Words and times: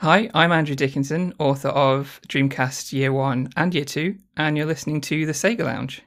Hi, 0.00 0.30
I'm 0.32 0.52
Andrew 0.52 0.76
Dickinson, 0.76 1.34
author 1.40 1.70
of 1.70 2.20
Dreamcast 2.28 2.92
Year 2.92 3.12
1 3.12 3.48
and 3.56 3.74
Year 3.74 3.84
2, 3.84 4.16
and 4.36 4.56
you're 4.56 4.64
listening 4.64 5.00
to 5.00 5.26
The 5.26 5.32
Sega 5.32 5.64
Lounge. 5.64 6.02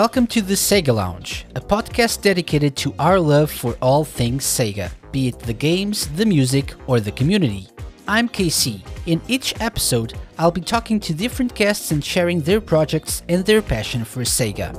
Welcome 0.00 0.28
to 0.28 0.40
the 0.40 0.54
Sega 0.54 0.94
Lounge, 0.94 1.44
a 1.54 1.60
podcast 1.60 2.22
dedicated 2.22 2.74
to 2.76 2.94
our 2.98 3.20
love 3.20 3.50
for 3.50 3.76
all 3.82 4.02
things 4.02 4.46
Sega, 4.46 4.90
be 5.12 5.28
it 5.28 5.38
the 5.40 5.52
games, 5.52 6.06
the 6.16 6.24
music, 6.24 6.72
or 6.86 7.00
the 7.00 7.12
community. 7.12 7.68
I'm 8.08 8.26
KC. 8.26 8.80
In 9.04 9.20
each 9.28 9.60
episode, 9.60 10.14
I'll 10.38 10.50
be 10.50 10.62
talking 10.62 11.00
to 11.00 11.12
different 11.12 11.54
guests 11.54 11.90
and 11.90 12.02
sharing 12.02 12.40
their 12.40 12.62
projects 12.62 13.22
and 13.28 13.44
their 13.44 13.60
passion 13.60 14.06
for 14.06 14.22
Sega. 14.22 14.74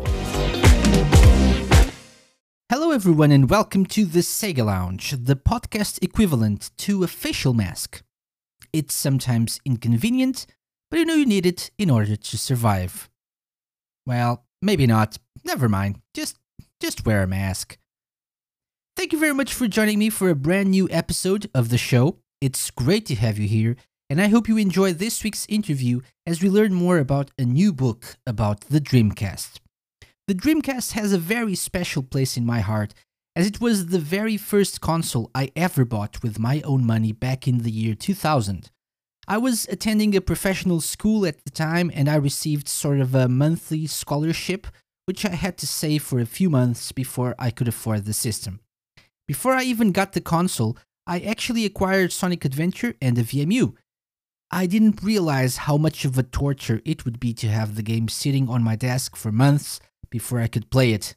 Hello, 2.71 2.89
everyone, 2.89 3.31
and 3.31 3.47
welcome 3.47 3.85
to 3.85 4.05
the 4.05 4.21
Sega 4.21 4.65
Lounge, 4.65 5.11
the 5.11 5.35
podcast 5.35 6.03
equivalent 6.03 6.71
to 6.79 7.03
a 7.03 7.07
facial 7.07 7.53
mask. 7.53 8.01
It's 8.73 8.95
sometimes 8.95 9.59
inconvenient, 9.65 10.47
but 10.89 10.97
you 10.97 11.05
know 11.05 11.13
you 11.13 11.27
need 11.27 11.45
it 11.45 11.69
in 11.77 11.91
order 11.91 12.15
to 12.15 12.37
survive. 12.39 13.07
Well, 14.07 14.45
Maybe 14.61 14.85
not. 14.85 15.17
Never 15.43 15.67
mind. 15.67 15.99
Just 16.13 16.37
just 16.79 17.05
wear 17.05 17.23
a 17.23 17.27
mask. 17.27 17.77
Thank 18.95 19.13
you 19.13 19.19
very 19.19 19.33
much 19.33 19.53
for 19.53 19.67
joining 19.67 19.99
me 19.99 20.09
for 20.09 20.29
a 20.29 20.35
brand 20.35 20.71
new 20.71 20.87
episode 20.91 21.49
of 21.55 21.69
the 21.69 21.77
show. 21.77 22.17
It's 22.41 22.71
great 22.71 23.05
to 23.07 23.15
have 23.15 23.39
you 23.39 23.47
here, 23.47 23.75
and 24.09 24.21
I 24.21 24.27
hope 24.27 24.47
you 24.47 24.57
enjoy 24.57 24.93
this 24.93 25.23
week's 25.23 25.45
interview 25.47 26.01
as 26.27 26.41
we 26.41 26.49
learn 26.49 26.73
more 26.73 26.97
about 26.97 27.31
a 27.39 27.45
new 27.45 27.71
book 27.71 28.17
about 28.27 28.61
the 28.61 28.81
Dreamcast. 28.81 29.59
The 30.27 30.35
Dreamcast 30.35 30.91
has 30.91 31.13
a 31.13 31.17
very 31.17 31.55
special 31.55 32.03
place 32.03 32.37
in 32.37 32.45
my 32.45 32.59
heart, 32.59 32.93
as 33.35 33.47
it 33.47 33.61
was 33.61 33.87
the 33.87 33.99
very 33.99 34.37
first 34.37 34.81
console 34.81 35.31
I 35.33 35.51
ever 35.55 35.85
bought 35.85 36.21
with 36.21 36.39
my 36.39 36.61
own 36.61 36.85
money 36.85 37.11
back 37.11 37.47
in 37.47 37.59
the 37.59 37.71
year 37.71 37.95
2000. 37.95 38.69
I 39.27 39.37
was 39.37 39.67
attending 39.69 40.15
a 40.15 40.21
professional 40.21 40.81
school 40.81 41.25
at 41.25 41.43
the 41.43 41.51
time 41.51 41.91
and 41.93 42.09
I 42.09 42.15
received 42.15 42.67
sort 42.67 42.99
of 42.99 43.13
a 43.13 43.27
monthly 43.27 43.87
scholarship, 43.87 44.67
which 45.05 45.25
I 45.25 45.35
had 45.35 45.57
to 45.59 45.67
save 45.67 46.03
for 46.03 46.19
a 46.19 46.25
few 46.25 46.49
months 46.49 46.91
before 46.91 47.35
I 47.37 47.51
could 47.51 47.67
afford 47.67 48.05
the 48.05 48.13
system. 48.13 48.59
Before 49.27 49.53
I 49.53 49.63
even 49.63 49.91
got 49.91 50.13
the 50.13 50.21
console, 50.21 50.77
I 51.07 51.19
actually 51.19 51.65
acquired 51.65 52.11
Sonic 52.11 52.45
Adventure 52.45 52.95
and 53.01 53.17
a 53.17 53.23
VMU. 53.23 53.75
I 54.51 54.65
didn't 54.65 55.01
realize 55.01 55.57
how 55.57 55.77
much 55.77 56.03
of 56.03 56.17
a 56.17 56.23
torture 56.23 56.81
it 56.83 57.05
would 57.05 57.19
be 57.19 57.33
to 57.35 57.47
have 57.47 57.75
the 57.75 57.83
game 57.83 58.09
sitting 58.09 58.49
on 58.49 58.63
my 58.63 58.75
desk 58.75 59.15
for 59.15 59.31
months 59.31 59.79
before 60.09 60.41
I 60.41 60.47
could 60.47 60.69
play 60.69 60.91
it. 60.91 61.15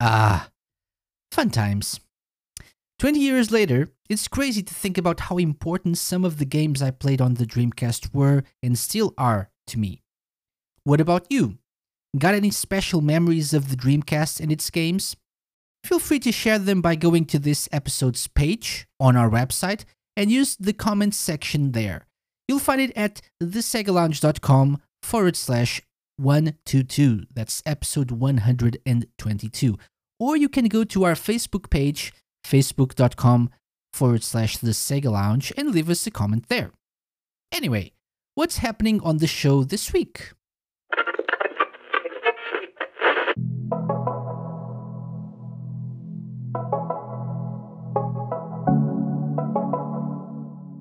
Ah, 0.00 0.50
fun 1.30 1.50
times. 1.50 2.00
20 3.02 3.18
years 3.18 3.50
later, 3.50 3.90
it's 4.08 4.28
crazy 4.28 4.62
to 4.62 4.72
think 4.72 4.96
about 4.96 5.18
how 5.18 5.36
important 5.36 5.98
some 5.98 6.24
of 6.24 6.38
the 6.38 6.44
games 6.44 6.80
I 6.80 6.92
played 6.92 7.20
on 7.20 7.34
the 7.34 7.44
Dreamcast 7.44 8.14
were 8.14 8.44
and 8.62 8.78
still 8.78 9.12
are 9.18 9.50
to 9.66 9.78
me. 9.80 10.04
What 10.84 11.00
about 11.00 11.26
you? 11.28 11.58
Got 12.16 12.34
any 12.34 12.52
special 12.52 13.00
memories 13.00 13.52
of 13.52 13.70
the 13.70 13.76
Dreamcast 13.76 14.38
and 14.38 14.52
its 14.52 14.70
games? 14.70 15.16
Feel 15.82 15.98
free 15.98 16.20
to 16.20 16.30
share 16.30 16.60
them 16.60 16.80
by 16.80 16.94
going 16.94 17.24
to 17.24 17.40
this 17.40 17.68
episode's 17.72 18.28
page 18.28 18.86
on 19.00 19.16
our 19.16 19.28
website 19.28 19.84
and 20.16 20.30
use 20.30 20.54
the 20.54 20.72
comments 20.72 21.16
section 21.16 21.72
there. 21.72 22.06
You'll 22.46 22.60
find 22.60 22.80
it 22.80 22.92
at 22.94 23.20
thesegalounge.com 23.42 24.80
forward 25.02 25.34
slash 25.34 25.82
122. 26.18 27.24
That's 27.34 27.64
episode 27.66 28.12
122. 28.12 29.78
Or 30.20 30.36
you 30.36 30.48
can 30.48 30.66
go 30.66 30.84
to 30.84 31.02
our 31.02 31.14
Facebook 31.14 31.68
page 31.68 32.12
facebook.com 32.44 33.50
forward 33.92 34.22
slash 34.22 34.56
the 34.56 34.70
Sega 34.70 35.10
Lounge 35.10 35.52
and 35.56 35.70
leave 35.70 35.90
us 35.90 36.06
a 36.06 36.10
comment 36.10 36.48
there. 36.48 36.70
Anyway, 37.52 37.92
what's 38.34 38.58
happening 38.58 39.00
on 39.02 39.18
the 39.18 39.26
show 39.26 39.64
this 39.64 39.92
week? 39.92 40.32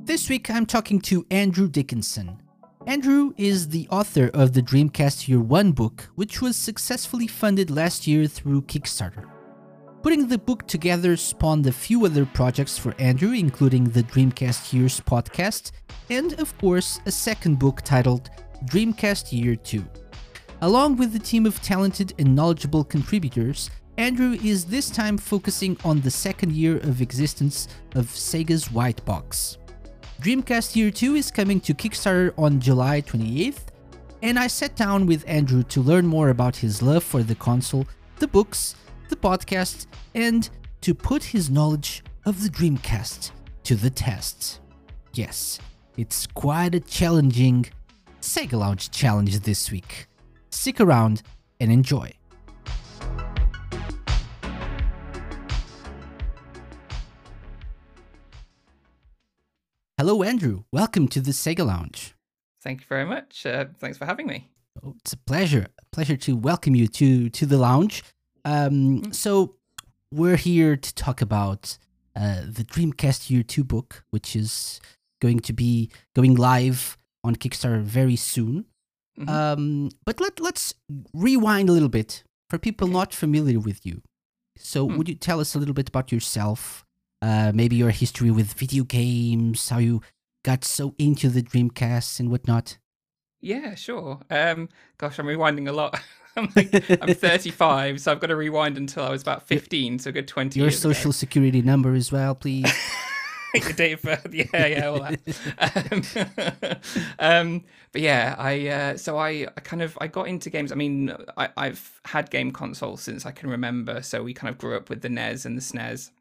This 0.06 0.30
week 0.30 0.50
I'm 0.50 0.66
talking 0.66 1.00
to 1.02 1.26
Andrew 1.32 1.70
Dickinson. 1.70 2.42
Andrew 2.86 3.34
is 3.38 3.70
the 3.70 3.88
author 3.90 4.30
of 4.34 4.54
the 4.54 4.62
Dreamcast 4.62 5.28
Year 5.28 5.40
1 5.40 5.72
book, 5.72 6.10
which 6.16 6.42
was 6.42 6.56
successfully 6.58 7.28
funded 7.28 7.70
last 7.70 8.08
year 8.08 8.28
through 8.28 8.64
Kickstarter. 8.64 9.30
Putting 10.04 10.28
the 10.28 10.40
book 10.40 10.66
together 10.66 11.16
spawned 11.16 11.68
a 11.68 11.72
few 11.72 12.08
other 12.08 12.26
projects 12.26 12.76
for 12.76 12.96
Andrew, 12.98 13.34
including 13.34 13.84
the 13.84 14.02
Dreamcast 14.02 14.74
Years 14.74 15.00
podcast, 15.00 15.74
and 16.10 16.34
of 16.40 16.58
course, 16.58 17.00
a 17.06 17.12
second 17.12 17.60
book 17.60 17.84
titled 17.84 18.32
Dreamcast 18.66 19.32
Year 19.32 19.56
2. 19.56 19.86
Along 20.62 20.96
with 20.96 21.16
a 21.16 21.20
team 21.20 21.46
of 21.46 21.62
talented 21.62 22.16
and 22.18 22.36
knowledgeable 22.36 22.84
contributors, 22.84 23.70
Andrew 23.98 24.32
is 24.44 24.66
this 24.66 24.90
time 24.90 25.20
focusing 25.20 25.78
on 25.86 26.02
the 26.02 26.10
second 26.10 26.54
year 26.54 26.78
of 26.78 27.00
existence 27.00 27.68
of 27.94 28.08
Sega's 28.08 28.72
White 28.72 29.06
Box. 29.06 29.60
Dreamcast 30.20 30.76
Year 30.76 30.90
2 30.90 31.14
is 31.14 31.30
coming 31.30 31.60
to 31.62 31.76
Kickstarter 31.76 32.34
on 32.40 32.60
July 32.60 33.04
28th, 33.04 33.66
and 34.24 34.40
I 34.40 34.48
sat 34.48 34.76
down 34.76 35.06
with 35.06 35.24
Andrew 35.28 35.62
to 35.62 35.82
learn 35.82 36.08
more 36.08 36.30
about 36.30 36.56
his 36.56 36.82
love 36.82 37.04
for 37.04 37.22
the 37.22 37.36
console, 37.36 37.86
the 38.18 38.28
books, 38.28 38.74
the 39.12 39.16
podcast, 39.18 39.86
and 40.16 40.50
to 40.80 40.96
put 40.96 41.22
his 41.22 41.50
knowledge 41.50 42.04
of 42.26 42.42
the 42.42 42.50
Dreamcast 42.50 43.32
to 43.64 43.76
the 43.76 43.90
test. 43.90 44.62
Yes, 45.14 45.60
it's 45.98 46.26
quite 46.26 46.74
a 46.74 46.80
challenging 46.80 47.68
Sega 48.22 48.54
Lounge 48.54 48.90
challenge 48.90 49.38
this 49.42 49.70
week. 49.70 50.08
Stick 50.50 50.80
around 50.80 51.22
and 51.60 51.72
enjoy. 51.72 52.14
Hello, 59.98 60.24
Andrew. 60.24 60.64
Welcome 60.72 61.08
to 61.10 61.20
the 61.20 61.32
Sega 61.32 61.66
Lounge. 61.66 62.16
Thank 62.64 62.82
you 62.82 62.88
very 62.88 63.06
much. 63.06 63.46
Uh, 63.46 63.66
thanks 63.78 63.98
for 63.98 64.06
having 64.06 64.26
me. 64.26 64.50
Oh, 64.84 64.96
it's 65.00 65.14
a 65.14 65.18
pleasure. 65.18 65.68
A 65.80 65.86
pleasure 65.92 66.18
to 66.18 66.36
welcome 66.36 66.76
you 66.76 66.88
to 66.88 67.30
to 67.30 67.46
the 67.46 67.58
lounge. 67.58 68.04
Um, 68.46 69.02
mm. 69.02 69.16
so 69.16 69.56
we're 70.12 70.38
here 70.38 70.76
to 70.76 70.96
talk 70.96 71.22
about 71.22 71.78
uh, 72.16 72.42
the 72.46 72.64
Dreamcast 72.64 73.30
Year 73.30 73.44
2 73.44 73.64
book, 73.64 74.04
which 74.10 74.36
is 74.36 74.82
going 75.22 75.40
to 75.42 75.54
be 75.54 75.90
going 76.16 76.36
live 76.36 76.98
on 77.24 77.36
Kickstarter 77.36 77.82
very 77.82 78.16
soon. 78.16 78.66
Mm-hmm. 79.20 79.30
Um, 79.30 79.90
but 80.06 80.20
let, 80.20 80.40
let's 80.40 80.74
rewind 81.14 81.70
a 81.70 81.72
little 81.72 81.90
bit 81.90 82.24
for 82.50 82.58
people 82.58 82.88
not 82.88 83.14
familiar 83.14 83.60
with 83.60 83.86
you. 83.86 84.02
So, 84.58 84.88
hmm. 84.88 84.98
would 84.98 85.08
you 85.08 85.16
tell 85.16 85.40
us 85.40 85.56
a 85.56 85.60
little 85.60 85.74
bit 85.74 85.90
about 85.90 86.12
yourself? 86.12 86.86
Uh, 87.22 87.52
maybe 87.54 87.76
your 87.76 87.92
history 87.92 88.32
with 88.32 88.54
video 88.54 88.84
games, 88.84 89.70
how 89.70 89.78
you 89.78 90.02
got 90.44 90.64
so 90.66 90.96
into 90.98 91.30
the 91.30 91.42
Dreamcast 91.42 92.20
and 92.20 92.30
whatnot? 92.30 92.78
Yeah, 93.42 93.76
sure. 93.76 94.20
Um, 94.30 94.70
gosh, 94.98 95.20
I'm 95.20 95.26
rewinding 95.28 95.68
a 95.68 95.72
lot. 95.72 96.00
I'm 96.38 96.50
like, 96.56 97.02
I'm 97.02 97.14
35, 97.14 98.02
so 98.02 98.12
I've 98.12 98.20
got 98.20 98.28
to 98.28 98.36
rewind 98.36 98.78
until 98.78 99.04
I 99.04 99.10
was 99.10 99.22
about 99.22 99.48
15, 99.48 100.00
so 100.00 100.10
a 100.10 100.14
good 100.14 100.28
20 100.28 100.60
Your 100.60 100.72
social 100.72 101.10
ago. 101.10 101.12
security 101.12 101.62
number 101.62 101.94
as 101.94 102.12
well, 102.12 102.36
please. 102.36 102.72
Your 103.54 103.74
date 103.74 103.92
of 103.94 104.02
birth, 104.02 104.34
yeah, 104.34 104.66
yeah, 104.66 104.88
all 104.88 105.00
that. 105.00 106.80
Um, 107.20 107.56
um, 107.58 107.64
but 107.92 108.02
yeah, 108.02 108.36
I 108.38 108.68
uh, 108.70 108.98
so 108.98 109.18
I, 109.18 109.48
I 109.58 109.60
kind 109.62 109.82
of 109.82 109.98
I 110.00 110.08
got 110.08 110.30
into 110.30 110.50
games. 110.50 110.72
I 110.72 110.76
mean, 110.76 111.14
I, 111.36 111.50
I've 111.58 112.00
had 112.06 112.32
game 112.32 112.52
consoles 112.52 113.02
since 113.02 113.26
I 113.26 113.32
can 113.32 113.50
remember, 113.50 114.02
so 114.02 114.24
we 114.24 114.34
kind 114.34 114.50
of 114.50 114.58
grew 114.58 114.78
up 114.78 114.90
with 114.90 115.02
the 115.02 115.10
NES 115.10 115.44
and 115.44 115.58
the 115.58 115.62
SNES 115.62 116.12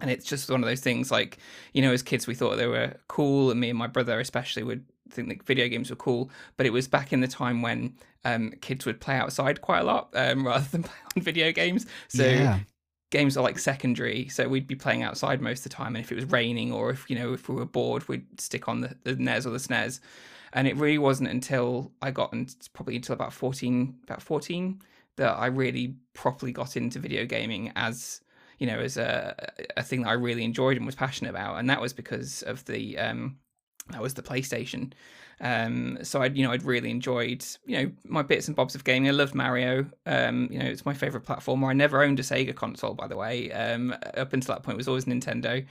and 0.00 0.10
it's 0.10 0.24
just 0.24 0.50
one 0.50 0.62
of 0.62 0.68
those 0.68 0.80
things 0.80 1.10
like 1.10 1.38
you 1.72 1.82
know 1.82 1.92
as 1.92 2.02
kids 2.02 2.26
we 2.26 2.34
thought 2.34 2.56
they 2.56 2.66
were 2.66 2.94
cool 3.08 3.50
and 3.50 3.60
me 3.60 3.68
and 3.70 3.78
my 3.78 3.86
brother 3.86 4.18
especially 4.20 4.62
would 4.62 4.84
think 5.12 5.28
that 5.28 5.42
video 5.42 5.68
games 5.68 5.90
were 5.90 5.96
cool, 5.96 6.30
but 6.56 6.66
it 6.66 6.70
was 6.70 6.88
back 6.88 7.12
in 7.12 7.20
the 7.20 7.28
time 7.28 7.62
when 7.62 7.94
um, 8.24 8.52
kids 8.60 8.86
would 8.86 9.00
play 9.00 9.16
outside 9.16 9.60
quite 9.60 9.80
a 9.80 9.84
lot 9.84 10.10
um, 10.14 10.46
rather 10.46 10.66
than 10.70 10.82
play 10.82 10.96
on 11.16 11.22
video 11.22 11.52
games. 11.52 11.86
So 12.08 12.26
yeah. 12.26 12.60
games 13.10 13.36
are 13.36 13.42
like 13.42 13.58
secondary. 13.58 14.28
So 14.28 14.48
we'd 14.48 14.66
be 14.66 14.74
playing 14.74 15.02
outside 15.02 15.40
most 15.40 15.58
of 15.60 15.64
the 15.64 15.76
time, 15.76 15.94
and 15.96 16.04
if 16.04 16.12
it 16.12 16.16
was 16.16 16.26
raining 16.26 16.72
or 16.72 16.90
if 16.90 17.08
you 17.08 17.16
know 17.16 17.32
if 17.32 17.48
we 17.48 17.54
were 17.54 17.66
bored, 17.66 18.08
we'd 18.08 18.40
stick 18.40 18.68
on 18.68 18.80
the, 18.80 18.96
the 19.04 19.16
NES 19.16 19.46
or 19.46 19.50
the 19.50 19.58
SNES. 19.58 20.00
And 20.52 20.66
it 20.66 20.76
really 20.76 20.98
wasn't 20.98 21.28
until 21.28 21.92
I 22.02 22.10
got 22.10 22.32
and 22.32 22.52
probably 22.72 22.96
until 22.96 23.14
about 23.14 23.32
fourteen, 23.32 23.96
about 24.04 24.22
fourteen, 24.22 24.82
that 25.16 25.32
I 25.32 25.46
really 25.46 25.94
properly 26.12 26.52
got 26.52 26.76
into 26.76 26.98
video 26.98 27.24
gaming 27.24 27.72
as 27.76 28.20
you 28.60 28.66
know, 28.66 28.78
as 28.78 28.96
a 28.96 29.34
a 29.76 29.82
thing 29.82 30.02
that 30.02 30.10
I 30.10 30.12
really 30.12 30.44
enjoyed 30.44 30.76
and 30.76 30.86
was 30.86 30.94
passionate 30.94 31.30
about, 31.30 31.56
and 31.58 31.68
that 31.70 31.80
was 31.80 31.92
because 31.92 32.42
of 32.42 32.64
the 32.66 32.98
um, 32.98 33.38
that 33.88 34.02
was 34.02 34.14
the 34.14 34.22
PlayStation. 34.22 34.92
Um, 35.40 35.98
so 36.02 36.20
I'd 36.20 36.36
you 36.36 36.44
know 36.44 36.52
I'd 36.52 36.64
really 36.64 36.90
enjoyed 36.90 37.44
you 37.66 37.78
know 37.78 37.92
my 38.04 38.22
bits 38.22 38.46
and 38.46 38.56
bobs 38.56 38.74
of 38.74 38.84
gaming. 38.84 39.08
I 39.08 39.12
loved 39.12 39.34
Mario. 39.34 39.86
Um, 40.06 40.48
you 40.50 40.58
know 40.58 40.66
it's 40.66 40.84
my 40.84 40.94
favorite 40.94 41.24
platformer. 41.24 41.68
I 41.68 41.72
never 41.72 42.02
owned 42.02 42.20
a 42.20 42.22
Sega 42.22 42.54
console 42.54 42.94
by 42.94 43.06
the 43.06 43.16
way. 43.16 43.50
Um, 43.52 43.94
up 44.16 44.32
until 44.32 44.54
that 44.54 44.62
point, 44.62 44.74
it 44.74 44.76
was 44.76 44.88
always 44.88 45.06
Nintendo. 45.06 45.64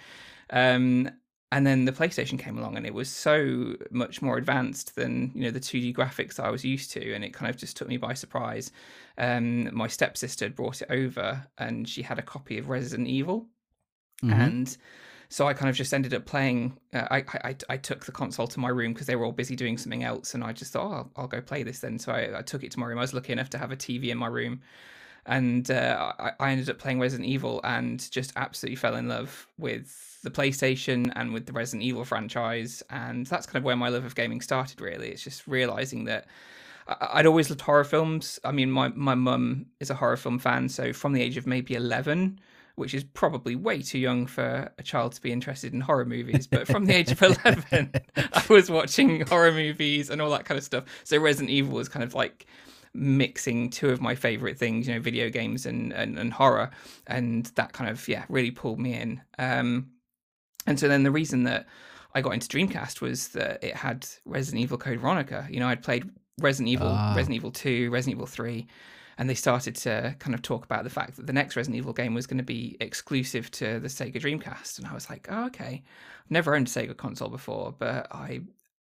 Um, 0.49 1.09
and 1.51 1.65
then 1.65 1.85
the 1.85 1.91
PlayStation 1.91 2.37
came 2.37 2.59
along, 2.59 2.77
and 2.77 2.85
it 2.85 2.93
was 2.93 3.09
so 3.09 3.75
much 3.89 4.21
more 4.21 4.37
advanced 4.37 4.95
than 4.95 5.31
you 5.33 5.43
know 5.43 5.51
the 5.51 5.59
2D 5.59 5.95
graphics 5.95 6.39
I 6.39 6.51
was 6.51 6.63
used 6.63 6.91
to, 6.91 7.13
and 7.13 7.23
it 7.23 7.33
kind 7.33 7.49
of 7.49 7.57
just 7.57 7.75
took 7.75 7.87
me 7.87 7.97
by 7.97 8.13
surprise. 8.13 8.71
Um, 9.17 9.73
my 9.75 9.87
stepsister 9.87 10.45
had 10.45 10.55
brought 10.55 10.81
it 10.81 10.91
over, 10.91 11.47
and 11.57 11.89
she 11.89 12.03
had 12.03 12.19
a 12.19 12.23
copy 12.23 12.59
of 12.59 12.69
Resident 12.69 13.07
Evil, 13.07 13.47
mm-hmm. 14.23 14.39
and 14.39 14.77
so 15.31 15.47
I 15.47 15.53
kind 15.53 15.69
of 15.69 15.75
just 15.75 15.93
ended 15.93 16.13
up 16.15 16.25
playing. 16.25 16.75
Uh, 16.91 17.07
I, 17.11 17.23
I, 17.43 17.55
I 17.69 17.77
took 17.77 18.05
the 18.05 18.11
console 18.11 18.47
to 18.47 18.59
my 18.59 18.69
room 18.69 18.93
because 18.93 19.05
they 19.05 19.15
were 19.15 19.25
all 19.25 19.31
busy 19.31 19.55
doing 19.55 19.77
something 19.77 20.03
else, 20.03 20.33
and 20.33 20.43
I 20.43 20.53
just 20.53 20.73
thought, 20.73 20.85
oh, 20.85 20.93
I'll, 20.93 21.11
I'll 21.17 21.27
go 21.27 21.39
play 21.39 21.61
this 21.61 21.79
then. 21.79 21.99
So 21.99 22.11
I, 22.11 22.39
I, 22.39 22.41
took 22.41 22.63
it 22.63 22.71
to 22.71 22.79
my 22.79 22.87
room. 22.87 22.97
I 22.97 23.01
was 23.01 23.13
lucky 23.13 23.31
enough 23.31 23.49
to 23.51 23.59
have 23.59 23.71
a 23.71 23.75
TV 23.75 24.07
in 24.07 24.17
my 24.17 24.25
room, 24.25 24.61
and 25.27 25.69
uh, 25.69 26.13
I, 26.17 26.31
I 26.39 26.51
ended 26.51 26.67
up 26.71 26.79
playing 26.79 26.99
Resident 26.99 27.29
Evil 27.29 27.61
and 27.63 28.09
just 28.11 28.33
absolutely 28.37 28.75
fell 28.75 28.95
in 28.95 29.07
love 29.07 29.47
with 29.59 30.19
the 30.23 30.31
PlayStation 30.31 31.13
and 31.15 31.31
with 31.31 31.45
the 31.45 31.53
Resident 31.53 31.83
Evil 31.83 32.05
franchise, 32.05 32.81
and 32.89 33.27
that's 33.27 33.45
kind 33.45 33.57
of 33.57 33.63
where 33.63 33.75
my 33.75 33.89
love 33.89 34.05
of 34.05 34.15
gaming 34.15 34.41
started. 34.41 34.81
Really, 34.81 35.09
it's 35.09 35.23
just 35.23 35.47
realizing 35.47 36.05
that. 36.05 36.25
I'd 37.01 37.27
always 37.27 37.51
loved 37.51 37.61
horror 37.61 37.83
films. 37.83 38.39
I 38.43 38.51
mean, 38.51 38.71
my 38.71 38.87
my 38.87 39.13
mum 39.13 39.67
is 39.79 39.91
a 39.91 39.93
horror 39.93 40.17
film 40.17 40.39
fan, 40.39 40.69
so 40.69 40.91
from 40.91 41.13
the 41.13 41.21
age 41.21 41.37
of 41.37 41.45
maybe 41.45 41.75
eleven, 41.75 42.39
which 42.79 42.93
is 42.93 43.03
probably 43.03 43.55
way 43.55 43.81
too 43.81 43.99
young 43.99 44.25
for 44.25 44.71
a 44.77 44.83
child 44.83 45.11
to 45.11 45.21
be 45.21 45.31
interested 45.31 45.73
in 45.73 45.81
horror 45.81 46.05
movies. 46.05 46.47
But 46.47 46.65
from 46.65 46.85
the 46.85 46.95
age 46.95 47.11
of 47.11 47.21
11, 47.45 47.91
I 48.15 48.43
was 48.49 48.71
watching 48.71 49.27
horror 49.27 49.51
movies 49.51 50.09
and 50.09 50.21
all 50.21 50.31
that 50.31 50.45
kind 50.45 50.57
of 50.57 50.63
stuff. 50.63 50.85
So 51.03 51.17
Resident 51.17 51.49
Evil 51.49 51.73
was 51.73 51.89
kind 51.89 52.03
of 52.03 52.15
like 52.15 52.47
mixing 52.93 53.69
two 53.69 53.89
of 53.89 54.01
my 54.01 54.15
favorite 54.15 54.57
things, 54.57 54.87
you 54.87 54.93
know, 54.95 55.01
video 55.01 55.29
games 55.29 55.65
and, 55.65 55.91
and, 55.91 56.17
and 56.17 56.31
horror. 56.31 56.71
And 57.05 57.45
that 57.55 57.73
kind 57.73 57.89
of, 57.89 58.07
yeah, 58.07 58.23
really 58.29 58.51
pulled 58.51 58.79
me 58.79 58.93
in. 58.93 59.21
Um, 59.37 59.91
and 60.65 60.79
so 60.79 60.87
then 60.87 61.03
the 61.03 61.11
reason 61.11 61.43
that 61.43 61.67
I 62.15 62.21
got 62.21 62.33
into 62.33 62.47
Dreamcast 62.47 63.01
was 63.01 63.27
that 63.29 63.61
it 63.61 63.75
had 63.75 64.07
Resident 64.25 64.63
Evil 64.63 64.77
Code 64.77 64.99
Veronica. 64.99 65.47
You 65.51 65.59
know, 65.59 65.67
I'd 65.67 65.83
played 65.83 66.09
Resident 66.39 66.69
Evil, 66.69 66.87
ah. 66.87 67.13
Resident 67.13 67.35
Evil 67.35 67.51
2, 67.51 67.91
Resident 67.91 68.15
Evil 68.15 68.25
3 68.25 68.67
and 69.19 69.29
they 69.29 69.35
started 69.35 69.75
to 69.75 70.15
kind 70.19 70.33
of 70.33 70.41
talk 70.41 70.63
about 70.63 70.85
the 70.85 70.89
fact 70.89 71.17
that 71.17 71.27
the 71.27 71.33
next 71.33 71.57
Resident 71.57 71.77
Evil 71.77 71.91
game 71.91 72.13
was 72.13 72.25
going 72.25 72.37
to 72.37 72.43
be 72.43 72.77
exclusive 72.79 73.51
to 73.51 73.79
the 73.81 73.89
Sega 73.89 74.15
Dreamcast, 74.15 74.79
and 74.79 74.87
I 74.87 74.93
was 74.93 75.09
like, 75.09 75.27
oh, 75.29 75.47
okay, 75.47 75.83
I've 76.25 76.31
never 76.31 76.55
owned 76.55 76.67
a 76.67 76.71
Sega 76.71 76.95
console 76.95 77.27
before, 77.27 77.75
but 77.77 78.07
I 78.11 78.39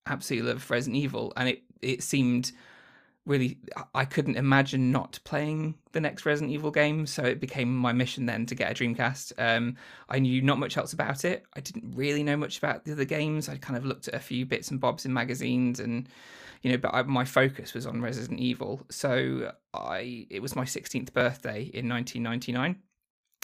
absolutely 0.08 0.50
love 0.50 0.72
Resident 0.72 1.04
Evil, 1.04 1.34
and 1.36 1.50
it 1.50 1.64
it 1.82 2.02
seemed 2.02 2.54
really 3.26 3.58
I 3.94 4.06
couldn't 4.06 4.38
imagine 4.38 4.92
not 4.94 5.20
playing 5.26 5.76
the 5.92 6.00
next 6.00 6.26
Resident 6.26 6.54
Evil 6.54 6.72
game, 6.72 7.06
so 7.06 7.24
it 7.24 7.42
became 7.42 7.76
my 7.76 7.92
mission 7.92 8.26
then 8.26 8.46
to 8.46 8.56
get 8.56 8.72
a 8.72 8.74
Dreamcast. 8.74 9.34
Um, 9.38 9.76
I 10.08 10.20
knew 10.20 10.42
not 10.42 10.58
much 10.58 10.78
else 10.78 10.94
about 10.94 11.26
it. 11.26 11.44
I 11.54 11.60
didn't 11.60 11.96
really 11.96 12.24
know 12.24 12.38
much 12.38 12.58
about 12.60 12.86
the 12.86 12.94
other 12.94 13.06
games. 13.06 13.50
I 13.50 13.58
kind 13.58 13.76
of 13.76 13.86
looked 13.86 14.08
at 14.08 14.14
a 14.14 14.20
few 14.20 14.46
bits 14.46 14.72
and 14.72 14.80
bobs 14.80 15.06
in 15.06 15.12
magazines 15.12 15.82
and 15.82 16.08
you 16.64 16.72
know, 16.72 16.78
but 16.78 16.94
I, 16.94 17.04
my 17.04 17.26
focus 17.26 17.74
was 17.74 17.86
on 17.86 18.02
Resident 18.02 18.40
Evil. 18.40 18.82
So 18.90 19.52
I, 19.74 20.26
it 20.30 20.42
was 20.42 20.56
my 20.56 20.64
16th 20.64 21.12
birthday 21.12 21.64
in 21.74 21.90
1999, 21.90 22.78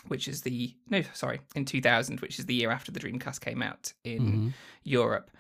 which 0.07 0.27
is 0.27 0.42
the 0.42 0.74
no, 0.89 1.01
sorry, 1.13 1.42
in 1.54 1.66
2000, 1.66 2.21
which 2.21 2.39
is 2.39 2.45
the 2.45 2.56
year 2.56 2.71
after 2.71 2.92
the 2.92 3.00
Dreamcast 3.00 3.42
came 3.42 3.62
out 3.62 3.94
in 4.06 4.21
mm-hmm. 4.21 4.48
Europe. 4.83 5.31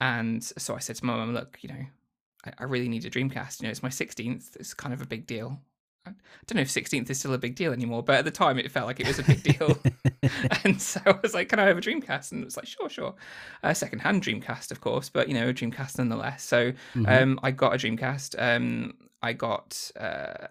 And 0.00 0.42
so 0.42 0.74
I 0.74 0.78
said 0.78 0.96
to 0.96 1.04
my 1.04 1.16
mum, 1.16 1.34
look, 1.34 1.58
you 1.60 1.68
know, 1.68 1.84
I, 2.46 2.52
I 2.60 2.64
really 2.64 2.88
need 2.88 3.04
a 3.04 3.10
Dreamcast. 3.10 3.60
You 3.60 3.66
know, 3.66 3.70
it's 3.70 3.82
my 3.82 3.90
16th. 3.90 4.56
It's 4.56 4.72
kind 4.72 4.94
of 4.94 5.02
a 5.02 5.06
big 5.06 5.26
deal. 5.26 5.60
I 6.10 6.44
don't 6.46 6.56
know 6.56 6.62
if 6.62 6.68
16th 6.68 7.10
is 7.10 7.18
still 7.18 7.34
a 7.34 7.38
big 7.38 7.54
deal 7.54 7.72
anymore, 7.72 8.02
but 8.02 8.16
at 8.16 8.24
the 8.24 8.30
time 8.30 8.58
it 8.58 8.70
felt 8.70 8.86
like 8.86 9.00
it 9.00 9.06
was 9.06 9.18
a 9.18 9.22
big 9.22 9.42
deal. 9.42 9.78
and 10.64 10.80
so 10.80 11.00
I 11.06 11.18
was 11.22 11.34
like, 11.34 11.48
can 11.48 11.58
I 11.58 11.66
have 11.66 11.78
a 11.78 11.80
Dreamcast? 11.80 12.32
And 12.32 12.42
it 12.42 12.44
was 12.44 12.56
like, 12.56 12.66
sure, 12.66 12.88
sure. 12.88 13.14
A 13.62 13.74
second-hand 13.74 14.22
Dreamcast, 14.22 14.70
of 14.70 14.80
course, 14.80 15.08
but, 15.08 15.28
you 15.28 15.34
know, 15.34 15.48
a 15.48 15.54
Dreamcast 15.54 15.98
nonetheless. 15.98 16.42
So 16.42 16.72
mm-hmm. 16.72 17.06
um, 17.06 17.40
I 17.42 17.50
got 17.50 17.74
a 17.74 17.78
Dreamcast. 17.78 18.34
Um, 18.38 18.94
I 19.22 19.32
got 19.32 19.90
uh, 19.98 20.48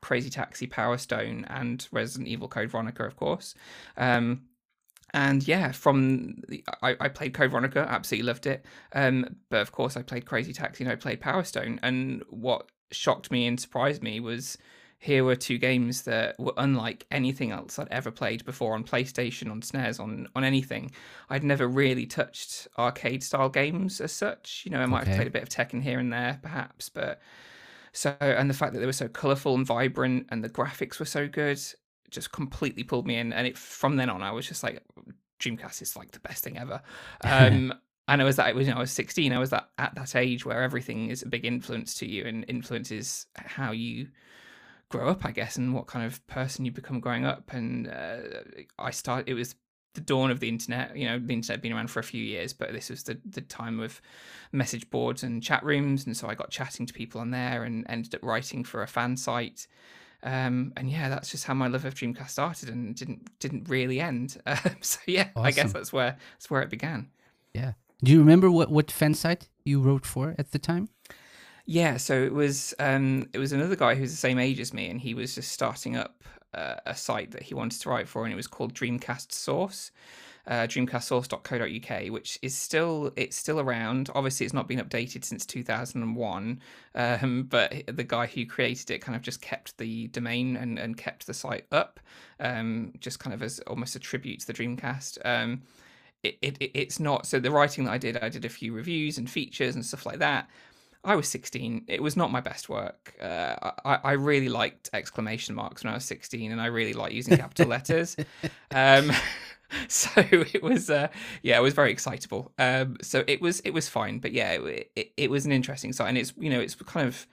Crazy 0.00 0.30
Taxi, 0.30 0.66
Power 0.66 0.98
Stone, 0.98 1.46
and 1.48 1.86
Resident 1.92 2.28
Evil 2.28 2.48
Code 2.48 2.70
Veronica, 2.70 3.04
of 3.04 3.16
course. 3.16 3.54
Um, 3.96 4.42
and 5.14 5.46
yeah, 5.46 5.72
from 5.72 6.42
the, 6.48 6.64
I, 6.82 6.96
I 7.00 7.08
played 7.08 7.32
Code 7.32 7.50
Veronica, 7.50 7.86
absolutely 7.88 8.26
loved 8.26 8.46
it. 8.46 8.64
Um, 8.92 9.36
but 9.50 9.60
of 9.60 9.72
course, 9.72 9.96
I 9.96 10.02
played 10.02 10.26
Crazy 10.26 10.52
Taxi 10.52 10.84
and 10.84 10.92
I 10.92 10.96
played 10.96 11.20
Power 11.20 11.44
Stone. 11.44 11.80
And 11.82 12.22
what 12.28 12.68
shocked 12.90 13.30
me 13.30 13.46
and 13.46 13.58
surprised 13.58 14.02
me 14.02 14.20
was 14.20 14.58
here 14.98 15.22
were 15.24 15.36
two 15.36 15.58
games 15.58 16.02
that 16.02 16.38
were 16.38 16.54
unlike 16.56 17.06
anything 17.10 17.52
else 17.52 17.78
I'd 17.78 17.88
ever 17.88 18.10
played 18.10 18.44
before 18.44 18.74
on 18.74 18.84
PlayStation, 18.84 19.50
on 19.50 19.60
SNES, 19.60 20.00
on 20.00 20.28
on 20.34 20.44
anything. 20.44 20.90
I'd 21.30 21.44
never 21.44 21.68
really 21.68 22.06
touched 22.06 22.66
arcade 22.76 23.22
style 23.22 23.48
games 23.48 24.00
as 24.00 24.12
such. 24.12 24.62
You 24.64 24.72
know, 24.72 24.80
I 24.80 24.86
might 24.86 25.02
okay. 25.02 25.10
have 25.10 25.16
played 25.18 25.28
a 25.28 25.30
bit 25.30 25.42
of 25.42 25.48
Tekken 25.48 25.82
here 25.82 25.98
and 25.98 26.12
there, 26.12 26.38
perhaps, 26.42 26.88
but 26.88 27.20
so 27.92 28.16
and 28.20 28.50
the 28.50 28.54
fact 28.54 28.72
that 28.74 28.80
they 28.80 28.86
were 28.86 28.92
so 28.92 29.08
colourful 29.08 29.54
and 29.54 29.66
vibrant 29.66 30.26
and 30.30 30.42
the 30.42 30.48
graphics 30.48 30.98
were 30.98 31.06
so 31.06 31.28
good 31.28 31.60
just 32.10 32.32
completely 32.32 32.82
pulled 32.82 33.06
me 33.06 33.16
in. 33.16 33.32
And 33.32 33.46
it 33.46 33.56
from 33.56 33.96
then 33.96 34.10
on, 34.10 34.22
I 34.22 34.32
was 34.32 34.46
just 34.46 34.62
like, 34.62 34.82
Dreamcast 35.40 35.82
is 35.82 35.96
like 35.96 36.10
the 36.12 36.20
best 36.20 36.42
thing 36.42 36.58
ever. 36.58 36.80
Um, 37.22 37.72
and 38.08 38.22
I 38.22 38.24
was 38.24 38.36
that 38.36 38.54
was 38.54 38.66
you 38.66 38.72
know 38.72 38.78
I 38.78 38.82
was 38.82 38.92
16. 38.92 39.32
I 39.32 39.38
was 39.38 39.50
that 39.50 39.68
at 39.78 39.94
that 39.94 40.16
age 40.16 40.44
where 40.44 40.62
everything 40.62 41.10
is 41.10 41.22
a 41.22 41.28
big 41.28 41.44
influence 41.44 41.94
to 41.96 42.06
you 42.06 42.24
and 42.24 42.44
influences 42.48 43.26
how 43.36 43.72
you 43.72 44.08
grow 44.90 45.08
up, 45.08 45.24
I 45.24 45.32
guess, 45.32 45.56
and 45.56 45.74
what 45.74 45.86
kind 45.86 46.06
of 46.06 46.24
person 46.26 46.64
you 46.64 46.70
become 46.70 47.00
growing 47.00 47.24
up. 47.24 47.52
And 47.52 47.88
uh, 47.88 48.18
I 48.78 48.90
start. 48.90 49.28
it 49.28 49.34
was 49.34 49.54
the 49.94 50.00
dawn 50.00 50.30
of 50.30 50.40
the 50.40 50.48
internet. 50.48 50.96
You 50.96 51.06
know, 51.06 51.18
the 51.18 51.32
internet 51.32 51.56
had 51.56 51.62
been 51.62 51.72
around 51.72 51.90
for 51.90 52.00
a 52.00 52.04
few 52.04 52.22
years, 52.22 52.52
but 52.52 52.72
this 52.72 52.90
was 52.90 53.02
the, 53.02 53.18
the 53.24 53.40
time 53.40 53.80
of 53.80 54.00
message 54.52 54.88
boards 54.90 55.22
and 55.22 55.42
chat 55.42 55.64
rooms. 55.64 56.06
And 56.06 56.16
so 56.16 56.28
I 56.28 56.34
got 56.34 56.50
chatting 56.50 56.86
to 56.86 56.94
people 56.94 57.20
on 57.20 57.30
there 57.30 57.64
and 57.64 57.84
ended 57.88 58.14
up 58.14 58.22
writing 58.22 58.64
for 58.64 58.82
a 58.82 58.86
fan 58.86 59.16
site. 59.16 59.66
Um, 60.22 60.72
and 60.76 60.90
yeah, 60.90 61.08
that's 61.08 61.30
just 61.30 61.44
how 61.44 61.54
my 61.54 61.68
love 61.68 61.84
of 61.84 61.94
Dreamcast 61.94 62.30
started 62.30 62.68
and 62.68 62.94
didn't 62.94 63.38
didn't 63.38 63.68
really 63.68 64.00
end. 64.00 64.36
Uh, 64.46 64.56
so 64.80 64.98
yeah, 65.06 65.28
awesome. 65.36 65.46
I 65.46 65.50
guess 65.52 65.72
that's 65.72 65.92
where 65.92 66.16
that's 66.32 66.50
where 66.50 66.62
it 66.62 66.70
began. 66.70 67.10
Yeah. 67.54 67.72
Do 68.02 68.12
you 68.12 68.18
remember 68.18 68.50
what 68.50 68.70
what 68.70 68.90
fan 68.90 69.14
site 69.14 69.48
you 69.64 69.80
wrote 69.80 70.06
for 70.06 70.34
at 70.38 70.52
the 70.52 70.58
time? 70.58 70.88
Yeah, 71.70 71.98
so 71.98 72.14
it 72.14 72.32
was 72.32 72.72
um, 72.78 73.28
it 73.34 73.38
was 73.38 73.52
another 73.52 73.76
guy 73.76 73.94
who's 73.94 74.10
the 74.10 74.16
same 74.16 74.38
age 74.38 74.58
as 74.58 74.72
me, 74.72 74.88
and 74.88 74.98
he 74.98 75.12
was 75.12 75.34
just 75.34 75.52
starting 75.52 75.96
up 75.96 76.24
uh, 76.54 76.76
a 76.86 76.96
site 76.96 77.32
that 77.32 77.42
he 77.42 77.52
wanted 77.52 77.78
to 77.82 77.90
write 77.90 78.08
for, 78.08 78.24
and 78.24 78.32
it 78.32 78.36
was 78.36 78.46
called 78.46 78.72
Dreamcast 78.72 79.32
Source, 79.32 79.90
uh, 80.46 80.66
dreamcastsource.co.uk, 80.66 82.10
which 82.10 82.38
is 82.40 82.56
still 82.56 83.12
it's 83.16 83.36
still 83.36 83.60
around. 83.60 84.08
Obviously, 84.14 84.46
it's 84.46 84.54
not 84.54 84.66
been 84.66 84.78
updated 84.78 85.24
since 85.26 85.44
2001, 85.44 86.58
um, 86.94 87.42
but 87.42 87.74
the 87.86 88.02
guy 88.02 88.24
who 88.24 88.46
created 88.46 88.90
it 88.90 89.00
kind 89.02 89.14
of 89.14 89.20
just 89.20 89.42
kept 89.42 89.76
the 89.76 90.06
domain 90.08 90.56
and, 90.56 90.78
and 90.78 90.96
kept 90.96 91.26
the 91.26 91.34
site 91.34 91.66
up, 91.70 92.00
um, 92.40 92.94
just 92.98 93.20
kind 93.20 93.34
of 93.34 93.42
as 93.42 93.58
almost 93.66 93.94
a 93.94 93.98
tribute 93.98 94.40
to 94.40 94.46
the 94.46 94.54
Dreamcast. 94.54 95.18
Um, 95.22 95.60
it, 96.22 96.38
it, 96.42 96.70
it's 96.74 96.98
not 96.98 97.26
so 97.26 97.38
the 97.38 97.50
writing 97.50 97.84
that 97.84 97.92
I 97.92 97.98
did, 97.98 98.16
I 98.16 98.28
did 98.28 98.44
a 98.44 98.48
few 98.48 98.72
reviews 98.72 99.18
and 99.18 99.30
features 99.30 99.74
and 99.74 99.84
stuff 99.84 100.04
like 100.04 100.18
that 100.18 100.48
I 101.08 101.16
was 101.16 101.26
16. 101.28 101.86
It 101.88 102.02
was 102.02 102.18
not 102.18 102.30
my 102.30 102.42
best 102.42 102.68
work. 102.68 103.14
Uh, 103.18 103.72
I, 103.82 103.98
I 104.04 104.12
really 104.12 104.50
liked 104.50 104.90
exclamation 104.92 105.54
marks 105.54 105.82
when 105.82 105.90
I 105.90 105.96
was 105.96 106.04
16, 106.04 106.52
and 106.52 106.60
I 106.60 106.66
really 106.66 106.92
liked 106.92 107.14
using 107.14 107.38
capital 107.38 107.66
letters. 107.76 108.14
Um, 108.70 109.10
so 109.88 110.10
it 110.16 110.62
was, 110.62 110.90
uh, 110.90 111.08
yeah, 111.42 111.56
it 111.56 111.62
was 111.62 111.72
very 111.72 111.90
excitable. 111.92 112.52
Um, 112.58 112.98
so 113.00 113.24
it 113.26 113.40
was, 113.40 113.60
it 113.60 113.70
was 113.70 113.88
fine. 113.88 114.18
But 114.18 114.32
yeah, 114.32 114.50
it, 114.52 114.90
it, 114.94 115.12
it 115.16 115.30
was 115.30 115.46
an 115.46 115.52
interesting 115.52 115.94
site, 115.94 116.10
and 116.10 116.18
it's, 116.18 116.34
you 116.36 116.50
know, 116.50 116.60
it's 116.60 116.74
kind 116.74 117.08
of 117.08 117.26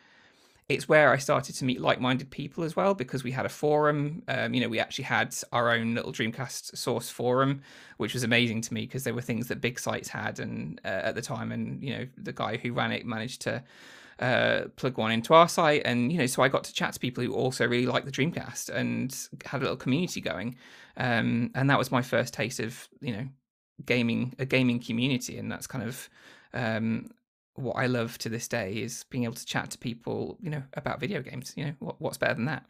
it's 0.67 0.89
where 0.89 1.11
I 1.11 1.17
started 1.17 1.55
to 1.55 1.65
meet 1.65 1.79
like-minded 1.79 2.31
people 2.31 2.63
as 2.63 2.75
well 2.75 2.95
because 2.95 3.23
we 3.23 3.31
had 3.31 3.45
a 3.45 3.49
forum. 3.49 4.23
Um, 4.27 4.53
you 4.53 4.61
know, 4.61 4.67
we 4.67 4.79
actually 4.79 5.03
had 5.03 5.35
our 5.51 5.71
own 5.71 5.93
little 5.93 6.11
Dreamcast 6.11 6.75
source 6.75 7.09
forum, 7.09 7.61
which 7.97 8.13
was 8.13 8.23
amazing 8.23 8.61
to 8.61 8.73
me 8.73 8.81
because 8.81 9.03
there 9.03 9.13
were 9.13 9.21
things 9.21 9.47
that 9.49 9.61
big 9.61 9.79
sites 9.79 10.09
had 10.09 10.39
and 10.39 10.81
uh, 10.83 10.87
at 10.87 11.15
the 11.15 11.21
time, 11.21 11.51
and 11.51 11.83
you 11.83 11.95
know, 11.95 12.07
the 12.17 12.33
guy 12.33 12.57
who 12.57 12.73
ran 12.73 12.91
it 12.91 13.05
managed 13.05 13.41
to 13.41 13.63
uh, 14.19 14.61
plug 14.75 14.97
one 14.97 15.11
into 15.11 15.35
our 15.35 15.47
site, 15.47 15.83
and 15.85 16.11
you 16.11 16.17
know, 16.17 16.25
so 16.25 16.41
I 16.41 16.47
got 16.47 16.63
to 16.63 16.73
chat 16.73 16.93
to 16.93 16.99
people 16.99 17.23
who 17.23 17.33
also 17.33 17.67
really 17.67 17.85
liked 17.85 18.07
the 18.07 18.11
Dreamcast 18.11 18.69
and 18.69 19.15
had 19.45 19.61
a 19.61 19.63
little 19.63 19.77
community 19.77 20.19
going, 20.19 20.55
um, 20.97 21.51
and 21.53 21.69
that 21.69 21.77
was 21.77 21.91
my 21.91 22.01
first 22.01 22.33
taste 22.33 22.59
of 22.59 22.87
you 23.01 23.13
know 23.15 23.27
gaming 23.85 24.33
a 24.39 24.45
gaming 24.45 24.79
community, 24.79 25.37
and 25.37 25.51
that's 25.51 25.67
kind 25.67 25.87
of 25.87 26.09
um, 26.55 27.09
what 27.55 27.73
I 27.77 27.87
love 27.87 28.17
to 28.19 28.29
this 28.29 28.47
day 28.47 28.73
is 28.73 29.03
being 29.09 29.23
able 29.23 29.35
to 29.35 29.45
chat 29.45 29.71
to 29.71 29.77
people, 29.77 30.37
you 30.41 30.49
know, 30.49 30.63
about 30.73 30.99
video 30.99 31.21
games. 31.21 31.53
You 31.55 31.65
know, 31.65 31.73
what, 31.79 31.99
what's 32.01 32.17
better 32.17 32.33
than 32.35 32.45
that? 32.45 32.65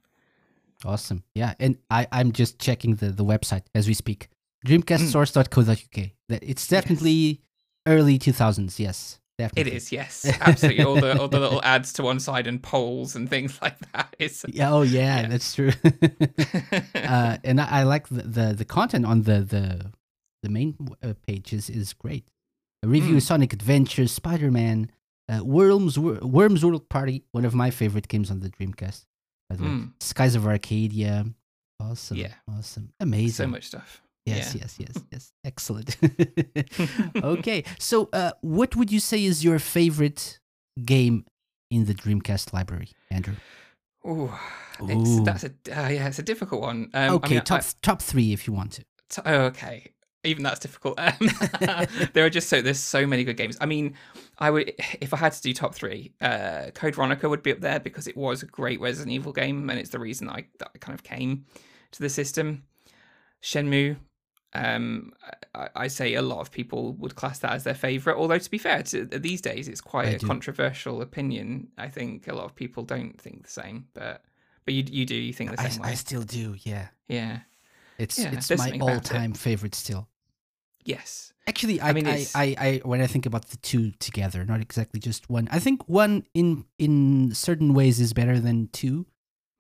Awesome. 0.84 1.24
Yeah, 1.34 1.54
and 1.60 1.78
I 1.90 2.08
I'm 2.12 2.32
just 2.32 2.60
checking 2.60 2.96
the 2.96 3.10
the 3.10 3.24
website 3.26 3.64
as 3.74 3.88
we 3.88 3.94
speak. 3.94 4.30
Mm. 4.66 4.84
Dreamcastsource.co.uk. 4.84 6.10
That 6.30 6.44
it's 6.44 6.68
definitely 6.68 7.42
early 7.88 8.18
2000s. 8.20 8.80
Yes, 8.80 9.20
It 9.38 9.44
definitely. 9.44 9.76
is, 9.78 9.92
yes, 9.92 10.26
absolutely. 10.42 10.84
all 10.84 10.96
the 10.96 11.20
all 11.20 11.28
the 11.28 11.40
little 11.40 11.62
ads 11.76 11.94
to 11.94 12.04
one 12.04 12.20
side 12.20 12.48
and 12.48 12.62
polls 12.62 13.16
and 13.16 13.30
things 13.30 13.60
like 13.66 13.78
that. 13.94 14.16
It's 14.20 14.46
Yeah. 14.48 14.72
Oh 14.74 14.82
yeah, 14.84 15.22
Yeah. 15.22 15.28
that's 15.28 15.56
true. 15.56 15.72
uh, 16.96 17.38
and 17.44 17.60
I, 17.62 17.68
I 17.80 17.84
like 17.84 18.08
the, 18.10 18.22
the 18.24 18.54
the 18.54 18.66
content 18.66 19.06
on 19.06 19.24
the 19.24 19.42
the 19.42 19.92
the 20.44 20.50
main 20.50 20.76
uh, 21.04 21.14
page 21.28 21.54
is 21.54 21.70
is 21.70 21.94
great. 21.94 22.26
Review 22.88 23.16
Mm. 23.18 23.22
Sonic 23.22 23.54
Adventure, 23.54 24.08
Spider 24.08 24.52
Man, 24.52 24.92
uh, 25.30 25.44
Worms 25.44 25.98
Worms 26.00 26.64
World 26.66 26.88
Party, 26.90 27.24
one 27.32 27.46
of 27.46 27.54
my 27.56 27.70
favorite 27.72 28.08
games 28.08 28.30
on 28.32 28.40
the 28.42 28.50
Dreamcast. 28.50 29.06
By 29.50 29.56
the 29.58 29.64
way, 29.64 29.70
Mm. 29.70 29.94
Skies 30.02 30.36
of 30.36 30.46
Arcadia, 30.48 31.26
awesome, 31.80 32.18
Yeah. 32.18 32.34
awesome, 32.48 32.92
amazing. 33.00 33.46
so 33.46 33.48
much 33.48 33.66
stuff. 33.68 34.02
Yes, 34.26 34.56
yeah. 34.56 34.62
yes, 34.62 34.76
yes, 34.80 35.04
yes. 35.12 35.32
Excellent. 35.44 35.98
okay, 37.24 37.64
so 37.80 38.10
uh, 38.14 38.32
what 38.42 38.76
would 38.76 38.92
you 38.92 39.00
say 39.00 39.24
is 39.24 39.44
your 39.44 39.60
favorite 39.60 40.40
game 40.84 41.26
in 41.70 41.86
the 41.86 41.94
Dreamcast 41.94 42.54
library, 42.54 42.90
Andrew? 43.12 43.36
Ooh, 44.08 44.32
Ooh. 44.82 44.90
it's 44.90 45.20
that's 45.22 45.44
a 45.44 45.48
uh, 45.48 45.90
yeah, 45.90 46.08
it's 46.08 46.20
a 46.20 46.24
difficult 46.24 46.62
one. 46.62 46.90
Um, 46.94 47.02
I 47.04 47.10
okay, 47.10 47.30
mean, 47.36 47.40
I- 47.40 47.44
top 47.44 47.64
top 47.82 48.02
three 48.02 48.34
if 48.34 48.48
you 48.48 48.54
want 48.54 48.74
to. 48.74 48.84
T- 49.10 49.22
oh, 49.26 49.42
okay. 49.46 49.92
Even 50.26 50.44
that's 50.44 50.60
difficult. 50.60 51.00
Um, 51.00 51.14
there 52.14 52.26
are 52.26 52.30
just 52.30 52.50
so 52.50 52.62
there's 52.62 52.80
so 52.80 53.06
many 53.06 53.24
good 53.24 53.38
games. 53.38 53.58
I 53.62 53.66
mean, 53.66 53.96
I 54.40 54.50
would 54.52 54.74
if 55.02 55.14
I 55.14 55.18
had 55.18 55.34
to 55.34 55.42
do 55.42 55.54
top 55.54 55.76
three, 55.76 56.14
uh, 56.22 56.72
Code 56.74 56.96
Veronica 56.96 57.30
would 57.30 57.44
be 57.44 57.52
up 57.52 57.62
there 57.62 57.80
because 57.80 58.08
it 58.08 58.18
was 58.18 58.44
a 58.44 58.46
great 58.48 58.80
Resident 58.82 59.12
Evil 59.14 59.32
game, 59.34 59.70
and 59.70 59.80
it's 59.80 59.90
the 59.92 60.00
reason 60.00 60.30
I 60.30 60.46
that 60.60 60.72
I 60.76 60.78
kind 60.80 60.94
of 60.98 61.04
came 61.04 61.46
to 61.92 62.00
the 62.02 62.10
system. 62.10 62.64
Shenmue, 63.42 63.98
um, 64.54 65.14
I, 65.54 65.70
I 65.76 65.88
say 65.88 66.16
a 66.16 66.22
lot 66.22 66.40
of 66.40 66.52
people 66.52 66.94
would 66.94 67.16
class 67.16 67.40
that 67.40 67.54
as 67.54 67.64
their 67.64 67.76
favorite. 67.76 68.18
Although 68.18 68.40
to 68.40 68.50
be 68.50 68.58
fair, 68.58 68.82
to, 68.84 69.06
these 69.06 69.42
days 69.42 69.68
it's 69.68 69.82
quite 69.82 70.08
I 70.08 70.12
a 70.12 70.18
do. 70.18 70.28
controversial 70.28 71.02
opinion. 71.02 71.68
I 71.78 71.90
think 71.90 72.28
a 72.28 72.34
lot 72.34 72.46
of 72.46 72.56
people 72.56 72.84
don't 72.84 73.20
think 73.22 73.44
the 73.44 73.52
same, 73.52 73.88
but 73.94 74.24
but 74.66 74.74
you 74.74 74.84
you 74.90 75.06
do 75.06 75.16
you 75.16 75.34
think 75.34 75.52
the 75.52 75.62
I, 75.62 75.70
same 75.70 75.84
I 75.84 75.90
way? 75.90 75.96
still 75.96 76.24
do. 76.24 76.56
Yeah, 76.64 76.88
Yeah. 77.08 77.40
it's 77.98 78.18
Yeah, 78.18 78.32
it's 78.32 78.56
my 78.58 78.70
it. 78.70 78.82
all-time 78.82 79.34
favorite 79.34 79.76
still. 79.76 80.08
Yes. 80.86 81.34
Actually, 81.48 81.80
I, 81.82 81.90
I 81.90 81.94
mean, 81.94 82.08
I, 82.08 82.26
I, 82.34 82.56
I, 82.58 82.82
when 82.86 83.02
I 83.02 83.08
think 83.08 83.26
about 83.26 83.50
the 83.50 83.58
two 83.58 83.92
together, 84.00 84.46
not 84.46 84.62
exactly 84.62 85.00
just 85.00 85.30
one. 85.30 85.48
I 85.52 85.60
think 85.60 85.88
one 85.88 86.24
in 86.34 86.66
in 86.80 87.34
certain 87.34 87.74
ways 87.74 88.00
is 88.00 88.14
better 88.14 88.40
than 88.40 88.70
two. 88.72 89.06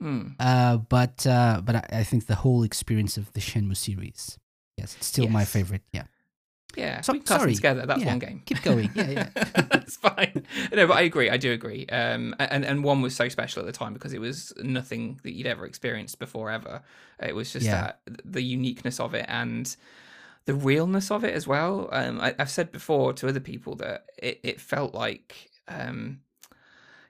Mm. 0.01 0.35
Uh, 0.39 0.77
but 0.77 1.25
uh, 1.27 1.61
but 1.63 1.75
I, 1.77 1.85
I 1.99 2.03
think 2.03 2.25
the 2.27 2.35
whole 2.35 2.63
experience 2.63 3.17
of 3.17 3.31
the 3.33 3.39
Shenmue 3.39 3.77
series, 3.77 4.37
yes, 4.77 4.95
it's 4.97 5.05
still 5.07 5.27
my 5.29 5.45
favorite. 5.45 5.83
Yeah, 5.93 6.03
Yeah, 6.75 7.01
So- 7.01 7.13
we 7.13 7.19
them 7.19 7.39
sorry. 7.39 7.55
together. 7.55 7.85
That's 7.85 8.01
Yeah, 8.01 8.07
one 8.07 8.19
game. 8.19 8.41
keep 8.45 8.61
going. 8.63 8.89
Yeah, 8.95 9.09
yeah. 9.11 9.29
it's 9.73 9.95
fine. 9.97 10.43
No, 10.73 10.87
but 10.87 10.97
I 10.97 11.01
agree. 11.01 11.29
I 11.29 11.37
do 11.37 11.51
agree. 11.53 11.85
Um, 11.87 12.35
and 12.39 12.65
and 12.65 12.83
one 12.83 13.01
was 13.01 13.15
so 13.15 13.29
special 13.29 13.61
at 13.61 13.67
the 13.67 13.71
time 13.71 13.93
because 13.93 14.11
it 14.13 14.19
was 14.19 14.53
nothing 14.61 15.19
that 15.23 15.33
you'd 15.33 15.47
ever 15.47 15.65
experienced 15.65 16.19
before 16.19 16.49
ever. 16.51 16.81
It 17.21 17.35
was 17.35 17.53
just 17.53 17.65
Yeah. 17.65 17.81
that 17.81 17.99
the 18.25 18.41
uniqueness 18.41 18.99
of 18.99 19.13
it 19.13 19.25
and 19.29 19.75
the 20.45 20.53
realness 20.53 21.11
of 21.11 21.23
it 21.23 21.33
as 21.33 21.47
well. 21.47 21.89
Um, 21.91 22.19
I, 22.21 22.35
I've 22.39 22.49
said 22.49 22.71
before 22.71 23.13
to 23.13 23.27
other 23.27 23.39
people 23.39 23.75
that 23.77 24.05
it, 24.17 24.39
it 24.43 24.61
felt 24.61 24.93
like. 24.93 25.49
Um, 25.67 26.21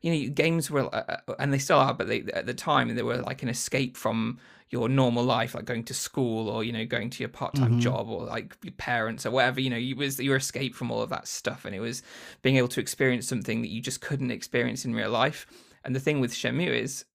you 0.02 0.14
know, 0.14 0.30
games 0.34 0.70
were, 0.70 0.94
uh, 0.94 1.18
uh, 1.28 1.34
and 1.40 1.52
they 1.52 1.58
still 1.58 1.80
are, 1.80 1.94
but 1.94 2.08
they, 2.08 2.22
at 2.34 2.46
the 2.46 2.54
time 2.54 2.94
they 2.94 3.02
were 3.02 3.18
like 3.18 3.42
an 3.42 3.50
escape 3.50 3.98
from 3.98 4.38
your 4.70 4.88
normal 4.88 5.24
life, 5.24 5.56
like 5.56 5.66
going 5.66 5.84
to 5.86 5.96
school 5.96 6.48
or 6.48 6.64
you 6.64 6.72
know 6.72 6.86
going 6.86 7.10
to 7.10 7.24
your 7.24 7.30
part-time 7.30 7.76
Mhm. 7.76 7.80
job 7.80 8.08
or 8.08 8.26
like 8.26 8.56
your 8.64 8.74
parents 8.74 9.26
or 9.26 9.32
whatever. 9.32 9.60
You 9.60 9.72
know, 9.72 9.78
you 9.78 9.96
was 9.96 10.20
your 10.20 10.36
escape 10.36 10.76
from 10.76 10.92
all 10.92 11.02
of 11.02 11.10
that 11.10 11.28
stuff, 11.28 11.66
and 11.66 11.76
it 11.76 11.80
was 11.80 12.04
being 12.44 12.58
able 12.58 12.68
to 12.70 12.80
experience 12.80 13.28
something 13.28 13.62
that 13.64 13.70
you 13.70 13.82
just 13.82 14.00
couldn't 14.02 14.32
experience 14.32 14.86
in 14.86 14.94
real 14.94 15.10
life. 15.10 15.48
And 15.84 15.96
the 15.96 16.00
thing 16.00 16.20
with 16.20 16.34
Shenmue 16.34 16.70
is, 16.70 17.06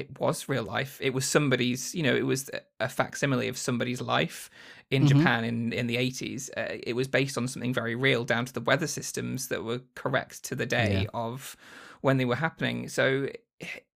it 0.00 0.18
was 0.20 0.48
real 0.48 0.64
life. 0.64 0.98
It 1.02 1.12
was 1.14 1.24
somebody's, 1.26 1.94
you 1.94 2.02
know, 2.02 2.14
it 2.14 2.26
was 2.26 2.50
a 2.80 2.88
facsimile 2.88 3.48
of 3.48 3.56
somebody's 3.58 4.00
life 4.00 4.50
in 4.90 5.02
Mhm. 5.04 5.08
Japan 5.08 5.44
in 5.44 5.72
in 5.72 5.86
the 5.86 5.96
eighties. 5.96 6.50
Uh, 6.56 6.76
it 6.90 6.94
was 6.94 7.08
based 7.08 7.36
on 7.38 7.48
something 7.48 7.74
very 7.74 7.94
real, 7.94 8.24
down 8.24 8.44
to 8.46 8.52
the 8.52 8.60
weather 8.70 8.86
systems 8.86 9.48
that 9.48 9.62
were 9.64 9.80
correct 9.94 10.42
to 10.44 10.54
the 10.54 10.66
day 10.66 11.02
Yeah. 11.02 11.08
of 11.26 11.56
when 12.00 12.16
they 12.18 12.24
were 12.24 12.36
happening. 12.36 12.88
So 12.88 13.28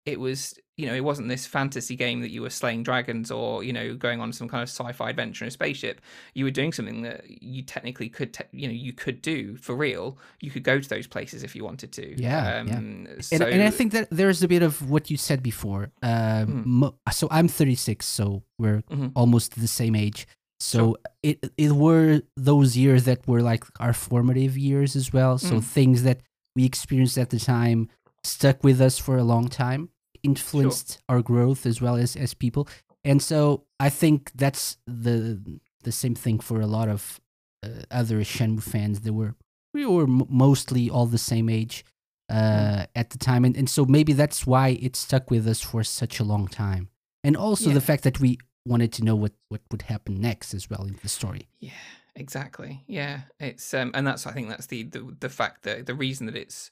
it 0.04 0.18
was, 0.18 0.54
you 0.76 0.86
know, 0.86 0.94
it 0.94 1.04
wasn't 1.04 1.28
this 1.28 1.46
fantasy 1.46 1.94
game 1.94 2.20
that 2.22 2.30
you 2.30 2.42
were 2.42 2.50
slaying 2.50 2.82
dragons 2.82 3.30
or 3.30 3.62
you 3.62 3.72
know 3.72 3.94
going 3.94 4.20
on 4.20 4.32
some 4.32 4.48
kind 4.48 4.62
of 4.62 4.68
sci-fi 4.68 5.10
adventure 5.10 5.44
in 5.44 5.48
a 5.48 5.50
spaceship. 5.50 6.00
You 6.34 6.44
were 6.44 6.50
doing 6.50 6.72
something 6.72 7.02
that 7.02 7.24
you 7.42 7.62
technically 7.62 8.08
could, 8.08 8.32
te- 8.34 8.44
you 8.52 8.66
know, 8.66 8.74
you 8.74 8.92
could 8.92 9.22
do 9.22 9.56
for 9.56 9.74
real. 9.76 10.18
You 10.40 10.50
could 10.50 10.64
go 10.64 10.80
to 10.80 10.88
those 10.88 11.06
places 11.06 11.42
if 11.44 11.54
you 11.54 11.62
wanted 11.64 11.92
to. 11.92 12.20
Yeah, 12.20 12.44
yeah. 12.44 12.60
Um, 12.60 12.68
and, 12.68 13.24
So, 13.24 13.46
and 13.46 13.62
I 13.62 13.70
think 13.70 13.92
that 13.92 14.08
there's 14.10 14.42
a 14.42 14.48
bit 14.48 14.62
of 14.62 14.90
what 14.90 15.08
you 15.10 15.16
said 15.16 15.42
before. 15.42 15.92
Um, 16.02 16.46
Mm. 16.48 16.64
mo- 16.66 16.94
so 17.12 17.28
I'm 17.30 17.46
36, 17.48 18.04
so 18.04 18.42
we're 18.58 18.82
Mhm. 18.90 19.12
almost 19.14 19.54
the 19.60 19.68
same 19.68 19.94
age. 19.94 20.26
So 20.58 20.96
it 21.22 21.38
it 21.56 21.72
were 21.72 22.22
those 22.36 22.76
years 22.76 23.04
that 23.04 23.26
were 23.28 23.42
like 23.42 23.64
our 23.80 23.92
formative 23.92 24.56
years 24.58 24.96
as 24.96 25.12
well. 25.12 25.38
So 25.38 25.56
Mm. 25.56 25.64
things 25.64 26.02
that 26.04 26.20
we 26.56 26.64
experienced 26.64 27.18
at 27.18 27.30
the 27.30 27.38
time 27.40 27.88
stuck 28.24 28.62
with 28.64 28.80
us 28.80 28.98
for 28.98 29.16
a 29.18 29.24
long 29.24 29.48
time, 29.48 29.88
influenced 30.22 31.00
our 31.08 31.22
growth 31.22 31.66
as 31.66 31.80
well 31.80 31.96
as 31.96 32.16
as 32.16 32.34
people. 32.34 32.68
And 33.04 33.20
so 33.22 33.64
I 33.80 33.90
think 33.90 34.30
that's 34.34 34.76
the 34.86 35.40
the 35.82 35.92
same 35.92 36.14
thing 36.14 36.40
for 36.40 36.60
a 36.60 36.66
lot 36.66 36.88
of 36.88 37.20
uh, 37.64 37.82
other 37.90 38.20
Shenmue 38.24 38.62
fans. 38.62 39.00
They 39.00 39.10
were 39.10 39.34
we 39.74 39.86
were 39.86 40.04
m- 40.04 40.26
mostly 40.28 40.88
all 40.90 41.06
the 41.06 41.18
same 41.18 41.48
age 41.48 41.84
uh, 42.30 42.86
at 42.94 43.10
the 43.10 43.18
time, 43.18 43.44
and 43.44 43.56
and 43.56 43.68
so 43.68 43.84
maybe 43.84 44.12
that's 44.12 44.46
why 44.46 44.68
it 44.80 44.96
stuck 44.96 45.30
with 45.30 45.46
us 45.48 45.60
for 45.60 45.82
such 45.84 46.20
a 46.20 46.24
long 46.24 46.46
time. 46.48 46.88
And 47.24 47.36
also 47.36 47.68
Yeah. 47.68 47.74
the 47.74 47.80
fact 47.80 48.02
that 48.04 48.20
we 48.20 48.38
wanted 48.64 48.92
to 48.92 49.02
know 49.04 49.16
what 49.16 49.32
what 49.48 49.60
would 49.70 49.82
happen 49.82 50.20
next 50.20 50.54
as 50.54 50.70
well 50.70 50.84
in 50.86 50.96
the 51.02 51.08
story. 51.08 51.48
Yeah, 51.60 51.72
exactly. 52.14 52.84
Yeah, 52.86 53.22
it's 53.40 53.74
um, 53.74 53.90
and 53.94 54.06
that's 54.06 54.26
I 54.26 54.32
think 54.32 54.48
that's 54.48 54.66
the 54.68 54.84
the 54.84 55.16
the 55.20 55.28
fact 55.28 55.62
that 55.64 55.86
the 55.86 55.94
reason 55.94 56.26
that 56.26 56.36
it's 56.36 56.70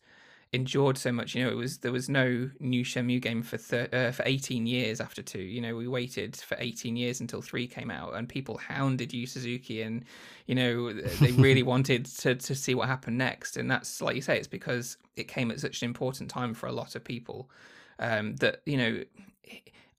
endured 0.52 0.98
so 0.98 1.12
much. 1.12 1.34
You 1.34 1.44
know, 1.44 1.50
it 1.50 1.56
was 1.56 1.78
there 1.78 1.92
was 1.92 2.08
no 2.08 2.50
new 2.58 2.84
Shenmue 2.84 3.20
game 3.20 3.42
for 3.42 3.56
thir- 3.56 3.88
uh, 3.92 4.12
for 4.12 4.22
eighteen 4.26 4.66
years 4.66 5.00
after 5.00 5.22
two. 5.22 5.40
You 5.40 5.60
know, 5.60 5.76
we 5.76 5.86
waited 5.86 6.36
for 6.36 6.56
eighteen 6.58 6.96
years 6.96 7.20
until 7.20 7.42
three 7.42 7.66
came 7.66 7.90
out, 7.90 8.14
and 8.14 8.28
people 8.28 8.58
hounded 8.58 9.12
Yu 9.12 9.26
Suzuki, 9.26 9.82
and 9.82 10.04
you 10.46 10.54
know 10.54 10.92
they 10.92 11.32
really 11.32 11.62
wanted 11.74 12.06
to 12.06 12.34
to 12.34 12.54
see 12.54 12.74
what 12.74 12.88
happened 12.88 13.18
next. 13.18 13.56
And 13.56 13.70
that's 13.70 14.00
like 14.00 14.16
you 14.16 14.22
say, 14.22 14.38
it's 14.38 14.48
because 14.48 14.96
it 15.16 15.28
came 15.28 15.50
at 15.50 15.60
such 15.60 15.82
an 15.82 15.86
important 15.86 16.30
time 16.30 16.54
for 16.54 16.66
a 16.66 16.72
lot 16.72 16.94
of 16.94 17.04
people 17.04 17.50
um, 17.98 18.36
that 18.36 18.62
you 18.66 18.76
know. 18.76 19.04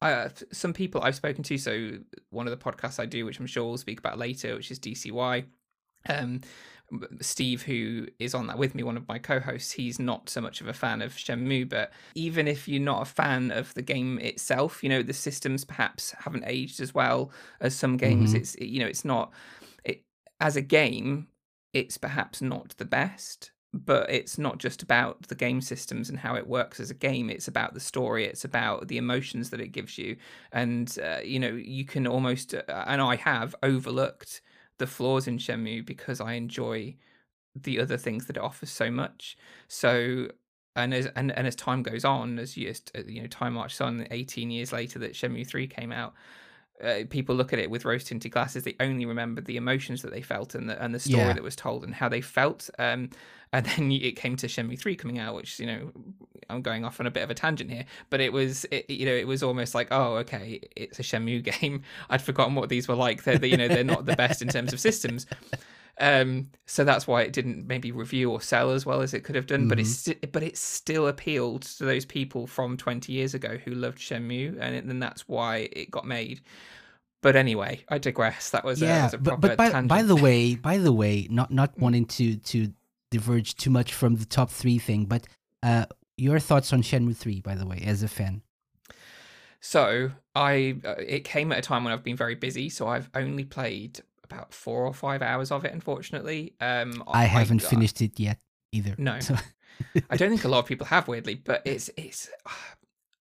I, 0.04 0.14
uh, 0.14 0.30
some 0.52 0.74
people 0.74 1.04
I've 1.04 1.16
spoken 1.16 1.44
to, 1.44 1.60
so 1.60 1.92
one 2.32 2.48
of 2.48 2.52
the 2.52 2.58
podcasts 2.58 3.00
I 3.00 3.06
do, 3.06 3.24
which 3.24 3.40
I'm 3.40 3.46
sure 3.46 3.66
we'll 3.66 3.78
speak 3.78 4.00
about 4.00 4.18
later, 4.18 4.56
which 4.56 4.72
is 4.72 4.80
DCY. 4.80 5.46
Um, 6.10 6.42
Steve, 7.22 7.64
who 7.64 8.08
is 8.20 8.34
on 8.34 8.48
that 8.48 8.58
with 8.58 8.76
me, 8.76 8.84
one 8.84 8.98
of 8.98 9.08
my 9.08 9.18
co-hosts, 9.20 9.72
he's 9.72 10.00
not 10.00 10.30
so 10.30 10.42
much 10.42 10.62
of 10.62 10.68
a 10.68 10.74
fan 10.74 11.02
of 11.02 11.14
Shenmue, 11.14 11.70
but 11.70 11.92
even 12.16 12.48
if 12.48 12.68
you're 12.68 12.82
not 12.82 13.02
a 13.04 13.06
fan 13.06 13.52
of 13.52 13.74
the 13.74 13.82
game 13.82 14.20
itself, 14.20 14.84
you 14.84 14.90
know 14.90 15.02
the 15.02 15.14
systems 15.14 15.64
perhaps 15.66 16.12
haven't 16.20 16.44
aged 16.46 16.80
as 16.80 16.94
well 16.94 17.32
as 17.60 17.76
some 17.76 17.98
games. 17.98 18.34
Mhm. 18.34 18.38
It's 18.38 18.56
you 18.60 18.80
know 18.80 18.88
it's 18.88 19.06
not 19.06 19.32
it 19.84 20.04
as 20.40 20.56
a 20.56 20.62
game, 20.62 21.28
it's 21.74 21.98
perhaps 21.98 22.42
not 22.42 22.76
the 22.78 22.86
best, 22.86 23.52
but 23.74 24.10
it's 24.10 24.38
not 24.38 24.58
just 24.58 24.84
about 24.84 25.28
the 25.30 25.36
game 25.36 25.62
systems 25.62 26.10
and 26.10 26.20
how 26.20 26.36
it 26.36 26.48
works 26.48 26.80
as 26.80 26.92
a 26.92 26.94
game. 26.96 27.30
It's 27.30 27.48
about 27.48 27.74
the 27.74 27.80
story. 27.80 28.26
It's 28.26 28.44
about 28.44 28.90
the 28.90 28.98
emotions 28.98 29.50
that 29.52 29.62
it 29.62 29.70
gives 29.70 29.98
you, 29.98 30.18
and 30.52 30.98
uh, 31.02 31.20
you 31.24 31.40
know 31.40 31.54
you 31.54 31.86
can 31.86 32.06
almost 32.06 32.54
uh, 32.54 32.62
and 32.88 33.02
I 33.02 33.16
have 33.16 33.56
overlooked 33.64 34.42
the 34.82 34.88
flaws 34.88 35.28
in 35.28 35.38
Shenmue 35.38 35.86
because 35.86 36.20
I 36.20 36.34
enjoy 36.34 36.96
the 37.56 37.80
other 37.80 37.98
things 37.98 38.26
that 38.26 38.36
it 38.38 38.44
offers 38.44 38.70
so 38.70 38.92
much. 38.92 39.38
So 39.68 40.28
and 40.76 40.94
as 40.94 41.06
and, 41.16 41.32
and 41.38 41.48
as 41.48 41.56
time 41.56 41.84
goes 41.84 42.04
on, 42.06 42.40
as 42.40 42.58
you 42.58 42.68
just, 42.68 42.92
uh, 42.96 43.02
you 43.06 43.22
know, 43.22 43.28
time 43.28 43.54
marches 43.54 43.82
on. 43.82 44.08
Eighteen 44.12 44.52
years 44.52 44.72
later, 44.74 45.00
that 45.00 45.14
Shenmue 45.14 45.48
three 45.48 45.68
came 45.68 45.92
out. 45.92 46.14
Uh, 46.84 47.04
people 47.10 47.36
look 47.36 47.54
at 47.54 47.60
it 47.60 47.70
with 47.70 47.86
rose 47.86 48.04
tinted 48.04 48.32
glasses. 48.32 48.64
They 48.64 48.76
only 48.80 49.06
remember 49.06 49.42
the 49.42 49.58
emotions 49.58 50.02
that 50.02 50.12
they 50.12 50.22
felt 50.22 50.56
and 50.56 50.70
the 50.70 50.82
and 50.84 50.94
the 50.96 51.00
story 51.00 51.18
Yeah. 51.24 51.34
that 51.34 51.44
was 51.44 51.56
told 51.56 51.84
and 51.84 51.94
how 51.94 52.10
they 52.10 52.22
felt. 52.22 52.70
Um, 52.80 53.10
and 53.54 53.66
then 53.66 53.92
it 53.92 54.16
came 54.16 54.36
to 54.38 54.48
Shenmue 54.48 54.80
three 54.80 54.96
coming 54.96 55.20
out, 55.20 55.36
which 55.36 55.60
you 55.60 55.66
know, 55.68 55.92
I'm 56.50 56.62
going 56.62 56.86
off 56.86 57.00
on 57.02 57.06
a 57.08 57.12
bit 57.12 57.22
of 57.24 57.30
a 57.30 57.34
tangent 57.34 57.70
here, 57.70 57.86
but 58.10 58.22
it 58.22 58.32
was 58.32 58.66
it, 58.72 58.90
you 58.90 59.06
know 59.06 59.14
it 59.14 59.28
was 59.28 59.44
almost 59.44 59.76
like 59.76 59.90
oh 59.92 60.16
okay, 60.18 60.62
it's 60.76 61.00
a 61.00 61.04
Shenmue 61.04 61.44
game. 61.62 61.84
I'd 62.10 62.22
forgotten 62.22 62.56
what 62.56 62.70
these 62.70 62.88
were 62.88 62.96
like. 62.96 63.24
They're 63.24 63.38
they- 63.38 63.50
you 63.50 63.58
know 63.58 63.68
they're 63.68 63.84
not 63.84 64.06
the 64.06 64.16
best 64.16 64.42
in 64.42 64.48
terms 64.48 64.72
of 64.74 64.80
systems. 64.80 65.26
Um, 66.02 66.50
so 66.66 66.84
that's 66.84 67.06
why 67.08 67.22
it 67.22 67.32
didn't 67.32 67.68
maybe 67.68 67.92
review 67.92 68.32
or 68.32 68.42
sell 68.42 68.72
as 68.72 68.86
well 68.86 69.02
as 69.02 69.14
it 69.14 69.24
could 69.24 69.36
have 69.36 69.46
done. 69.46 69.68
But 69.68 69.78
Mm-hmm. 69.78 69.82
it's 69.82 69.98
sti- 69.98 70.28
but 70.32 70.42
it 70.44 70.58
still 70.58 71.08
appealed 71.08 71.62
to 71.64 71.86
those 71.86 72.06
people 72.06 72.48
from 72.48 72.76
20 72.76 73.14
years 73.14 73.34
ago 73.34 73.58
who 73.64 73.72
loved 73.72 74.00
Shenmue, 74.00 74.58
and 74.60 74.76
it- 74.76 74.88
then 74.88 75.00
that's 75.00 75.28
why 75.28 75.70
it 75.72 75.92
got 75.92 76.06
made. 76.06 76.42
But 77.22 77.36
anyway, 77.36 77.82
I 77.88 78.00
digress. 78.00 78.50
That 78.50 78.64
was 78.66 78.82
a, 78.82 78.86
yeah, 78.86 79.04
was 79.06 79.14
a 79.14 79.18
but, 79.20 79.28
proper 79.32 79.48
but 79.50 79.58
by, 79.58 79.70
tangent. 79.70 79.90
by 79.90 80.02
the 80.02 80.16
way, 80.16 80.56
by 80.56 80.78
the 80.80 80.92
way, 80.92 81.28
not 81.30 81.52
not 81.52 81.76
Mm. 81.76 81.82
wanting 81.82 82.06
to 82.08 82.36
to 82.38 82.74
diverge 83.12 83.56
too 83.56 83.70
much 83.70 83.94
from 83.94 84.16
the 84.16 84.26
top 84.26 84.50
three 84.50 84.80
thing, 84.80 85.06
but 85.06 85.28
uh, 85.62 85.86
your 86.18 86.40
thoughts 86.40 86.74
on 86.74 86.82
Shenmue 86.82 87.16
three, 87.16 87.42
by 87.42 87.54
the 87.54 87.68
way, 87.68 87.84
as 87.86 88.02
a 88.02 88.08
fan. 88.08 88.42
So 89.60 90.12
I 90.36 90.78
uh, 90.84 90.96
it 90.98 91.24
came 91.24 91.52
at 91.52 91.60
a 91.60 91.62
time 91.62 91.84
when 91.84 91.94
I've 91.94 92.04
been 92.04 92.18
very 92.18 92.36
busy, 92.36 92.70
so 92.70 92.88
I've 92.88 93.10
only 93.14 93.44
played 93.46 94.00
about 94.32 94.54
four 94.54 94.86
or 94.86 94.94
five 94.94 95.22
hours 95.22 95.52
of 95.52 95.66
it. 95.66 95.74
Unfortunately, 95.74 96.54
um, 96.62 97.04
I 97.08 97.26
haven't 97.26 97.64
I- 97.64 97.68
finished 97.68 98.02
it 98.02 98.20
yet 98.20 98.40
either. 98.72 98.96
No. 98.98 99.20
So- 99.20 99.36
I 100.10 100.18
don't 100.18 100.30
think 100.30 100.44
a 100.44 100.48
lot 100.54 100.60
of 100.60 100.66
people 100.66 100.86
have, 100.88 101.08
weirdly, 101.08 101.36
but 101.36 101.62
it's 101.66 101.90
it's. 101.98 102.30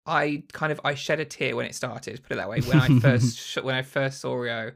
I 0.06 0.42
kind 0.52 0.72
of 0.72 0.80
I 0.84 0.94
shed 0.94 1.20
a 1.20 1.24
tear 1.24 1.54
when 1.54 1.66
it 1.66 1.74
started. 1.74 2.22
Put 2.22 2.32
it 2.32 2.36
that 2.36 2.48
way. 2.48 2.60
When 2.60 2.80
I 2.80 2.98
first 3.00 3.38
sh- 3.46 3.58
when 3.62 3.74
I 3.74 3.82
first 3.82 4.20
saw 4.20 4.34
Ryo, 4.34 4.72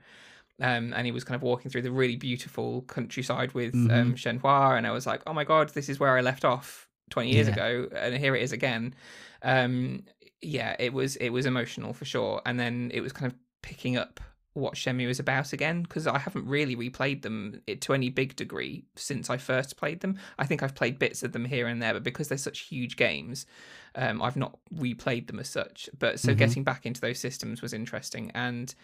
um, 0.61 0.93
and 0.95 1.07
he 1.07 1.12
was 1.12 1.25
kind 1.25 1.35
of 1.35 1.43
walking 1.43 1.71
through 1.71 1.83
the 1.83 1.91
really 1.91 2.17
beautiful 2.17 2.83
countryside 2.83 3.53
with 3.53 3.73
Mm-hmm. 3.75 3.91
um, 3.91 4.14
Shenhua, 4.14 4.76
and 4.76 4.87
I 4.87 4.91
was 4.93 5.07
like, 5.07 5.23
oh 5.26 5.33
my 5.33 5.45
god, 5.45 5.71
this 5.71 5.88
is 5.88 5.99
where 5.99 6.17
I 6.17 6.21
left 6.21 6.45
off 6.45 6.88
twenty 7.11 7.33
years 7.33 7.49
Yeah. 7.49 7.55
ago, 7.55 7.88
and 7.97 8.17
here 8.17 8.37
it 8.37 8.43
is 8.43 8.53
again. 8.53 8.95
Um, 9.43 10.05
yeah, 10.43 10.76
it 10.79 10.93
was 10.93 11.17
it 11.17 11.31
was 11.31 11.47
emotional 11.47 11.95
for 11.95 12.05
sure, 12.05 12.43
and 12.47 12.61
then 12.61 12.91
it 12.95 13.00
was 13.00 13.12
kind 13.12 13.33
of 13.33 13.37
picking 13.62 13.97
up 13.97 14.21
what 14.55 14.75
Shenmue 14.75 15.09
is 15.09 15.19
about 15.21 15.53
again 15.53 15.83
because 15.83 16.07
I 16.07 16.19
haven't 16.19 16.47
really 16.47 16.75
replayed 16.77 17.23
them 17.23 17.61
to 17.81 17.93
any 17.93 18.09
big 18.09 18.37
degree 18.37 18.85
since 18.97 19.29
I 19.29 19.37
first 19.37 19.77
played 19.77 20.01
them. 20.01 20.19
I 20.39 20.47
think 20.47 20.63
I've 20.63 20.75
played 20.77 20.99
bits 20.99 21.23
of 21.23 21.33
them 21.33 21.45
here 21.45 21.67
and 21.67 21.83
there, 21.83 21.93
but 21.93 22.05
because 22.05 22.29
they're 22.29 22.39
such 22.39 22.61
huge 22.61 22.97
games, 22.97 23.47
um, 23.97 24.23
I've 24.23 24.37
not 24.37 24.59
replayed 24.75 25.27
them 25.27 25.41
as 25.41 25.49
such. 25.49 25.91
But 25.99 26.21
so 26.21 26.33
Mhm. 26.33 26.39
getting 26.39 26.65
back 26.65 26.87
into 26.87 27.01
those 27.01 27.19
systems 27.19 27.63
was 27.63 27.73
interesting, 27.75 28.31
and 28.35 28.75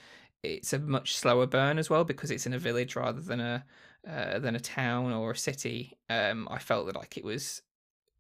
it's 0.43 0.73
a 0.73 0.79
much 0.79 1.15
slower 1.17 1.47
burn 1.47 1.79
as 1.79 1.89
well 1.91 2.05
because 2.05 2.31
it's 2.31 2.47
in 2.47 2.53
a 2.55 2.59
village 2.59 2.97
rather 2.97 3.21
than 3.21 3.41
a 3.41 3.65
uh, 4.09 4.39
than 4.39 4.57
a 4.57 4.61
town 4.61 5.13
or 5.13 5.31
a 5.33 5.37
city. 5.37 5.97
Um, 6.09 6.49
I 6.51 6.59
felt 6.59 6.87
that 6.87 6.97
like 6.97 7.17
it 7.19 7.25
was 7.25 7.63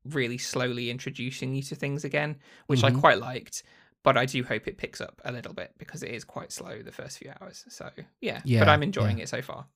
really 0.05 0.39
slowly 0.39 0.91
introducing 0.91 1.55
you 1.55 1.63
to 1.63 1.75
things 1.75 2.05
again, 2.05 2.37
which 2.67 2.85
I 2.85 2.91
Mhm. 2.91 2.93
quite 2.93 3.19
liked. 3.19 3.63
But 4.03 4.17
I 4.17 4.25
do 4.27 4.43
hope 4.43 4.67
it 4.67 4.79
picks 4.79 5.01
up 5.01 5.21
a 5.25 5.33
little 5.33 5.53
bit 5.53 5.73
because 5.79 6.03
it 6.03 6.11
is 6.11 6.25
quite 6.25 6.53
slow 6.53 6.81
the 6.83 6.93
first 6.93 7.19
few 7.19 7.33
hours. 7.41 7.65
So 7.69 7.91
yeah, 8.21 8.41
Yeah, 8.45 8.61
but 8.61 8.69
I'm 8.69 8.83
enjoying 8.83 9.19
it 9.19 9.29
so 9.29 9.43
far. 9.43 9.67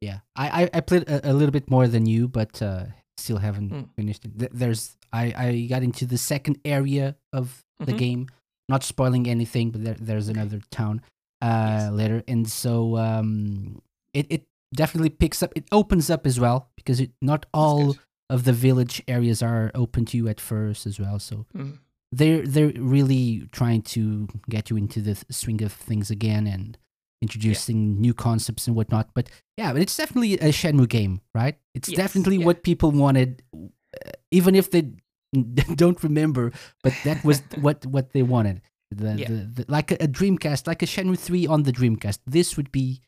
Yeah, 0.00 0.20
I 0.36 0.62
I, 0.64 0.70
I 0.74 0.80
played 0.80 1.08
a, 1.08 1.30
a 1.30 1.32
little 1.32 1.50
bit 1.52 1.70
more 1.70 1.88
than 1.88 2.06
you, 2.06 2.28
but 2.28 2.60
uh, 2.62 2.84
still 3.16 3.38
haven't 3.38 3.72
Mm. 3.72 3.88
finished 3.96 4.24
it. 4.24 4.32
There's 4.54 4.96
I 5.12 5.34
I 5.36 5.66
got 5.68 5.82
into 5.82 6.06
the 6.06 6.18
second 6.18 6.58
area 6.64 7.16
of 7.32 7.64
the 7.80 7.92
Mhm. 7.92 7.98
game. 7.98 8.26
Not 8.68 8.82
spoiling 8.84 9.28
anything, 9.28 9.70
but 9.70 9.84
there, 9.84 9.94
there's 9.98 10.28
Okay. 10.28 10.38
another 10.40 10.60
town 10.70 11.00
uh, 11.42 11.46
Yes. 11.46 11.92
later, 11.92 12.22
and 12.28 12.48
so 12.48 12.96
um, 12.96 13.80
it 14.14 14.26
it 14.30 14.42
definitely 14.74 15.10
picks 15.10 15.42
up. 15.42 15.52
It 15.56 15.64
opens 15.72 16.10
up 16.10 16.26
as 16.26 16.38
well 16.40 16.70
because 16.76 16.98
it, 17.00 17.10
not 17.22 17.46
all 17.52 17.96
of 18.30 18.42
the 18.44 18.52
village 18.52 19.02
areas 19.06 19.42
are 19.42 19.70
open 19.74 20.04
to 20.06 20.16
you 20.16 20.28
at 20.28 20.40
first 20.40 20.86
as 20.86 20.98
well. 21.00 21.18
So 21.18 21.46
Mm. 21.54 21.78
They're 22.12 22.46
they're 22.46 22.72
really 22.76 23.48
trying 23.52 23.82
to 23.82 24.28
get 24.48 24.70
you 24.70 24.76
into 24.76 25.00
the 25.00 25.16
swing 25.30 25.62
of 25.62 25.72
things 25.72 26.10
again 26.10 26.46
and 26.46 26.78
introducing 27.22 28.00
new 28.00 28.14
concepts 28.14 28.66
and 28.66 28.76
whatnot. 28.76 29.10
But 29.14 29.28
yeah, 29.56 29.72
but 29.72 29.82
it's 29.82 29.96
definitely 29.96 30.34
a 30.34 30.48
Shenmue 30.50 30.88
game, 30.88 31.20
right? 31.34 31.56
It's 31.74 31.88
Yes, 31.88 31.96
definitely 31.96 32.36
yeah. 32.38 32.46
what 32.46 32.62
people 32.62 32.90
wanted, 32.92 33.42
uh, 33.54 34.10
even 34.30 34.54
if 34.54 34.70
they 34.70 34.92
don't 35.74 36.02
remember. 36.02 36.52
But 36.82 36.94
that 37.04 37.24
was 37.24 37.42
what 37.60 37.84
what 37.86 38.12
they 38.12 38.22
wanted. 38.22 38.60
The, 38.92 39.16
Yeah. 39.18 39.28
the, 39.28 39.34
the 39.34 39.64
like 39.68 39.90
a, 39.90 39.96
a 39.96 40.08
Dreamcast, 40.08 40.66
like 40.66 40.82
a 40.82 40.86
Shenmue 40.86 41.18
three 41.18 41.46
on 41.46 41.64
the 41.64 41.72
Dreamcast. 41.72 42.20
This 42.26 42.56
would 42.56 42.70
be 42.70 43.02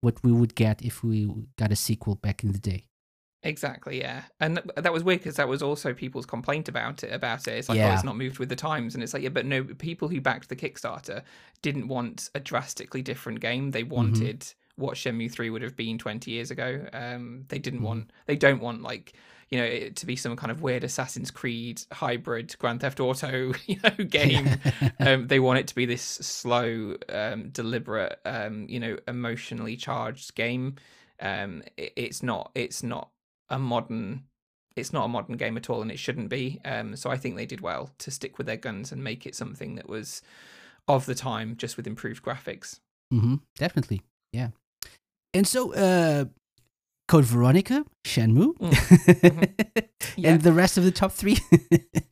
what 0.00 0.22
we 0.24 0.32
would 0.32 0.54
get 0.54 0.82
if 0.82 1.04
we 1.04 1.30
got 1.56 1.70
a 1.70 1.76
sequel 1.76 2.16
back 2.16 2.42
in 2.42 2.52
the 2.52 2.58
day. 2.58 2.86
Exactly, 3.42 3.98
yeah, 4.00 4.24
and 4.38 4.56
th- 4.56 4.66
that 4.76 4.92
was 4.92 5.02
weird 5.02 5.20
because 5.20 5.36
that 5.36 5.48
was 5.48 5.62
also 5.62 5.94
people's 5.94 6.26
complaint 6.26 6.68
about 6.68 7.02
it. 7.02 7.10
About 7.12 7.48
it, 7.48 7.52
it's 7.52 7.68
like, 7.70 7.78
oh, 7.80 7.94
it's 7.94 8.04
not 8.04 8.16
moved 8.18 8.38
with 8.38 8.50
the 8.50 8.56
times, 8.56 8.94
and 8.94 9.02
it's 9.02 9.14
like, 9.14 9.22
yeah, 9.22 9.30
but 9.30 9.46
no, 9.46 9.64
people 9.64 10.08
who 10.08 10.20
backed 10.20 10.50
the 10.50 10.56
Kickstarter 10.56 11.22
didn't 11.62 11.88
want 11.88 12.28
a 12.34 12.40
drastically 12.40 13.00
different 13.00 13.40
game. 13.40 13.70
They 13.70 13.82
wanted 13.82 14.46
what 14.76 14.94
Shenmue 14.96 15.30
Three 15.32 15.48
would 15.48 15.62
have 15.62 15.74
been 15.74 15.96
twenty 15.96 16.32
years 16.32 16.50
ago. 16.50 16.86
Um, 16.92 17.44
they 17.48 17.58
didn't 17.58 17.80
Mhm. 17.80 17.84
want, 17.84 18.10
they 18.26 18.36
don't 18.36 18.60
want 18.60 18.82
like, 18.82 19.14
you 19.48 19.58
know, 19.58 19.64
it 19.64 19.96
to 19.96 20.06
be 20.06 20.16
some 20.16 20.36
kind 20.36 20.50
of 20.50 20.60
weird 20.60 20.84
Assassin's 20.84 21.30
Creed 21.30 21.80
hybrid 21.92 22.54
Grand 22.58 22.82
Theft 22.82 23.00
Auto, 23.00 23.52
you 23.66 23.76
know, 23.82 24.04
game. 24.04 24.48
um, 25.00 25.28
they 25.28 25.40
want 25.40 25.58
it 25.60 25.66
to 25.68 25.74
be 25.74 25.86
this 25.86 26.02
slow, 26.02 26.94
um, 27.08 27.48
deliberate, 27.48 28.20
um, 28.26 28.66
you 28.68 28.80
know, 28.80 28.98
emotionally 29.08 29.76
charged 29.76 30.34
game. 30.34 30.76
Um, 31.20 31.62
it, 31.78 31.94
it's 31.96 32.22
not. 32.22 32.50
It's 32.54 32.82
not 32.82 33.08
a 33.50 33.58
modern. 33.58 34.24
It's 34.76 34.92
not 34.92 35.04
a 35.04 35.08
modern 35.08 35.36
game 35.36 35.56
at 35.56 35.68
all, 35.68 35.82
and 35.82 35.90
it 35.90 35.98
shouldn't 35.98 36.28
be. 36.28 36.60
Um, 36.64 36.96
so 36.96 37.10
I 37.10 37.16
think 37.16 37.36
they 37.36 37.46
did 37.46 37.60
well 37.60 37.90
to 37.98 38.10
stick 38.10 38.38
with 38.38 38.46
their 38.46 38.56
guns 38.56 38.92
and 38.92 39.02
make 39.02 39.26
it 39.26 39.34
something 39.34 39.74
that 39.74 39.88
was 39.88 40.22
of 40.88 41.06
the 41.06 41.14
time, 41.14 41.56
just 41.56 41.76
with 41.76 41.86
improved 41.86 42.22
graphics. 42.22 42.80
hmm 43.10 43.36
definitely, 43.56 44.02
yeah. 44.32 44.48
And 45.34 45.46
so, 45.46 45.74
uh, 45.74 46.24
Code 47.10 47.24
Veronica, 47.24 47.84
Shenmue, 48.04 48.54
Mm. 48.58 49.84
Yeah. 50.16 50.30
and 50.32 50.42
the 50.42 50.52
rest 50.52 50.78
of 50.78 50.84
the 50.84 50.92
top 50.92 51.10
three. 51.12 51.38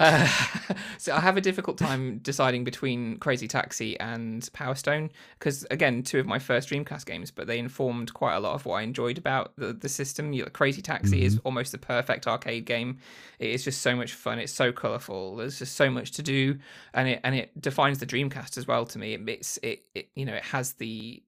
Uh, 0.00 0.28
so 0.98 1.12
I 1.12 1.18
have 1.18 1.36
a 1.36 1.40
difficult 1.40 1.76
time 1.76 2.18
deciding 2.18 2.62
between 2.62 3.16
Crazy 3.18 3.48
Taxi 3.48 3.98
and 3.98 4.48
Power 4.52 4.76
Stone 4.76 5.10
because 5.36 5.66
again, 5.72 6.04
two 6.04 6.20
of 6.20 6.26
my 6.26 6.38
first 6.38 6.68
Dreamcast 6.68 7.04
games, 7.04 7.32
but 7.32 7.48
they 7.48 7.58
informed 7.58 8.14
quite 8.14 8.36
a 8.36 8.38
lot 8.40 8.54
of 8.54 8.64
what 8.64 8.74
I 8.76 8.82
enjoyed 8.82 9.18
about 9.18 9.54
the, 9.56 9.72
the 9.72 9.88
system. 9.88 10.32
You 10.32 10.44
Crazy 10.44 10.82
Taxi 10.82 11.24
is 11.24 11.40
almost 11.42 11.72
the 11.72 11.78
perfect 11.78 12.28
arcade 12.28 12.64
game. 12.64 12.98
It 13.40 13.50
is 13.50 13.64
just 13.64 13.82
so 13.82 13.96
much 13.96 14.12
fun. 14.12 14.38
It's 14.38 14.52
so 14.52 14.70
colourful. 14.70 15.34
There's 15.34 15.58
just 15.58 15.74
so 15.74 15.90
much 15.90 16.12
to 16.12 16.22
do, 16.22 16.58
and 16.94 17.08
it 17.08 17.20
and 17.24 17.34
it 17.34 17.60
defines 17.60 17.98
the 17.98 18.06
Dreamcast 18.06 18.56
as 18.56 18.68
well 18.68 18.86
to 18.86 19.00
me. 19.00 19.14
It, 19.14 19.28
it's 19.28 19.58
it, 19.64 19.82
it 19.96 20.10
you 20.14 20.26
know 20.26 20.34
it 20.34 20.44
has 20.44 20.74
the. 20.74 21.22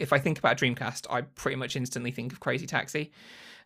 If 0.00 0.12
I 0.12 0.18
think 0.18 0.38
about 0.38 0.56
Dreamcast, 0.58 1.06
I 1.10 1.22
pretty 1.22 1.56
much 1.56 1.76
instantly 1.76 2.10
think 2.10 2.32
of 2.32 2.40
Crazy 2.40 2.66
Taxi. 2.66 3.12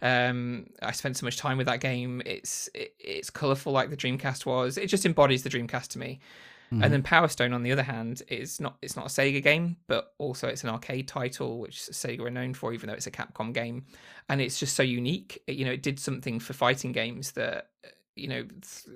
Um, 0.03 0.67
I 0.83 0.93
spent 0.93 1.17
so 1.17 1.25
much 1.27 1.37
time 1.37 1.57
with 1.57 1.67
that 1.67 1.81
game. 1.81 2.21
It's 2.27 2.69
it, 2.75 2.95
it's 2.99 3.31
colorful 3.31 3.73
like 3.73 3.91
the 3.91 3.97
Dreamcast 3.97 4.45
was. 4.45 4.77
It 4.77 4.89
just 4.89 5.07
embodies 5.07 5.43
the 5.43 5.51
Dreamcast 5.51 5.89
to 5.89 5.99
me. 5.99 6.21
Mhm. 6.73 6.83
And 6.83 6.93
then 6.93 7.03
Power 7.03 7.29
Stone, 7.29 7.53
on 7.53 7.63
the 7.63 7.73
other 7.73 7.83
hand, 7.83 8.23
is 8.29 8.61
not 8.61 8.77
it's 8.83 8.97
not 8.97 9.07
a 9.07 9.09
Sega 9.09 9.43
game, 9.43 9.77
but 9.87 10.13
also 10.19 10.49
it's 10.49 10.65
an 10.65 10.71
arcade 10.71 11.07
title, 11.09 11.59
which 11.61 11.77
Sega 11.77 12.21
are 12.21 12.31
known 12.31 12.55
for, 12.55 12.73
even 12.73 12.89
though 12.89 12.95
it's 12.95 13.07
a 13.07 13.11
Capcom 13.11 13.53
game. 13.53 13.85
And 14.29 14.41
it's 14.41 14.59
just 14.59 14.75
so 14.75 14.83
unique. 14.83 15.43
It- 15.47 15.57
you 15.57 15.65
know, 15.65 15.73
it 15.73 15.83
did 15.83 16.01
something 16.01 16.41
for 16.41 16.53
fighting 16.55 16.93
games 16.93 17.33
that 17.33 17.71
you 18.17 18.29
know 18.29 18.45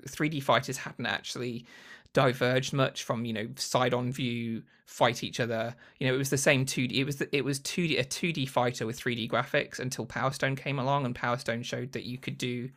three 0.08 0.28
D 0.28 0.40
fighters 0.40 0.76
hadn't 0.78 1.06
actually 1.06 1.66
diverged 2.12 2.72
much 2.72 3.04
from 3.04 3.24
you 3.24 3.32
know 3.32 3.48
side 3.56 3.94
on 3.94 4.10
view 4.10 4.62
fight 4.86 5.22
each 5.22 5.40
other. 5.40 5.74
You 5.98 6.06
know 6.08 6.14
it 6.14 6.18
was 6.18 6.30
the 6.30 6.38
same 6.38 6.64
2d 6.64 6.92
it 6.92 7.04
was 7.04 7.16
the, 7.16 7.36
it 7.36 7.44
was 7.44 7.60
2d 7.60 7.98
a 7.98 8.04
2d 8.04 8.48
fighter 8.48 8.86
with 8.86 8.98
3d 9.00 9.30
graphics 9.30 9.78
until 9.78 10.06
power 10.06 10.32
stone 10.32 10.56
came 10.56 10.78
along 10.78 11.04
and 11.04 11.14
power 11.14 11.36
stone 11.36 11.62
showed 11.62 11.92
that 11.92 12.04
you 12.04 12.18
could 12.18 12.38
do 12.38 12.70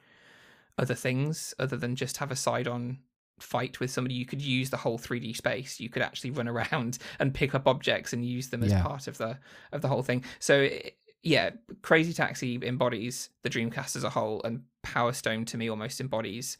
other 0.78 0.96
things 0.96 1.54
other 1.60 1.78
than 1.78 1.96
just 1.96 2.18
have 2.18 2.32
a 2.32 2.36
side 2.36 2.68
on 2.68 3.00
fight 3.40 3.80
with 3.80 3.90
somebody. 3.90 4.14
You 4.16 4.26
could 4.26 4.42
use 4.42 4.70
the 4.70 4.78
whole 4.78 5.00
3d 5.00 5.36
space. 5.36 5.80
You 5.80 5.90
could 5.90 6.02
actually 6.02 6.32
run 6.32 6.48
around 6.54 6.98
and 7.20 7.34
pick 7.34 7.56
up 7.56 7.68
objects 7.68 8.14
and 8.14 8.26
use 8.26 8.50
them 8.50 8.64
as 8.64 8.72
Yeah. 8.72 8.84
part 8.84 9.08
of 9.08 9.18
the 9.18 9.38
of 9.72 9.82
the 9.82 9.88
whole 9.88 10.04
thing. 10.04 10.24
So 10.40 10.62
it, 10.62 10.98
yeah 11.24 11.52
crazy 11.84 12.14
taxi 12.14 12.60
embodies 12.64 13.30
the 13.44 13.50
dreamcast 13.50 13.96
as 13.96 14.04
a 14.04 14.10
whole 14.10 14.42
and 14.44 14.64
power 14.82 15.14
stone 15.14 15.46
to 15.46 15.56
me 15.56 15.70
almost 15.70 16.02
embodies 16.02 16.58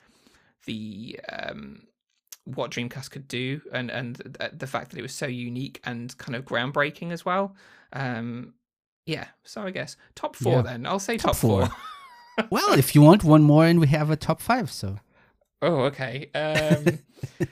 the 0.66 1.20
um 1.30 1.82
what 2.46 2.72
Dreamcast 2.72 3.12
could 3.12 3.28
do, 3.28 3.62
and 3.72 3.90
and 3.92 4.16
the 4.54 4.68
fact 4.68 4.92
that 4.92 5.00
it 5.00 5.02
was 5.04 5.14
so 5.14 5.28
unique 5.28 5.80
and 5.84 6.16
kind 6.18 6.36
of 6.36 6.44
groundbreaking 6.46 7.12
as 7.12 7.24
well. 7.26 7.56
Um, 7.94 8.54
yeah, 9.06 9.28
so 9.44 9.62
I 9.64 9.72
guess 9.72 9.98
top 10.16 10.36
four 10.36 10.58
Yeah. 10.58 10.62
then. 10.62 10.86
I'll 10.86 11.00
say 11.00 11.18
Top 11.18 11.32
top, 11.32 11.36
four. 11.38 11.70
well, 12.50 12.74
if 12.74 12.96
you 12.96 13.02
want 13.02 13.24
one 13.24 13.44
more, 13.44 13.66
and 13.66 13.80
we 13.80 13.88
have 13.88 14.10
a 14.10 14.16
top 14.16 14.42
five, 14.42 14.72
so 14.72 14.98
oh, 15.62 15.82
okay. 15.86 16.30
Um, 16.36 17.00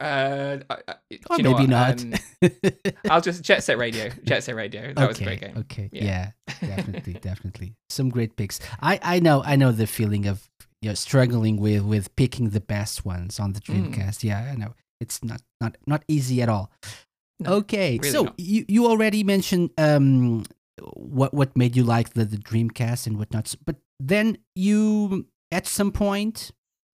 uh, 0.00 0.58
I- 0.70 0.78
I- 0.88 0.94
do 1.10 1.18
or 1.30 1.36
you 1.36 1.42
know 1.42 1.52
maybe 1.56 1.72
what? 1.72 2.04
not. 2.04 2.04
Um, 2.42 2.50
I'll 3.10 3.20
just 3.20 3.42
Jet 3.42 3.62
Set 3.62 3.78
Radio. 3.78 4.10
Jet 4.24 4.42
Set 4.44 4.54
Radio. 4.54 4.92
That 4.94 5.08
was 5.08 5.20
a 5.20 5.24
great 5.24 5.40
game. 5.40 5.56
okay, 5.58 5.88
Yeah. 5.92 6.04
yeah, 6.04 6.30
definitely, 6.76 7.14
definitely, 7.14 7.74
some 7.88 8.08
great 8.10 8.36
picks. 8.36 8.60
I 8.80 8.98
I 9.02 9.20
know, 9.20 9.42
I 9.44 9.56
know 9.56 9.72
the 9.72 9.86
feeling 9.86 10.26
of 10.26 10.48
you 10.82 10.88
know 10.90 10.94
struggling 10.94 11.56
with 11.60 11.82
with 11.82 12.14
picking 12.16 12.50
the 12.50 12.60
best 12.60 13.04
ones 13.04 13.38
on 13.40 13.52
the 13.52 13.60
Mm. 13.60 13.92
Dreamcast. 13.92 14.24
Yeah, 14.24 14.50
I 14.52 14.56
know 14.56 14.74
it's 15.00 15.22
not 15.22 15.42
not 15.60 15.76
not 15.86 16.04
easy 16.08 16.42
at 16.42 16.48
all. 16.48 16.70
No, 17.38 17.54
okay, 17.54 17.98
really 17.98 18.10
so 18.12 18.24
not. 18.24 18.34
you 18.38 18.64
you 18.68 18.86
already 18.86 19.24
mentioned 19.24 19.70
um 19.78 20.44
what 20.94 21.32
what 21.34 21.56
made 21.56 21.76
you 21.76 21.84
like 21.84 22.10
the 22.14 22.24
the 22.24 22.36
Dreamcast 22.38 23.06
and 23.06 23.18
whatnot. 23.18 23.54
But 23.64 23.76
then 23.98 24.38
you 24.54 25.26
at 25.52 25.66
some 25.66 25.90
point 25.92 26.52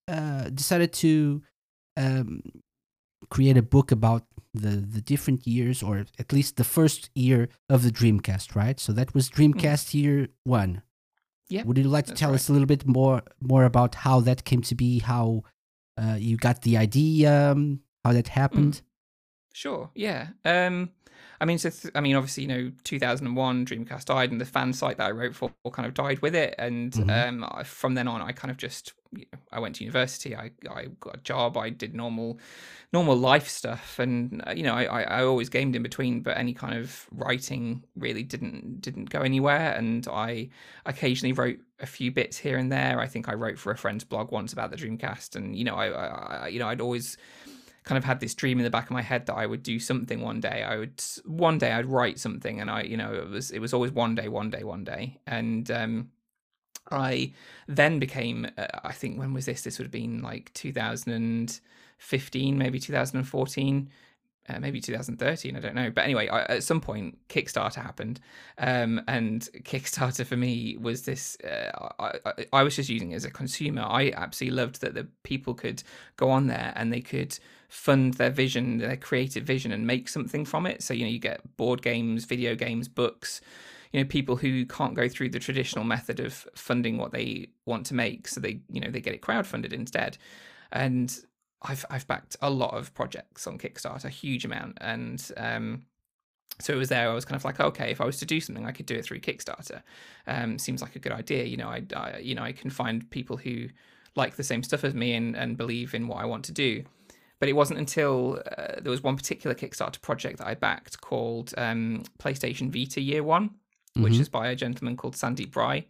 uh, 0.08 0.50
decided 0.50 0.92
to 0.92 1.42
um, 1.96 2.42
create 3.28 3.56
a 3.56 3.62
book 3.62 3.90
about 3.92 4.24
the 4.54 4.76
the 4.76 5.00
different 5.00 5.46
years, 5.46 5.82
or 5.82 6.06
at 6.18 6.32
least 6.32 6.56
the 6.56 6.64
first 6.64 7.10
year 7.14 7.48
of 7.68 7.82
the 7.82 7.90
Dreamcast, 7.90 8.54
right? 8.54 8.80
So 8.80 8.92
that 8.92 9.14
was 9.14 9.28
Dreamcast 9.28 9.94
year 9.94 10.28
one. 10.44 10.82
Yeah. 11.48 11.62
Would 11.64 11.78
you 11.78 11.84
like 11.84 12.06
to 12.06 12.14
tell 12.14 12.30
right. 12.30 12.36
us 12.36 12.48
a 12.48 12.52
little 12.52 12.66
bit 12.66 12.86
more 12.86 13.22
more 13.40 13.64
about 13.64 13.94
how 13.94 14.20
that 14.20 14.44
came 14.44 14.62
to 14.62 14.74
be, 14.74 14.98
how 14.98 15.44
uh, 15.96 16.16
you 16.18 16.36
got 16.36 16.62
the 16.62 16.76
idea, 16.76 17.52
um, 17.52 17.80
how 18.04 18.12
that 18.12 18.28
happened? 18.28 18.82
Sure. 19.52 19.90
Yeah. 19.94 20.28
Um, 20.44 20.90
I 21.40 21.44
mean, 21.44 21.58
so 21.58 21.70
th- 21.70 21.92
I 21.94 22.00
mean, 22.00 22.16
obviously, 22.16 22.44
you 22.44 22.48
know, 22.48 22.72
2001, 22.84 23.66
Dreamcast 23.66 24.06
died, 24.06 24.30
and 24.32 24.40
the 24.40 24.44
fan 24.46 24.72
site 24.72 24.96
that 24.98 25.06
I 25.06 25.10
wrote 25.10 25.34
for 25.34 25.50
kind 25.72 25.86
of 25.86 25.94
died 25.94 26.20
with 26.20 26.34
it. 26.34 26.54
And 26.58 26.92
Mhm. 26.92 27.10
um, 27.10 27.44
I, 27.50 27.62
from 27.64 27.94
then 27.94 28.08
on, 28.08 28.22
I 28.22 28.32
kind 28.32 28.50
of 28.50 28.56
just, 28.56 28.92
you 29.12 29.26
know, 29.32 29.38
I 29.52 29.60
went 29.60 29.76
to 29.76 29.84
university. 29.84 30.34
I, 30.36 30.50
I 30.70 30.86
got 31.00 31.16
a 31.16 31.20
job. 31.20 31.56
I 31.56 31.70
did 31.70 31.94
normal, 31.94 32.38
normal 32.92 33.16
life 33.16 33.48
stuff, 33.48 33.98
and 33.98 34.42
uh, 34.46 34.52
you 34.56 34.62
know, 34.62 34.74
I, 34.74 34.84
I, 34.84 35.02
I 35.02 35.24
always 35.24 35.48
gamed 35.48 35.76
in 35.76 35.82
between. 35.82 36.20
But 36.20 36.36
any 36.38 36.54
kind 36.54 36.74
of 36.78 37.06
writing 37.12 37.84
really 37.96 38.22
didn't 38.22 38.80
didn't 38.80 39.10
go 39.10 39.20
anywhere. 39.20 39.72
And 39.74 40.06
I 40.08 40.48
occasionally 40.86 41.32
wrote 41.32 41.58
a 41.80 41.86
few 41.86 42.10
bits 42.10 42.38
here 42.38 42.56
and 42.58 42.70
there. 42.72 43.00
I 43.00 43.06
think 43.06 43.28
I 43.28 43.34
wrote 43.34 43.58
for 43.58 43.72
a 43.72 43.76
friend's 43.76 44.04
blog 44.04 44.32
once 44.32 44.52
about 44.52 44.70
the 44.70 44.76
Dreamcast, 44.76 45.36
and 45.36 45.56
you 45.56 45.64
know, 45.64 45.74
I, 45.76 45.88
I 45.88 46.06
I- 46.44 46.48
you 46.48 46.58
know, 46.58 46.68
I'd 46.68 46.80
always 46.80 47.16
kind 47.86 47.96
of 47.96 48.04
had 48.04 48.20
this 48.20 48.34
dream 48.34 48.58
in 48.58 48.64
the 48.64 48.70
back 48.70 48.86
of 48.86 48.90
my 48.90 49.00
head 49.00 49.26
that 49.26 49.34
I 49.34 49.46
would 49.46 49.62
do 49.62 49.78
something 49.78 50.20
one 50.20 50.40
day. 50.40 50.64
I 50.64 50.76
would 50.76 51.00
one 51.24 51.56
day 51.56 51.70
I'd 51.72 51.86
write 51.86 52.18
something, 52.18 52.60
and 52.60 52.68
I, 52.68 52.82
you 52.82 52.96
know, 52.96 53.14
it 53.14 53.28
was 53.30 53.52
it 53.52 53.60
was 53.60 53.72
always 53.72 53.92
one 53.92 54.16
day, 54.16 54.28
one 54.28 54.50
day, 54.50 54.64
one 54.64 54.82
day, 54.84 55.18
and 55.26 55.70
um, 55.70 56.10
I 56.90 57.32
then 57.68 57.98
became. 57.98 58.46
Uh, 58.58 58.66
I 58.84 58.92
think 58.92 59.18
when 59.18 59.32
was 59.32 59.46
this? 59.46 59.62
This 59.62 59.78
would 59.78 59.86
have 59.86 59.92
been 59.92 60.20
like 60.20 60.52
2015, 60.52 62.58
maybe 62.58 62.78
2014. 62.80 63.88
Uh, 64.48 64.60
maybe 64.60 64.80
2013 64.80 65.56
i 65.56 65.60
don't 65.60 65.74
know. 65.74 65.90
But 65.90 66.04
anyway 66.04 66.28
I, 66.28 66.42
at 66.44 66.62
some 66.62 66.80
point 66.80 67.18
kickstarter 67.28 67.82
happened. 67.82 68.20
Um, 68.58 69.02
and 69.08 69.48
kickstarter 69.64 70.24
for 70.24 70.36
me 70.36 70.76
was 70.80 71.02
this 71.02 71.36
uh, 71.44 71.88
I, 71.98 72.12
I, 72.24 72.46
I 72.52 72.62
was 72.62 72.76
just 72.76 72.88
using 72.88 73.12
it 73.12 73.16
as 73.16 73.24
a 73.24 73.30
consumer. 73.30 73.82
I 73.82 74.12
absolutely 74.16 74.56
loved 74.56 74.80
that 74.82 74.94
the 74.94 75.06
people 75.22 75.54
could 75.54 75.82
go 76.16 76.30
on 76.30 76.46
there 76.46 76.72
and 76.76 76.92
they 76.92 77.00
could 77.00 77.38
fund 77.68 78.14
their 78.14 78.30
vision 78.30 78.78
their 78.78 78.96
creative 78.96 79.44
vision 79.44 79.72
and 79.72 79.86
make 79.86 80.08
something 80.08 80.44
from 80.44 80.66
it. 80.66 80.82
So 80.82 80.94
you 80.94 81.04
know 81.04 81.10
you 81.10 81.18
get 81.18 81.56
board 81.56 81.82
games 81.82 82.24
video 82.24 82.54
games 82.54 82.88
books 82.88 83.40
you 83.92 84.00
know 84.00 84.06
people 84.06 84.36
who 84.36 84.66
can't 84.66 84.94
go 84.94 85.08
through 85.08 85.30
the 85.30 85.38
traditional 85.38 85.84
method 85.84 86.20
of 86.20 86.46
funding 86.54 86.98
what 86.98 87.12
they 87.12 87.48
want 87.64 87.86
to 87.86 87.94
make. 87.94 88.28
So 88.28 88.40
they 88.40 88.60
you 88.70 88.80
know 88.80 88.90
they 88.90 89.00
get 89.00 89.14
it 89.14 89.22
crowdfunded 89.22 89.72
instead. 89.72 90.18
And 90.72 91.16
i've 91.62 91.84
i've 91.90 92.06
backed 92.06 92.36
a 92.42 92.50
lot 92.50 92.74
of 92.74 92.92
projects 92.94 93.46
on 93.46 93.58
kickstarter 93.58 94.04
a 94.04 94.08
huge 94.10 94.44
amount 94.44 94.76
and 94.80 95.32
um 95.36 95.82
so 96.60 96.72
it 96.72 96.76
was 96.76 96.88
there 96.88 97.10
i 97.10 97.14
was 97.14 97.24
kind 97.24 97.36
of 97.36 97.44
like 97.44 97.60
okay 97.60 97.90
if 97.90 98.00
i 98.00 98.04
was 98.04 98.18
to 98.18 98.26
do 98.26 98.40
something 98.40 98.66
i 98.66 98.72
could 98.72 98.86
do 98.86 98.94
it 98.94 99.04
through 99.04 99.20
kickstarter. 99.20 99.82
Um 100.26 100.58
seems 100.58 100.82
like 100.82 100.96
a 100.96 100.98
good 100.98 101.12
idea 101.12 101.44
you 101.44 101.56
know 101.56 101.68
i, 101.68 101.82
I 101.94 102.18
you 102.18 102.34
know 102.34 102.42
i 102.42 102.52
can 102.52 102.70
find 102.70 103.08
people 103.10 103.36
who 103.36 103.68
like 104.14 104.36
the 104.36 104.44
same 104.44 104.62
stuff 104.62 104.84
as 104.84 104.94
me 104.94 105.14
and 105.14 105.36
and 105.36 105.56
believe 105.56 105.94
in 105.94 106.08
what 106.08 106.18
i 106.18 106.24
want 106.24 106.44
to 106.46 106.52
do. 106.52 106.84
But 107.38 107.50
it 107.50 107.52
wasn't 107.52 107.78
until 107.80 108.42
uh, 108.56 108.80
there 108.80 108.90
was 108.90 109.02
one 109.02 109.14
particular 109.14 109.54
Kickstarter 109.54 110.00
project 110.00 110.38
that 110.38 110.46
I 110.46 110.54
backed 110.54 111.02
called 111.02 111.52
um, 111.58 112.02
PlayStation 112.18 112.72
Vita 112.72 112.98
Year 112.98 113.22
One, 113.22 113.50
which 113.94 114.14
Mhm. 114.14 114.20
is 114.20 114.28
by 114.30 114.48
a 114.48 114.56
gentleman 114.56 114.96
called 114.96 115.16
Sandeep 115.16 115.54
Rai, 115.54 115.86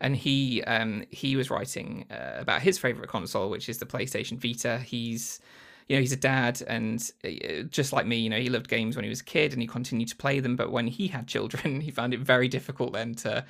and 0.00 0.16
he 0.16 0.62
um, 0.64 1.04
he 1.10 1.36
was 1.36 1.50
writing 1.50 2.06
uh, 2.10 2.36
about 2.38 2.62
his 2.62 2.78
favorite 2.78 3.08
console, 3.08 3.50
which 3.50 3.68
is 3.68 3.78
the 3.78 3.86
PlayStation 3.86 4.38
Vita. 4.38 4.78
He's 4.78 5.40
you 5.88 5.96
know 5.96 6.00
he's 6.00 6.12
a 6.12 6.16
dad, 6.16 6.62
and 6.66 7.10
uh, 7.24 7.62
just 7.70 7.92
like 7.92 8.06
me, 8.06 8.16
you 8.16 8.30
know 8.30 8.38
he 8.38 8.48
loved 8.48 8.68
games 8.68 8.96
when 8.96 9.04
he 9.04 9.08
was 9.08 9.20
a 9.20 9.24
kid, 9.24 9.52
and 9.52 9.62
he 9.62 9.68
continued 9.68 10.08
to 10.08 10.16
play 10.16 10.40
them. 10.40 10.56
But 10.56 10.72
when 10.72 10.86
he 10.86 11.08
had 11.08 11.26
children, 11.26 11.80
he 11.82 11.90
found 11.90 12.14
it 12.14 12.20
very 12.20 12.48
difficult 12.48 12.92
then 12.92 13.14
to 13.16 13.44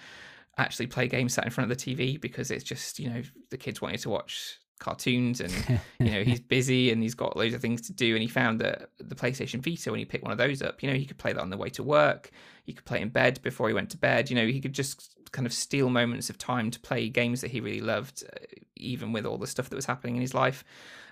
actually 0.59 0.87
play 0.87 1.07
games 1.07 1.35
sat 1.35 1.45
in 1.45 1.51
front 1.51 1.71
of 1.71 1.77
the 1.77 1.95
TV 1.95 2.21
because 2.21 2.51
it's 2.51 2.65
just 2.65 2.99
you 2.99 3.11
know 3.11 3.23
the 3.51 3.59
kids 3.59 3.81
wanted 3.81 4.01
to 4.01 4.11
watch 4.11 4.59
cartoons 4.79 5.41
and 5.41 5.53
you 5.99 6.11
know 6.11 6.23
he's 6.23 6.41
busy 6.41 6.91
and 6.91 7.03
he's 7.03 7.15
got 7.15 7.37
loads 7.37 7.55
of 7.55 7.61
things 7.61 7.81
to 7.81 7.93
do 7.93 8.15
and 8.15 8.23
he 8.23 8.29
found 8.29 8.61
that 8.61 8.91
the 8.99 9.15
PlayStation 9.15 9.63
Vita 9.65 9.91
when 9.91 9.99
he 9.99 10.05
picked 10.05 10.23
one 10.23 10.33
of 10.33 10.39
those 10.39 10.63
up 10.63 10.83
you 10.83 10.91
know 10.91 10.97
he 10.97 11.07
could 11.07 11.19
play 11.19 11.33
that 11.33 11.41
on 11.41 11.51
the 11.51 11.57
way 11.57 11.71
to 11.71 11.83
work 11.83 12.31
he 12.65 12.73
could 12.73 12.85
play 12.85 13.01
in 13.01 13.09
bed 13.09 13.41
before 13.43 13.69
he 13.69 13.75
went 13.75 13.91
to 13.91 13.97
bed 13.97 14.29
you 14.29 14.37
know 14.37 14.47
he 14.47 14.61
could 14.61 14.75
just 14.75 15.16
kind 15.37 15.47
of 15.47 15.53
steal 15.53 15.91
moments 15.91 16.31
of 16.31 16.39
time 16.39 16.71
to 16.71 16.81
play 16.81 17.11
games 17.11 17.43
that 17.43 17.51
he 17.51 17.61
really 17.61 17.83
loved 17.83 18.25
uh, 18.33 18.39
even 18.75 19.13
with 19.13 19.27
all 19.27 19.37
the 19.37 19.47
stuff 19.47 19.69
that 19.69 19.77
was 19.77 19.85
happening 19.85 20.17
in 20.17 20.23
his 20.23 20.35
life. 20.35 20.65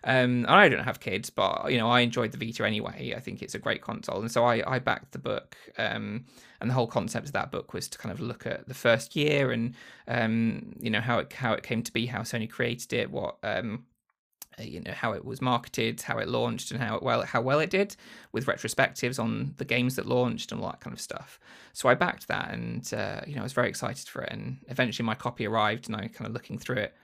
Um 0.02 0.46
I 0.48 0.68
don't 0.68 0.84
have 0.84 1.00
kids 1.00 1.28
but 1.28 1.70
you 1.70 1.78
know 1.78 1.90
I 1.90 2.00
enjoyed 2.00 2.32
the 2.32 2.38
Vita 2.38 2.66
anyway. 2.66 3.12
I 3.14 3.20
think 3.20 3.42
it's 3.42 3.54
a 3.54 3.58
great 3.58 3.82
console. 3.82 4.20
And 4.20 4.30
so 4.30 4.44
I 4.44 4.62
I 4.74 4.78
backed 4.78 5.12
the 5.12 5.18
book 5.18 5.56
um 5.78 6.24
and 6.60 6.70
the 6.70 6.74
whole 6.74 6.86
concept 6.86 7.26
of 7.26 7.32
that 7.32 7.52
book 7.52 7.74
was 7.74 7.86
to 7.88 7.98
kind 7.98 8.12
of 8.12 8.20
look 8.20 8.46
at 8.46 8.66
the 8.66 8.74
first 8.74 9.14
year 9.14 9.52
and 9.52 9.74
um 10.08 10.74
you 10.80 10.90
know 10.90 11.00
how 11.00 11.18
it 11.18 11.32
how 11.32 11.52
it 11.52 11.62
came 11.62 11.82
to 11.82 11.92
be 11.92 12.06
how 12.06 12.20
Sony 12.20 12.48
created 12.48 12.92
it 12.94 13.10
what 13.10 13.36
um 13.42 13.84
you 14.58 14.80
know 14.80 14.92
how 14.92 15.12
it 15.12 15.24
was 15.24 15.40
marketed, 15.40 16.02
how 16.02 16.18
it 16.18 16.28
launched, 16.28 16.70
and 16.70 16.80
how 16.80 16.98
well 17.02 17.22
how 17.22 17.40
well 17.40 17.60
it 17.60 17.70
did, 17.70 17.96
with 18.32 18.46
retrospectives 18.46 19.18
on 19.18 19.54
the 19.56 19.64
games 19.64 19.96
that 19.96 20.06
launched 20.06 20.52
and 20.52 20.60
all 20.60 20.70
that 20.70 20.80
kind 20.80 20.94
of 20.94 21.00
stuff. 21.00 21.40
So 21.72 21.88
I 21.88 21.94
backed 21.94 22.28
that, 22.28 22.50
and 22.52 22.92
uh, 22.94 23.20
you 23.26 23.34
know 23.34 23.40
I 23.40 23.44
was 23.44 23.52
very 23.52 23.68
excited 23.68 24.08
for 24.08 24.22
it. 24.22 24.32
And 24.32 24.58
eventually 24.68 25.06
my 25.06 25.14
copy 25.14 25.46
arrived, 25.46 25.88
and 25.88 25.96
I 25.96 26.08
kind 26.08 26.26
of 26.26 26.32
looking 26.32 26.58
through 26.58 26.76
it, 26.76 26.94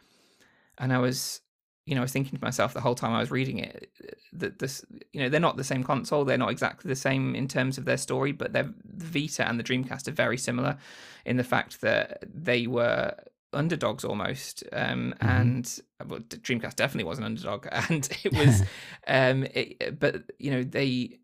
and 0.78 0.92
I 0.92 0.98
was, 0.98 1.40
you 1.86 1.94
know, 1.94 2.00
I 2.00 2.04
was 2.04 2.12
thinking 2.12 2.38
to 2.38 2.44
myself 2.44 2.74
the 2.74 2.80
whole 2.80 2.94
time 2.94 3.12
I 3.12 3.20
was 3.20 3.30
reading 3.30 3.58
it 3.58 3.90
that 4.32 4.58
this, 4.58 4.84
you 5.12 5.20
know, 5.20 5.28
they're 5.28 5.40
not 5.40 5.56
the 5.56 5.64
same 5.64 5.82
console, 5.82 6.24
they're 6.24 6.38
not 6.38 6.50
exactly 6.50 6.88
the 6.88 6.96
same 6.96 7.34
in 7.34 7.48
terms 7.48 7.78
of 7.78 7.84
their 7.84 7.96
story, 7.96 8.32
but 8.32 8.52
they're 8.52 8.72
the 8.84 9.04
Vita 9.04 9.46
and 9.46 9.58
the 9.58 9.64
Dreamcast 9.64 10.08
are 10.08 10.12
very 10.12 10.38
similar 10.38 10.78
in 11.24 11.36
the 11.36 11.44
fact 11.44 11.80
that 11.80 12.24
they 12.32 12.66
were 12.66 13.14
underdogs 13.52 14.04
almost 14.04 14.62
um 14.72 15.12
Mhm. 15.20 15.28
and 15.28 15.80
well, 16.06 16.20
dreamcast 16.20 16.76
definitely 16.76 17.04
was 17.04 17.18
an 17.18 17.24
underdog 17.24 17.66
and 17.72 18.08
it 18.24 18.32
was 18.32 18.62
um 19.06 19.44
it, 19.54 19.98
but 19.98 20.22
you 20.38 20.50
know 20.50 20.62
they 20.62 21.18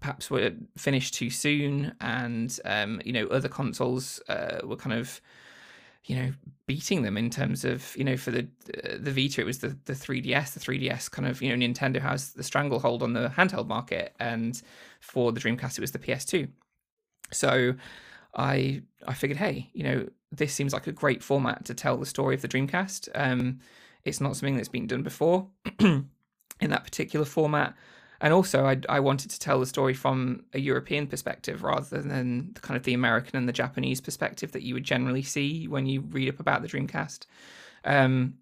perhaps 0.00 0.30
were 0.30 0.52
finished 0.76 1.14
too 1.14 1.30
soon 1.30 1.94
and 2.00 2.58
um 2.64 3.00
you 3.04 3.12
know 3.12 3.26
other 3.26 3.48
consoles 3.48 4.20
uh, 4.28 4.60
were 4.64 4.76
kind 4.76 4.94
of 4.98 5.20
you 6.04 6.16
know 6.16 6.32
beating 6.66 7.02
them 7.02 7.18
in 7.18 7.28
terms 7.28 7.64
of 7.64 7.94
you 7.96 8.04
know 8.04 8.16
for 8.16 8.30
the 8.30 8.48
uh, 8.84 8.96
the 8.98 9.12
Vita 9.12 9.42
it 9.42 9.44
was 9.44 9.58
the 9.58 9.76
the 9.84 9.92
3DS 9.92 10.54
the 10.54 10.60
3DS 10.60 11.10
kind 11.10 11.28
of 11.28 11.42
you 11.42 11.54
know 11.54 11.66
Nintendo 11.66 12.00
has 12.00 12.32
the 12.32 12.42
stranglehold 12.42 13.02
on 13.02 13.12
the 13.12 13.28
handheld 13.28 13.66
market 13.66 14.14
and 14.18 14.60
for 15.00 15.30
the 15.32 15.40
Dreamcast 15.40 15.76
it 15.76 15.80
was 15.82 15.92
the 15.92 15.98
PS2 15.98 16.48
so 17.30 17.74
I 18.34 18.82
I 19.06 19.14
figured 19.14 19.38
hey 19.38 19.70
you 19.72 19.82
know 19.82 20.08
this 20.32 20.52
seems 20.52 20.72
like 20.72 20.86
a 20.86 20.92
great 20.92 21.22
format 21.22 21.64
to 21.66 21.74
tell 21.74 21.96
the 21.96 22.06
story 22.06 22.34
of 22.34 22.42
the 22.42 22.48
Dreamcast 22.48 23.08
um 23.14 23.60
it's 24.04 24.20
not 24.20 24.36
something 24.36 24.56
that's 24.56 24.68
been 24.68 24.86
done 24.86 25.02
before 25.02 25.48
in 25.80 26.08
that 26.60 26.84
particular 26.84 27.26
format 27.26 27.74
and 28.20 28.32
also 28.34 28.66
I, 28.66 28.80
I 28.88 29.00
wanted 29.00 29.30
to 29.30 29.38
tell 29.38 29.58
the 29.58 29.66
story 29.66 29.94
from 29.94 30.44
a 30.52 30.60
European 30.60 31.06
perspective 31.06 31.62
rather 31.62 32.02
than 32.02 32.52
the 32.52 32.60
kind 32.60 32.76
of 32.76 32.84
the 32.84 32.94
American 32.94 33.36
and 33.36 33.48
the 33.48 33.52
Japanese 33.52 34.00
perspective 34.00 34.52
that 34.52 34.62
you 34.62 34.74
would 34.74 34.84
generally 34.84 35.22
see 35.22 35.66
when 35.66 35.86
you 35.86 36.02
read 36.02 36.28
up 36.28 36.38
about 36.40 36.60
the 36.62 36.68
Dreamcast. 36.68 37.24
Um, 37.84 38.34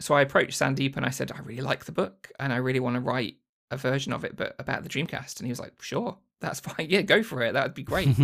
so 0.00 0.14
I 0.14 0.22
approached 0.22 0.60
Sandeep 0.60 0.96
and 0.96 1.06
I 1.06 1.10
said, 1.10 1.30
I 1.30 1.38
really 1.40 1.62
like 1.62 1.84
the 1.84 1.92
book 1.92 2.32
and 2.40 2.52
I 2.52 2.56
really 2.56 2.80
want 2.80 2.94
to 2.94 3.00
write 3.00 3.36
a 3.70 3.76
version 3.76 4.12
of 4.12 4.24
it, 4.24 4.36
but 4.36 4.56
about 4.58 4.82
the 4.82 4.88
Dreamcast. 4.88 5.38
And 5.38 5.46
he 5.46 5.52
was 5.52 5.60
like, 5.60 5.80
sure, 5.80 6.18
that's 6.40 6.60
fine. 6.68 6.88
Yeah, 6.88 7.02
go 7.02 7.22
for 7.22 7.42
it. 7.42 7.52
That 7.52 7.64
would 7.64 7.74
be 7.74 7.82
great. 7.82 8.08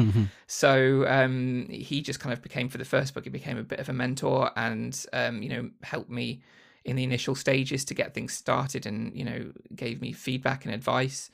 So 0.46 1.06
um, 1.06 1.68
he 1.70 2.02
just 2.02 2.18
kind 2.18 2.32
of 2.32 2.42
became, 2.42 2.68
for 2.68 2.78
the 2.78 2.84
first 2.84 3.14
book, 3.14 3.22
he 3.22 3.30
became 3.30 3.56
a 3.56 3.62
bit 3.62 3.78
of 3.78 3.88
a 3.88 3.92
mentor 3.92 4.50
and, 4.56 5.06
um, 5.12 5.42
you 5.42 5.48
know, 5.48 5.70
helped 5.84 6.10
me 6.10 6.42
in 6.84 6.96
the 6.96 7.04
initial 7.04 7.36
stages 7.36 7.84
to 7.84 7.94
get 7.94 8.14
things 8.14 8.32
started 8.32 8.84
and, 8.84 9.16
you 9.16 9.24
know, 9.24 9.52
gave 9.76 10.00
me 10.00 10.12
feedback 10.12 10.64
and 10.64 10.74
advice. 10.74 11.30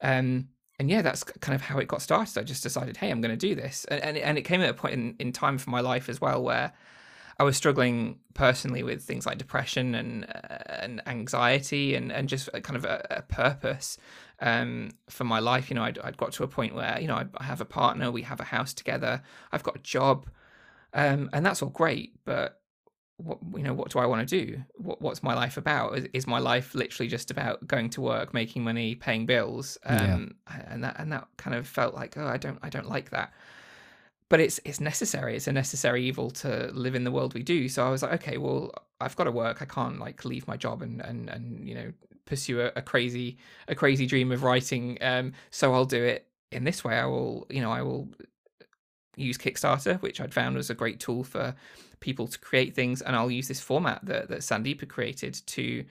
Um, 0.00 0.48
and 0.80 0.90
yeah, 0.90 1.02
that's 1.02 1.22
kind 1.22 1.54
of 1.54 1.62
how 1.62 1.78
it 1.78 1.86
got 1.86 2.02
started. 2.02 2.36
I 2.36 2.42
just 2.42 2.64
decided, 2.64 2.96
hey, 2.96 3.10
I'm 3.10 3.20
going 3.20 3.30
to 3.30 3.36
do 3.36 3.54
this. 3.54 3.84
And, 3.84 4.02
and, 4.02 4.16
and 4.18 4.38
it 4.38 4.42
came 4.42 4.60
at 4.60 4.70
a 4.70 4.74
point 4.74 4.94
in, 4.94 5.14
in 5.20 5.32
time 5.32 5.56
for 5.56 5.70
my 5.70 5.80
life 5.80 6.08
as 6.08 6.20
well 6.20 6.42
where 6.42 6.72
I 7.38 7.44
was 7.44 7.56
struggling 7.56 8.18
personally 8.34 8.82
with 8.82 9.02
things 9.02 9.26
like 9.26 9.38
depression 9.38 9.94
and 9.94 10.24
uh, 10.24 10.58
and 10.68 11.02
anxiety 11.06 11.94
and, 11.94 12.12
and 12.12 12.28
just 12.28 12.48
a 12.54 12.60
kind 12.60 12.76
of 12.76 12.84
a, 12.84 13.06
a 13.10 13.22
purpose 13.22 13.98
um, 14.42 14.90
for 15.08 15.24
my 15.24 15.38
life. 15.38 15.70
You 15.70 15.76
know, 15.76 15.84
I'd, 15.84 15.98
I'd 16.00 16.18
got 16.18 16.32
to 16.32 16.42
a 16.44 16.48
point 16.48 16.74
where 16.74 16.98
you 17.00 17.08
know 17.08 17.14
I, 17.14 17.26
I 17.38 17.44
have 17.44 17.60
a 17.60 17.64
partner, 17.64 18.10
we 18.10 18.22
have 18.22 18.40
a 18.40 18.44
house 18.44 18.74
together, 18.74 19.22
I've 19.52 19.62
got 19.62 19.76
a 19.76 19.80
job, 19.80 20.26
um, 20.92 21.30
and 21.32 21.46
that's 21.46 21.62
all 21.62 21.70
great. 21.70 22.12
But 22.24 22.60
what 23.16 23.38
you 23.56 23.62
know, 23.62 23.72
what 23.72 23.90
do 23.90 24.00
I 24.00 24.06
want 24.06 24.28
to 24.28 24.44
do? 24.44 24.62
What, 24.74 25.00
what's 25.00 25.22
my 25.22 25.34
life 25.34 25.56
about? 25.56 25.96
Is, 25.96 26.08
is 26.12 26.26
my 26.26 26.40
life 26.40 26.74
literally 26.74 27.08
just 27.08 27.30
about 27.30 27.66
going 27.66 27.88
to 27.90 28.00
work, 28.00 28.34
making 28.34 28.64
money, 28.64 28.96
paying 28.96 29.24
bills? 29.24 29.78
Yeah. 29.86 30.14
Um, 30.14 30.34
And 30.68 30.84
that 30.84 30.96
and 30.98 31.12
that 31.12 31.28
kind 31.38 31.56
of 31.56 31.66
felt 31.66 31.94
like 31.94 32.18
oh, 32.18 32.26
I 32.26 32.36
don't 32.36 32.58
I 32.62 32.68
don't 32.68 32.88
like 32.88 33.10
that 33.10 33.32
but 34.32 34.40
it's 34.40 34.58
it's 34.64 34.80
necessary. 34.80 35.36
It's 35.36 35.46
a 35.46 35.52
necessary 35.52 36.02
evil 36.04 36.30
to 36.30 36.70
live 36.72 36.94
in 36.94 37.04
the 37.04 37.10
world 37.10 37.34
we 37.34 37.42
do. 37.42 37.68
So 37.68 37.86
I 37.86 37.90
was 37.90 38.00
like, 38.02 38.12
okay, 38.14 38.38
well, 38.38 38.72
I've 38.98 39.14
got 39.14 39.24
to 39.24 39.30
work. 39.30 39.60
I 39.60 39.66
can't 39.66 39.98
like 40.00 40.24
leave 40.24 40.48
my 40.48 40.56
job 40.56 40.80
and 40.80 41.02
and 41.02 41.28
and 41.28 41.68
you 41.68 41.74
know 41.74 41.92
pursue 42.24 42.60
a, 42.60 42.72
a 42.76 42.82
crazy 42.82 43.38
a 43.68 43.74
crazy 43.74 44.06
dream 44.06 44.32
of 44.32 44.42
writing. 44.42 44.98
Um, 45.00 45.32
so 45.50 45.74
I'll 45.74 45.84
do 45.84 46.02
it 46.02 46.26
in 46.50 46.64
this 46.64 46.84
way. 46.84 46.94
I 46.94 47.06
will, 47.06 47.46
you 47.50 47.60
know, 47.60 47.72
I 47.72 47.82
will 47.82 48.08
use 49.16 49.38
Kickstarter, 49.38 50.00
which 50.00 50.20
I'd 50.20 50.34
found 50.34 50.56
was 50.56 50.70
a 50.70 50.74
great 50.74 51.00
tool 51.00 51.24
for 51.24 51.54
people 52.00 52.26
to 52.28 52.38
create 52.38 52.74
things, 52.74 53.02
and 53.02 53.16
I'll 53.16 53.30
use 53.30 53.48
this 53.48 53.60
format 53.60 54.04
that 54.04 54.28
that 54.28 54.40
Sandeep 54.40 54.80
had 54.80 54.88
created 54.88 55.34
to 55.46 55.84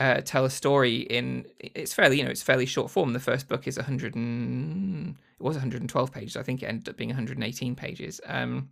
uh, 0.00 0.20
tell 0.22 0.44
a 0.44 0.50
story 0.50 0.98
in 0.98 1.46
it's 1.60 1.94
fairly 1.94 2.18
you 2.18 2.24
know 2.24 2.30
it's 2.30 2.42
fairly 2.42 2.66
short 2.66 2.90
form. 2.90 3.12
The 3.12 3.20
first 3.20 3.48
book 3.48 3.66
is 3.66 3.76
100 3.76 4.14
and 4.14 5.16
it 5.38 5.42
was 5.42 5.56
112 5.56 6.12
pages. 6.12 6.36
I 6.36 6.42
think 6.42 6.62
it 6.62 6.66
ended 6.66 6.88
up 6.88 6.96
being 6.96 7.10
118 7.10 7.74
pages. 7.76 8.20
Um, 8.26 8.70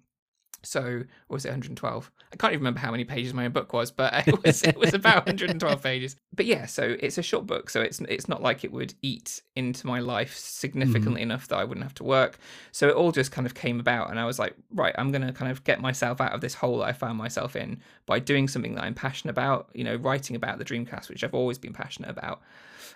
so 0.63 1.03
was 1.29 1.45
it 1.45 1.49
112? 1.49 2.11
I 2.33 2.37
can't 2.37 2.53
even 2.53 2.61
remember 2.61 2.81
how 2.81 2.91
many 2.91 3.05
pages 3.05 3.35
my 3.35 3.45
own 3.45 3.53
book 3.53 3.73
was, 3.73 3.91
but 3.91 4.13
it 4.29 4.45
was 4.45 4.63
it 4.63 4.77
was 4.77 4.95
about 4.95 5.27
112 5.27 5.83
pages. 5.83 6.17
But 6.35 6.47
yeah, 6.47 6.67
so 6.67 6.97
it's 7.01 7.19
a 7.19 7.23
short 7.23 7.47
book, 7.47 7.71
so 7.71 7.81
it's 7.81 8.01
it's 8.01 8.29
not 8.29 8.43
like 8.43 8.65
it 8.65 8.73
would 8.73 8.95
eat 9.03 9.43
into 9.57 9.87
my 9.87 10.01
life 10.01 10.37
significantly 10.37 11.21
mm. 11.21 11.25
enough 11.25 11.49
that 11.49 11.57
I 11.57 11.65
wouldn't 11.65 11.85
have 11.85 11.95
to 11.97 12.05
work. 12.05 12.39
So 12.71 12.89
it 12.89 12.95
all 12.95 13.13
just 13.13 13.33
kind 13.33 13.47
of 13.47 13.55
came 13.55 13.81
about, 13.81 14.11
and 14.11 14.19
I 14.19 14.25
was 14.25 14.39
like, 14.39 14.55
right, 14.73 14.95
I'm 14.97 15.11
gonna 15.13 15.33
kind 15.33 15.51
of 15.51 15.65
get 15.65 15.81
myself 15.81 16.21
out 16.21 16.33
of 16.33 16.41
this 16.41 16.55
hole 16.55 16.79
that 16.79 16.85
I 16.85 16.93
found 16.93 17.19
myself 17.19 17.57
in 17.57 17.81
by 18.07 18.19
doing 18.19 18.49
something 18.49 18.75
that 18.77 18.85
I'm 18.85 18.95
passionate 18.95 19.33
about. 19.33 19.71
You 19.75 19.85
know, 19.85 19.97
writing 19.97 20.37
about 20.37 20.59
the 20.59 20.65
Dreamcast, 20.65 21.09
which 21.09 21.25
I've 21.25 21.35
always 21.35 21.59
been 21.59 21.73
passionate 21.73 22.11
about, 22.11 22.41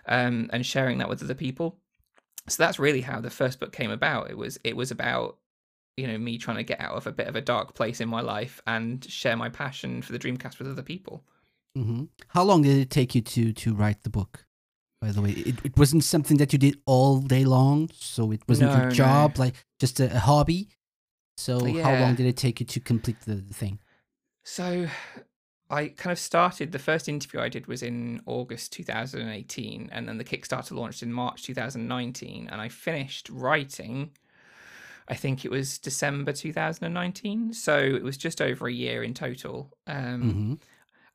um, 0.07 0.49
and 0.53 0.65
sharing 0.65 0.99
that 0.99 1.09
with 1.09 1.23
other 1.23 1.35
people. 1.35 1.77
So 2.49 2.63
that's 2.63 2.79
really 2.79 3.01
how 3.01 3.21
the 3.21 3.31
first 3.31 3.59
book 3.59 3.73
came 3.73 3.91
about. 3.91 4.31
It 4.31 4.39
was 4.39 4.59
it 4.63 4.77
was 4.77 4.91
about 4.91 5.39
you 5.97 6.07
know 6.07 6.19
me 6.19 6.39
trying 6.39 6.59
to 6.59 6.63
get 6.63 6.81
out 6.81 6.95
of 6.95 7.07
a 7.07 7.13
bit 7.13 7.27
of 7.27 7.37
a 7.37 7.41
dark 7.41 7.75
place 7.75 8.01
in 8.01 8.09
my 8.09 8.21
life 8.21 8.61
and 8.67 9.05
share 9.05 9.37
my 9.37 9.49
passion 9.49 10.03
for 10.03 10.13
the 10.13 10.19
Dreamcast 10.19 10.59
with 10.59 10.69
other 10.69 10.83
people. 10.83 11.25
Mm-hmm. 11.77 12.05
How 12.29 12.43
long 12.45 12.63
did 12.63 12.79
it 12.79 12.91
take 12.91 13.15
you 13.15 13.23
to 13.23 13.53
to 13.53 13.75
write 13.75 14.03
the 14.03 14.11
book? 14.11 14.45
By 15.01 15.13
the 15.13 15.21
way, 15.21 15.31
it, 15.31 15.57
it 15.65 15.77
wasn't 15.77 16.05
something 16.05 16.39
that 16.39 16.53
you 16.53 16.59
did 16.59 16.79
all 16.87 17.21
day 17.21 17.45
long, 17.45 17.91
so 17.95 18.33
it 18.33 18.41
wasn't 18.49 18.73
no, 18.73 18.83
your 18.83 18.91
job, 18.91 19.37
no. 19.37 19.45
like 19.45 19.55
just 19.79 20.01
a, 20.01 20.15
a, 20.15 20.19
hobby. 20.19 20.69
So 21.37 21.67
yeah. 21.67 21.83
how 21.83 22.01
long 22.01 22.15
did 22.15 22.25
it 22.25 22.39
take 22.39 22.61
you 22.61 22.67
to 22.67 22.81
complete 22.81 23.21
the, 23.21 23.35
the 23.35 23.53
thing? 23.53 23.79
So 24.43 24.87
I 25.69 25.89
kind 25.89 26.13
of 26.13 26.19
started 26.19 26.73
the 26.73 26.79
first 26.79 27.11
interview 27.11 27.41
I 27.41 27.51
did 27.51 27.67
was 27.67 27.83
in 27.83 28.23
August 28.25 28.73
2018, 28.73 29.91
and 29.93 30.09
then 30.09 30.17
the 30.17 30.25
Kickstarter 30.25 30.73
launched 30.73 31.03
in 31.03 31.13
March 31.13 31.43
2019, 31.43 32.49
and 32.51 32.61
I 32.61 32.71
finished 32.71 33.29
writing 33.29 34.13
I 35.09 35.15
think 35.15 35.45
it 35.45 35.51
was 35.51 35.79
December 35.79 36.33
2019. 36.33 37.53
So 37.53 37.79
it 37.79 38.03
was 38.03 38.17
just 38.17 38.41
over 38.41 38.67
a 38.67 38.73
year 38.73 39.03
in 39.03 39.15
total. 39.15 39.77
Um, 39.87 40.23
mm-hmm. 40.23 40.55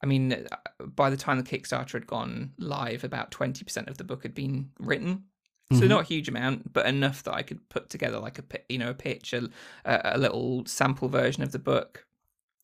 I 0.01 0.05
mean, 0.05 0.47
by 0.79 1.09
the 1.09 1.17
time 1.17 1.37
the 1.37 1.43
Kickstarter 1.43 1.93
had 1.93 2.07
gone 2.07 2.53
live, 2.57 3.03
about 3.03 3.31
20% 3.31 3.87
of 3.87 3.97
the 3.97 4.03
book 4.03 4.23
had 4.23 4.33
been 4.33 4.71
written. 4.79 5.25
So 5.71 5.77
mm-hmm. 5.77 5.87
not 5.87 6.01
a 6.01 6.07
huge 6.07 6.27
amount, 6.27 6.73
but 6.73 6.85
enough 6.85 7.23
that 7.23 7.33
I 7.33 7.43
could 7.43 7.69
put 7.69 7.89
together 7.89 8.19
like 8.19 8.39
a 8.39 8.43
you 8.67 8.77
know 8.77 8.89
a 8.89 8.93
pitch, 8.93 9.31
a, 9.31 9.49
a 9.85 10.17
little 10.17 10.65
sample 10.65 11.07
version 11.07 11.43
of 11.43 11.53
the 11.53 11.59
book, 11.59 12.05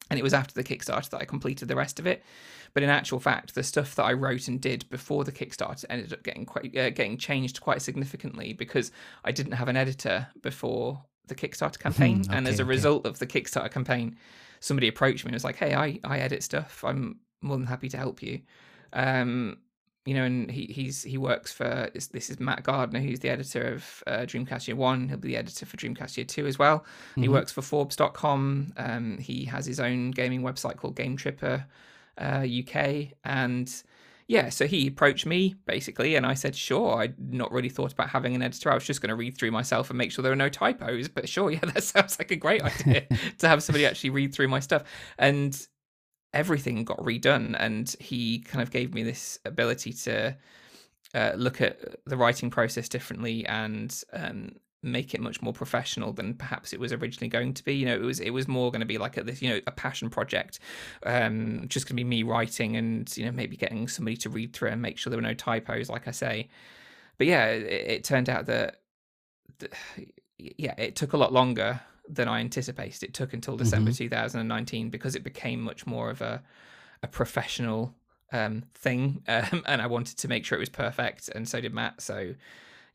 and 0.10 0.20
it 0.20 0.24
was 0.24 0.34
after 0.34 0.54
the 0.54 0.63
Kickstarter 0.63 1.10
that 1.12 1.22
I 1.22 1.26
completed 1.26 1.70
the 1.70 1.76
rest 1.78 2.00
of 2.00 2.08
it. 2.08 2.22
But 2.74 2.84
in 2.84 2.90
actual 2.90 3.22
fact, 3.22 3.56
the 3.56 3.63
stuff 3.63 3.96
that 3.96 4.04
I 4.04 4.12
wrote 4.12 4.50
and 4.50 4.60
did 4.60 4.90
before 4.90 5.24
the 5.24 5.32
Kickstarter 5.32 5.86
ended 5.90 6.12
up 6.12 6.24
getting 6.24 6.46
quite 6.46 6.78
uh, 6.78 6.90
getting 6.90 7.18
changed 7.18 7.62
quite 7.62 7.82
significantly 7.82 8.52
because 8.52 8.92
I 9.24 9.32
didn't 9.32 9.54
have 9.54 9.70
an 9.70 9.78
editor 9.78 10.28
before 10.42 11.04
the 11.28 11.36
Kickstarter 11.36 11.80
campaign, 11.80 12.22
okay, 12.22 12.36
and 12.36 12.48
as 12.48 12.60
a 12.60 12.63
okay. 12.63 12.70
result 12.70 13.06
of 13.06 13.20
the 13.20 13.28
Kickstarter 13.28 13.72
campaign, 13.72 14.18
somebody 14.60 14.88
approached 14.88 15.26
me 15.26 15.30
and 15.30 15.36
was 15.36 15.44
like, 15.44 15.58
"Hey, 15.58 15.74
I 15.74 16.00
I 16.04 16.20
edit 16.20 16.44
stuff. 16.44 16.84
I'm 16.84 17.20
more 17.42 17.58
than 17.58 17.68
happy 17.68 17.90
to 17.90 17.98
help 17.98 18.22
you." 18.22 18.42
Um, 18.94 19.58
you 20.08 20.13
know, 20.13 20.24
and 20.24 20.50
he 20.50 20.68
he's 20.68 21.04
he 21.04 21.18
works 21.18 21.52
for 21.52 21.90
this 21.94 22.30
is 22.30 22.40
Matt 22.40 22.63
Gardner, 22.63 23.02
who's 23.02 23.20
the 23.20 23.30
editor 23.30 23.74
of 23.74 24.04
uh, 24.08 24.20
Dreamcast 24.20 24.68
Year 24.68 24.78
One. 24.78 25.10
He'll 25.10 25.18
be 25.18 25.28
the 25.28 25.38
editor 25.38 25.66
for 25.66 25.76
Dreamcast 25.76 26.16
Year 26.16 26.26
Two 26.26 26.48
as 26.48 26.58
well. 26.58 26.80
Mm-hmm. 26.80 27.24
He 27.24 27.30
works 27.30 27.52
for 27.52 27.62
Forbes.com. 27.62 28.74
Um, 28.78 29.18
he 29.18 29.44
has 29.46 29.66
his 29.66 29.82
own 29.82 30.12
gaming 30.12 30.44
website 30.44 30.78
called 30.78 30.96
Game 30.96 31.18
Tripper 31.18 31.66
uh, 32.20 32.46
UK, 32.48 33.10
and 33.26 33.84
yeah, 34.28 34.50
so 34.50 34.68
he 34.68 34.88
approached 34.88 35.26
me 35.26 35.56
basically, 35.66 36.16
and 36.16 36.26
I 36.26 36.34
said, 36.34 36.56
sure. 36.56 36.98
I'd 36.98 37.18
not 37.34 37.52
really 37.52 37.70
thought 37.70 37.94
about 37.94 38.10
having 38.10 38.36
an 38.36 38.42
editor. 38.42 38.70
I 38.70 38.74
was 38.74 38.84
just 38.84 39.02
going 39.02 39.10
to 39.10 39.16
read 39.16 39.38
through 39.38 39.52
myself 39.52 39.90
and 39.90 39.98
make 39.98 40.12
sure 40.12 40.22
there 40.22 40.32
were 40.32 40.36
no 40.36 40.50
typos. 40.50 41.08
But 41.08 41.30
sure, 41.30 41.50
yeah, 41.52 41.60
that 41.60 41.84
sounds 41.84 42.20
like 42.20 42.32
a 42.32 42.36
great 42.36 42.62
idea 42.62 43.08
to 43.38 43.48
have 43.48 43.63
somebody 43.63 43.86
actually 43.86 44.10
read 44.10 44.34
through 44.34 44.50
my 44.50 44.60
stuff. 44.60 44.84
And 45.18 45.58
everything 46.34 46.84
got 46.84 46.98
redone, 46.98 47.56
and 47.58 47.96
he 48.00 48.40
kind 48.40 48.62
of 48.62 48.70
gave 48.70 48.94
me 48.94 49.04
this 49.04 49.40
ability 49.46 49.94
to 49.94 50.36
uh, 51.16 51.32
look 51.38 51.62
at 51.62 51.80
the 52.06 52.18
writing 52.18 52.50
process 52.50 52.90
differently 52.90 53.46
and 53.46 54.04
um, 54.12 54.52
make 54.84 55.13
it 55.13 55.22
much 55.22 55.42
more 55.42 55.54
professional 55.54 56.13
than 56.13 56.34
perhaps 56.34 56.72
it 56.72 56.80
was 56.80 56.94
originally 56.94 57.28
going 57.28 57.54
to 57.54 57.63
be. 57.63 57.76
You 57.76 57.86
know, 57.86 57.96
it 57.96 58.02
was 58.02 58.20
it 58.20 58.32
was 58.32 58.48
more 58.48 58.72
going 58.72 58.82
to 58.82 58.86
be 58.86 58.98
like 58.98 59.18
a 59.18 59.24
this 59.24 59.42
you 59.42 59.50
know 59.50 59.60
a 59.68 59.72
passion 59.72 60.10
project, 60.10 60.60
um, 61.06 61.66
just 61.68 61.86
going 61.86 61.96
to 61.98 62.04
be 62.04 62.04
me 62.04 62.24
writing 62.24 62.76
and 62.76 63.16
you 63.18 63.26
know 63.26 63.32
maybe 63.32 63.58
getting 63.58 63.88
somebody 63.88 64.18
to 64.18 64.30
read 64.30 64.54
through 64.54 64.70
and 64.70 64.82
make 64.82 64.98
sure 64.98 65.10
there 65.10 65.18
were 65.18 65.28
no 65.28 65.34
typos, 65.34 65.90
like 65.90 66.08
I 66.08 66.12
say. 66.12 66.50
But 67.18 67.28
yeah, 67.28 67.48
it, 67.48 67.92
it 67.92 68.04
turned 68.04 68.30
out 68.30 68.46
that, 68.46 68.82
that, 69.60 69.74
yeah, 70.38 70.76
it 70.78 70.96
took 70.96 71.13
a 71.13 71.18
lot 71.18 71.34
longer 71.34 71.82
than 72.08 72.28
I 72.28 72.40
anticipated. 72.40 73.04
It 73.04 73.13
took 73.13 73.34
until 73.34 73.58
December 73.58 73.92
mm-hmm. 73.92 74.04
2019 74.06 74.90
because 74.90 75.16
it 75.16 75.24
became 75.24 75.62
much 75.62 75.86
more 75.86 76.10
of 76.10 76.22
a 76.22 76.44
a 77.04 77.08
professional 77.08 77.94
um, 78.32 78.63
thing, 78.74 79.24
um, 79.28 79.63
and 79.66 79.82
I 79.82 79.88
wanted 79.88 80.18
to 80.20 80.28
make 80.28 80.46
sure 80.46 80.58
it 80.58 80.60
was 80.60 80.70
perfect, 80.70 81.30
and 81.30 81.48
so 81.48 81.62
did 81.62 81.74
Matt. 81.74 82.02
So 82.02 82.34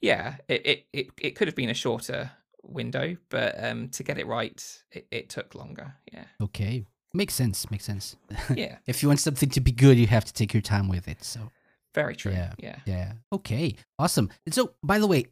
yeah, 0.03 0.37
it, 0.49 0.67
it, 0.67 0.87
it, 0.93 1.07
it 1.19 1.31
could 1.31 1.49
have 1.49 1.55
been 1.55 1.71
a 1.71 1.75
shorter 1.75 2.33
window, 2.63 3.17
but 3.31 3.55
um, 3.65 3.89
to 3.91 4.03
get 4.03 4.19
it 4.19 4.27
right, 4.27 4.83
it, 4.91 5.07
it 5.11 5.29
took 5.31 5.55
longer. 5.55 5.95
Yeah. 6.13 6.25
Okay. 6.43 6.85
Makes 7.15 7.35
sense. 7.35 7.71
Makes 7.71 7.85
sense. 7.85 8.17
Yeah. 8.55 8.79
if 8.87 9.03
you 9.03 9.09
want 9.09 9.21
something 9.21 9.49
to 9.51 9.61
be 9.61 9.73
good, 9.73 9.97
you 9.97 10.09
have 10.09 10.25
to 10.25 10.33
take 10.33 10.53
your 10.53 10.61
time 10.61 10.89
with 10.89 11.09
it. 11.09 11.23
So. 11.25 11.51
Very 11.95 12.17
true. 12.17 12.33
Yeah. 12.33 12.53
Yeah. 12.59 12.77
Yeah. 12.85 13.13
Okay. 13.33 13.77
Awesome. 13.99 14.31
And 14.45 14.55
so, 14.55 14.73
by 14.83 14.99
the 14.99 15.07
way, 15.07 15.27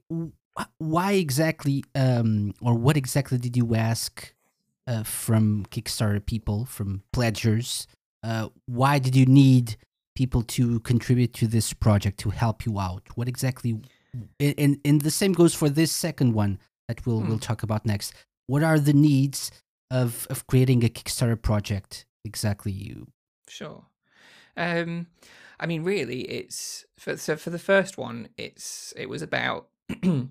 why 0.79 1.13
exactly, 1.13 1.85
um, 1.95 2.55
or 2.61 2.75
what 2.75 2.97
exactly 2.97 3.39
did 3.39 3.57
you 3.57 3.75
ask 3.75 4.35
uh, 4.87 5.03
from 5.03 5.67
Kickstarter 5.71 6.25
people, 6.25 6.65
from 6.67 7.03
pledgers? 7.13 7.87
Uh, 8.23 8.51
why 8.67 8.99
did 8.99 9.17
you 9.17 9.27
need 9.27 9.77
people 10.15 10.43
to 10.43 10.81
contribute 10.81 11.33
to 11.33 11.47
this 11.47 11.73
project 11.73 12.19
to 12.21 12.31
help 12.31 12.67
you 12.67 12.79
out? 12.79 13.05
What 13.15 13.27
exactly 13.27 13.81
and 14.39 14.81
and 14.85 15.01
the 15.03 15.11
same 15.11 15.33
goes 15.33 15.55
for 15.55 15.69
this 15.69 15.93
second 15.93 16.35
one 16.35 16.59
that 16.89 17.05
we'll 17.07 17.21
we'll 17.21 17.33
hmm. 17.33 17.39
talk 17.39 17.63
about 17.63 17.87
next. 17.87 18.15
What 18.47 18.63
are 18.63 18.79
the 18.79 18.93
needs 18.93 19.51
of 19.91 20.27
of 20.31 20.47
creating 20.47 20.85
a 20.85 20.89
Kickstarter 20.89 21.41
project 21.41 22.07
exactly? 22.25 22.73
You 22.73 23.09
sure. 23.49 23.85
Um, 24.57 25.07
I 25.59 25.67
mean, 25.67 25.85
really, 25.85 26.23
it's 26.23 26.85
for 26.99 27.17
so 27.17 27.37
for 27.37 27.51
the 27.51 27.59
first 27.59 27.99
one, 27.99 28.29
it's 28.37 28.93
it 28.97 29.09
was 29.09 29.23
about. 29.23 29.69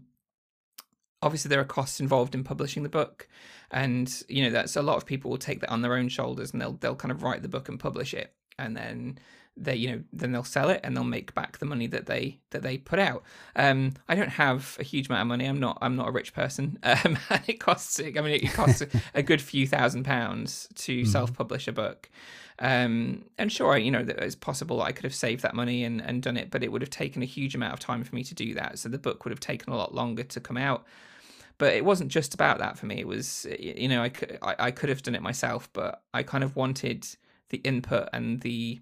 obviously, 1.22 1.50
there 1.50 1.60
are 1.60 1.66
costs 1.66 2.00
involved 2.00 2.34
in 2.34 2.44
publishing 2.44 2.84
the 2.84 2.90
book, 2.90 3.28
and 3.72 4.24
you 4.28 4.44
know 4.44 4.50
that's 4.50 4.76
a 4.76 4.82
lot 4.82 4.98
of 4.98 5.06
people 5.06 5.30
will 5.30 5.38
take 5.38 5.62
that 5.62 5.70
on 5.70 5.82
their 5.82 5.96
own 5.96 6.10
shoulders, 6.10 6.52
and 6.52 6.62
they'll 6.62 6.74
they'll 6.74 6.96
kind 6.96 7.12
of 7.12 7.24
write 7.24 7.42
the 7.42 7.50
book 7.50 7.70
and 7.70 7.80
publish 7.80 8.14
it, 8.14 8.34
and 8.58 8.76
then 8.76 9.20
they 9.60 9.76
you 9.76 9.92
know 9.92 10.04
then 10.14 10.32
they'll 10.32 10.44
sell 10.44 10.70
it 10.70 10.80
and 10.84 10.96
they'll 10.96 11.04
make 11.04 11.34
back 11.34 11.58
the 11.58 11.66
money 11.66 11.88
that 11.88 12.06
they 12.06 12.40
that 12.52 12.62
they 12.62 12.78
put 12.78 13.00
out. 13.00 13.24
Um 13.56 13.94
i 14.08 14.16
don't 14.16 14.30
have 14.30 14.78
a 14.80 14.84
huge 14.84 15.08
amount 15.10 15.22
of 15.22 15.28
money. 15.28 15.46
I'm 15.46 15.60
not 15.60 15.78
i'm 15.82 15.96
not 15.96 16.08
a 16.08 16.12
rich 16.12 16.34
person. 16.34 16.78
Um 16.90 17.18
and 17.30 17.44
it 17.48 17.60
costs 17.60 18.00
i 18.00 18.10
mean 18.22 18.44
it 18.44 18.54
costs 18.54 18.84
a 19.14 19.24
good 19.24 19.42
few 19.42 19.68
thousand 19.68 20.04
pounds 20.04 20.70
to 20.76 21.02
mm-hmm. 21.02 21.12
self-publish 21.12 21.68
a 21.68 21.72
book. 21.72 22.10
Um 22.60 23.26
and 23.38 23.52
sure 23.52 23.78
you 23.78 23.92
know 23.92 24.06
it's 24.08 24.36
possible 24.36 24.82
i 24.82 24.92
could 24.92 25.04
have 25.04 25.16
saved 25.16 25.44
that 25.44 25.56
money 25.56 25.84
and 25.84 26.02
and 26.02 26.22
done 26.22 26.38
it 26.38 26.52
but 26.52 26.64
it 26.64 26.72
would 26.72 26.82
have 26.82 26.90
taken 26.90 27.22
a 27.22 27.26
huge 27.26 27.56
amount 27.56 27.74
of 27.74 27.80
time 27.80 28.04
for 28.04 28.16
me 28.16 28.24
to 28.24 28.34
do 28.34 28.54
that. 28.56 28.80
So 28.80 28.90
the 28.90 28.98
book 28.98 29.26
would 29.26 29.32
have 29.32 29.40
taken 29.40 29.74
a 29.74 29.78
lot 29.78 29.94
longer 29.94 30.24
to 30.24 30.40
come 30.40 30.58
out. 30.58 30.86
But 31.58 31.74
it 31.74 31.84
wasn't 31.84 32.10
just 32.10 32.34
about 32.34 32.60
that 32.60 32.78
for 32.78 32.86
me. 32.86 33.00
It 33.00 33.08
was 33.08 33.46
you 33.60 33.88
know 33.88 34.02
i 34.02 34.10
could 34.10 34.38
I, 34.42 34.56
I 34.60 34.72
could 34.72 34.90
have 34.90 35.04
done 35.04 35.16
it 35.16 35.22
myself 35.22 35.70
but 35.74 36.02
i 36.14 36.24
kind 36.24 36.44
of 36.44 36.56
wanted 36.56 37.06
the 37.50 37.58
input 37.58 38.10
and 38.14 38.40
the 38.42 38.80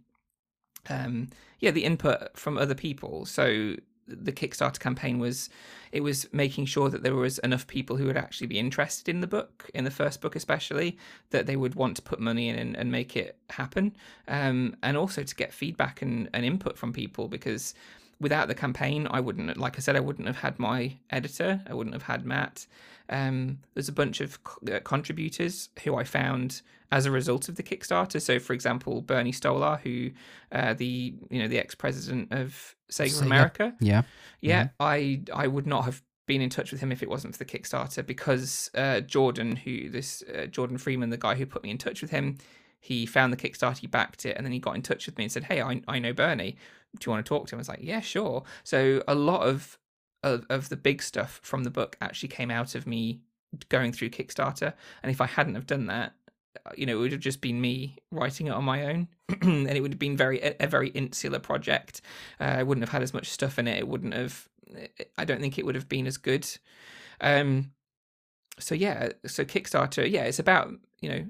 um, 0.89 1.29
yeah, 1.59 1.71
the 1.71 1.83
input 1.83 2.37
from 2.37 2.57
other 2.57 2.75
people. 2.75 3.25
So 3.25 3.75
the 4.07 4.31
Kickstarter 4.31 4.79
campaign 4.79 5.19
was 5.19 5.49
it 5.91 6.01
was 6.01 6.31
making 6.33 6.65
sure 6.65 6.89
that 6.89 7.03
there 7.03 7.15
was 7.15 7.39
enough 7.39 7.67
people 7.67 7.97
who 7.97 8.05
would 8.05 8.17
actually 8.17 8.47
be 8.47 8.59
interested 8.59 9.09
in 9.09 9.21
the 9.21 9.27
book, 9.27 9.69
in 9.73 9.83
the 9.83 9.91
first 9.91 10.21
book 10.21 10.35
especially, 10.35 10.97
that 11.29 11.45
they 11.45 11.55
would 11.55 11.75
want 11.75 11.95
to 11.97 12.01
put 12.01 12.19
money 12.19 12.49
in 12.49 12.55
and, 12.57 12.75
and 12.75 12.91
make 12.91 13.15
it 13.15 13.37
happen, 13.49 13.95
um, 14.27 14.75
and 14.83 14.97
also 14.97 15.23
to 15.23 15.35
get 15.35 15.53
feedback 15.53 16.01
and, 16.01 16.29
and 16.33 16.45
input 16.45 16.77
from 16.77 16.91
people 16.93 17.27
because 17.27 17.73
without 18.19 18.47
the 18.47 18.55
campaign, 18.55 19.07
I 19.11 19.19
wouldn't, 19.19 19.57
like 19.57 19.77
I 19.77 19.79
said, 19.79 19.95
I 19.95 19.99
wouldn't 19.99 20.27
have 20.27 20.37
had 20.37 20.59
my 20.59 20.97
editor. 21.09 21.61
I 21.67 21.73
wouldn't 21.73 21.93
have 21.93 22.03
had 22.03 22.25
Matt. 22.25 22.65
Um, 23.09 23.59
there's 23.73 23.89
a 23.89 23.93
bunch 23.93 24.21
of 24.21 24.39
uh, 24.71 24.79
contributors 24.83 25.69
who 25.83 25.95
I 25.95 26.03
found 26.03 26.61
as 26.91 27.05
a 27.05 27.11
result 27.11 27.49
of 27.49 27.55
the 27.55 27.63
Kickstarter. 27.63 28.21
So, 28.21 28.39
for 28.39 28.53
example, 28.53 29.01
Bernie 29.01 29.31
Stolar, 29.31 29.79
who 29.81 30.11
uh, 30.51 30.73
the 30.73 31.15
you 31.29 31.41
know 31.41 31.47
the 31.47 31.59
ex-president 31.59 32.31
of 32.31 32.75
Sega, 32.91 33.19
Sega. 33.19 33.21
America. 33.23 33.73
Yeah. 33.79 34.03
yeah, 34.41 34.63
mm-hmm. 34.63 34.73
I 34.79 35.21
I 35.33 35.47
would 35.47 35.67
not 35.67 35.85
have 35.85 36.01
been 36.25 36.41
in 36.41 36.49
touch 36.49 36.71
with 36.71 36.81
him 36.81 36.91
if 36.91 37.01
it 37.01 37.09
wasn't 37.09 37.33
for 37.33 37.43
the 37.43 37.45
Kickstarter 37.45 38.05
because 38.05 38.69
uh, 38.75 39.01
Jordan, 39.01 39.55
who 39.55 39.89
this 39.89 40.23
uh, 40.33 40.45
Jordan 40.45 40.77
Freeman, 40.77 41.09
the 41.09 41.17
guy 41.17 41.35
who 41.35 41.45
put 41.45 41.63
me 41.63 41.71
in 41.71 41.77
touch 41.77 42.01
with 42.01 42.11
him, 42.11 42.37
he 42.79 43.05
found 43.05 43.33
the 43.33 43.37
Kickstarter, 43.37 43.77
he 43.79 43.87
backed 43.87 44.25
it, 44.25 44.35
and 44.37 44.45
then 44.45 44.53
he 44.53 44.59
got 44.59 44.75
in 44.75 44.81
touch 44.81 45.05
with 45.05 45.17
me 45.17 45.25
and 45.25 45.31
said, 45.31 45.45
"Hey, 45.45 45.61
I, 45.61 45.81
I 45.87 45.99
know 45.99 46.13
Bernie. 46.13 46.57
Do 46.99 47.09
you 47.09 47.11
want 47.13 47.25
to 47.25 47.29
talk 47.29 47.47
to 47.47 47.55
him?" 47.55 47.59
I 47.59 47.61
was 47.61 47.69
like, 47.69 47.79
"Yeah, 47.81 48.01
sure." 48.01 48.43
So 48.63 49.03
a 49.07 49.15
lot 49.15 49.41
of, 49.41 49.77
of 50.23 50.45
of 50.49 50.69
the 50.69 50.77
big 50.77 51.01
stuff 51.01 51.39
from 51.43 51.63
the 51.63 51.69
book 51.69 51.97
actually 52.01 52.29
came 52.29 52.51
out 52.51 52.75
of 52.75 52.87
me 52.87 53.21
going 53.69 53.91
through 53.91 54.09
Kickstarter, 54.09 54.73
and 55.03 55.11
if 55.11 55.21
I 55.21 55.27
hadn't 55.27 55.55
have 55.55 55.67
done 55.67 55.87
that, 55.87 56.13
uh, 56.65 56.71
you 56.75 56.85
know, 56.85 56.97
it 56.97 56.99
would 56.99 57.11
have 57.11 57.21
just 57.21 57.41
been 57.41 57.59
me 57.61 57.97
writing 58.11 58.47
it 58.47 58.51
on 58.51 58.63
my 58.63 58.85
own, 58.85 59.07
and 59.41 59.69
it 59.69 59.81
would 59.81 59.93
have 59.93 59.99
been 59.99 60.17
very 60.17 60.39
a, 60.59 60.67
very 60.67 60.89
insular 60.89 61.39
project. 61.39 62.01
Uh, 62.39 62.45
I 62.45 62.63
wouldn't 62.63 62.83
have 62.83 62.91
had 62.91 63.03
as 63.03 63.13
much 63.13 63.29
stuff 63.29 63.59
in 63.59 63.67
it. 63.67 63.77
It 63.77 63.87
wouldn't 63.87 64.13
have. 64.13 64.47
I 65.17 65.25
don't 65.25 65.39
think 65.39 65.57
it 65.57 65.65
would 65.65 65.75
have 65.75 65.89
been 65.89 66.07
as 66.07 66.17
good. 66.17 66.47
Um, 67.21 67.71
so 68.59 68.75
yeah, 68.75 69.09
so 69.25 69.45
Kickstarter, 69.45 70.09
yeah, 70.09 70.23
it's 70.23 70.39
about 70.39 70.73
you 71.01 71.09
know 71.09 71.25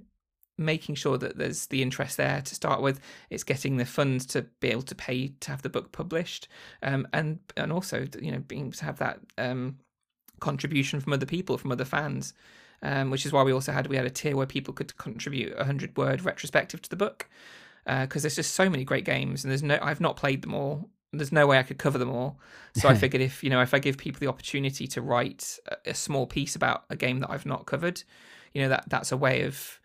making 0.57 0.95
sure 0.95 1.17
that 1.17 1.37
there's 1.37 1.67
the 1.67 1.81
interest 1.81 2.17
there 2.17 2.41
to 2.41 2.55
start 2.55 2.81
with. 2.81 2.99
It's 3.29 3.43
getting 3.43 3.77
the 3.77 3.85
funds 3.85 4.25
to 4.27 4.43
be 4.59 4.69
able 4.69 4.83
to 4.83 4.95
pay 4.95 5.29
to 5.39 5.51
have 5.51 5.61
the 5.61 5.69
book 5.69 5.91
published, 5.91 6.47
um, 6.83 7.07
and 7.13 7.39
and 7.55 7.71
also 7.71 8.05
you 8.21 8.31
know 8.31 8.39
being 8.39 8.71
to 8.71 8.85
have 8.85 8.99
that 8.99 9.19
um, 9.37 9.77
contribution 10.39 10.99
from 10.99 11.13
other 11.13 11.25
people, 11.25 11.57
from 11.57 11.71
other 11.71 11.85
fans. 11.85 12.33
Um, 12.83 13.09
which 13.09 13.25
is 13.25 13.33
why 13.33 13.41
we 13.41 13.51
also 13.51 13.71
had 13.71 13.87
we 13.87 13.95
had 13.95 14.05
a 14.05 14.09
tier 14.11 14.35
where 14.35 14.45
people 14.45 14.71
could 14.71 14.95
contribute 14.97 15.51
a 15.57 15.65
hundred 15.65 15.97
word 15.97 16.23
retrospective 16.23 16.79
to 16.83 16.89
the 16.91 16.95
book 16.95 17.27
because 17.87 18.21
uh, 18.21 18.25
there's 18.25 18.35
just 18.35 18.53
so 18.53 18.69
many 18.69 18.83
great 18.83 19.03
games 19.03 19.43
and 19.43 19.49
there's 19.49 19.63
no 19.63 19.79
I've 19.81 19.99
not 19.99 20.15
played 20.15 20.43
them 20.43 20.53
all 20.53 20.87
there's 21.13 21.31
no 21.31 21.47
way 21.47 21.57
I 21.57 21.63
could 21.63 21.77
cover 21.77 21.97
them 21.97 22.09
all. 22.09 22.39
So 22.75 22.89
I 22.89 22.95
figured 22.95 23.21
if 23.21 23.43
you 23.43 23.49
know 23.49 23.61
if 23.61 23.73
I 23.73 23.79
give 23.79 23.97
people 23.97 24.19
the 24.19 24.27
opportunity 24.27 24.87
to 24.87 25.01
write 25.01 25.59
a, 25.67 25.91
a, 25.91 25.93
small 25.93 26.27
piece 26.27 26.55
about 26.55 26.85
a 26.89 26.95
game 26.95 27.19
that 27.19 27.29
I've 27.29 27.45
not 27.45 27.65
covered, 27.65 28.03
you 28.53 28.61
know 28.61 28.69
that 28.69 28.85
that's 28.87 29.11
a 29.11 29.17
way 29.17 29.43
of 29.43 29.79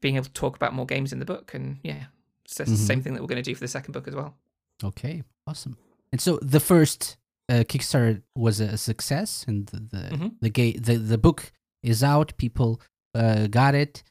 being 0.00 0.16
able 0.16 0.26
to 0.26 0.32
talk 0.32 0.56
about 0.56 0.74
more 0.74 0.86
games 0.86 1.12
in 1.12 1.18
the 1.18 1.24
book. 1.24 1.52
And 1.54 1.78
yeah, 1.82 2.04
it's 2.44 2.58
mm-hmm. 2.58 2.70
the 2.70 2.76
same 2.76 3.02
thing 3.02 3.14
that 3.14 3.22
we're 3.22 3.28
going 3.28 3.42
to 3.42 3.50
do 3.50 3.54
for 3.54 3.60
the 3.60 3.68
second 3.68 3.92
book 3.92 4.08
as 4.08 4.14
well. 4.14 4.34
Okay, 4.82 5.22
awesome. 5.46 5.76
And 6.12 6.20
so 6.20 6.38
the 6.40 6.60
first 6.60 7.16
uh, 7.48 7.64
Kickstarter 7.64 8.22
was 8.34 8.60
a 8.60 8.76
success, 8.76 9.44
and 9.48 9.66
the 9.66 9.80
the 9.80 10.16
mm-hmm. 10.16 10.28
the, 10.40 10.50
ga- 10.50 10.78
the 10.78 10.96
the 10.96 11.18
book 11.18 11.52
is 11.82 12.02
out. 12.02 12.36
People 12.36 12.80
uh, 13.14 13.46
got 13.48 13.74
it, 13.74 14.02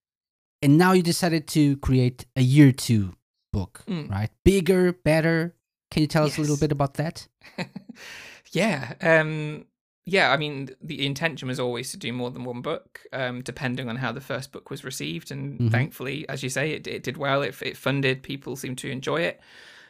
and 0.62 0.78
now 0.78 0.92
you 0.92 1.02
decided 1.02 1.48
to 1.50 1.78
create 1.78 2.26
a 2.36 2.42
year 2.42 2.72
two 2.72 3.16
book, 3.54 3.84
mm. 3.88 4.10
right? 4.10 4.30
Bigger, 4.44 4.94
better. 4.94 5.56
Can 5.90 6.02
you 6.02 6.08
tell 6.08 6.26
us 6.26 6.38
a 6.38 6.42
little 6.42 6.58
bit 6.58 6.72
about 6.72 6.96
that? 6.96 7.28
yeah. 8.52 8.94
Um, 9.02 9.66
yeah, 10.10 10.32
I 10.32 10.38
mean, 10.38 10.70
the 10.82 11.06
intention 11.06 11.50
was 11.50 11.60
always 11.60 11.92
to 11.92 11.98
do 11.98 12.14
more 12.14 12.32
than 12.32 12.46
one 12.46 12.62
book, 12.62 13.02
um, 13.12 13.42
depending 13.42 13.90
on 13.90 13.98
how 13.98 14.14
the 14.14 14.22
first 14.22 14.54
book 14.54 14.70
was 14.70 14.86
received. 14.86 15.32
And 15.32 15.56
mm-hmm. 15.56 15.68
thankfully, 15.68 16.28
as 16.30 16.42
you 16.44 16.50
say, 16.50 16.72
it, 16.72 16.88
it 16.88 17.04
did 17.04 17.18
well. 17.18 17.42
It, 17.42 17.62
it 17.62 17.76
funded. 17.76 18.24
People 18.24 18.56
seemed 18.56 18.78
to 18.78 18.90
enjoy 18.90 19.18
it. 19.18 19.42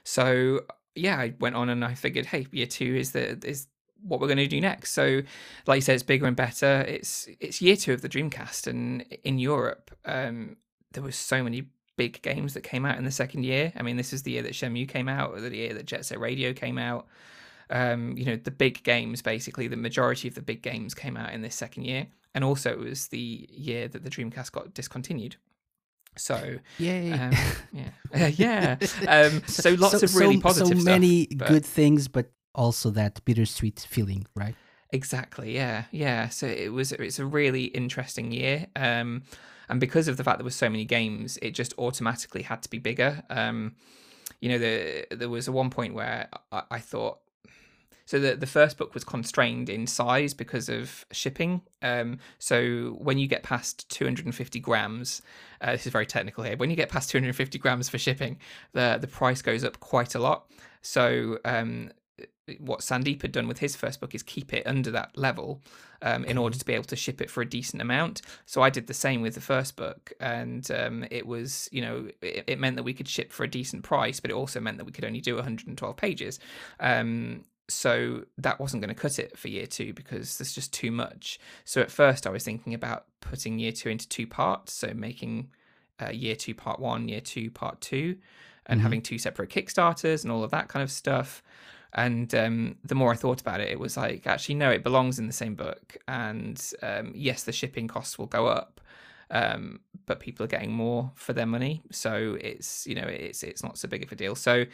So 0.04 0.62
yeah, 0.96 1.18
I 1.20 1.36
went 1.40 1.56
on 1.56 1.70
and 1.70 1.86
I 1.86 1.94
figured, 1.94 2.26
hey, 2.26 2.48
year 2.52 2.66
two 2.66 2.96
is 2.96 3.12
the 3.12 3.38
is 3.48 3.68
what 4.02 4.20
we're 4.20 4.28
going 4.28 4.38
to 4.38 4.48
do 4.48 4.60
next. 4.60 4.94
So, 4.94 5.22
like 5.68 5.78
you 5.78 5.82
said, 5.82 5.94
it's 5.94 6.04
bigger 6.04 6.26
and 6.26 6.36
better. 6.36 6.84
It's 6.88 7.28
it's 7.40 7.62
year 7.62 7.76
two 7.76 7.94
of 7.94 8.02
the 8.02 8.10
Dreamcast, 8.10 8.66
and 8.66 9.04
in 9.24 9.38
Europe, 9.38 9.96
um, 10.06 10.58
there 10.94 11.04
was 11.04 11.16
so 11.16 11.44
many 11.44 11.68
big 11.96 12.24
games 12.24 12.56
that 12.56 12.62
came 12.62 12.86
out 12.86 12.98
in 12.98 13.06
the 13.06 13.12
second 13.12 13.44
year. 13.44 13.72
I 13.76 13.84
mean, 13.84 13.98
this 13.98 14.14
is 14.14 14.24
the 14.24 14.32
year 14.32 14.42
that 14.42 14.54
Shenmue 14.54 14.90
came 14.90 15.08
out, 15.08 15.36
or 15.36 15.42
the 15.42 15.56
year 15.56 15.76
that 15.76 15.86
Jet 15.86 16.06
Set 16.06 16.20
Radio 16.20 16.54
came 16.54 16.80
out 16.80 17.08
um, 17.70 18.18
you 18.18 18.26
know, 18.26 18.36
the 18.36 18.52
big 18.52 18.84
games, 18.84 19.22
basically, 19.22 19.68
the 19.68 19.78
majority 19.78 20.28
of 20.28 20.36
the 20.36 20.42
big 20.42 20.62
games 20.62 20.94
came 20.94 21.18
out 21.18 21.34
in 21.34 21.42
this 21.42 21.56
second 21.56 21.86
year. 21.86 22.08
And 22.34 22.44
also, 22.44 22.72
it 22.72 22.80
was 22.80 23.08
the 23.08 23.48
year 23.52 23.88
that 23.88 24.04
the 24.04 24.10
Dreamcast 24.10 24.52
got 24.52 24.74
discontinued. 24.74 25.38
So, 26.16 26.58
Yay. 26.78 27.12
Um, 27.12 27.32
yeah, 27.74 27.90
uh, 28.14 28.32
yeah. 28.36 28.78
Um, 29.08 29.44
so 29.48 29.72
lots 29.72 30.00
so, 30.00 30.06
of 30.06 30.16
really 30.16 30.36
so, 30.36 30.42
positive, 30.42 30.80
so 30.80 30.86
many 30.86 31.28
stuff, 31.32 31.48
good 31.48 31.66
things, 31.66 32.08
but 32.08 32.32
also 32.56 32.90
that 32.92 33.24
bittersweet 33.26 33.86
feeling, 33.90 34.26
right? 34.36 34.56
Exactly. 34.92 35.54
Yeah, 35.54 35.86
yeah. 35.92 36.30
So 36.30 36.48
it 36.48 36.70
was. 36.70 36.92
It's 36.92 37.20
a 37.20 37.26
really 37.26 37.66
interesting 37.66 38.32
year. 38.32 38.68
Um, 38.76 39.24
and 39.70 39.80
because 39.80 40.08
of 40.08 40.18
the 40.18 40.24
fact 40.24 40.40
there 40.40 40.46
was 40.46 40.56
so 40.56 40.70
many 40.70 40.86
games, 40.86 41.38
it 41.42 41.52
just 41.52 41.74
automatically 41.78 42.42
had 42.42 42.62
to 42.64 42.70
be 42.70 42.80
bigger. 42.80 43.22
Um, 43.30 43.76
you 44.40 44.50
know, 44.50 44.58
the, 44.58 45.08
there 45.12 45.30
was 45.30 45.48
a 45.48 45.52
one 45.52 45.70
point 45.70 45.94
where 45.94 46.30
I, 46.52 46.64
I 46.72 46.80
thought 46.80 47.20
so 48.08 48.20
the 48.20 48.36
the 48.36 48.48
first 48.48 48.78
book 48.78 48.94
was 48.94 49.04
constrained 49.04 49.70
in 49.70 49.86
size 49.86 50.34
because 50.34 50.70
of 50.70 51.06
shipping. 51.12 51.62
Um, 51.82 52.20
so 52.40 52.96
when 53.00 53.20
you 53.20 53.28
get 53.28 53.44
past 53.44 53.88
250 53.90 54.60
grams, 54.62 55.22
uh, 55.62 55.74
this 55.74 55.86
is 55.86 55.92
very 55.92 56.06
technical 56.06 56.46
here. 56.46 56.56
When 56.56 56.70
you 56.70 56.78
get 56.78 56.88
past 56.88 57.10
250 57.10 57.60
grams 57.60 57.90
for 57.90 57.98
shipping, 57.98 58.40
the 58.72 58.98
the 59.00 59.08
price 59.08 59.42
goes 59.42 59.66
up 59.66 59.82
quite 59.82 60.16
a 60.16 60.20
lot. 60.20 60.50
So 60.82 61.38
um, 61.44 61.92
what 62.60 62.80
Sandeep 62.80 63.24
had 63.24 63.34
done 63.34 63.46
with 63.46 63.60
his 63.60 63.76
first 63.76 64.00
book 64.00 64.16
is 64.16 64.24
keep 64.24 64.54
it 64.54 64.66
under 64.66 64.90
that 64.92 65.18
level 65.18 65.62
um, 66.02 66.24
in 66.24 66.38
order 66.38 66.58
to 66.58 66.64
be 66.64 66.74
able 66.74 66.86
to 66.86 66.96
ship 66.96 67.20
it 67.20 67.30
for 67.30 67.42
a 67.42 67.50
decent 67.50 67.82
amount. 67.82 68.22
So 68.46 68.62
I 68.62 68.70
did 68.70 68.88
the 68.88 68.94
same 68.94 69.22
with 69.22 69.36
the 69.36 69.42
first 69.42 69.76
book, 69.76 70.14
and 70.22 70.70
um, 70.72 71.06
it 71.12 71.28
was, 71.28 71.68
you 71.74 71.82
know, 71.82 72.08
it, 72.22 72.46
it, 72.48 72.58
meant 72.60 72.78
that 72.78 72.84
we 72.84 72.94
could 72.94 73.10
ship 73.10 73.34
for 73.34 73.44
a 73.44 73.50
decent 73.50 73.84
price, 73.84 74.22
but 74.22 74.32
it 74.32 74.36
also 74.36 74.62
meant 74.62 74.78
that 74.78 74.86
we 74.86 74.94
could 74.94 75.04
only 75.04 75.20
do 75.20 75.36
112 75.36 75.98
pages. 75.98 76.40
Um, 76.80 77.44
so 77.70 78.24
that 78.38 78.60
wasn't 78.60 78.82
going 78.82 78.94
to 78.94 79.00
cut 79.00 79.20
it 79.20 79.38
for 79.38 79.50
year 79.50 79.66
two 79.66 79.94
because 79.94 80.38
there's 80.38 80.54
just 80.54 80.74
too 80.74 80.92
much. 80.92 81.40
So 81.66 81.82
at 81.82 81.92
first 81.92 82.26
I 82.26 82.30
was 82.30 82.44
thinking 82.44 82.74
about 82.74 83.06
putting 83.22 83.60
year 83.60 83.72
two 83.72 83.90
into 83.90 84.08
two 84.08 84.28
parts, 84.28 84.74
so 84.74 84.94
making 84.94 85.50
uh, 86.02 86.10
year 86.10 86.36
two 86.36 86.56
part 86.56 86.80
one, 86.80 87.08
year 87.08 87.22
two 87.22 87.52
part 87.52 87.82
two, 87.82 88.18
and 88.66 88.78
mm-hmm. 88.78 88.84
having 88.84 89.02
two 89.02 89.18
separate 89.18 89.50
Kickstarters 89.50 90.24
and 90.24 90.32
all 90.32 90.44
of 90.44 90.52
that 90.52 90.68
kind 90.70 90.84
of 90.84 90.92
stuff. 90.92 91.44
And 91.94 92.34
um, 92.36 92.76
the 92.84 92.96
more 92.96 93.12
I 93.12 93.16
thought 93.16 93.42
about 93.42 93.62
it, 93.62 93.70
it 93.70 93.80
was 93.80 93.98
like, 93.98 94.28
actually, 94.28 94.56
no, 94.56 94.70
it 94.70 94.84
belongs 94.84 95.20
in 95.20 95.28
the 95.28 95.34
same 95.34 95.56
book. 95.56 95.98
And 96.08 96.62
um, 96.84 97.12
yes, 97.16 97.44
the 97.44 97.52
shipping 97.52 97.88
costs 97.88 98.20
will 98.20 98.28
go 98.28 98.48
up, 98.48 98.82
um, 99.32 99.80
but 100.06 100.20
people 100.20 100.44
are 100.44 100.48
getting 100.48 100.72
more 100.72 101.12
for 101.16 101.34
their 101.34 101.46
money, 101.46 101.84
so 101.92 102.38
it's 102.40 102.88
you 102.88 102.96
know 102.96 103.08
it's 103.08 103.44
it's 103.44 103.64
not 103.64 103.78
so 103.78 103.88
big 103.88 104.04
of 104.04 104.12
a 104.12 104.16
deal. 104.16 104.36
So 104.36 104.66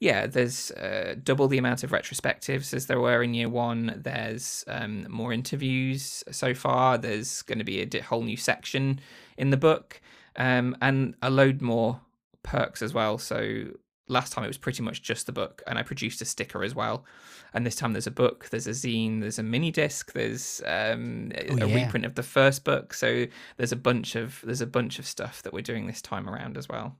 yeah, 0.00 0.26
there's 0.26 0.70
uh, 0.72 1.14
double 1.22 1.46
the 1.46 1.58
amount 1.58 1.84
of 1.84 1.90
retrospectives 1.90 2.72
as 2.72 2.86
there 2.86 3.00
were 3.00 3.22
in 3.22 3.34
year 3.34 3.48
one. 3.48 4.00
There's 4.02 4.64
um, 4.66 5.06
more 5.08 5.32
interviews 5.32 6.24
so 6.30 6.54
far. 6.54 6.98
There's 6.98 7.42
going 7.42 7.58
to 7.58 7.64
be 7.64 7.82
a 7.82 8.02
whole 8.02 8.22
new 8.22 8.36
section 8.36 9.00
in 9.36 9.50
the 9.50 9.56
book, 9.56 10.00
um, 10.36 10.76
and 10.80 11.14
a 11.22 11.30
load 11.30 11.60
more 11.60 12.00
perks 12.42 12.82
as 12.82 12.94
well. 12.94 13.18
So 13.18 13.66
last 14.08 14.32
time 14.32 14.44
it 14.44 14.48
was 14.48 14.58
pretty 14.58 14.82
much 14.82 15.02
just 15.02 15.26
the 15.26 15.32
book, 15.32 15.62
and 15.66 15.78
I 15.78 15.82
produced 15.82 16.20
a 16.20 16.24
sticker 16.24 16.62
as 16.62 16.74
well. 16.74 17.04
And 17.54 17.66
this 17.66 17.76
time 17.76 17.92
there's 17.92 18.06
a 18.06 18.12
book, 18.12 18.48
there's 18.50 18.66
a 18.66 18.70
zine, 18.70 19.20
there's 19.20 19.38
a 19.38 19.42
mini 19.42 19.70
disc, 19.70 20.12
there's 20.12 20.60
um, 20.66 21.32
oh, 21.50 21.56
a 21.56 21.66
yeah. 21.66 21.84
reprint 21.84 22.06
of 22.06 22.14
the 22.14 22.22
first 22.22 22.64
book. 22.64 22.94
So 22.94 23.26
there's 23.56 23.72
a 23.72 23.76
bunch 23.76 24.16
of 24.16 24.40
there's 24.44 24.60
a 24.60 24.66
bunch 24.66 24.98
of 24.98 25.06
stuff 25.06 25.42
that 25.42 25.52
we're 25.52 25.62
doing 25.62 25.86
this 25.86 26.02
time 26.02 26.28
around 26.28 26.56
as 26.56 26.68
well. 26.68 26.96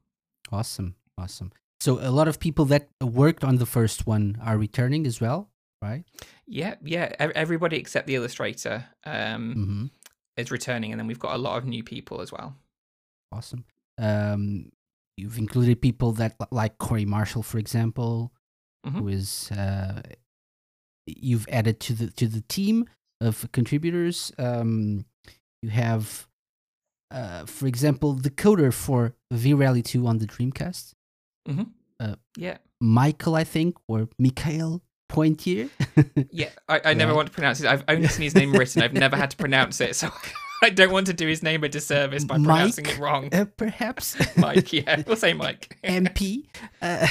Awesome, 0.53 0.95
awesome. 1.19 1.53
So 1.81 1.99
a 1.99 2.11
lot 2.11 2.29
of 2.29 2.39
people 2.39 2.67
that 2.67 2.89
worked 3.03 3.43
on 3.43 3.57
the 3.57 3.67
first 3.67 4.07
one 4.07 4.39
are 4.43 4.59
returning 4.59 5.07
as 5.07 5.21
well, 5.21 5.49
right? 5.81 6.05
Yeah, 6.47 6.75
yeah. 6.83 7.13
Everybody 7.19 7.79
except 7.79 8.07
the 8.07 8.17
illustrator 8.17 8.87
um, 9.05 9.55
mm-hmm. 9.57 9.85
is 10.37 10.51
returning, 10.51 10.93
and 10.93 11.01
then 11.01 11.07
we've 11.07 11.19
got 11.19 11.35
a 11.35 11.39
lot 11.39 11.57
of 11.57 11.65
new 11.65 11.83
people 11.83 12.21
as 12.21 12.31
well. 12.31 12.55
Awesome. 13.33 13.65
Um, 13.99 14.73
you've 15.17 15.39
included 15.39 15.81
people 15.81 16.13
that 16.13 16.37
like 16.51 16.79
Corey 16.79 17.05
Marshall, 17.05 17.43
for 17.43 17.59
example, 17.59 18.33
mm-hmm. 18.87 18.99
who 18.99 19.09
is 19.09 19.51
uh, 19.53 20.03
you've 21.07 21.47
added 21.49 21.81
to 21.81 21.93
the 21.93 22.11
to 22.13 22.27
the 22.27 22.43
team 22.43 22.87
of 23.21 23.51
contributors. 23.53 24.33
Um, 24.39 25.05
you 25.63 25.71
have, 25.71 26.27
uh, 27.11 27.45
for 27.47 27.67
example, 27.67 28.15
the 28.15 28.31
coder 28.31 28.73
for 28.73 29.15
V 29.31 29.55
Rally 29.55 29.83
Two 29.83 30.07
on 30.07 30.19
the 30.19 30.27
Dreamcast. 30.27 30.95
Mm-hmm. 31.49 31.63
Uh, 31.99 32.15
yeah, 32.37 32.59
Michael, 32.81 33.35
I 33.35 33.45
think, 33.45 33.77
or 33.89 34.09
Mikhail 34.19 34.83
Pointier. 35.11 35.69
yeah, 36.31 36.51
I, 36.69 36.81
I 36.87 36.95
never 36.95 37.11
right. 37.13 37.17
want 37.17 37.29
to 37.29 37.35
pronounce 37.35 37.61
it. 37.61 37.67
I've 37.67 37.85
only 37.89 38.09
seen 38.09 38.25
his 38.25 38.35
name 38.35 38.53
written. 38.53 38.83
I've 38.83 38.95
never 38.95 39.17
had 39.17 39.31
to 39.33 39.37
pronounce 39.45 39.81
it, 39.81 39.97
so 39.97 40.11
I 40.63 40.71
don't 40.71 40.93
want 40.93 41.07
to 41.07 41.13
do 41.15 41.27
his 41.27 41.43
name 41.43 41.65
a 41.65 41.69
disservice 41.69 42.25
by 42.25 42.37
Mike? 42.37 42.47
pronouncing 42.47 42.87
it 42.87 42.99
wrong. 42.99 43.29
uh, 43.33 43.47
perhaps 43.57 44.17
Mike, 44.37 44.73
yeah, 44.73 45.03
we'll 45.07 45.17
say 45.17 45.33
Mike. 45.33 45.79
MP. 45.85 46.47
Uh, 46.83 47.07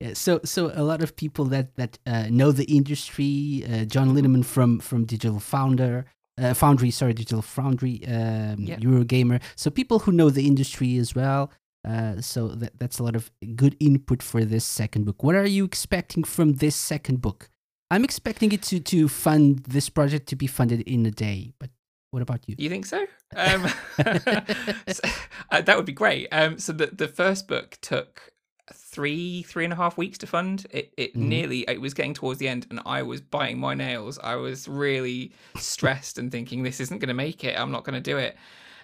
yeah, 0.00 0.12
so 0.14 0.40
so 0.44 0.70
a 0.74 0.82
lot 0.82 1.02
of 1.02 1.16
people 1.16 1.44
that 1.46 1.74
that 1.76 1.98
uh, 2.06 2.26
know 2.30 2.52
the 2.52 2.64
industry. 2.64 3.64
Uh, 3.70 3.84
John 3.84 4.14
Linneman 4.14 4.44
from 4.44 4.80
from 4.80 5.04
Digital 5.04 5.40
Founder. 5.40 6.04
Uh, 6.40 6.54
Foundry, 6.54 6.90
sorry, 6.90 7.12
Digital 7.12 7.42
Foundry, 7.42 8.02
um, 8.06 8.56
Yeah. 8.60 8.76
Eurogamer. 8.78 9.40
So 9.54 9.70
people 9.70 9.98
who 10.00 10.12
know 10.12 10.30
the 10.30 10.46
industry 10.46 10.96
as 10.96 11.14
well. 11.14 11.50
Uh, 11.86 12.20
so 12.20 12.48
that, 12.48 12.78
that's 12.78 12.98
a 12.98 13.02
lot 13.02 13.16
of 13.16 13.30
good 13.56 13.76
input 13.80 14.22
for 14.22 14.44
this 14.44 14.64
second 14.64 15.04
book. 15.04 15.22
What 15.22 15.34
are 15.34 15.46
you 15.46 15.64
expecting 15.64 16.24
from 16.24 16.54
this 16.54 16.74
second 16.76 17.20
book? 17.20 17.50
I'm 17.90 18.04
expecting 18.04 18.52
it 18.52 18.62
to 18.64 18.80
to 18.80 19.08
fund 19.08 19.64
this 19.68 19.90
project 19.90 20.26
to 20.28 20.36
be 20.36 20.46
funded 20.46 20.80
in 20.82 21.04
a 21.06 21.10
day. 21.10 21.52
But 21.58 21.70
what 22.12 22.22
about 22.22 22.48
you? 22.48 22.54
You 22.58 22.68
think 22.70 22.86
so? 22.86 23.04
Um, 23.36 23.66
so- 24.88 25.08
uh, 25.50 25.62
that 25.62 25.76
would 25.76 25.86
be 25.86 25.92
great. 25.92 26.28
Um, 26.32 26.58
so 26.58 26.72
the 26.72 26.86
the 26.86 27.08
first 27.08 27.48
book 27.48 27.78
took 27.80 28.32
three 28.72 29.42
three 29.42 29.64
and 29.64 29.72
a 29.72 29.76
half 29.76 29.96
weeks 29.96 30.18
to 30.18 30.26
fund. 30.26 30.66
It 30.70 30.92
it 30.96 31.14
Mhm. 31.14 31.20
nearly 31.28 31.60
it 31.68 31.80
was 31.80 31.94
getting 31.94 32.14
towards 32.14 32.38
the 32.38 32.48
end, 32.48 32.66
and 32.70 32.78
I 32.86 33.02
was 33.02 33.20
biting 33.22 33.58
my 33.58 33.74
nails. 33.74 34.18
I 34.22 34.36
was 34.36 34.68
really 34.68 35.32
stressed 35.56 36.18
and 36.18 36.30
thinking 36.30 36.62
this 36.62 36.78
isn't 36.80 36.98
going 36.98 37.08
to 37.08 37.14
make 37.26 37.42
it. 37.42 37.58
I'm 37.58 37.72
not 37.72 37.84
going 37.84 37.94
to 38.02 38.10
do 38.12 38.18
it. 38.18 38.36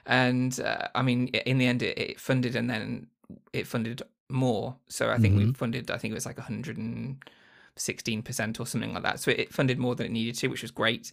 And 0.07 0.59
uh, 0.61 0.89
I 0.95 1.03
mean, 1.03 1.29
in 1.29 1.59
the 1.59 1.66
end, 1.66 1.83
it, 1.83 1.99
it 1.99 2.18
funded, 2.20 2.57
and 2.57 2.68
then 2.70 3.09
it 3.53 3.66
funded 3.66 4.01
more. 4.31 4.76
So 4.89 5.11
I 5.11 5.18
think 5.18 5.37
we 5.37 5.45
Mhm. 5.45 5.57
funded. 5.57 5.91
I 5.91 5.99
think 5.99 6.12
it 6.12 6.14
was 6.14 6.24
like 6.26 6.39
116 6.39 8.22
percent 8.22 8.61
or 8.61 8.66
something 8.66 8.95
like 8.95 9.03
that. 9.03 9.20
So 9.20 9.31
it 9.31 9.53
funded 9.53 9.79
more 9.79 9.95
than 9.95 10.07
it 10.07 10.12
needed 10.12 10.37
to, 10.37 10.49
which 10.49 10.62
was 10.62 10.70
great. 10.70 11.12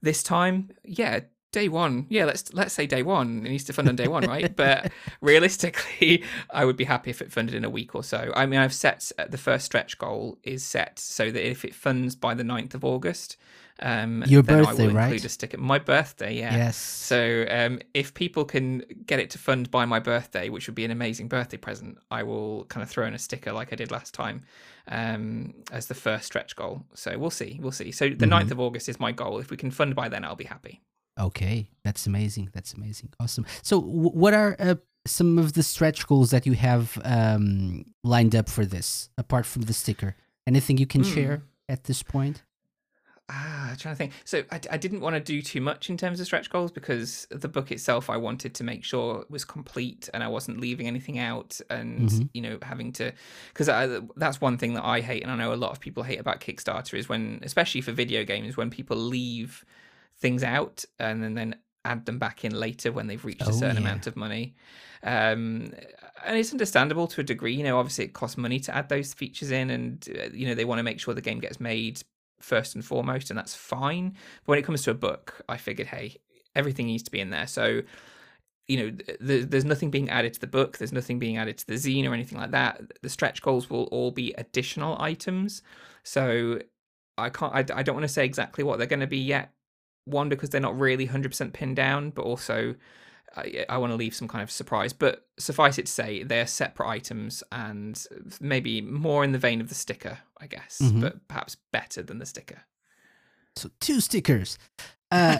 This 0.00 0.22
time, 0.24 0.70
yeah, 0.84 1.20
day 1.52 1.68
one. 1.68 2.06
Yeah, 2.08 2.24
let's 2.24 2.52
let's 2.52 2.74
say 2.74 2.86
day 2.86 3.02
one. 3.02 3.46
It 3.46 3.50
needs 3.50 3.64
to 3.64 3.72
fund 3.72 3.88
on 3.88 3.96
day 3.96 4.08
one, 4.08 4.24
right? 4.24 4.54
But 4.56 4.90
realistically, 5.20 6.24
I 6.50 6.64
would 6.64 6.76
be 6.76 6.84
happy 6.84 7.10
if 7.10 7.22
it 7.22 7.30
funded 7.30 7.54
in 7.54 7.64
a 7.64 7.70
week 7.70 7.94
or 7.94 8.02
so. 8.02 8.32
I 8.34 8.46
mean, 8.46 8.58
I've 8.58 8.74
set 8.74 9.12
uh, 9.18 9.26
the 9.28 9.38
first 9.38 9.66
stretch 9.66 9.98
goal 9.98 10.38
is 10.42 10.64
set 10.64 10.98
so 10.98 11.30
that 11.30 11.48
if 11.48 11.64
it 11.64 11.74
funds 11.74 12.16
by 12.16 12.34
the 12.34 12.42
9th 12.42 12.74
of 12.74 12.84
August, 12.84 13.36
um, 13.80 14.24
Your 14.26 14.42
then 14.42 14.60
I 14.60 14.62
birthday, 14.64 14.86
will 14.86 14.94
right? 14.94 15.04
include 15.04 15.24
a 15.24 15.28
sticker. 15.28 15.58
My 15.58 15.78
birthday, 15.78 16.34
yeah. 16.34 16.56
Yes. 16.56 16.76
So 16.76 17.44
um, 17.50 17.80
if 17.94 18.14
people 18.14 18.44
can 18.44 18.84
get 19.06 19.20
it 19.20 19.30
to 19.30 19.38
fund 19.38 19.70
by 19.70 19.84
my 19.84 19.98
birthday, 19.98 20.48
which 20.48 20.66
would 20.68 20.74
be 20.74 20.84
an 20.84 20.90
amazing 20.90 21.28
birthday 21.28 21.56
present, 21.56 21.98
I 22.10 22.22
will 22.22 22.64
kind 22.66 22.82
of 22.82 22.90
throw 22.90 23.06
in 23.06 23.14
a 23.14 23.18
sticker 23.18 23.52
like 23.52 23.72
I 23.72 23.76
did 23.76 23.90
last 23.90 24.14
time 24.14 24.42
um, 24.88 25.54
as 25.70 25.86
the 25.86 25.94
first 25.94 26.26
stretch 26.26 26.56
goal. 26.56 26.84
So 26.94 27.18
we'll 27.18 27.30
see, 27.30 27.58
we'll 27.60 27.72
see. 27.72 27.92
So 27.92 28.08
the 28.08 28.26
9th 28.26 28.52
of 28.52 28.60
August 28.60 28.88
is 28.88 28.98
my 28.98 29.12
goal. 29.12 29.38
If 29.38 29.50
we 29.50 29.56
can 29.56 29.70
fund 29.70 29.94
by 29.94 30.08
then, 30.08 30.24
I'll 30.24 30.36
be 30.36 30.44
happy. 30.44 30.80
Okay, 31.18 31.68
that's 31.84 32.06
amazing. 32.06 32.50
That's 32.52 32.72
amazing. 32.74 33.10
Awesome. 33.20 33.44
So, 33.62 33.80
w- 33.80 34.10
what 34.10 34.32
are 34.34 34.56
uh, 34.58 34.76
some 35.06 35.38
of 35.38 35.52
the 35.52 35.62
stretch 35.62 36.06
goals 36.06 36.30
that 36.30 36.46
you 36.46 36.54
have 36.54 36.98
um, 37.04 37.84
lined 38.02 38.34
up 38.34 38.48
for 38.48 38.64
this, 38.64 39.10
apart 39.18 39.44
from 39.46 39.62
the 39.62 39.72
sticker? 39.74 40.16
Anything 40.46 40.78
you 40.78 40.86
can 40.86 41.02
Hmm. 41.02 41.10
share 41.14 41.42
at 41.68 41.84
this 41.84 42.02
point? 42.02 42.42
Ah, 43.28 43.70
I'm 43.70 43.76
trying 43.76 43.94
to 43.94 43.96
think. 43.98 44.12
So 44.24 44.42
I, 44.50 44.60
I 44.72 44.76
didn't 44.76 45.00
want 45.00 45.14
to 45.14 45.20
do 45.20 45.40
too 45.42 45.60
much 45.60 45.88
in 45.88 45.96
terms 45.96 46.18
of 46.20 46.26
stretch 46.26 46.50
goals 46.50 46.70
because 46.72 47.26
the 47.30 47.48
book 47.48 47.70
itself, 47.70 48.10
I 48.10 48.16
wanted 48.16 48.52
to 48.54 48.64
make 48.64 48.84
sure 48.84 49.24
was 49.30 49.44
complete 49.44 50.08
and 50.12 50.22
I 50.24 50.28
wasn't 50.28 50.60
leaving 50.60 50.86
anything 50.86 51.18
out 51.18 51.58
and, 51.70 52.08
Mhm. 52.10 52.28
you 52.34 52.42
know, 52.42 52.58
having 52.62 52.92
to, 52.94 53.12
because 53.54 53.68
that's 54.16 54.40
one 54.40 54.58
thing 54.58 54.74
that 54.74 54.84
I 54.84 55.00
hate. 55.00 55.22
And 55.22 55.30
I 55.30 55.36
know 55.36 55.54
a 55.54 55.56
lot 55.56 55.70
of 55.70 55.80
people 55.80 56.02
hate 56.02 56.20
about 56.20 56.40
Kickstarter 56.40 56.94
is 56.98 57.08
when, 57.08 57.38
especially 57.42 57.80
for 57.80 57.92
video 57.92 58.24
games, 58.24 58.56
when 58.56 58.70
people 58.70 58.96
leave 58.96 59.64
things 60.22 60.42
out 60.42 60.84
and 60.98 61.22
then, 61.22 61.34
then 61.34 61.56
add 61.84 62.06
them 62.06 62.18
back 62.18 62.44
in 62.44 62.52
later 62.58 62.92
when 62.92 63.08
they've 63.08 63.24
reached 63.24 63.42
Oh, 63.46 63.50
a 63.50 63.52
certain 63.52 63.76
yeah. 63.76 63.82
amount 63.82 64.06
of 64.06 64.16
money. 64.16 64.54
Um, 65.02 65.72
and 66.24 66.38
it's 66.38 66.52
understandable 66.52 67.08
to 67.08 67.20
a 67.20 67.24
degree. 67.24 67.54
You 67.54 67.64
know, 67.64 67.78
obviously 67.78 68.04
it 68.06 68.12
costs 68.14 68.38
money 68.38 68.60
to 68.60 68.74
add 68.74 68.88
those 68.88 69.12
features 69.12 69.50
in, 69.50 69.68
and 69.70 70.08
uh, 70.18 70.28
you 70.32 70.46
know 70.46 70.54
they 70.54 70.64
want 70.64 70.78
to 70.78 70.84
make 70.84 71.00
sure 71.00 71.12
the 71.12 71.20
game 71.20 71.40
gets 71.40 71.60
made 71.60 72.00
first 72.40 72.74
and 72.76 72.84
foremost, 72.84 73.30
and 73.30 73.38
that's 73.38 73.54
fine. 73.54 74.10
But 74.44 74.50
when 74.52 74.58
it 74.60 74.62
comes 74.62 74.82
to 74.84 74.92
a 74.92 74.94
book, 74.94 75.42
I 75.48 75.56
figured, 75.56 75.88
hey, 75.88 76.16
everything 76.54 76.86
needs 76.86 77.02
to 77.02 77.10
be 77.10 77.18
in 77.20 77.30
there. 77.30 77.48
So, 77.48 77.82
you 78.68 78.76
know, 78.78 78.90
th- 78.90 79.18
th- 79.26 79.46
there's 79.50 79.64
nothing 79.64 79.90
being 79.90 80.08
added 80.08 80.34
to 80.34 80.40
the 80.40 80.46
book. 80.46 80.78
There's 80.78 80.92
nothing 80.92 81.18
being 81.18 81.36
added 81.36 81.58
to 81.58 81.66
the 81.66 81.74
zine 81.74 82.08
or 82.08 82.14
anything 82.14 82.38
like 82.38 82.52
that. 82.52 82.80
The 83.02 83.08
stretch 83.08 83.42
goals 83.42 83.68
will 83.68 83.84
all 83.84 84.12
be 84.12 84.32
additional 84.38 84.96
items. 85.00 85.62
So, 86.04 86.60
I 87.18 87.28
can't. 87.30 87.52
I, 87.52 87.64
I 87.78 87.82
don't 87.82 87.96
want 87.96 88.04
to 88.04 88.08
say 88.12 88.24
exactly 88.24 88.62
what 88.62 88.78
they're 88.78 88.86
going 88.86 89.00
to 89.00 89.06
be 89.08 89.18
yet. 89.18 89.52
One 90.04 90.28
because 90.28 90.50
they're 90.50 90.60
not 90.60 90.78
really 90.78 91.06
100% 91.08 91.52
pinned 91.52 91.76
down, 91.76 92.10
but 92.10 92.22
also 92.22 92.74
I, 93.36 93.64
I 93.68 93.78
want 93.78 93.92
to 93.92 93.96
leave 93.96 94.14
some 94.14 94.28
kind 94.28 94.42
of 94.42 94.50
surprise. 94.50 94.92
But 94.92 95.26
suffice 95.38 95.78
it 95.78 95.86
to 95.86 95.92
say, 95.92 96.22
they're 96.22 96.46
separate 96.46 96.88
items 96.88 97.42
and 97.52 98.04
maybe 98.40 98.80
more 98.80 99.24
in 99.24 99.32
the 99.32 99.38
vein 99.38 99.60
of 99.60 99.68
the 99.68 99.74
sticker, 99.74 100.18
I 100.40 100.46
guess, 100.48 100.78
Mhm. 100.82 101.00
but 101.00 101.28
perhaps 101.28 101.56
better 101.72 102.02
than 102.02 102.18
the 102.18 102.26
sticker. 102.26 102.62
So, 103.56 103.70
two 103.80 104.00
stickers. 104.00 104.58
Uh, 105.14 105.36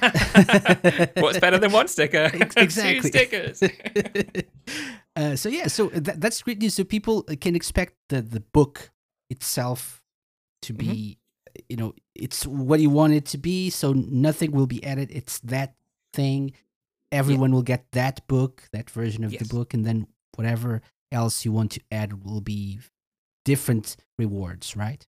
What's 1.16 1.38
better 1.38 1.56
than 1.56 1.72
one 1.72 1.88
sticker? 1.88 2.30
Ex- 2.34 2.54
Two 2.54 2.60
exactly. 2.60 3.08
stickers. 3.08 3.62
uh, 5.16 5.34
so 5.34 5.48
yeah, 5.48 5.66
so 5.66 5.88
that, 5.88 6.20
that's 6.20 6.42
great 6.42 6.58
news. 6.58 6.74
So 6.74 6.84
people 6.84 7.22
can 7.40 7.56
expect 7.56 7.94
the 8.10 8.20
the 8.20 8.40
book 8.40 8.90
itself 9.30 10.02
to 10.62 10.74
be, 10.74 11.18
you 11.72 11.76
know, 11.80 11.94
it's 12.14 12.46
what 12.46 12.80
you 12.80 12.90
want 12.90 13.12
it 13.14 13.24
to 13.32 13.38
be. 13.38 13.70
So 13.70 13.92
nothing 14.28 14.50
will 14.52 14.66
be 14.66 14.80
added. 14.84 15.08
It's 15.10 15.38
that 15.54 15.70
thing. 16.12 16.52
Everyone 17.10 17.50
will 17.52 17.62
get 17.74 17.82
that 17.92 18.26
book, 18.28 18.54
that 18.72 18.88
version 18.90 19.24
of 19.24 19.32
Yes. 19.32 19.40
the 19.42 19.48
book, 19.56 19.74
and 19.74 19.84
then 19.88 20.06
whatever 20.36 20.82
else 21.10 21.44
you 21.44 21.52
want 21.52 21.70
to 21.72 21.80
add 21.90 22.24
will 22.24 22.40
be 22.40 22.80
different 23.44 23.96
rewards, 24.18 24.76
right? 24.76 25.06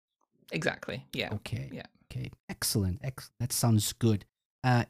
exactly. 0.52 1.06
Yeah. 1.14 1.34
Okay. 1.34 1.70
Yeah. 1.74 1.88
Okay. 2.12 2.30
Excellent. 2.48 3.00
Ex- 3.04 3.32
that 3.40 3.52
sounds 3.52 3.92
good. 3.94 4.26
Uh, 4.64 4.86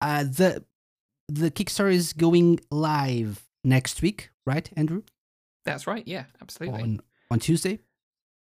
uh, 0.00 0.24
the 0.24 0.64
the 1.28 1.50
Kickstarter 1.50 1.92
is 1.92 2.12
going 2.14 2.60
live 2.70 3.46
next 3.64 4.00
week, 4.02 4.30
right, 4.46 4.70
Andrew? 4.76 5.02
That's 5.66 5.86
right. 5.86 6.06
Yeah, 6.06 6.24
absolutely. 6.40 6.82
On 6.82 7.00
on 7.30 7.38
Tuesday, 7.40 7.78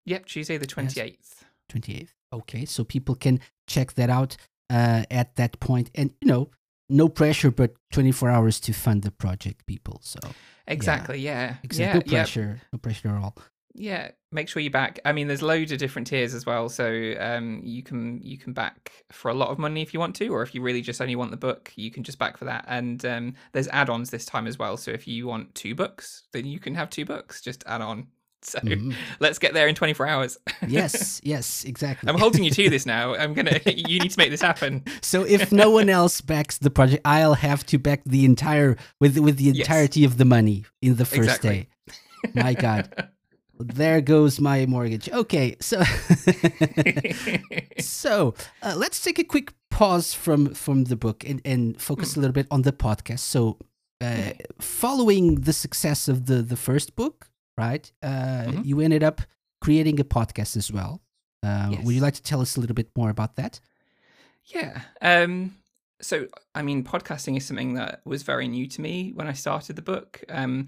Yep, 0.06 0.26
Tuesday 0.26 0.58
the 0.58 0.68
28th. 0.68 1.44
twenty 1.70 1.92
eighth. 2.00 2.14
Okay, 2.36 2.66
so 2.66 2.84
people 2.84 3.16
can 3.16 3.40
check 3.68 3.94
that 3.94 4.10
out 4.10 4.38
uh, 4.70 5.04
at 5.10 5.36
that 5.38 5.60
point, 5.60 5.90
and 5.96 6.12
you 6.22 6.28
know, 6.28 6.50
no 6.90 7.10
pressure, 7.10 7.52
but 7.52 7.74
twenty 7.92 8.12
four 8.12 8.30
hours 8.30 8.60
to 8.62 8.74
fund 8.74 9.02
the 9.04 9.12
project, 9.12 9.66
people. 9.66 10.00
So 10.04 10.20
Exactly. 10.68 11.20
Yeah. 11.20 11.56
exactly, 11.64 11.86
Yeah. 11.86 11.94
no 11.94 12.02
yeah. 12.06 12.24
pressure, 12.24 12.62
no 12.74 12.80
pressure 12.80 13.10
at 13.10 13.22
all. 13.24 13.36
yeah 13.78 14.12
make 14.32 14.48
sure 14.50 14.62
you 14.62 14.70
back 14.72 15.00
i 15.06 15.12
mean 15.12 15.28
there's 15.28 15.42
loads 15.42 15.72
of 15.74 15.78
different 15.78 16.08
tiers 16.08 16.34
as 16.34 16.46
well 16.46 16.70
so 16.70 16.86
um 17.20 17.60
you 17.64 17.84
can 17.84 18.22
you 18.22 18.38
can 18.38 18.54
back 18.54 18.92
for 19.12 19.30
a 19.30 19.34
lot 19.34 19.50
of 19.50 19.58
money 19.60 19.82
if 19.82 19.94
you 19.94 20.00
want 20.00 20.16
to 20.16 20.28
or 20.30 20.42
if 20.44 20.56
you 20.56 20.62
really 20.62 20.82
just 20.82 21.02
only 21.02 21.16
want 21.16 21.30
the 21.32 21.38
book 21.38 21.72
you 21.76 21.92
can 21.92 22.02
just 22.04 22.18
back 22.18 22.38
for 22.38 22.46
that 22.46 22.64
and 22.70 23.06
um 23.06 23.34
there's 23.52 23.68
add-ons 23.70 24.10
this 24.12 24.26
time 24.26 24.48
as 24.48 24.58
well 24.58 24.78
so 24.78 24.92
if 24.92 25.08
you 25.08 25.28
want 25.28 25.54
two 25.56 25.76
books 25.76 26.24
then 26.34 26.46
you 26.46 26.58
can 26.60 26.74
have 26.74 26.90
two 26.90 27.04
books 27.06 27.42
just 27.42 27.64
add 27.68 27.82
on 27.82 28.08
so 28.54 28.60
Mhm. 28.60 28.94
let's 29.20 29.40
get 29.40 29.54
there 29.54 29.68
in 29.68 29.76
24 29.76 30.08
hours 30.08 30.38
yes, 30.68 31.20
yes, 31.24 31.64
exactly. 31.66 32.10
i'm 32.10 32.20
holding 32.20 32.44
you 32.44 32.52
to 32.52 32.70
this 32.70 32.86
now 32.96 33.16
i'm 33.16 33.34
gonna 33.34 33.60
you 33.66 34.00
need 34.00 34.12
to 34.12 34.18
make 34.20 34.30
this 34.30 34.42
happen 34.42 34.84
So 35.02 35.24
if 35.24 35.52
no 35.52 35.70
one 35.70 35.90
else 35.90 36.22
backs 36.22 36.58
the 36.60 36.70
project, 36.70 37.02
I'll 37.06 37.34
have 37.36 37.66
to 37.68 37.78
back 37.80 38.02
the 38.06 38.24
entire 38.26 38.78
with 39.02 39.18
with 39.18 39.38
the 39.38 39.46
Yes. 39.46 39.58
entirety 39.68 40.06
of 40.06 40.18
the 40.18 40.26
money 40.26 40.66
in 40.82 40.96
the 40.96 41.06
first 41.06 41.18
Exactly. 41.44 41.70
day. 42.24 42.32
My 42.34 42.54
God, 42.54 42.84
there 43.60 44.02
goes 44.02 44.40
my 44.40 44.66
mortgage. 44.66 45.08
Okay, 45.10 45.56
so 45.62 45.78
so 47.80 48.34
uh, 48.62 48.74
let's 48.78 49.02
take 49.02 49.20
a 49.20 49.24
quick 49.24 49.54
pause 49.70 50.14
from 50.14 50.54
from 50.54 50.86
the 50.86 50.96
book 50.96 51.24
and 51.30 51.42
and 51.46 51.80
focus 51.82 52.16
a 52.16 52.20
little 52.20 52.34
bit 52.34 52.48
on 52.52 52.62
the 52.64 52.72
podcast. 52.72 53.20
So, 53.20 53.58
uh, 54.02 54.32
following 54.60 55.42
the 55.42 55.54
success 55.54 56.08
of 56.08 56.26
the 56.26 56.42
the 56.42 56.56
first 56.58 56.96
book, 56.96 57.28
right? 57.58 57.92
Uh, 58.04 58.46
Mhm. 58.48 58.66
You 58.66 58.80
ended 58.82 59.04
up 59.04 59.22
creating 59.62 60.00
a 60.00 60.04
podcast 60.04 60.56
as 60.58 60.72
well. 60.72 61.02
Uh, 61.44 61.76
Would 61.84 61.94
you 61.96 62.02
like 62.02 62.16
to 62.16 62.24
tell 62.24 62.42
us 62.42 62.56
a 62.56 62.60
little 62.60 62.74
bit 62.76 62.90
more 62.96 63.10
about 63.10 63.36
that? 63.36 63.60
Yeah. 64.46 64.82
Um 65.02 65.56
so 66.02 66.28
I 66.54 66.62
mean 66.62 66.84
podcasting 66.84 67.38
is 67.38 67.46
something 67.46 67.76
that 67.76 68.02
was 68.06 68.24
very 68.24 68.48
new 68.48 68.68
to 68.68 68.82
me 68.82 69.12
when 69.16 69.28
I 69.28 69.34
started 69.34 69.76
the 69.76 69.82
book. 69.82 70.24
Um 70.30 70.68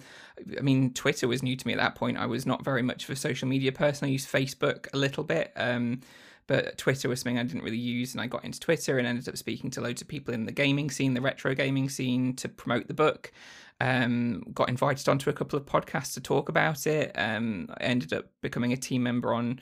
I 0.57 0.61
mean 0.61 0.93
Twitter 0.93 1.27
was 1.27 1.43
new 1.43 1.55
to 1.55 1.67
me 1.67 1.73
at 1.73 1.79
that 1.79 1.95
point. 1.95 2.17
I 2.17 2.25
was 2.25 2.45
not 2.45 2.63
very 2.63 2.81
much 2.81 3.03
of 3.03 3.09
a 3.11 3.15
social 3.15 3.47
media 3.47 3.71
person. 3.71 4.07
I 4.07 4.11
used 4.11 4.31
Facebook 4.31 4.87
a 4.93 4.97
little 4.97 5.23
bit. 5.23 5.51
Um 5.55 6.01
but 6.47 6.77
Twitter 6.77 7.09
was 7.09 7.19
something 7.19 7.37
I 7.37 7.43
didn't 7.43 7.63
really 7.63 7.77
use 7.77 8.13
and 8.13 8.21
I 8.21 8.27
got 8.27 8.45
into 8.45 8.59
Twitter 8.59 8.97
and 8.97 9.05
ended 9.07 9.27
up 9.27 9.37
speaking 9.37 9.69
to 9.71 9.81
loads 9.81 10.01
of 10.01 10.07
people 10.07 10.33
in 10.33 10.45
the 10.45 10.51
gaming 10.53 10.89
scene, 10.89 11.13
the 11.13 11.21
retro 11.21 11.53
gaming 11.53 11.89
scene 11.89 12.35
to 12.37 12.47
promote 12.47 12.87
the 12.87 12.93
book. 12.93 13.31
Um 13.79 14.43
got 14.53 14.69
invited 14.69 15.07
onto 15.07 15.29
a 15.29 15.33
couple 15.33 15.57
of 15.57 15.65
podcasts 15.65 16.13
to 16.15 16.21
talk 16.21 16.49
about 16.49 16.87
it. 16.87 17.11
Um 17.15 17.69
I 17.79 17.83
ended 17.83 18.13
up 18.13 18.25
becoming 18.41 18.73
a 18.73 18.77
team 18.77 19.03
member 19.03 19.33
on 19.33 19.59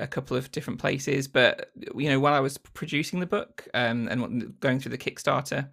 a 0.00 0.06
couple 0.06 0.36
of 0.36 0.50
different 0.50 0.80
places. 0.80 1.28
But 1.28 1.70
you 1.96 2.08
know, 2.08 2.18
while 2.18 2.34
I 2.34 2.40
was 2.40 2.58
producing 2.58 3.20
the 3.20 3.26
book 3.26 3.68
um, 3.74 4.08
and 4.08 4.58
going 4.60 4.80
through 4.80 4.90
the 4.90 4.98
Kickstarter, 4.98 5.68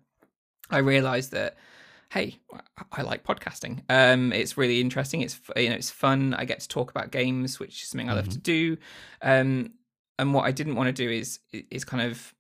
I 0.70 0.80
realized 0.80 1.32
that 1.32 1.58
hey, 2.10 2.40
I 2.94 3.02
like 3.02 3.26
podcasting. 3.26 3.82
Um, 3.90 4.32
it's 4.32 4.58
really 4.58 4.80
interesting. 4.80 5.22
It's 5.22 5.40
you 5.56 5.70
know 5.70 5.76
it's 5.76 5.90
fun. 5.90 6.34
I 6.34 6.46
get 6.46 6.60
to 6.62 6.68
talk 6.68 6.90
about 6.90 7.12
games, 7.12 7.60
which 7.60 7.84
is 7.84 7.90
something 7.90 8.10
I 8.10 8.14
love 8.14 8.26
mm-hmm. 8.26 8.32
to 8.34 8.40
do. 8.40 8.78
Um, 9.22 9.72
and 10.20 10.34
what 10.34 10.46
I 10.46 10.52
didn't 10.52 10.76
want 10.76 10.88
to 10.88 10.94
do 10.94 11.10
is 11.10 11.40
is 11.52 11.84
kind 11.84 12.10
of 12.10 12.34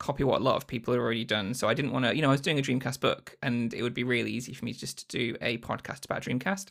copy 0.00 0.24
what 0.24 0.40
a 0.40 0.44
lot 0.44 0.56
of 0.56 0.66
people 0.66 0.92
had 0.92 1.00
already 1.00 1.24
done. 1.24 1.54
So 1.54 1.68
I 1.68 1.74
didn't 1.74 1.92
want 1.92 2.06
to, 2.06 2.16
you 2.16 2.22
know, 2.22 2.28
I 2.28 2.32
was 2.32 2.40
doing 2.40 2.58
a 2.58 2.62
Dreamcast 2.62 2.98
book, 2.98 3.36
and 3.42 3.72
it 3.72 3.82
would 3.82 3.94
be 3.94 4.02
really 4.02 4.32
easy 4.32 4.52
for 4.52 4.64
me 4.64 4.72
just 4.72 5.08
to 5.08 5.18
do 5.18 5.36
a 5.40 5.58
podcast 5.58 6.04
about 6.04 6.22
Dreamcast. 6.22 6.68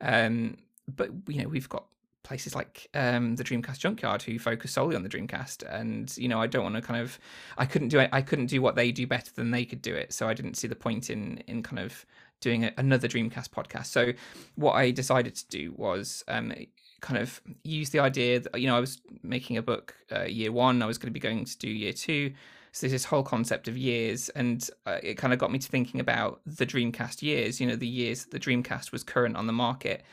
Um, 0.00 0.58
but 0.86 1.10
you 1.26 1.42
know, 1.42 1.48
we've 1.48 1.68
got 1.68 1.86
places 2.22 2.54
like 2.54 2.88
um, 2.94 3.36
the 3.36 3.42
Dreamcast 3.42 3.78
Junkyard 3.78 4.22
who 4.22 4.38
focus 4.38 4.72
solely 4.72 4.94
on 4.94 5.02
the 5.02 5.08
Dreamcast, 5.08 5.64
and 5.68 6.14
you 6.16 6.28
know 6.28 6.40
I 6.40 6.46
don't 6.46 6.62
want 6.62 6.76
to 6.76 6.82
kind 6.82 7.00
of 7.00 7.18
I 7.56 7.66
couldn't 7.66 7.88
do 7.88 7.98
it. 7.98 8.10
I 8.12 8.22
couldn't 8.22 8.46
do 8.46 8.62
what 8.62 8.76
they 8.76 8.92
do 8.92 9.06
better 9.06 9.32
than 9.34 9.50
they 9.50 9.64
could 9.64 9.82
do 9.82 9.94
it, 9.94 10.12
so 10.12 10.28
I 10.28 10.34
didn't 10.34 10.54
see 10.54 10.68
the 10.68 10.76
point 10.76 11.10
in 11.10 11.38
in 11.48 11.62
kind 11.62 11.80
of 11.80 12.06
doing 12.40 12.64
a, 12.64 12.72
another 12.76 13.08
Dreamcast 13.08 13.48
podcast. 13.48 13.86
So 13.86 14.12
what 14.54 14.74
I 14.74 14.90
decided 14.90 15.34
to 15.36 15.48
do 15.48 15.72
was 15.76 16.22
um, 16.28 16.52
kind 17.00 17.20
of 17.20 17.40
use 17.64 17.90
the 17.90 18.00
idea 18.00 18.40
that 18.40 18.60
you 18.60 18.66
know 18.66 18.76
I 18.76 18.80
was 18.80 19.00
making 19.22 19.56
a 19.56 19.62
book 19.62 19.94
uh, 20.14 20.24
year 20.24 20.52
one, 20.52 20.82
I 20.82 20.86
was 20.86 20.98
going 20.98 21.08
to 21.08 21.12
be 21.12 21.20
going 21.20 21.44
to 21.44 21.58
do 21.58 21.68
year 21.68 21.92
two. 21.92 22.34
So 22.72 22.88
this 22.88 23.04
whole 23.04 23.22
concept 23.22 23.68
of 23.68 23.76
years, 23.76 24.28
and 24.30 24.68
uh, 24.86 24.98
it 25.02 25.14
kind 25.14 25.32
of 25.32 25.38
got 25.38 25.50
me 25.50 25.58
to 25.58 25.68
thinking 25.68 26.00
about 26.00 26.40
the 26.46 26.66
Dreamcast 26.66 27.22
years. 27.22 27.60
You 27.60 27.66
know, 27.66 27.76
the 27.76 27.86
years 27.86 28.26
the 28.26 28.40
Dreamcast 28.40 28.92
was 28.92 29.02
current 29.02 29.36
on 29.36 29.46
the 29.46 29.52
market, 29.52 30.04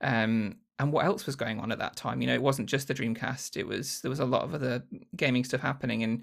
um, 0.00 0.56
and 0.78 0.92
what 0.92 1.04
else 1.04 1.26
was 1.26 1.36
going 1.36 1.60
on 1.60 1.72
at 1.72 1.78
that 1.78 1.96
time. 1.96 2.20
You 2.20 2.26
know, 2.28 2.34
it 2.34 2.42
wasn't 2.42 2.68
just 2.68 2.88
the 2.88 2.94
Dreamcast. 2.94 3.56
It 3.56 3.66
was 3.66 4.00
there 4.00 4.10
was 4.10 4.20
a 4.20 4.24
lot 4.24 4.42
of 4.42 4.54
other 4.54 4.82
gaming 5.16 5.44
stuff 5.44 5.60
happening, 5.60 6.02
and 6.02 6.22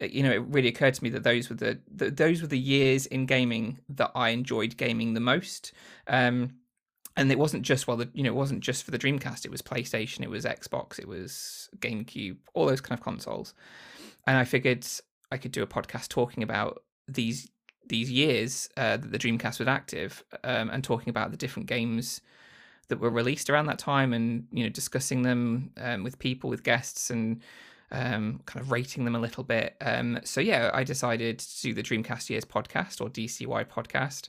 uh, 0.00 0.06
you 0.06 0.22
know, 0.22 0.32
it 0.32 0.42
really 0.48 0.68
occurred 0.68 0.94
to 0.94 1.04
me 1.04 1.10
that 1.10 1.24
those 1.24 1.48
were 1.48 1.56
the, 1.56 1.78
the 1.94 2.10
those 2.10 2.40
were 2.40 2.48
the 2.48 2.58
years 2.58 3.06
in 3.06 3.26
gaming 3.26 3.78
that 3.88 4.12
I 4.14 4.30
enjoyed 4.30 4.76
gaming 4.76 5.14
the 5.14 5.20
most. 5.20 5.72
Um, 6.06 6.54
and 7.16 7.32
it 7.32 7.38
wasn't 7.38 7.64
just 7.64 7.88
well, 7.88 7.96
the, 7.96 8.08
you 8.14 8.22
know, 8.22 8.30
it 8.30 8.36
wasn't 8.36 8.60
just 8.60 8.84
for 8.84 8.92
the 8.92 8.98
Dreamcast. 8.98 9.44
It 9.44 9.50
was 9.50 9.60
PlayStation, 9.60 10.22
it 10.22 10.30
was 10.30 10.44
Xbox, 10.44 10.98
it 10.98 11.08
was 11.08 11.68
GameCube, 11.78 12.36
all 12.54 12.66
those 12.66 12.80
kind 12.80 12.96
of 12.96 13.02
consoles. 13.02 13.54
And 14.28 14.36
I 14.36 14.44
figured 14.44 14.86
I 15.32 15.38
could 15.38 15.52
do 15.52 15.62
a 15.62 15.66
podcast 15.66 16.08
talking 16.08 16.42
about 16.42 16.82
these 17.08 17.48
these 17.88 18.10
years 18.10 18.68
uh, 18.76 18.98
that 18.98 19.10
the 19.10 19.18
Dreamcast 19.18 19.58
was 19.58 19.66
active, 19.66 20.22
um, 20.44 20.68
and 20.68 20.84
talking 20.84 21.08
about 21.08 21.30
the 21.30 21.38
different 21.38 21.66
games 21.66 22.20
that 22.88 23.00
were 23.00 23.08
released 23.08 23.48
around 23.48 23.66
that 23.66 23.78
time 23.78 24.12
and 24.12 24.46
you 24.52 24.62
know 24.62 24.68
discussing 24.68 25.22
them 25.22 25.70
um, 25.78 26.04
with 26.04 26.18
people 26.18 26.50
with 26.50 26.62
guests 26.62 27.08
and 27.08 27.40
um, 27.90 28.42
kind 28.44 28.62
of 28.62 28.70
rating 28.70 29.06
them 29.06 29.14
a 29.14 29.18
little 29.18 29.44
bit. 29.44 29.76
Um, 29.80 30.20
so 30.24 30.42
yeah 30.42 30.70
i 30.74 30.84
decided 30.84 31.38
to 31.38 31.62
do 31.62 31.72
the 31.72 31.82
dreamcast 31.82 32.28
years 32.28 32.44
podcast 32.44 33.00
or 33.00 33.08
dcy 33.08 33.66
podcast. 33.66 34.28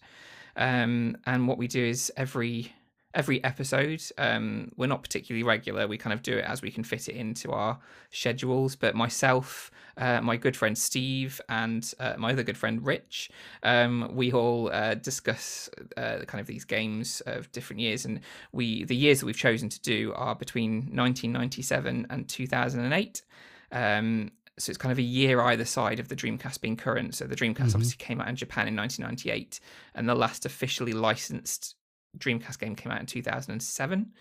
Um, 0.55 1.17
and 1.25 1.45
what 1.45 1.57
we 1.57 1.67
do 1.67 1.83
is 1.83 2.09
every 2.15 2.73
every 3.13 3.43
episode. 3.43 4.01
Um, 4.17 4.71
we're 4.77 4.87
not 4.87 5.01
particularly 5.01 5.43
regular. 5.43 5.87
We 5.87 5.97
kind 5.97 6.13
of 6.13 6.21
do 6.21 6.37
it 6.37 6.45
as 6.45 6.61
we 6.61 6.71
can 6.71 6.83
fit 6.83 7.09
it 7.09 7.15
into 7.15 7.51
our 7.51 7.79
schedules. 8.11 8.75
But 8.75 8.95
myself, 8.95 9.71
uh, 9.97 10.21
my 10.21 10.37
good 10.37 10.55
friend 10.55 10.77
Steve, 10.77 11.41
and 11.49 11.91
uh, 11.99 12.15
my 12.17 12.31
other 12.31 12.43
good 12.43 12.57
friend 12.57 12.85
Rich, 12.85 13.31
um, 13.63 14.11
we 14.13 14.31
all 14.31 14.71
uh, 14.71 14.95
discuss 14.95 15.69
uh, 15.97 16.19
kind 16.27 16.39
of 16.39 16.47
these 16.47 16.65
games 16.65 17.21
of 17.21 17.51
different 17.51 17.79
years. 17.79 18.05
And 18.05 18.21
we 18.51 18.83
the 18.83 18.95
years 18.95 19.19
that 19.19 19.25
we've 19.25 19.37
chosen 19.37 19.69
to 19.69 19.81
do 19.81 20.13
are 20.15 20.35
between 20.35 20.73
1997 20.93 22.07
and 22.09 22.27
2008. 22.29 23.21
Um, 23.71 24.31
so 24.57 24.71
it's 24.71 24.77
kind 24.77 24.91
of 24.91 24.97
a 24.97 25.03
year 25.03 25.39
either 25.41 25.63
side 25.63 25.99
of 25.99 26.09
the 26.09 26.15
Dreamcast 26.15 26.59
being 26.59 26.75
current. 26.75 27.15
So 27.15 27.25
the 27.25 27.35
Dreamcast 27.35 27.55
mm-hmm. 27.55 27.75
obviously 27.75 27.97
came 27.97 28.19
out 28.19 28.27
in 28.27 28.35
Japan 28.35 28.67
in 28.67 28.75
1998, 28.75 29.61
and 29.95 30.07
the 30.07 30.15
last 30.15 30.45
officially 30.45 30.91
licensed 30.91 31.75
Dreamcast 32.17 32.59
game 32.59 32.75
came 32.75 32.91
out 32.91 32.99
in 32.99 33.05
2007 33.05 34.11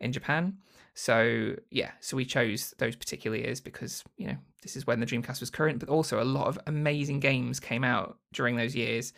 in 0.00 0.12
Japan. 0.12 0.58
So 0.94 1.56
yeah, 1.70 1.90
so 2.00 2.16
we 2.16 2.24
chose 2.24 2.72
those 2.78 2.94
particular 2.94 3.36
years 3.36 3.60
because 3.60 4.04
you 4.16 4.28
know 4.28 4.36
this 4.62 4.76
is 4.76 4.86
when 4.86 5.00
the 5.00 5.06
Dreamcast 5.06 5.40
was 5.40 5.50
current, 5.50 5.80
but 5.80 5.88
also 5.88 6.22
a 6.22 6.24
lot 6.24 6.46
of 6.46 6.58
amazing 6.66 7.20
games 7.20 7.58
came 7.58 7.84
out 7.84 8.18
during 8.32 8.56
those 8.56 8.76
years. 8.76 9.12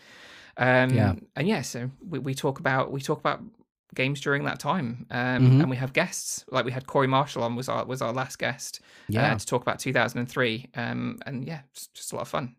Um, 0.57 0.91
yeah, 0.91 1.15
and 1.37 1.47
yeah, 1.47 1.61
so 1.61 1.91
we, 2.07 2.19
we 2.19 2.35
talk 2.35 2.59
about 2.59 2.93
we 2.93 3.01
talk 3.03 3.19
about 3.19 3.43
games 3.95 4.21
during 4.23 4.45
that 4.45 4.59
time, 4.59 5.07
um, 5.11 5.19
mm-hmm. 5.19 5.61
and 5.61 5.71
we 5.71 5.77
have 5.77 5.93
guests 5.93 6.45
like 6.51 6.65
we 6.65 6.73
had 6.73 6.87
Corey 6.87 7.07
Marshall 7.07 7.43
on 7.43 7.57
was 7.57 7.69
our 7.69 7.85
was 7.85 8.01
our 8.01 8.13
last 8.13 8.39
guest 8.39 8.81
uh, 8.83 8.85
yeah. 9.11 9.33
Uh, 9.33 9.39
to 9.39 9.45
talk 9.45 9.61
about 9.61 9.79
2003, 9.79 10.71
um, 10.77 11.19
and 11.27 11.47
yeah, 11.47 11.61
it's 11.73 11.89
just 11.89 12.13
a 12.13 12.17
lot 12.17 12.23
of 12.23 12.29
fun. 12.29 12.57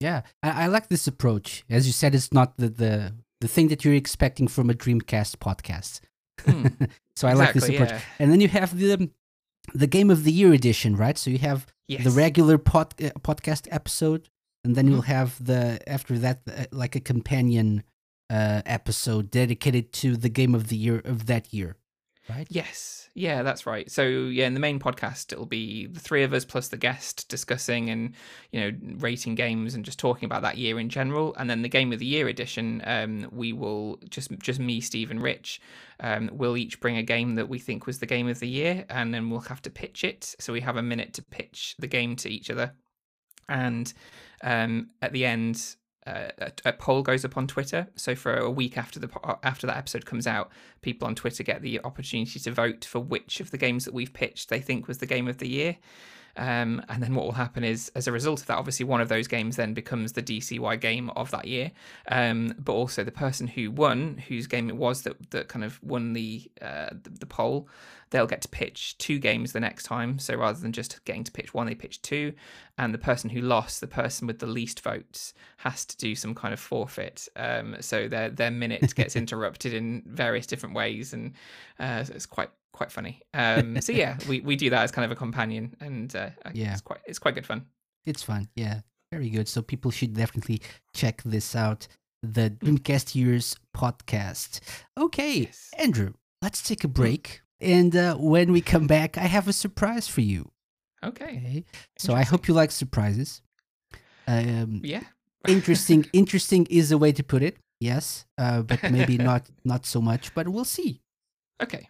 Yeah, 0.00 0.22
I, 0.42 0.64
I 0.64 0.66
like 0.68 0.88
this 0.88 1.06
approach. 1.06 1.64
As 1.68 1.86
you 1.86 1.92
said, 1.92 2.14
it's 2.14 2.32
not 2.32 2.56
the 2.56 2.70
the 2.70 3.14
the 3.44 3.48
thing 3.48 3.68
that 3.68 3.84
you're 3.84 3.92
expecting 3.92 4.48
from 4.48 4.70
a 4.70 4.72
Dreamcast 4.72 5.36
podcast. 5.36 6.00
Mm, 6.46 6.88
so 7.16 7.28
I 7.28 7.32
exactly, 7.32 7.36
like 7.36 7.52
this 7.52 7.68
approach. 7.68 7.90
Yeah. 7.90 8.00
And 8.18 8.32
then 8.32 8.40
you 8.40 8.48
have 8.48 8.70
the 8.78 9.10
the 9.74 9.86
game 9.86 10.10
of 10.10 10.24
the 10.24 10.32
year 10.32 10.54
edition, 10.54 10.96
right? 10.96 11.18
So 11.18 11.28
you 11.28 11.38
have 11.50 11.66
yes. 11.86 12.04
the 12.04 12.10
regular 12.10 12.56
pod, 12.56 12.94
uh, 13.02 13.10
podcast 13.20 13.68
episode, 13.70 14.30
and 14.64 14.74
then 14.74 14.86
mm-hmm. 14.86 14.94
you'll 14.94 15.02
have 15.18 15.44
the 15.44 15.78
after 15.86 16.18
that 16.20 16.40
uh, 16.48 16.64
like 16.72 16.96
a 16.96 17.00
companion 17.00 17.82
uh, 18.30 18.62
episode 18.64 19.30
dedicated 19.30 19.92
to 20.00 20.16
the 20.16 20.30
game 20.30 20.54
of 20.54 20.68
the 20.68 20.76
year 20.76 21.02
of 21.04 21.26
that 21.26 21.52
year, 21.52 21.76
right? 22.28 22.46
Yes. 22.50 23.08
Yeah, 23.14 23.42
that's 23.42 23.66
right. 23.66 23.90
So 23.90 24.02
yeah, 24.02 24.46
in 24.46 24.54
the 24.54 24.60
main 24.60 24.80
podcast, 24.80 25.32
it'll 25.32 25.46
be 25.46 25.86
the 25.86 26.00
three 26.00 26.24
of 26.24 26.32
us 26.32 26.44
plus 26.44 26.68
the 26.68 26.76
guest 26.76 27.28
discussing 27.28 27.90
and 27.90 28.14
you 28.50 28.60
know 28.60 28.76
rating 28.98 29.36
games 29.36 29.74
and 29.74 29.84
just 29.84 29.98
talking 29.98 30.26
about 30.26 30.42
that 30.42 30.58
year 30.58 30.80
in 30.80 30.88
general. 30.88 31.34
And 31.36 31.48
then 31.48 31.62
the 31.62 31.68
game 31.68 31.92
of 31.92 32.00
the 32.00 32.06
year 32.06 32.26
edition, 32.26 32.82
um, 32.84 33.28
we 33.30 33.52
will 33.52 33.98
just 34.08 34.30
just 34.40 34.58
me, 34.58 34.80
Steve, 34.80 35.10
and 35.10 35.22
Rich. 35.22 35.60
Um, 36.00 36.28
we'll 36.32 36.56
each 36.56 36.80
bring 36.80 36.96
a 36.96 37.02
game 37.02 37.36
that 37.36 37.48
we 37.48 37.58
think 37.58 37.86
was 37.86 38.00
the 38.00 38.06
game 38.06 38.28
of 38.28 38.40
the 38.40 38.48
year, 38.48 38.84
and 38.88 39.14
then 39.14 39.30
we'll 39.30 39.40
have 39.40 39.62
to 39.62 39.70
pitch 39.70 40.02
it. 40.02 40.34
So 40.40 40.52
we 40.52 40.60
have 40.60 40.76
a 40.76 40.82
minute 40.82 41.14
to 41.14 41.22
pitch 41.22 41.76
the 41.78 41.86
game 41.86 42.16
to 42.16 42.28
each 42.28 42.50
other, 42.50 42.74
and 43.48 43.92
um, 44.42 44.88
at 45.02 45.12
the 45.12 45.24
end, 45.24 45.76
uh, 46.06 46.28
a, 46.38 46.52
a, 46.66 46.72
poll 46.72 47.02
goes 47.02 47.24
up 47.24 47.36
on 47.36 47.46
Twitter. 47.46 47.88
So 47.96 48.14
for 48.14 48.36
a 48.36 48.50
week 48.50 48.76
after 48.76 49.00
the 49.00 49.08
after 49.42 49.66
that 49.66 49.76
episode 49.76 50.04
comes 50.04 50.26
out, 50.26 50.50
people 50.82 51.08
on 51.08 51.14
Twitter 51.14 51.42
get 51.42 51.62
the 51.62 51.80
opportunity 51.82 52.38
to 52.38 52.50
vote 52.50 52.84
for 52.84 53.00
which 53.00 53.40
of 53.40 53.50
the 53.50 53.58
games 53.58 53.84
that 53.86 53.94
we've 53.94 54.12
pitched 54.12 54.50
they 54.50 54.60
think 54.60 54.86
was 54.86 54.98
the 54.98 55.06
game 55.06 55.28
of 55.28 55.38
the 55.38 55.48
year. 55.48 55.76
Um, 56.36 56.82
and 56.88 57.02
then 57.02 57.14
what 57.14 57.24
will 57.24 57.32
happen 57.32 57.64
is, 57.64 57.90
as 57.94 58.06
a 58.06 58.12
result 58.12 58.40
of 58.40 58.46
that, 58.46 58.58
obviously 58.58 58.84
one 58.84 59.00
of 59.00 59.08
those 59.08 59.28
games 59.28 59.56
then 59.56 59.74
becomes 59.74 60.12
the 60.12 60.22
DCY 60.22 60.80
game 60.80 61.10
of 61.10 61.30
that 61.30 61.46
year. 61.46 61.70
Um, 62.08 62.54
but 62.58 62.72
also 62.72 63.04
the 63.04 63.12
person 63.12 63.46
who 63.46 63.70
won, 63.70 64.22
whose 64.28 64.46
game 64.46 64.68
it 64.68 64.76
was 64.76 65.02
that 65.02 65.30
that 65.30 65.48
kind 65.48 65.64
of 65.64 65.82
won 65.82 66.12
the 66.12 66.50
uh, 66.60 66.90
the, 67.02 67.10
the 67.10 67.26
poll, 67.26 67.68
they'll 68.10 68.26
get 68.26 68.42
to 68.42 68.48
pitch 68.48 68.96
two 68.98 69.18
games 69.18 69.52
the 69.52 69.60
next 69.60 69.84
time. 69.84 70.18
So 70.18 70.34
rather 70.36 70.58
than 70.58 70.72
just 70.72 71.04
getting 71.04 71.24
to 71.24 71.32
pitch 71.32 71.54
one, 71.54 71.66
they 71.66 71.74
pitch 71.74 72.02
two. 72.02 72.32
And 72.78 72.92
the 72.92 72.98
person 72.98 73.30
who 73.30 73.40
lost, 73.40 73.80
the 73.80 73.86
person 73.86 74.26
with 74.26 74.38
the 74.40 74.46
least 74.46 74.80
votes, 74.80 75.34
has 75.58 75.84
to 75.86 75.96
do 75.96 76.14
some 76.14 76.34
kind 76.34 76.52
of 76.52 76.60
forfeit. 76.60 77.28
Um, 77.36 77.76
so 77.80 78.08
their 78.08 78.30
their 78.30 78.50
minute 78.50 78.94
gets 78.94 79.16
interrupted 79.24 79.72
in 79.72 80.02
various 80.06 80.46
different 80.46 80.74
ways, 80.74 81.12
and 81.12 81.32
uh, 81.78 82.04
it's 82.08 82.26
quite 82.26 82.50
quite 82.74 82.92
funny. 82.92 83.22
Um, 83.32 83.80
so 83.80 83.92
yeah, 83.92 84.18
we, 84.28 84.40
we 84.40 84.56
do 84.56 84.68
that 84.70 84.82
as 84.82 84.90
kind 84.90 85.06
of 85.06 85.10
a 85.10 85.16
companion, 85.16 85.74
and 85.80 86.14
uh, 86.14 86.30
yeah, 86.52 86.72
it's 86.72 86.82
quite 86.82 87.00
it's 87.06 87.18
quite 87.18 87.34
good 87.34 87.46
fun. 87.46 87.66
It's 88.04 88.22
fun, 88.22 88.48
yeah, 88.54 88.80
very 89.10 89.30
good. 89.30 89.48
So 89.48 89.62
people 89.62 89.90
should 89.90 90.12
definitely 90.12 90.60
check 90.94 91.22
this 91.22 91.56
out. 91.56 91.88
The 92.22 92.50
Dreamcast 92.50 93.14
Years 93.14 93.56
podcast. 93.74 94.60
Okay, 94.98 95.40
yes. 95.40 95.70
Andrew, 95.78 96.12
let's 96.42 96.62
take 96.62 96.84
a 96.84 96.88
break, 96.88 97.40
and 97.60 97.94
uh, 97.96 98.16
when 98.16 98.52
we 98.52 98.60
come 98.60 98.86
back, 98.86 99.16
I 99.16 99.26
have 99.26 99.48
a 99.48 99.52
surprise 99.52 100.08
for 100.08 100.20
you. 100.20 100.50
Okay. 101.02 101.24
okay. 101.24 101.64
So 101.98 102.14
I 102.14 102.24
hope 102.24 102.48
you 102.48 102.54
like 102.54 102.70
surprises. 102.70 103.42
Um, 104.26 104.80
yeah. 104.82 105.02
interesting. 105.46 106.06
Interesting 106.14 106.66
is 106.70 106.92
a 106.92 106.98
way 106.98 107.12
to 107.12 107.22
put 107.22 107.42
it. 107.42 107.56
Yes, 107.80 108.24
uh, 108.38 108.62
but 108.62 108.82
maybe 108.90 109.18
not 109.30 109.50
not 109.64 109.84
so 109.84 110.00
much. 110.00 110.34
But 110.34 110.48
we'll 110.48 110.64
see. 110.64 111.02
Okay. 111.62 111.88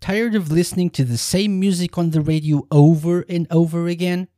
Tired 0.00 0.34
of 0.34 0.50
listening 0.50 0.88
to 0.90 1.04
the 1.04 1.18
same 1.18 1.60
music 1.60 1.98
on 1.98 2.10
the 2.10 2.22
radio 2.22 2.66
over 2.70 3.20
and 3.28 3.46
over 3.50 3.86
again? 3.86 4.28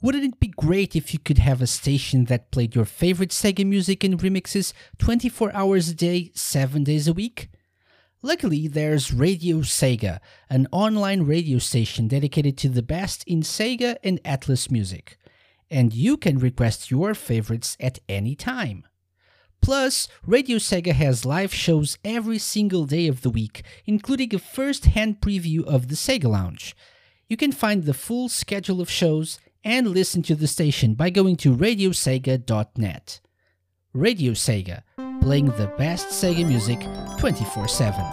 Wouldn't 0.00 0.22
it 0.22 0.38
be 0.38 0.52
great 0.56 0.94
if 0.94 1.12
you 1.12 1.18
could 1.18 1.38
have 1.38 1.60
a 1.60 1.66
station 1.66 2.26
that 2.26 2.52
played 2.52 2.76
your 2.76 2.84
favorite 2.84 3.30
Sega 3.30 3.66
music 3.66 4.04
and 4.04 4.20
remixes 4.20 4.72
24 4.98 5.52
hours 5.52 5.88
a 5.88 5.94
day, 5.94 6.30
7 6.36 6.84
days 6.84 7.08
a 7.08 7.12
week? 7.12 7.48
Luckily, 8.22 8.68
there's 8.68 9.12
Radio 9.12 9.58
Sega, 9.58 10.20
an 10.48 10.68
online 10.70 11.24
radio 11.24 11.58
station 11.58 12.06
dedicated 12.06 12.56
to 12.58 12.68
the 12.68 12.82
best 12.82 13.24
in 13.24 13.40
Sega 13.40 13.96
and 14.04 14.22
Atlus 14.22 14.70
music. 14.70 15.18
And 15.72 15.92
you 15.92 16.16
can 16.16 16.38
request 16.38 16.92
your 16.92 17.14
favorites 17.14 17.76
at 17.80 17.98
any 18.08 18.36
time. 18.36 18.86
Plus, 19.64 20.08
Radio 20.26 20.58
Sega 20.58 20.92
has 20.92 21.24
live 21.24 21.54
shows 21.54 21.96
every 22.04 22.36
single 22.36 22.84
day 22.84 23.06
of 23.06 23.22
the 23.22 23.30
week, 23.30 23.62
including 23.86 24.34
a 24.34 24.38
first 24.38 24.84
hand 24.84 25.22
preview 25.22 25.64
of 25.64 25.88
the 25.88 25.94
Sega 25.94 26.24
Lounge. 26.24 26.76
You 27.30 27.38
can 27.38 27.50
find 27.50 27.84
the 27.84 27.94
full 27.94 28.28
schedule 28.28 28.82
of 28.82 28.90
shows 28.90 29.40
and 29.64 29.88
listen 29.88 30.22
to 30.24 30.34
the 30.34 30.46
station 30.46 30.92
by 30.92 31.08
going 31.08 31.36
to 31.36 31.56
radiosega.net. 31.56 33.20
Radio 33.94 34.32
Sega, 34.32 34.82
playing 35.22 35.46
the 35.46 35.72
best 35.78 36.08
Sega 36.08 36.46
music 36.46 36.80
24 37.18 37.66
7. 37.66 38.04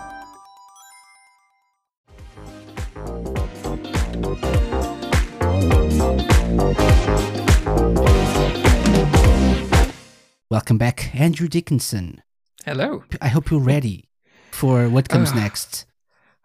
Welcome 10.72 10.78
back, 10.88 11.14
Andrew 11.14 11.50
Dickinson. 11.50 12.22
Hello. 12.64 13.04
I 13.22 13.28
hope 13.28 13.52
you're 13.52 13.60
ready 13.60 14.08
for 14.52 14.88
what 14.88 15.10
comes 15.10 15.32
Ugh. 15.32 15.36
next. 15.36 15.86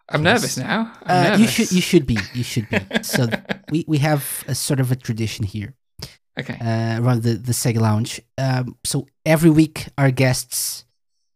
I'm 0.09 0.25
nervous 0.25 0.57
now. 0.57 0.93
I'm 1.05 1.11
Uh, 1.17 1.23
nervous. 1.29 1.41
you 1.41 1.47
should 1.47 1.73
you 1.77 1.81
should 1.81 2.07
be 2.07 2.19
you 2.35 2.43
should 2.43 2.69
be. 2.69 2.81
so 3.03 3.29
we, 3.71 3.85
we 3.87 3.99
have 3.99 4.43
a 4.49 4.55
sort 4.57 4.81
of 4.81 4.91
a 4.91 4.97
tradition 4.97 5.45
here 5.45 5.75
Okay. 6.41 6.55
uh, 6.61 7.01
around 7.01 7.23
the 7.23 7.35
the 7.35 7.53
Sega 7.53 7.79
Lounge. 7.79 8.21
Um, 8.37 8.77
so 8.85 9.07
every 9.25 9.49
week 9.51 9.87
our 9.97 10.11
guests 10.11 10.85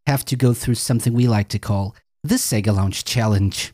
have 0.05 0.25
to 0.25 0.35
go 0.35 0.53
through 0.53 0.75
something 0.75 1.13
we 1.13 1.29
like 1.29 1.47
to 1.47 1.59
call 1.59 1.95
the 2.25 2.35
Sega 2.35 2.75
Lounge 2.75 3.05
Challenge. 3.05 3.71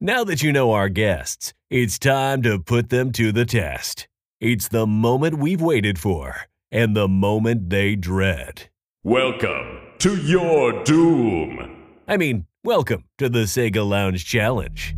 Now 0.00 0.24
that 0.24 0.42
you 0.42 0.52
know 0.52 0.72
our 0.72 0.88
guests, 0.88 1.52
it's 1.68 1.98
time 1.98 2.40
to 2.44 2.58
put 2.58 2.88
them 2.88 3.12
to 3.12 3.30
the 3.30 3.44
test. 3.44 4.08
It's 4.40 4.68
the 4.68 4.86
moment 4.86 5.36
we've 5.36 5.60
waited 5.60 5.98
for 5.98 6.46
and 6.72 6.94
the 6.94 7.08
moment 7.08 7.70
they 7.70 7.96
dread. 7.96 8.68
Welcome 9.02 9.80
to 9.98 10.16
your 10.16 10.84
doom. 10.84 11.76
I 12.06 12.16
mean, 12.16 12.46
welcome 12.62 13.04
to 13.18 13.28
the 13.28 13.40
Sega 13.40 13.86
Lounge 13.86 14.24
Challenge. 14.24 14.94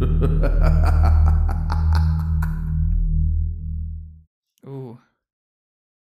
Ooh. 4.68 4.98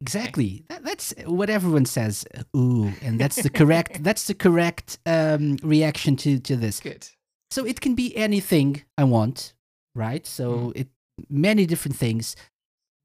Exactly. 0.01 0.65
That, 0.67 0.83
that's 0.83 1.13
what 1.25 1.49
everyone 1.49 1.85
says. 1.85 2.25
Ooh, 2.55 2.91
and 3.01 3.17
that's 3.17 3.41
the 3.41 3.49
correct 3.49 3.99
that's 4.03 4.27
the 4.27 4.33
correct 4.33 4.99
um, 5.05 5.55
reaction 5.63 6.17
to 6.17 6.37
to 6.39 6.57
this. 6.57 6.81
Good. 6.81 7.07
So 7.49 7.65
it 7.65 7.79
can 7.79 7.95
be 7.95 8.15
anything 8.15 8.83
I 8.97 9.05
want, 9.05 9.53
right? 9.95 10.27
So 10.27 10.73
it 10.75 10.89
many 11.29 11.65
different 11.65 11.95
things. 11.95 12.35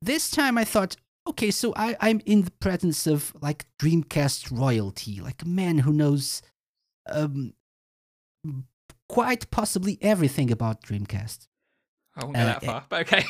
This 0.03 0.31
time 0.31 0.57
I 0.57 0.65
thought, 0.65 0.97
okay, 1.29 1.51
so 1.51 1.73
I, 1.77 1.97
I'm 2.01 2.21
in 2.25 2.43
the 2.43 2.51
presence 2.53 3.07
of 3.07 3.35
like 3.41 3.67
Dreamcast 3.79 4.57
royalty, 4.57 5.21
like 5.21 5.43
a 5.43 5.49
man 5.49 5.79
who 5.79 5.93
knows 5.93 6.43
um 7.11 7.55
quite 9.09 9.51
possibly 9.51 9.99
everything 10.01 10.51
about 10.51 10.83
Dreamcast. 10.83 11.47
I 12.17 12.25
won't 12.25 12.37
go 12.37 12.43
Uh, 12.43 12.45
that 12.47 12.65
far, 12.65 12.85
but 12.89 13.01
okay. 13.13 13.25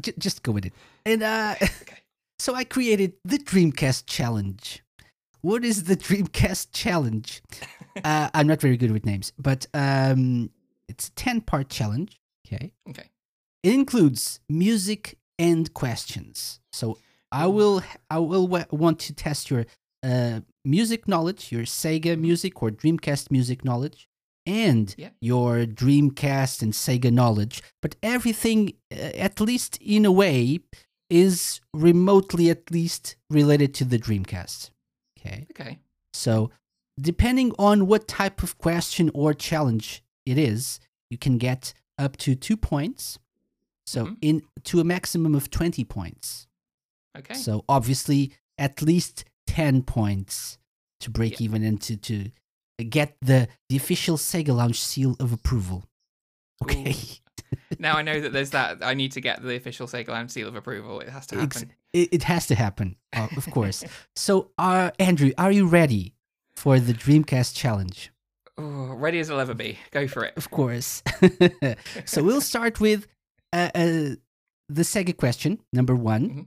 J- 0.00 0.14
just 0.18 0.42
go 0.42 0.52
with 0.52 0.66
it. 0.66 0.72
And 1.04 1.22
uh 1.22 1.54
so 2.38 2.54
I 2.54 2.64
created 2.64 3.14
the 3.24 3.38
Dreamcast 3.38 4.04
challenge. 4.06 4.82
What 5.42 5.64
is 5.64 5.84
the 5.84 5.96
Dreamcast 5.96 6.68
challenge? 6.72 7.42
uh, 8.04 8.30
I'm 8.32 8.46
not 8.46 8.60
very 8.60 8.76
good 8.76 8.92
with 8.92 9.04
names, 9.04 9.32
but 9.38 9.66
um, 9.74 10.50
it's 10.88 11.08
a 11.08 11.12
10 11.12 11.40
part 11.42 11.68
challenge. 11.68 12.20
Okay. 12.46 12.72
okay. 12.88 13.10
It 13.64 13.74
includes 13.74 14.38
music 14.48 15.18
and 15.38 15.72
questions. 15.74 16.60
So 16.72 16.98
I 17.30 17.46
will 17.46 17.82
I 18.10 18.18
will 18.18 18.46
want 18.70 18.98
to 19.00 19.12
test 19.14 19.50
your 19.50 19.66
uh, 20.02 20.40
music 20.64 21.06
knowledge, 21.08 21.52
your 21.52 21.62
Sega 21.62 22.18
music 22.18 22.62
or 22.62 22.70
Dreamcast 22.70 23.30
music 23.30 23.64
knowledge, 23.64 24.08
and 24.46 24.94
Yeah. 24.98 25.10
your 25.20 25.64
Dreamcast 25.64 26.62
and 26.62 26.72
Sega 26.72 27.10
knowledge. 27.12 27.62
But 27.80 27.96
everything, 28.02 28.74
uh, 28.92 28.96
at 29.26 29.40
least 29.40 29.78
in 29.80 30.04
a 30.04 30.12
way, 30.12 30.58
is 31.08 31.60
remotely 31.72 32.50
at 32.50 32.70
least 32.70 33.16
related 33.30 33.74
to 33.74 33.84
the 33.84 33.98
Dreamcast. 33.98 34.70
Okay. 35.18 35.46
Okay. 35.52 35.78
So, 36.12 36.50
depending 37.00 37.52
on 37.58 37.86
what 37.86 38.08
type 38.08 38.42
of 38.42 38.58
question 38.58 39.10
or 39.14 39.32
challenge 39.34 40.02
it 40.26 40.36
is, 40.38 40.80
you 41.10 41.18
can 41.18 41.38
get 41.38 41.72
up 41.98 42.16
to 42.18 42.34
two 42.34 42.56
points. 42.56 43.18
So, 43.92 44.06
Mhm. 44.06 44.16
in 44.22 44.42
to 44.64 44.80
a 44.80 44.84
maximum 44.84 45.34
of 45.34 45.50
20 45.50 45.84
points. 45.84 46.46
Okay. 47.18 47.34
So, 47.34 47.64
obviously, 47.68 48.32
at 48.56 48.80
least 48.80 49.24
10 49.46 49.82
points 49.82 50.58
to 51.00 51.10
break 51.10 51.40
Yeah. 51.40 51.44
even 51.44 51.62
and 51.62 51.80
to, 51.82 51.96
to 51.96 52.30
get 52.88 53.16
the, 53.20 53.48
the 53.68 53.76
official 53.76 54.16
Sega 54.16 54.54
Lounge 54.56 54.80
seal 54.80 55.14
of 55.20 55.32
approval. 55.32 55.84
Okay. 56.62 56.96
now 57.78 57.96
I 57.96 58.02
know 58.02 58.18
that 58.20 58.32
there's 58.32 58.50
that. 58.50 58.78
I 58.82 58.94
need 58.94 59.12
to 59.12 59.20
get 59.20 59.42
the 59.42 59.56
official 59.56 59.86
Sega 59.86 60.08
Lounge 60.08 60.30
seal 60.30 60.48
of 60.48 60.54
approval. 60.56 61.00
It 61.00 61.08
has 61.10 61.26
to 61.28 61.40
happen. 61.40 61.72
It, 61.92 62.08
it 62.12 62.22
has 62.22 62.46
to 62.46 62.54
happen, 62.54 62.96
uh, 63.12 63.28
of 63.36 63.50
course. 63.50 63.84
so, 64.16 64.52
uh, 64.56 64.90
Andrew, 64.98 65.32
are 65.36 65.52
you 65.52 65.66
ready 65.66 66.14
for 66.54 66.80
the 66.80 66.94
Dreamcast 66.94 67.54
challenge? 67.54 68.10
Ooh, 68.58 68.94
ready 68.94 69.18
as 69.18 69.30
I'll 69.30 69.40
ever 69.40 69.54
be. 69.54 69.78
Go 69.90 70.06
for 70.08 70.24
it. 70.24 70.34
Of 70.36 70.50
course. 70.50 71.02
so 72.06 72.22
we'll 72.22 72.40
start 72.40 72.80
with 72.80 73.06
uh, 73.52 73.70
uh, 73.74 74.16
the 74.68 74.82
Sega 74.82 75.16
question, 75.16 75.60
number 75.72 75.94
one. 75.94 76.30
Mhm. 76.30 76.46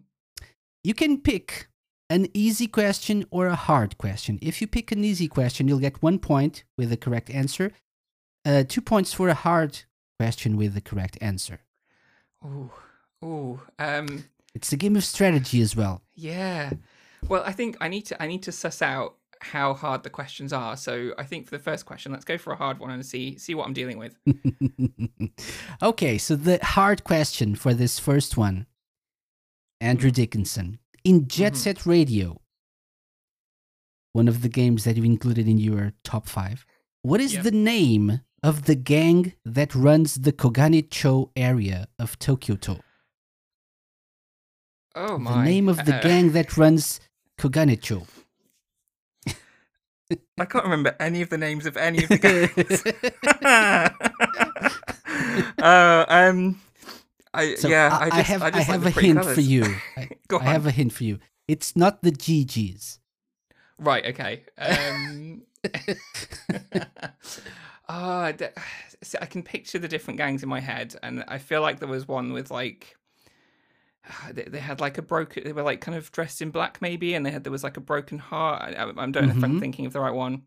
You 0.83 0.93
can 0.93 1.21
pick 1.21 1.67
an 2.09 2.27
easy 2.33 2.67
question 2.67 3.25
or 3.31 3.47
a 3.47 3.55
hard 3.55 3.97
question. 3.97 4.37
If 4.41 4.61
you 4.61 4.67
pick 4.67 4.91
an 4.91 5.03
easy 5.03 5.27
question, 5.27 5.67
you'll 5.67 5.79
get 5.79 6.01
one 6.03 6.19
point 6.19 6.63
with 6.77 6.89
the 6.89 6.97
correct 6.97 7.29
answer, 7.29 7.71
uh, 8.45 8.63
two 8.67 8.81
points 8.81 9.11
for 9.13 9.27
a 9.29 9.33
hard 9.33 9.83
question 10.19 10.55
with 10.57 10.73
the 10.75 10.81
correct 10.81 11.17
answer. 11.21 11.61
Ooh. 12.45 12.71
Ooh. 13.23 13.61
Um. 13.79 14.25
It's 14.53 14.71
a 14.71 14.77
game 14.77 14.95
of 14.95 15.03
strategy 15.03 15.59
as 15.61 15.75
well. 15.75 16.01
Yeah. 16.15 16.73
Well, 17.27 17.43
I 17.45 17.51
think 17.51 17.75
I 17.81 17.87
need 17.89 18.05
to 18.07 18.21
I 18.21 18.27
need 18.27 18.43
to 18.43 18.51
suss 18.51 18.81
out 18.81 19.17
how 19.51 19.73
hard 19.73 20.03
the 20.03 20.09
questions 20.09 20.51
are. 20.53 20.75
So 20.77 21.13
I 21.17 21.23
think 21.23 21.45
for 21.47 21.55
the 21.57 21.63
first 21.63 21.85
question, 21.85 22.11
let's 22.11 22.25
go 22.25 22.37
for 22.37 22.51
a 22.53 22.55
hard 22.55 22.79
one 22.79 22.91
and 22.91 23.05
see 23.05 23.37
see 23.37 23.53
what 23.55 23.65
I'm 23.67 23.73
dealing 23.73 23.97
with. 23.97 24.17
okay, 25.81 26.17
so 26.17 26.35
the 26.35 26.59
hard 26.63 27.03
question 27.03 27.55
for 27.55 27.73
this 27.73 27.99
first 27.99 28.37
one 28.37 28.65
Andrew 29.81 30.11
Dickinson. 30.11 30.79
In 31.03 31.27
Jet 31.27 31.53
Mhm. 31.53 31.57
Set 31.57 31.85
Radio, 31.85 32.41
one 34.13 34.27
of 34.27 34.41
the 34.41 34.49
games 34.49 34.83
that 34.85 34.97
you 34.97 35.03
included 35.03 35.47
in 35.47 35.57
your 35.59 35.93
top 36.03 36.27
five, 36.27 36.65
what 37.03 37.19
is 37.21 37.33
Yep. 37.33 37.43
the 37.43 37.51
name 37.51 38.21
of 38.41 38.63
the 38.65 38.75
gang 38.75 39.33
that 39.43 39.75
runs 39.75 40.15
the 40.15 40.31
Kogane-cho 40.31 41.31
area 41.35 41.87
of 41.99 42.17
Tokyo-to? 42.19 42.79
Oh 44.95 45.17
The 45.17 45.43
name 45.43 45.67
of 45.67 45.77
the 45.85 45.95
Uh, 45.97 46.01
gang 46.01 46.31
that 46.37 46.57
runs 46.57 46.99
Kogane-cho. 47.37 48.07
I 50.39 50.45
can't 50.45 50.63
remember 50.63 50.95
any 50.99 51.21
of 51.21 51.29
the 51.29 51.37
names 51.37 51.65
of 51.65 51.77
any 51.77 52.03
of 52.03 52.09
the 52.09 52.17
games. 52.57 52.83
uh, 55.59 56.05
um, 56.07 56.61
I 57.33 57.55
So 57.55 57.67
yeah, 57.67 57.97
I, 57.99 58.05
I, 58.05 58.09
just, 58.09 58.29
have 58.29 58.43
I, 58.43 58.47
I, 58.47 58.51
just 58.51 58.69
like 58.69 58.81
have 58.81 58.93
the 58.93 58.99
a 58.99 59.03
hint 59.03 59.25
for 59.25 59.41
you. 59.41 59.75
I, 59.97 60.09
I 60.39 60.43
have 60.43 60.67
a 60.67 60.71
hint 60.71 60.93
for 60.93 61.03
you. 61.03 61.19
It's 61.47 61.75
not 61.75 62.03
the 62.03 62.11
GGs. 62.11 62.99
Right. 63.77 64.05
Okay. 64.05 64.43
Um, 64.57 65.41
oh, 67.89 68.33
see, 69.03 69.17
I 69.21 69.25
can 69.25 69.43
picture 69.43 69.79
the 69.79 69.87
different 69.87 70.17
gangs 70.17 70.43
in 70.43 70.49
my 70.49 70.59
head, 70.59 70.95
and 71.01 71.23
I 71.27 71.39
feel 71.39 71.61
like 71.61 71.79
there 71.79 71.89
was 71.89 72.07
one 72.07 72.33
with 72.33 72.51
like. 72.51 72.95
They, 74.33 74.43
they 74.43 74.59
had 74.59 74.79
like 74.81 74.97
a 74.97 75.01
broken. 75.01 75.43
They 75.43 75.53
were 75.53 75.63
like 75.63 75.81
kind 75.81 75.97
of 75.97 76.11
dressed 76.11 76.41
in 76.41 76.51
black, 76.51 76.81
maybe, 76.81 77.13
and 77.15 77.25
they 77.25 77.31
had 77.31 77.43
there 77.43 77.51
was 77.51 77.63
like 77.63 77.77
a 77.77 77.81
broken 77.81 78.19
heart. 78.19 78.61
I, 78.61 78.83
I 78.83 78.85
don't 78.85 79.13
know 79.15 79.21
if 79.21 79.43
I'm 79.43 79.55
Mhm. 79.55 79.59
thinking 79.59 79.85
of 79.85 79.93
the 79.93 79.99
right 79.99 80.13
one, 80.13 80.43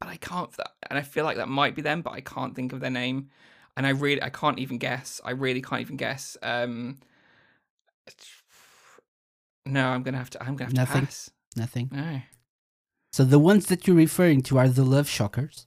but 0.00 0.08
I 0.08 0.16
can't. 0.16 0.50
And 0.88 0.98
I 0.98 1.02
feel 1.02 1.24
like 1.24 1.36
that 1.36 1.48
might 1.48 1.74
be 1.74 1.82
them, 1.82 2.02
but 2.02 2.12
I 2.14 2.20
can't 2.20 2.54
think 2.56 2.72
of 2.72 2.80
their 2.80 2.90
name, 2.90 3.28
and 3.76 3.86
I 3.86 3.90
really 3.90 4.22
I 4.22 4.30
can't 4.30 4.58
even 4.58 4.78
guess. 4.78 5.20
I 5.24 5.32
really 5.32 5.60
can't 5.62 5.82
even 5.82 5.96
guess. 5.96 6.36
Um, 6.42 6.98
no, 9.66 9.88
I'm 9.88 10.02
gonna 10.02 10.18
have 10.18 10.30
to. 10.30 10.42
I'm 10.42 10.56
gonna 10.56 10.66
have 10.70 10.74
Nothing? 10.74 11.00
to 11.02 11.06
pass. 11.06 11.30
Nothing. 11.56 11.88
No. 11.92 12.20
So 13.12 13.24
the 13.24 13.38
ones 13.38 13.66
that 13.66 13.86
you're 13.86 13.96
referring 13.96 14.42
to 14.42 14.58
are 14.58 14.68
the 14.68 14.84
Love 14.84 15.08
Shockers. 15.08 15.66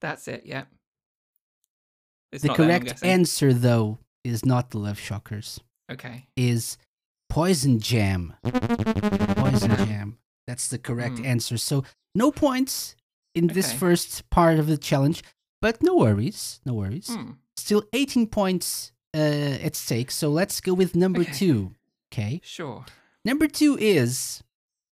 That's 0.00 0.26
it. 0.28 0.42
Yeah. 0.46 0.64
It's 2.32 2.42
the 2.42 2.48
them, 2.48 2.56
correct 2.56 2.84
guessing. 2.86 3.10
answer, 3.10 3.52
though, 3.52 3.98
is 4.24 4.44
not 4.44 4.70
the 4.70 4.78
Love 4.78 4.98
Shockers. 4.98 5.60
Okay. 5.90 6.26
Is 6.36 6.76
Poison 7.30 7.78
Jam. 7.80 8.34
Poison 9.36 9.76
Jam. 9.86 10.18
That's 10.46 10.68
the 10.68 10.78
correct 10.78 11.18
Hmm. 11.18 11.26
answer. 11.26 11.58
So 11.58 11.84
no 12.14 12.30
points 12.32 12.96
in 13.34 13.48
this 13.48 13.72
first 13.72 14.28
part 14.30 14.58
of 14.58 14.66
the 14.66 14.78
challenge, 14.78 15.22
but 15.60 15.82
no 15.82 15.94
worries. 15.96 16.60
No 16.64 16.74
worries. 16.74 17.08
Hmm. 17.08 17.32
Still 17.56 17.84
18 17.92 18.26
points 18.28 18.92
uh, 19.14 19.18
at 19.66 19.74
stake. 19.76 20.10
So 20.10 20.28
let's 20.30 20.60
go 20.60 20.74
with 20.74 20.94
number 20.94 21.20
Okay. 21.20 21.32
two. 21.32 21.74
Okay. 22.12 22.40
Sure. 22.42 22.84
Number 23.24 23.46
two 23.48 23.76
is 23.78 24.42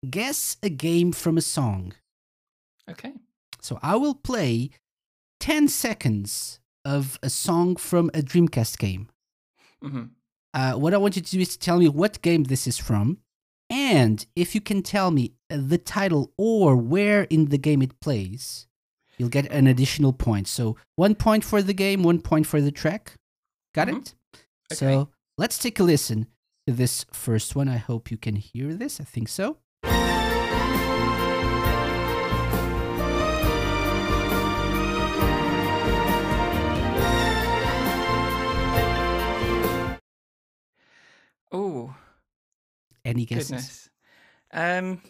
guess 0.09 0.57
a 0.62 0.68
game 0.70 1.12
from 1.12 1.39
a 1.39 1.43
song. 1.43 1.95
Okay. 2.91 3.12
So 3.61 3.78
I 3.82 3.97
will 3.97 4.14
play 4.14 4.70
10 5.41 5.68
seconds 5.68 6.61
of 6.84 7.18
a 7.22 7.30
song 7.30 7.76
from 7.76 8.11
a 8.14 8.20
Dreamcast 8.22 8.78
game. 8.78 9.09
Mm 9.82 9.91
hmm 9.91 10.05
Uh, 10.55 10.72
what 10.74 10.94
I 10.94 10.96
want 10.96 11.16
you 11.16 11.22
to 11.22 11.30
do 11.30 11.40
is 11.40 11.51
to 11.57 11.59
tell 11.59 11.78
me 11.78 11.88
what 11.88 12.22
game 12.22 12.44
this 12.44 12.66
is 12.66 12.78
from. 12.78 13.18
And 13.70 14.24
if 14.34 14.55
you 14.55 14.61
can 14.61 14.82
tell 14.82 15.11
me 15.11 15.32
uh, 15.51 15.59
the 15.61 15.78
title 15.78 16.32
or 16.38 16.74
where 16.76 17.24
in 17.24 17.46
the 17.46 17.59
game 17.59 17.82
it 17.82 18.01
plays, 18.01 18.66
you'll 19.18 19.28
get 19.28 19.51
an 19.53 19.66
additional 19.66 20.12
point. 20.12 20.49
So 20.49 20.76
one 20.96 21.14
point 21.14 21.44
for 21.44 21.61
the 21.62 21.74
game, 21.74 22.03
one 22.03 22.20
point 22.20 22.46
for 22.46 22.61
the 22.62 22.72
track. 22.72 23.12
Got 23.74 23.88
Mhm. 23.88 23.99
it? 23.99 24.14
So 24.72 25.11
let's 25.36 25.59
take 25.59 25.78
a 25.78 25.82
listen 25.82 26.28
to 26.66 26.72
this 26.72 27.05
first 27.12 27.55
one. 27.55 27.68
I 27.68 27.76
hope 27.76 28.11
you 28.11 28.16
can 28.16 28.36
hear 28.36 28.74
this. 28.74 29.01
I 29.01 29.05
think 29.05 29.28
so. 29.28 29.59
Any 43.18 43.26
guesses? 43.26 43.48
goodness. 43.50 43.90
Um. 44.52 45.02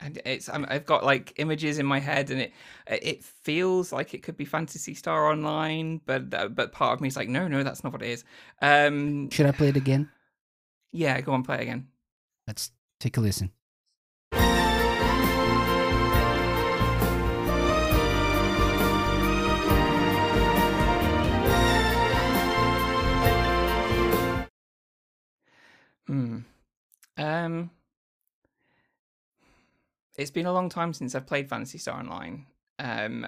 And 0.00 0.20
it's 0.24 0.48
I'm, 0.48 0.66
I've 0.68 0.86
got 0.86 1.02
like 1.04 1.32
images 1.36 1.78
in 1.78 1.86
my 1.86 1.98
head, 1.98 2.30
and 2.30 2.40
it 2.40 2.52
it 2.86 3.24
feels 3.24 3.92
like 3.92 4.14
it 4.14 4.22
could 4.22 4.36
be 4.36 4.44
Phantasy 4.44 4.94
Star 4.94 5.30
Online, 5.30 6.00
but 6.06 6.32
uh, 6.32 6.48
but 6.48 6.72
part 6.72 6.94
of 6.94 7.00
me 7.00 7.08
is 7.08 7.16
like, 7.16 7.28
no, 7.28 7.48
no, 7.48 7.62
that's 7.62 7.82
not 7.82 7.92
what 7.92 8.02
it 8.02 8.10
is. 8.10 8.24
Um, 8.62 9.30
Should 9.30 9.46
I 9.46 9.52
play 9.52 9.68
it 9.68 9.76
again? 9.76 10.10
yeah, 10.92 11.20
go 11.22 11.32
on, 11.32 11.42
play 11.42 11.56
it 11.56 11.62
again. 11.62 11.88
Let's 12.46 12.70
take 13.00 13.16
a 13.16 13.20
listen. 13.20 13.50
Hmm. 26.06 26.38
Um. 27.16 27.70
It's 30.16 30.30
been 30.30 30.46
a 30.46 30.52
long 30.52 30.68
time 30.68 30.92
since 30.92 31.14
I've 31.14 31.26
played 31.26 31.48
Phantasy 31.48 31.78
Star 31.78 31.98
Online. 31.98 32.46
Um, 32.78 33.26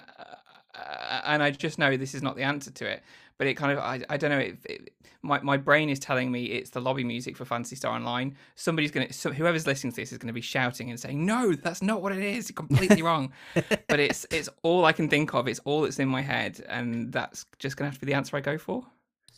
uh, 0.76 1.20
and 1.24 1.42
I 1.42 1.50
just 1.50 1.78
know 1.78 1.96
this 1.96 2.14
is 2.14 2.22
not 2.22 2.36
the 2.36 2.42
answer 2.42 2.70
to 2.70 2.86
it. 2.86 3.02
But 3.38 3.48
it 3.48 3.54
kind 3.54 3.72
of, 3.72 3.78
I, 3.78 4.00
I 4.08 4.16
don't 4.16 4.30
know. 4.30 4.38
It, 4.38 4.58
it, 4.64 4.90
my 5.22 5.40
my 5.40 5.56
brain 5.56 5.90
is 5.90 5.98
telling 5.98 6.30
me 6.32 6.44
it's 6.46 6.70
the 6.70 6.80
lobby 6.80 7.04
music 7.04 7.36
for 7.36 7.44
Phantasy 7.44 7.76
Star 7.76 7.94
Online. 7.94 8.34
Somebody's 8.54 8.90
gonna, 8.90 9.12
so 9.12 9.30
whoever's 9.30 9.66
listening 9.66 9.92
to 9.92 9.96
this 9.96 10.12
is 10.12 10.18
gonna 10.18 10.32
be 10.32 10.40
shouting 10.40 10.88
and 10.88 10.98
saying, 10.98 11.26
"No, 11.26 11.52
that's 11.52 11.82
not 11.82 12.00
what 12.00 12.12
it 12.12 12.22
is. 12.22 12.48
You're 12.48 12.54
completely 12.54 13.02
wrong." 13.02 13.32
but 13.54 14.00
it's 14.00 14.24
it's 14.30 14.48
all 14.62 14.86
I 14.86 14.92
can 14.92 15.08
think 15.08 15.34
of. 15.34 15.48
It's 15.48 15.60
all 15.64 15.82
that's 15.82 15.98
in 15.98 16.08
my 16.08 16.22
head, 16.22 16.64
and 16.68 17.12
that's 17.12 17.44
just 17.58 17.76
gonna 17.76 17.90
have 17.90 17.98
to 17.98 18.06
be 18.06 18.10
the 18.10 18.16
answer 18.16 18.36
I 18.36 18.40
go 18.40 18.56
for. 18.56 18.86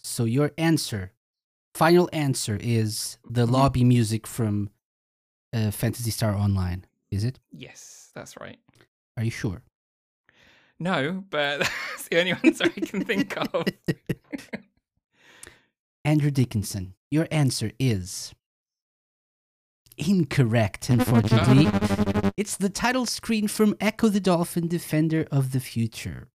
So 0.03 0.25
your 0.25 0.53
answer, 0.59 1.13
final 1.75 2.09
answer, 2.13 2.57
is 2.61 3.19
the 3.29 3.47
Mhm. 3.47 3.51
lobby 3.51 3.85
music 3.85 4.27
from 4.27 4.71
uh, 5.53 5.71
Phantasy 5.71 6.11
Star 6.11 6.35
Online. 6.35 6.85
Is 7.11 7.25
it? 7.25 7.39
Yes, 7.51 8.11
that's 8.15 8.37
right. 8.39 8.59
Are 9.17 9.25
you 9.25 9.31
sure? 9.31 9.63
No, 10.79 11.25
but 11.31 11.59
that's 11.61 12.09
the 12.09 12.19
only 12.21 12.33
answer 12.33 12.65
I 12.65 12.69
can 12.81 13.05
think 13.05 13.37
of. 13.37 13.65
Andrew 16.05 16.31
Dickinson, 16.31 16.95
your 17.11 17.27
answer 17.31 17.73
is 17.79 18.35
incorrect, 19.97 20.91
unfortunately. 20.91 21.69
it's 22.37 22.57
the 22.57 22.71
title 22.71 23.07
screen 23.07 23.49
from 23.49 23.75
Ecco 23.81 24.11
the 24.13 24.21
Dolphin 24.21 24.69
Defender 24.69 25.27
of 25.31 25.53
the 25.53 25.61
Future. 25.61 26.29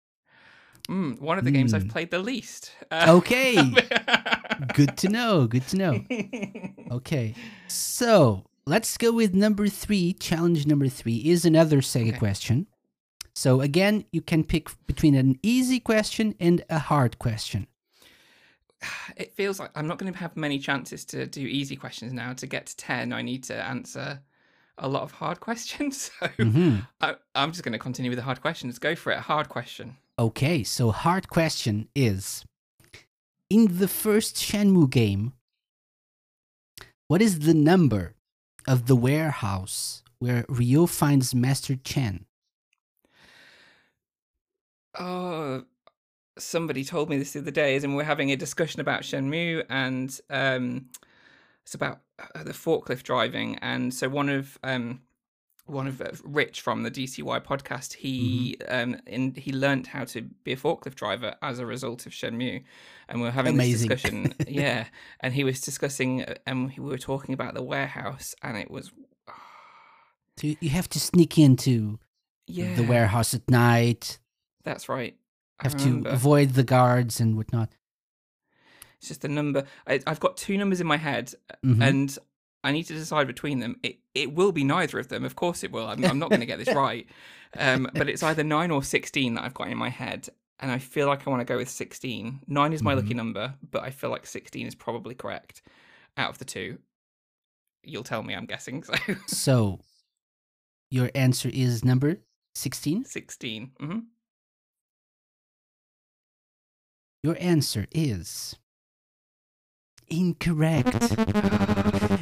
Mm, 0.88 1.20
one 1.20 1.38
of 1.38 1.44
the 1.44 1.50
games 1.50 1.74
I've 1.74 1.84
Mm. 1.84 1.90
played 1.90 2.10
the 2.10 2.18
least. 2.18 2.72
Uh, 2.90 3.06
Okay. 3.08 3.54
Good 4.74 4.96
to 4.98 5.08
know. 5.08 5.46
Good 5.46 5.66
to 5.68 5.76
know. 5.76 6.04
Okay. 6.90 7.34
So 7.68 8.44
let's 8.66 8.96
go 8.98 9.12
with 9.12 9.32
number 9.34 9.68
three. 9.68 10.12
Challenge 10.12 10.66
number 10.66 10.88
three 10.88 11.16
is 11.18 11.44
another 11.44 11.78
Sega 11.78 12.08
Okay. 12.08 12.18
question. 12.18 12.66
So 13.34 13.60
again, 13.60 14.04
you 14.10 14.20
can 14.22 14.42
pick 14.44 14.68
between 14.86 15.14
an 15.14 15.38
easy 15.42 15.78
question 15.80 16.34
and 16.40 16.64
a 16.68 16.78
hard 16.80 17.18
question. 17.20 17.68
it 19.16 19.32
feels 19.34 19.60
like 19.60 19.70
I'm 19.76 19.86
not 19.86 19.98
going 19.98 20.12
to 20.12 20.18
have 20.18 20.36
many 20.36 20.58
chances 20.58 21.04
to 21.06 21.26
do 21.26 21.40
easy 21.42 21.76
questions 21.76 22.12
now. 22.12 22.32
To 22.34 22.46
get 22.46 22.66
to 22.66 22.76
10, 22.76 23.12
I 23.12 23.22
need 23.22 23.44
to 23.44 23.54
answer 23.54 24.20
a 24.78 24.88
lot 24.88 25.02
of 25.02 25.12
hard 25.12 25.38
questions. 25.48 26.10
So 26.18 26.26
Mhm. 26.38 26.86
I, 27.00 27.14
I'm 27.34 27.52
just 27.52 27.62
going 27.62 27.72
to 27.72 27.78
continue 27.78 28.10
with 28.10 28.18
the 28.18 28.24
hard 28.24 28.40
questions. 28.40 28.78
Go 28.78 28.94
for 28.94 29.12
it. 29.12 29.18
A 29.18 29.22
hard 29.22 29.48
question. 29.48 29.96
Okay, 30.20 30.62
so 30.62 30.90
hard 30.90 31.30
question 31.30 31.88
is 31.94 32.44
in 33.48 33.78
the 33.78 33.88
first 33.88 34.36
Shenmue 34.36 34.90
game, 34.90 35.32
what 37.08 37.22
is 37.22 37.38
the 37.38 37.54
number 37.54 38.16
of 38.68 38.86
the 38.86 38.96
warehouse 38.96 40.02
where 40.18 40.44
Ryo 40.46 40.84
finds 40.84 41.34
Master 41.34 41.74
Chen? 41.74 42.26
Oh, 44.98 45.64
somebody 46.38 46.84
told 46.84 47.08
me 47.08 47.16
this 47.16 47.32
the 47.32 47.38
other 47.38 47.50
day, 47.50 47.76
and 47.76 47.96
we're 47.96 48.04
having 48.04 48.30
a 48.30 48.36
discussion 48.36 48.82
about 48.82 49.00
Shenmue, 49.00 49.64
and 49.70 50.20
um, 50.28 50.90
it's 51.64 51.72
about 51.72 52.00
uh, 52.34 52.44
the 52.44 52.52
forklift 52.52 53.04
driving. 53.04 53.56
And 53.62 53.94
so 53.94 54.10
one 54.10 54.28
of 54.28 54.58
um, 54.64 55.00
one 55.70 55.86
of 55.86 56.00
uh, 56.00 56.10
Rich 56.24 56.60
from 56.60 56.82
the 56.82 56.90
DCY 56.90 57.44
podcast, 57.44 57.94
he 57.94 58.56
um, 58.68 58.96
in 59.06 59.34
he 59.34 59.52
learnt 59.52 59.86
how 59.88 60.04
to 60.06 60.22
be 60.22 60.52
a 60.52 60.56
forklift 60.56 60.94
driver 60.96 61.34
as 61.42 61.58
a 61.58 61.66
result 61.66 62.06
of 62.06 62.12
Shenmue, 62.12 62.62
and 63.08 63.20
we 63.20 63.26
we're 63.26 63.30
having 63.32 63.54
Amazing. 63.54 63.88
this 63.88 64.02
discussion. 64.02 64.34
yeah, 64.48 64.86
and 65.20 65.34
he 65.34 65.44
was 65.44 65.60
discussing, 65.60 66.22
uh, 66.22 66.34
and 66.46 66.72
we 66.76 66.84
were 66.84 66.98
talking 66.98 67.32
about 67.34 67.54
the 67.54 67.62
warehouse, 67.62 68.34
and 68.42 68.56
it 68.56 68.70
was. 68.70 68.90
So 70.38 70.46
you- 70.60 70.70
have 70.70 70.88
to 70.90 71.00
sneak 71.00 71.38
into 71.38 71.98
Yeah, 72.46 72.74
the 72.74 72.82
warehouse 72.82 73.34
at 73.34 73.48
night, 73.50 74.18
That's 74.64 74.88
right. 74.88 75.16
I 75.58 75.64
have 75.64 75.76
to 75.84 76.02
avoid 76.08 76.50
the 76.54 76.64
guards 76.64 77.20
and 77.20 77.36
whatnot. 77.36 77.70
It's 78.98 79.08
just 79.08 79.24
a 79.24 79.28
number. 79.28 79.64
I, 79.86 80.00
I've 80.06 80.20
got 80.20 80.36
two 80.38 80.56
numbers 80.58 80.80
in 80.80 80.86
my 80.86 80.96
head, 80.96 81.34
Mhm. 81.64 81.82
and 81.82 82.18
I 82.64 82.72
need 82.72 82.84
to 82.84 82.94
decide 82.94 83.26
between 83.26 83.60
them. 83.60 83.76
It 83.82 83.99
it 84.14 84.34
will 84.34 84.52
be 84.52 84.64
neither 84.64 84.98
of 84.98 85.08
them. 85.08 85.24
Of 85.24 85.36
course, 85.36 85.62
it 85.62 85.72
will. 85.72 85.86
I'm, 85.86 86.04
I'm 86.04 86.18
not 86.18 86.30
going 86.30 86.40
to 86.40 86.46
get 86.46 86.58
this 86.58 86.74
right. 86.74 87.06
Um, 87.56 87.88
but 87.94 88.08
it's 88.08 88.22
either 88.22 88.44
nine 88.44 88.70
or 88.70 88.82
sixteen 88.82 89.34
that 89.34 89.44
I've 89.44 89.54
got 89.54 89.68
in 89.68 89.78
my 89.78 89.88
head, 89.88 90.28
and 90.60 90.70
I 90.70 90.78
feel 90.78 91.06
like 91.06 91.26
I 91.26 91.30
want 91.30 91.40
to 91.40 91.52
go 91.52 91.56
with 91.56 91.68
sixteen. 91.68 92.40
Nine 92.46 92.72
is 92.72 92.82
my 92.82 92.94
lucky 92.94 93.14
number, 93.14 93.54
but 93.70 93.82
I 93.82 93.90
feel 93.90 94.10
like 94.10 94.26
sixteen 94.26 94.66
is 94.66 94.74
probably 94.74 95.14
correct 95.14 95.62
out 96.16 96.30
of 96.30 96.38
the 96.38 96.44
two. 96.44 96.78
You'll 97.82 98.04
tell 98.04 98.22
me. 98.22 98.34
I'm 98.34 98.46
guessing 98.46 98.82
so. 99.26 99.26
So 99.26 99.80
your 100.90 101.10
answer 101.14 101.48
is 101.52 101.84
number 101.84 102.16
16? 102.56 103.04
16 103.04 103.70
hmm 103.78 103.98
Your 107.22 107.36
answer 107.38 107.86
is 107.92 108.56
incorrect. 110.10 110.96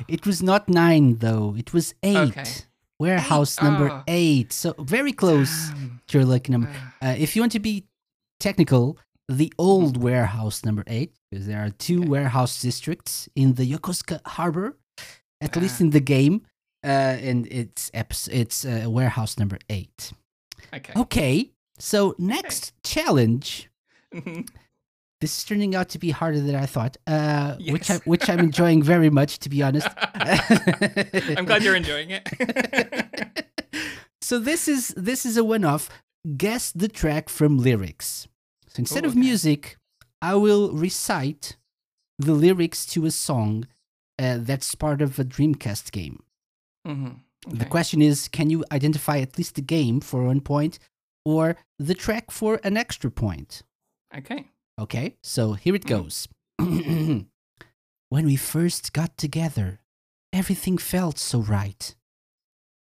It 0.09 0.26
was 0.26 0.43
not 0.43 0.68
nine, 0.68 1.18
though. 1.18 1.55
It 1.57 1.72
was 1.72 1.95
eight. 2.03 2.16
Okay. 2.39 2.45
Warehouse 3.01 3.57
Eight? 3.59 3.64
number 3.64 3.89
Ah. 3.91 4.03
eight. 4.09 4.53
So 4.53 4.74
very 4.78 5.12
close 5.12 5.68
Damn. 5.70 6.01
to 6.09 6.18
your 6.18 6.26
lucky 6.26 6.51
number. 6.53 6.70
Uh, 7.01 7.14
if 7.18 7.36
you 7.36 7.43
want 7.43 7.53
to 7.53 7.61
be 7.61 7.86
technical, 8.41 8.99
the 9.28 9.53
old 9.59 9.97
warehouse 10.03 10.64
number 10.64 10.82
eight, 10.89 11.12
because 11.30 11.47
there 11.47 11.61
are 11.64 11.70
two 11.70 11.95
Mm-hmm. 12.01 12.03
Okay. 12.03 12.11
warehouse 12.11 12.61
districts 12.61 13.28
in 13.36 13.55
the 13.55 13.64
Yokosuka 13.72 14.20
harbor, 14.26 14.76
at 15.41 15.55
least 15.57 15.80
in 15.80 15.91
the 15.91 16.01
game, 16.01 16.43
uh, 16.84 16.89
and 17.28 17.47
it's 17.53 17.91
it's 18.28 18.64
uh, 18.64 18.86
warehouse 18.89 19.39
number 19.39 19.59
eight. 19.70 20.12
okay. 20.74 20.93
Okay, 20.97 21.51
so 21.78 22.14
next 22.18 22.72
challenge. 22.82 23.68
This 25.21 25.39
is 25.39 25.45
turning 25.45 25.75
out 25.75 25.89
to 25.91 25.99
be 25.99 26.11
harder 26.11 26.41
than 26.41 26.55
I 26.55 26.66
thought, 26.66 26.97
uh, 27.07 27.57
which 27.69 27.91
I, 27.91 27.97
which 28.05 28.31
I'm 28.31 28.39
enjoying 28.39 28.83
very 28.85 29.11
much, 29.11 29.41
to 29.41 29.49
be 29.49 29.62
honest. 29.62 29.89
I'm 30.14 31.45
glad 31.45 31.64
you're 31.64 31.75
enjoying 31.75 32.11
it. 32.11 33.49
so 34.21 34.39
this 34.39 34.69
is 34.69 34.95
this 34.97 35.27
is 35.27 35.37
a 35.37 35.43
one-off. 35.43 35.89
Guess 36.37 36.71
the 36.73 36.89
track 36.89 37.29
from 37.29 37.59
lyrics. 37.59 38.29
So 38.69 38.81
instead 38.81 39.05
Ooh, 39.05 39.09
of 39.09 39.16
music, 39.16 39.77
I 40.23 40.37
will 40.37 40.73
recite 40.73 41.57
the 42.19 42.33
lyrics 42.33 42.87
to 42.87 43.05
a 43.05 43.11
song 43.11 43.66
uh, 44.21 44.39
that's 44.41 44.75
part 44.75 45.03
of 45.03 45.19
a 45.19 45.25
Dreamcast 45.25 45.91
game. 45.91 46.23
Mhm. 46.87 47.21
The 47.49 47.64
question 47.64 48.03
is, 48.03 48.29
can 48.29 48.51
you 48.51 48.64
identify 48.71 49.19
at 49.19 49.39
least 49.39 49.55
the 49.55 49.62
game 49.62 50.01
for 50.01 50.25
one 50.25 50.41
point, 50.41 50.79
or 51.25 51.57
the 51.79 51.95
track 51.95 52.31
for 52.31 52.61
an 52.62 52.77
extra 52.77 53.11
point? 53.11 53.62
Okay. 54.16 54.49
Okay, 54.79 55.16
so 55.22 55.55
here 55.55 55.74
it 55.74 55.85
Mm. 55.85 55.89
goes. 55.89 56.29
When 58.11 58.24
we 58.24 58.37
first 58.37 58.93
got 58.95 59.18
together, 59.18 59.81
everything 60.33 60.79
felt 60.79 61.18
so 61.18 61.41
right. 61.41 61.95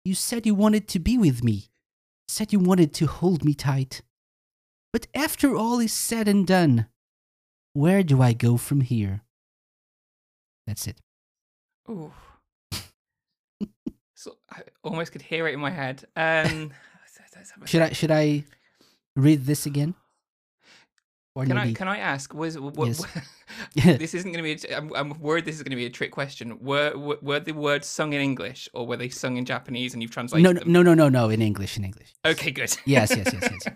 You 0.04 0.14
said 0.14 0.46
you 0.46 0.54
wanted 0.54 0.86
to 0.88 1.00
be 1.00 1.18
with 1.18 1.42
me, 1.42 1.68
said 2.28 2.52
you 2.52 2.60
wanted 2.60 2.94
to 2.94 3.06
hold 3.06 3.44
me 3.44 3.54
tight. 3.54 4.02
But 4.92 5.08
after 5.14 5.56
all 5.56 5.80
is 5.80 5.92
said 5.92 6.28
and 6.28 6.46
done, 6.46 6.86
where 7.72 8.04
do 8.04 8.22
I 8.22 8.34
go 8.34 8.56
from 8.56 8.82
here? 8.82 9.22
That's 10.66 10.86
it. 10.86 11.00
Ooh. 11.90 12.12
so 14.14 14.36
I 14.50 14.62
almost 14.84 15.10
could 15.12 15.22
hear 15.22 15.48
it 15.48 15.54
in 15.54 15.60
my 15.60 15.70
head. 15.70 16.04
Um, 16.14 16.72
let's 17.34 17.50
have 17.50 17.62
a 17.62 17.66
Should 17.66 17.82
I 17.82 17.92
should 17.92 18.10
I 18.12 18.44
read 19.16 19.44
this 19.44 19.66
again? 19.66 19.94
Or 21.36 21.44
Can 21.44 21.58
I 21.58 21.74
can 21.74 21.86
I 21.86 21.98
ask? 21.98 22.32
Was 22.32 22.58
what, 22.58 22.88
Yes. 22.88 23.04
this 23.98 24.14
isn't 24.14 24.32
going 24.32 24.42
to 24.42 24.66
be? 24.68 24.74
I'm, 24.74 24.90
I'm 24.94 25.20
worried 25.20 25.44
this 25.44 25.56
is 25.56 25.62
going 25.62 25.70
to 25.70 25.76
be 25.76 25.84
a 25.84 25.90
trick 25.90 26.10
question. 26.10 26.58
Were, 26.62 26.96
were 26.96 27.18
were 27.20 27.40
the 27.40 27.52
words 27.52 27.86
sung 27.86 28.14
in 28.14 28.22
English 28.22 28.70
or 28.72 28.86
were 28.86 28.96
they 28.96 29.10
sung 29.10 29.36
in 29.36 29.44
Japanese 29.44 29.92
and 29.92 30.00
you've 30.02 30.12
translated 30.12 30.44
no, 30.44 30.52
no, 30.52 30.60
them? 30.60 30.72
no, 30.72 30.82
no, 30.82 30.94
no, 30.94 31.08
no, 31.10 31.28
in 31.28 31.42
English, 31.42 31.76
in 31.76 31.84
English. 31.84 32.14
Okay, 32.24 32.50
good. 32.50 32.74
Yes, 32.86 33.14
yes, 33.14 33.28
yes, 33.34 33.66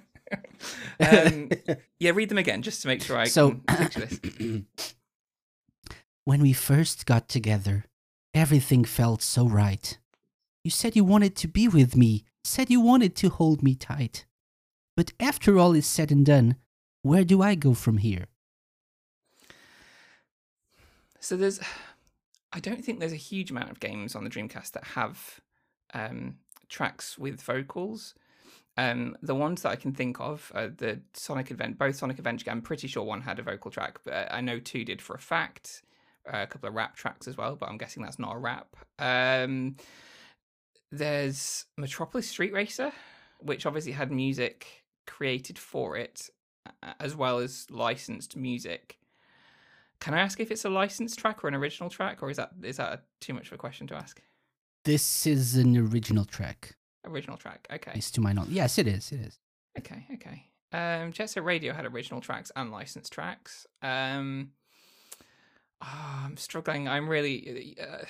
yes. 0.98 1.26
um, 1.34 1.50
yeah, 1.98 2.12
read 2.12 2.30
them 2.30 2.38
again 2.38 2.62
just 2.62 2.80
to 2.80 2.88
make 2.88 3.02
sure 3.02 3.18
I 3.18 3.26
So- 3.26 3.60
picture 3.68 4.06
this. 4.06 4.18
when 6.24 6.40
we 6.40 6.54
first 6.54 7.04
got 7.04 7.28
together, 7.28 7.84
everything 8.32 8.84
felt 8.84 9.20
so 9.20 9.46
right. 9.46 9.98
You 10.64 10.70
said 10.70 10.96
you 10.96 11.04
wanted 11.04 11.36
to 11.36 11.46
be 11.48 11.68
with 11.68 11.94
me, 11.94 12.24
said 12.42 12.70
you 12.70 12.80
wanted 12.80 13.14
to 13.16 13.28
hold 13.28 13.62
me 13.62 13.74
tight. 13.74 14.24
But 14.96 15.12
after 15.20 15.58
all 15.58 15.74
is 15.74 15.84
said 15.86 16.10
and 16.10 16.24
done, 16.24 16.56
where 17.02 17.24
do 17.24 17.42
I 17.42 17.54
go 17.54 17.74
from 17.74 17.98
here? 17.98 18.26
So 21.20 21.36
there's, 21.36 21.60
I 22.52 22.60
don't 22.60 22.84
think 22.84 22.98
there's 22.98 23.12
a 23.12 23.16
huge 23.16 23.50
amount 23.50 23.70
of 23.70 23.80
games 23.80 24.14
on 24.14 24.24
the 24.24 24.30
Dreamcast 24.30 24.72
that 24.72 24.84
have 24.84 25.40
um, 25.94 26.36
tracks 26.68 27.18
with 27.18 27.40
vocals. 27.40 28.14
Um, 28.76 29.16
the 29.22 29.34
ones 29.34 29.62
that 29.62 29.70
I 29.70 29.76
can 29.76 29.92
think 29.92 30.20
of, 30.20 30.50
are 30.54 30.68
the 30.68 31.00
Sonic 31.12 31.50
Advent, 31.50 31.78
both 31.78 31.96
Sonic 31.96 32.18
Adventure. 32.18 32.50
I'm 32.50 32.62
pretty 32.62 32.88
sure 32.88 33.02
one 33.04 33.20
had 33.20 33.38
a 33.38 33.42
vocal 33.42 33.70
track, 33.70 33.98
but 34.04 34.28
I 34.30 34.40
know 34.40 34.58
two 34.58 34.84
did 34.84 35.02
for 35.02 35.14
a 35.14 35.18
fact. 35.18 35.82
Uh, 36.26 36.42
a 36.42 36.46
couple 36.46 36.68
of 36.68 36.74
rap 36.74 36.96
tracks 36.96 37.26
as 37.28 37.36
well, 37.36 37.56
but 37.56 37.68
I'm 37.68 37.78
guessing 37.78 38.02
that's 38.02 38.18
not 38.18 38.36
a 38.36 38.38
rap. 38.38 38.76
Um, 38.98 39.76
there's 40.92 41.66
Metropolis 41.76 42.28
Street 42.28 42.52
Racer, 42.52 42.92
which 43.40 43.66
obviously 43.66 43.92
had 43.92 44.10
music 44.10 44.84
created 45.06 45.58
for 45.58 45.96
it, 45.96 46.30
as 46.98 47.14
well 47.16 47.38
as 47.38 47.66
licensed 47.70 48.36
music. 48.36 48.98
Can 50.00 50.14
I 50.14 50.20
ask 50.20 50.40
if 50.40 50.50
it's 50.50 50.64
a 50.64 50.70
licensed 50.70 51.18
track 51.18 51.44
or 51.44 51.48
an 51.48 51.54
original 51.54 51.90
track, 51.90 52.22
or 52.22 52.30
is 52.30 52.36
that 52.38 52.52
is 52.62 52.78
that 52.78 53.04
too 53.20 53.34
much 53.34 53.48
of 53.48 53.52
a 53.52 53.58
question 53.58 53.86
to 53.88 53.94
ask? 53.94 54.20
This 54.84 55.26
is 55.26 55.56
an 55.56 55.76
original 55.76 56.24
track, 56.24 56.74
Original 57.04 57.36
track. 57.36 57.66
Okay. 57.70 57.92
least 57.94 58.14
to 58.14 58.20
my 58.22 58.32
knowledge. 58.32 58.50
Yes, 58.50 58.78
it 58.78 58.86
is, 58.86 59.12
it 59.12 59.20
is. 59.20 59.38
Okay. 59.78 60.06
Okay. 60.14 60.46
Um, 60.72 61.12
Jet 61.12 61.28
Set 61.30 61.44
Radio 61.44 61.74
had 61.74 61.84
original 61.84 62.20
tracks 62.20 62.50
and 62.56 62.70
licensed 62.70 63.12
tracks. 63.12 63.66
Um, 63.82 64.52
ah, 65.82 66.24
I'm 66.24 66.36
struggling. 66.36 66.88
I'm 66.88 67.08
really. 67.08 67.76
Uh, 67.80 68.04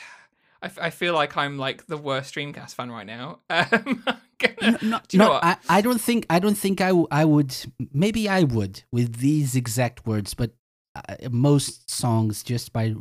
I, 0.62 0.66
f- 0.66 0.78
I 0.80 0.90
feel 0.90 1.14
like 1.14 1.36
I'm 1.36 1.56
like 1.58 1.86
the 1.86 1.96
worst 1.96 2.34
Dreamcast 2.34 2.74
fan 2.74 2.90
right 2.90 3.06
now. 3.06 3.40
Um, 3.50 4.04
gonna- 4.40 4.78
No, 4.82 4.88
no, 4.90 5.00
do 5.08 5.16
you 5.16 5.18
know 5.18 5.28
no. 5.28 5.40
I, 5.42 5.56
I 5.68 5.80
don't 5.80 6.00
think 6.00 6.26
I 6.30 6.38
don't 6.38 6.58
think 6.58 6.80
I, 6.80 6.88
w- 6.88 7.08
I 7.10 7.24
would 7.24 7.54
maybe 7.92 8.28
I 8.28 8.42
would 8.42 8.82
with 8.92 9.16
these 9.16 9.54
exact 9.56 10.06
words, 10.06 10.34
but 10.34 10.50
uh, 10.96 11.28
most 11.30 11.88
songs 11.90 12.42
just 12.42 12.72
by 12.72 12.94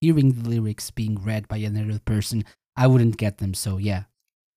hearing 0.00 0.32
the 0.32 0.48
lyrics 0.48 0.90
being 0.90 1.16
read 1.22 1.46
by 1.48 1.58
another 1.58 1.98
person, 2.00 2.44
I 2.76 2.86
wouldn't 2.86 3.16
get 3.16 3.38
them. 3.38 3.54
So 3.54 3.78
yeah, 3.78 4.04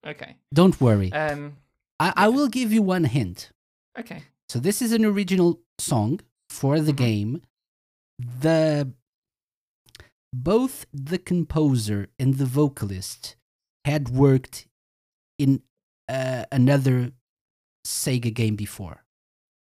Okay. 0.06 0.36
don't 0.54 0.80
worry. 0.82 1.12
Um. 1.14 1.58
I, 2.00 2.14
I 2.16 2.28
will 2.30 2.48
give 2.48 2.72
you 2.74 2.82
one 2.82 3.04
hint. 3.04 3.52
Okay. 3.98 4.24
So 4.48 4.58
this 4.60 4.82
is 4.82 4.94
an 4.94 5.04
original 5.06 5.60
song 5.78 6.22
for 6.50 6.80
the 6.80 6.94
Mhm. 6.94 6.98
game. 6.98 7.42
The 8.20 8.92
both 10.34 10.86
the 10.94 11.18
composer 11.18 12.08
and 12.20 12.36
the 12.36 12.46
vocalist 12.46 13.36
had 13.86 14.10
worked 14.10 14.68
in 15.38 15.62
uh, 16.10 16.46
another 16.52 17.12
Sega 17.86 18.34
game 18.34 18.56
before, 18.56 19.06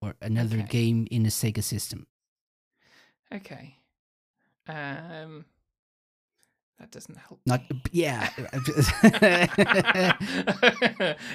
or 0.01 0.15
another 0.21 0.57
Okay. 0.59 0.67
game 0.67 1.07
in 1.11 1.25
a 1.25 1.29
Sega 1.29 1.63
system. 1.63 2.07
Okay. 3.33 3.75
Um. 4.67 5.45
That 6.79 6.91
doesn't 6.91 7.17
help. 7.17 7.39
Not 7.47 7.67
me. 7.71 7.81
yeah. 7.91 8.29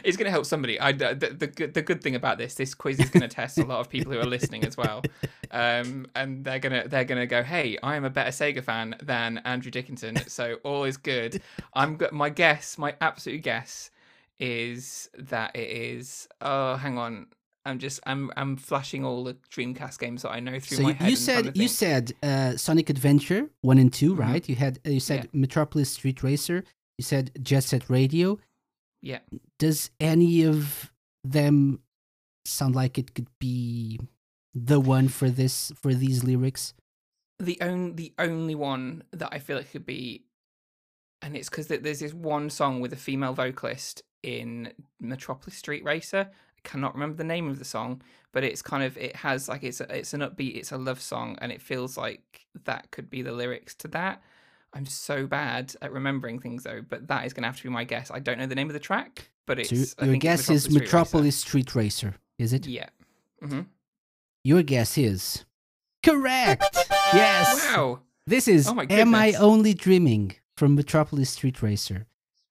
it's 0.04 0.16
going 0.16 0.26
to 0.26 0.30
help 0.30 0.46
somebody. 0.46 0.78
I 0.78 0.92
the, 0.92 1.34
the 1.36 1.46
good 1.48 1.74
the 1.74 1.82
good 1.82 2.00
thing 2.00 2.14
about 2.14 2.38
this 2.38 2.54
this 2.54 2.74
quiz 2.74 3.00
is 3.00 3.10
going 3.10 3.22
to 3.22 3.28
test 3.28 3.58
a 3.58 3.64
lot 3.64 3.80
of 3.80 3.88
people 3.88 4.12
who 4.12 4.20
are 4.20 4.24
listening 4.26 4.64
as 4.64 4.76
well, 4.76 5.02
um, 5.50 6.06
and 6.14 6.44
they're 6.44 6.60
gonna 6.60 6.86
they're 6.86 7.04
gonna 7.04 7.26
go, 7.26 7.42
hey, 7.42 7.76
I 7.82 7.96
am 7.96 8.04
a 8.04 8.10
better 8.10 8.30
Sega 8.30 8.62
fan 8.62 8.94
than 9.02 9.38
Andrew 9.38 9.72
Dickinson, 9.72 10.16
so 10.28 10.58
all 10.62 10.84
is 10.84 10.96
good. 10.96 11.42
I'm 11.74 11.98
my 12.12 12.30
guess, 12.30 12.78
my 12.78 12.94
absolute 13.00 13.42
guess, 13.42 13.90
is 14.42 15.08
that 15.18 15.54
it 15.56 15.70
is. 15.70 16.28
Oh, 16.40 16.74
hang 16.76 16.98
on. 16.98 17.28
I'm 17.64 17.78
just 17.78 18.00
I'm 18.04 18.30
I'm 18.36 18.56
flashing 18.56 19.04
all 19.04 19.22
the 19.22 19.34
Dreamcast 19.54 19.98
games 20.00 20.22
that 20.22 20.30
I 20.32 20.40
know 20.40 20.58
through 20.58 20.78
so 20.78 20.82
my 20.82 20.88
you, 20.90 20.94
head. 20.96 21.10
you 21.10 21.16
said 21.16 21.56
you 21.56 21.68
said 21.68 22.12
uh, 22.22 22.56
Sonic 22.56 22.90
Adventure 22.90 23.48
one 23.60 23.78
and 23.78 23.92
2 23.92 24.14
Mhm. 24.16 24.18
right? 24.18 24.48
You 24.48 24.56
had 24.56 24.80
uh, 24.84 24.90
you 24.90 24.98
said 25.00 25.20
Yeah. 25.24 25.30
Metropolis 25.44 25.90
Street 25.90 26.22
Racer. 26.24 26.64
You 26.98 27.04
said 27.04 27.30
Jet 27.40 27.62
Set 27.64 27.88
Radio. 27.88 28.38
yeah. 29.00 29.20
does 29.60 29.90
any 30.00 30.42
of 30.44 30.90
them 31.24 31.80
sound 32.44 32.74
like 32.74 32.98
it 32.98 33.14
could 33.14 33.28
be 33.38 34.00
the 34.54 34.80
one 34.80 35.06
for 35.08 35.30
this 35.30 35.72
for 35.80 35.94
these 35.94 36.24
lyrics 36.24 36.74
the 37.38 37.58
only 37.60 37.92
the 37.92 38.12
only 38.18 38.54
one 38.56 39.04
that 39.12 39.28
I 39.32 39.38
feel 39.38 39.58
it 39.58 39.70
could 39.72 39.86
be, 39.86 40.24
and 41.22 41.36
it's 41.36 41.48
because 41.48 41.66
there's 41.68 42.00
this 42.00 42.12
one 42.14 42.50
song 42.50 42.80
with 42.80 42.92
a 42.92 42.96
female 43.08 43.34
vocalist 43.34 44.02
in 44.22 44.72
Metropolis 45.00 45.56
Street 45.56 45.84
Racer. 45.84 46.28
I 46.30 46.68
cannot 46.68 46.94
remember 46.94 47.16
the 47.16 47.24
name 47.24 47.48
of 47.50 47.58
the 47.58 47.64
song, 47.64 48.02
but 48.32 48.44
it's 48.44 48.62
kind 48.62 48.82
of 48.84 48.96
it 48.96 49.16
has 49.16 49.48
like 49.48 49.62
it's 49.64 49.80
a, 49.80 49.96
it's 49.98 50.14
an 50.14 50.20
upbeat, 50.20 50.56
it's 50.56 50.72
a 50.72 50.78
love 50.78 51.00
song, 51.00 51.36
and 51.40 51.50
it 51.52 51.60
feels 51.60 51.96
like 51.96 52.46
that 52.64 52.90
could 52.90 53.10
be 53.10 53.22
the 53.22 53.32
lyrics 53.32 53.74
to 53.76 53.88
that. 53.88 54.22
I'm 54.74 54.86
so 54.86 55.26
bad 55.26 55.74
at 55.82 55.92
remembering 55.92 56.38
things 56.38 56.62
though, 56.62 56.82
but 56.88 57.08
that 57.08 57.26
is 57.26 57.32
going 57.34 57.42
to 57.42 57.48
have 57.48 57.56
to 57.58 57.62
be 57.64 57.68
my 57.68 57.84
guess. 57.84 58.10
I 58.10 58.20
don't 58.20 58.38
know 58.38 58.46
the 58.46 58.54
name 58.54 58.68
of 58.68 58.74
the 58.74 58.80
track, 58.80 59.28
but 59.46 59.58
it's 59.58 59.68
so 59.90 59.94
I 59.98 60.06
your 60.06 60.16
guess 60.16 60.48
is 60.48 60.62
Street 60.64 60.74
Racer. 60.74 60.84
metropolis 60.84 61.36
street 61.36 61.74
racer 61.74 62.14
is 62.38 62.52
it 62.52 62.66
Yeah. 62.66 62.88
Mm-hmm. 63.42 63.62
your 64.44 64.62
guess 64.62 64.96
is 64.96 65.44
correct 66.04 66.64
yes 67.12 67.68
Wow. 67.74 68.00
this 68.26 68.48
is 68.48 68.66
Oh 68.68 68.74
my 68.74 68.86
am 68.90 69.14
i 69.14 69.32
only 69.34 69.74
dreaming 69.74 70.34
from 70.56 70.74
metropolis 70.74 71.30
street 71.30 71.62
racer 71.62 72.06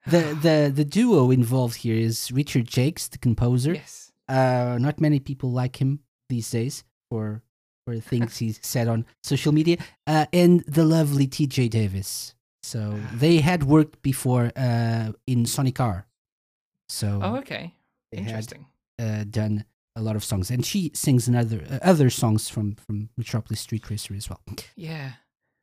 the 0.08 0.22
the 0.42 0.72
the 0.74 0.86
duo 0.86 1.32
involved 1.32 1.76
here 1.78 1.96
is 1.96 2.32
richard 2.32 2.68
jacques 2.70 3.10
the 3.12 3.18
composer 3.18 3.74
Yes. 3.74 4.12
uh 4.28 4.78
not 4.80 5.00
many 5.00 5.20
people 5.20 5.52
like 5.52 5.82
him 5.82 6.00
these 6.30 6.50
days 6.50 6.84
for 7.10 7.42
for 7.86 8.00
things 8.00 8.38
he 8.38 8.52
said 8.62 8.88
on 8.88 9.06
social 9.24 9.52
media 9.52 9.78
uh 10.08 10.26
and 10.34 10.62
the 10.68 10.84
lovely 10.86 11.28
tj 11.28 11.70
davis 11.70 12.36
so 12.64 13.00
they 13.14 13.38
had 13.42 13.64
worked 13.64 14.02
before 14.02 14.52
uh 14.56 15.12
in 15.28 15.46
sonic 15.46 15.80
r 15.80 16.06
so 16.90 17.20
Oh, 17.24 17.36
okay. 17.38 17.74
they 18.12 18.18
had 18.22 18.28
Interesting. 18.28 18.66
uh, 19.00 19.24
done 19.30 19.66
a 19.96 20.02
lot 20.02 20.16
of 20.16 20.24
songs 20.24 20.50
and 20.52 20.66
she 20.66 20.92
sings 20.94 21.28
another 21.28 21.64
uh, 21.70 21.80
other 21.82 22.10
songs 22.10 22.50
from 22.50 22.76
from 22.76 23.10
metropolis 23.18 23.60
street 23.62 23.90
racer 23.90 24.14
as 24.16 24.30
well 24.30 24.42
Yeah. 24.76 25.12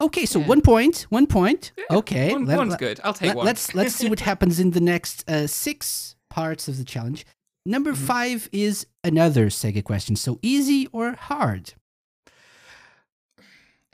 Okay 0.00 0.26
so 0.26 0.38
Yeah. 0.40 0.46
one 0.46 0.60
point 0.62 1.06
one 1.10 1.26
point 1.26 1.72
Yeah, 1.76 1.96
okay 1.98 2.32
One, 2.32 2.44
let- 2.46 2.58
one's 2.58 2.70
let- 2.72 2.80
good. 2.80 3.00
I'll 3.04 3.14
take 3.14 3.28
let, 3.28 3.36
one. 3.36 3.48
us 3.48 3.74
let's 3.74 3.94
see 3.94 4.08
what 4.08 4.20
happens 4.30 4.58
in 4.60 4.70
the 4.72 4.80
next 4.80 5.28
uh, 5.28 5.46
six 5.46 6.14
parts 6.30 6.68
of 6.68 6.76
the 6.78 6.84
challenge. 6.84 7.24
Number 7.66 7.92
Mhm. 7.92 7.96
five 8.06 8.48
is 8.52 8.86
another 9.04 9.46
Sega 9.48 9.82
question. 9.84 10.16
So 10.16 10.38
easy 10.42 10.86
or 10.92 11.12
hard? 11.12 11.74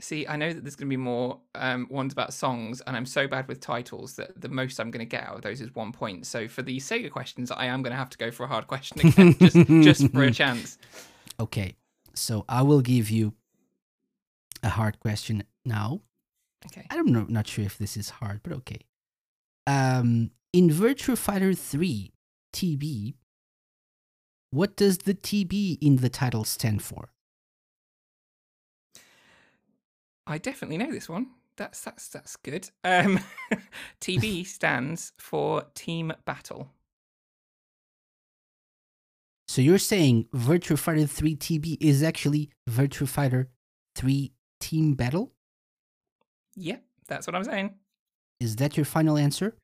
See, 0.00 0.26
I 0.26 0.36
know 0.36 0.52
that 0.52 0.62
there's 0.62 0.76
going 0.76 0.88
to 0.88 0.90
be 0.90 0.96
more 0.98 1.40
um, 1.54 1.86
ones 1.88 2.12
about 2.12 2.34
songs, 2.34 2.82
and 2.86 2.94
I'm 2.96 3.06
so 3.06 3.26
bad 3.26 3.48
with 3.48 3.60
titles 3.60 4.16
that 4.16 4.38
the 4.38 4.50
most 4.50 4.78
I'm 4.78 4.90
going 4.90 5.00
to 5.06 5.08
get 5.08 5.24
out 5.26 5.36
of 5.36 5.42
those 5.42 5.62
is 5.62 5.74
one 5.74 5.92
point. 5.92 6.26
So 6.26 6.46
for 6.46 6.60
the 6.62 6.76
Sega 6.78 7.10
questions, 7.10 7.50
I 7.50 7.66
am 7.66 7.82
going 7.82 7.92
to 7.92 7.96
have 7.96 8.10
to 8.10 8.18
go 8.18 8.30
for 8.30 8.44
a 8.44 8.46
hard 8.48 8.66
question 8.66 9.00
again, 9.00 9.34
just, 9.38 9.56
just 10.00 10.12
for 10.12 10.22
a 10.24 10.30
chance. 10.42 10.76
Okay, 11.40 11.76
so 12.14 12.44
I 12.50 12.60
will 12.62 12.82
give 12.82 13.08
you 13.08 13.32
a 14.62 14.68
hard 14.68 15.00
question 15.00 15.44
now. 15.64 16.02
Okay. 16.66 16.86
I'm 16.90 17.06
not 17.06 17.30
not 17.30 17.46
sure 17.46 17.64
if 17.64 17.78
this 17.78 17.96
is 17.96 18.10
hard, 18.10 18.40
but 18.42 18.52
okay. 18.52 18.80
Um, 19.66 20.30
in 20.52 20.70
Virtua 20.70 21.16
Fighter 21.16 21.54
3 21.54 22.12
TB, 22.52 23.14
what 24.50 24.76
does 24.76 24.98
the 24.98 25.14
TB 25.14 25.78
in 25.80 25.96
the 25.96 26.08
title 26.08 26.44
stand 26.44 26.82
for? 26.82 27.10
I 30.26 30.38
definitely 30.38 30.78
know 30.78 30.90
this 30.90 31.08
one. 31.08 31.26
That's 31.56 31.80
that's 31.80 32.08
that's 32.08 32.36
good. 32.36 32.70
Um, 32.82 33.20
TB 34.00 34.46
stands 34.46 35.12
for 35.18 35.64
Team 35.74 36.12
Battle. 36.24 36.70
So 39.46 39.60
you're 39.60 39.78
saying 39.78 40.26
Virtua 40.34 40.78
Fighter 40.78 41.06
3 41.06 41.36
TB 41.36 41.76
is 41.80 42.02
actually 42.02 42.50
Virtua 42.68 43.06
Fighter 43.06 43.50
3 43.94 44.32
Team 44.58 44.94
Battle? 44.94 45.33
Yeah, 46.56 46.76
that's 47.08 47.26
what 47.26 47.34
I'm 47.34 47.44
saying. 47.44 47.74
Is 48.40 48.56
that 48.56 48.76
your 48.76 48.84
final 48.84 49.16
answer? 49.16 49.56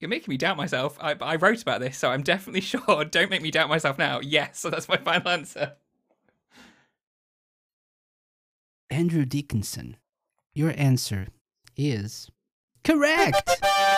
You're 0.00 0.08
making 0.08 0.30
me 0.30 0.36
doubt 0.36 0.56
myself. 0.56 0.96
I, 1.00 1.16
I 1.20 1.36
wrote 1.36 1.60
about 1.62 1.80
this, 1.80 1.98
so 1.98 2.10
I'm 2.10 2.22
definitely 2.22 2.60
sure. 2.62 3.04
Don't 3.04 3.30
make 3.30 3.42
me 3.42 3.50
doubt 3.50 3.68
myself 3.68 3.98
now. 3.98 4.20
Yes, 4.20 4.60
so 4.60 4.70
that's 4.70 4.88
my 4.88 4.96
final 4.96 5.28
answer. 5.28 5.72
Andrew 8.90 9.24
Dickinson, 9.24 9.96
your 10.54 10.72
answer 10.76 11.28
is 11.76 12.30
correct. 12.84 13.42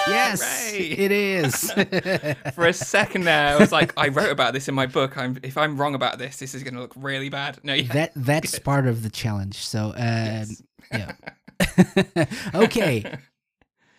Yes, 0.09 0.71
Hooray. 0.73 0.79
it 0.89 1.13
is. 1.13 1.71
For 2.55 2.67
a 2.67 2.73
second 2.73 3.23
there, 3.25 3.55
I 3.55 3.57
was 3.61 3.71
like, 3.71 3.93
I 3.97 4.09
wrote 4.09 4.31
about 4.33 4.53
this 4.53 4.67
in 4.69 4.75
my 4.75 4.87
book. 4.87 5.17
I'm 5.17 5.39
if 5.43 5.57
I'm 5.57 5.77
wrong 5.77 5.95
about 5.95 6.19
this, 6.19 6.39
this 6.39 6.55
is 6.55 6.65
going 6.65 6.75
to 6.75 6.81
look 6.81 6.95
really 6.97 7.29
bad. 7.29 7.59
No, 7.63 7.75
yeah. 7.75 7.93
that 7.93 8.13
that's 8.17 8.59
part 8.59 8.87
of 8.87 9.03
the 9.03 9.11
challenge. 9.11 9.59
So, 9.59 9.87
um, 9.91 9.95
Yes. 9.97 10.63
yeah. 10.91 11.13
okay. 12.55 13.05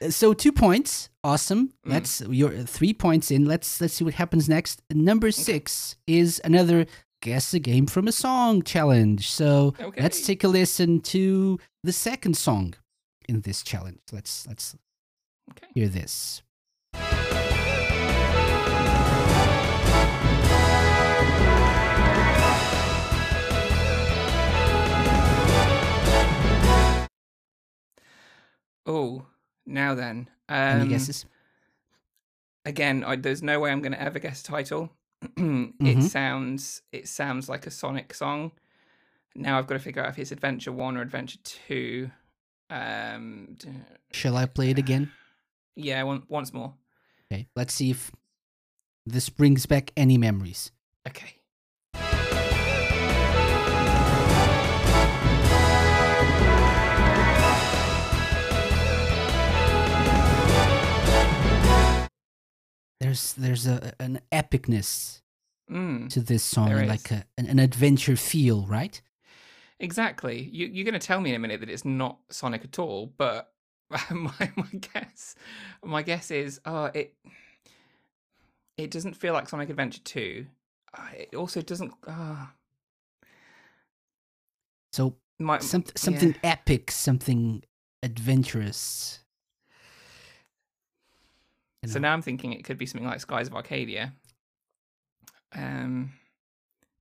So 0.09 0.33
two 0.33 0.51
points, 0.51 1.09
awesome. 1.23 1.67
Mm. 1.85 1.91
Let's 1.91 2.21
you're 2.21 2.63
three 2.63 2.91
points 2.91 3.29
in. 3.29 3.45
Let's 3.45 3.79
let's 3.79 3.93
see 3.93 4.03
what 4.03 4.15
happens 4.15 4.49
next. 4.49 4.81
Number 4.91 5.29
six 5.29 5.95
is 6.07 6.41
another 6.43 6.87
guess 7.21 7.53
a 7.53 7.59
game 7.59 7.85
from 7.85 8.07
a 8.07 8.11
song 8.11 8.63
challenge. 8.63 9.29
So 9.29 9.75
okay. 9.79 10.01
let's 10.01 10.25
take 10.25 10.43
a 10.43 10.47
listen 10.47 11.01
to 11.01 11.59
the 11.83 11.91
second 11.93 12.35
song 12.35 12.73
in 13.29 13.41
this 13.41 13.61
challenge. 13.61 13.99
Let's 14.11 14.47
let's 14.47 14.75
Okay. 15.51 15.67
hear 15.75 15.87
this. 15.87 16.41
Oh, 28.93 29.25
now 29.65 29.95
then. 29.95 30.27
Um, 30.49 30.81
Any 30.81 30.89
guesses? 30.89 31.25
Again, 32.65 33.05
I, 33.05 33.15
there's 33.15 33.41
no 33.41 33.57
way 33.61 33.71
I'm 33.71 33.81
going 33.81 33.93
to 33.93 34.01
ever 34.01 34.19
guess 34.19 34.41
a 34.41 34.43
title. 34.43 34.89
It 35.37 36.03
sounds 36.03 36.81
it 36.91 37.07
sounds 37.07 37.47
like 37.47 37.65
a 37.67 37.71
Sonic 37.71 38.13
song. 38.13 38.51
Now 39.35 39.57
I've 39.57 39.67
got 39.67 39.75
to 39.75 39.79
figure 39.79 40.03
out 40.03 40.09
if 40.09 40.19
it's 40.19 40.31
Adventure 40.31 40.71
One 40.73 40.97
or 40.97 41.01
Adventure 41.01 41.39
Two. 41.43 42.11
Um, 42.69 43.57
Shall 44.11 44.35
I 44.35 44.45
play 44.45 44.71
it 44.71 44.77
again? 44.77 45.11
yeah, 45.75 46.03
one, 46.03 46.23
once 46.27 46.51
more. 46.53 46.73
Okay. 47.31 47.47
Let's 47.55 47.73
see 47.73 47.91
if 47.91 48.11
this 49.05 49.29
brings 49.29 49.65
back 49.65 49.91
any 49.95 50.17
memories. 50.17 50.71
Okay. 51.07 51.35
There's 63.01 63.33
there's 63.33 63.67
a 63.67 63.93
an 63.99 64.21
epicness 64.31 65.21
Mm, 65.69 66.13
to 66.13 66.21
this 66.21 66.43
song, 66.43 66.77
and 66.77 66.87
like 66.87 67.11
a, 67.11 67.25
an, 67.37 67.47
an 67.47 67.59
adventure 67.59 68.15
feel, 68.15 68.65
right? 68.67 69.01
exactly. 69.79 70.49
You, 70.51 70.67
you're 70.67 70.85
going 70.85 70.99
to 70.99 71.05
tell 71.05 71.21
me 71.21 71.29
in 71.31 71.35
a 71.35 71.39
minute 71.39 71.59
that 71.61 71.69
it's 71.69 71.85
not 71.85 72.19
Sonic 72.29 72.63
at 72.63 72.79
all, 72.79 73.13
but 73.17 73.51
my 74.11 74.51
my 74.55 74.67
guess 74.93 75.35
my 75.83 76.01
guess 76.01 76.31
is 76.31 76.61
oh 76.65 76.85
it 76.85 77.15
it 78.77 78.91
doesn't 78.91 79.15
feel 79.15 79.33
like 79.33 79.49
Sonic 79.49 79.69
Adventure 79.69 80.01
Two. 80.03 80.47
Uh, 80.97 81.07
it 81.17 81.35
also 81.35 81.61
doesn't. 81.61 81.93
Uh, 82.05 82.47
So 84.91 85.15
my 85.39 85.59
some, 85.59 85.83
yeah. 85.83 85.95
something 85.99 86.35
epic, 86.43 86.91
something 86.91 87.63
adventurous. 88.03 89.20
You 91.83 91.89
So 91.89 91.99
now 91.99 92.13
I'm 92.13 92.21
thinking 92.21 92.53
it 92.53 92.63
could 92.63 92.77
be 92.77 92.85
something 92.85 93.07
like 93.07 93.19
Skies 93.19 93.47
of 93.47 93.55
Arcadia. 93.55 94.13
Um, 95.53 96.11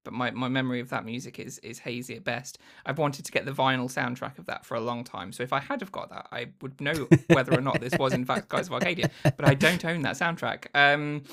but 0.04 0.14
my, 0.14 0.30
my 0.30 0.48
memory 0.48 0.80
of 0.80 0.88
that 0.88 1.04
music 1.04 1.38
is 1.38 1.58
is 1.58 1.78
hazy 1.80 2.16
at 2.16 2.24
best. 2.24 2.58
I've 2.86 2.98
wanted 2.98 3.24
to 3.26 3.32
get 3.32 3.44
the 3.44 3.52
vinyl 3.52 3.90
soundtrack 3.90 4.38
of 4.38 4.46
that 4.46 4.64
for 4.64 4.74
a 4.74 4.80
long 4.80 5.04
time. 5.04 5.32
So 5.32 5.42
if 5.42 5.52
I 5.52 5.60
had 5.60 5.80
have 5.80 5.92
got 5.92 6.08
that, 6.10 6.26
I 6.32 6.48
would 6.62 6.80
know 6.80 7.08
whether 7.28 7.52
or 7.56 7.60
not 7.60 7.80
this 7.80 7.94
was 7.98 8.14
in 8.14 8.24
fact 8.24 8.48
Skies 8.48 8.68
of 8.68 8.74
Arcadia. 8.74 9.10
But 9.22 9.44
I 9.44 9.54
don't 9.54 9.84
own 9.84 10.02
that 10.02 10.16
soundtrack. 10.16 10.66
Um, 10.74 11.24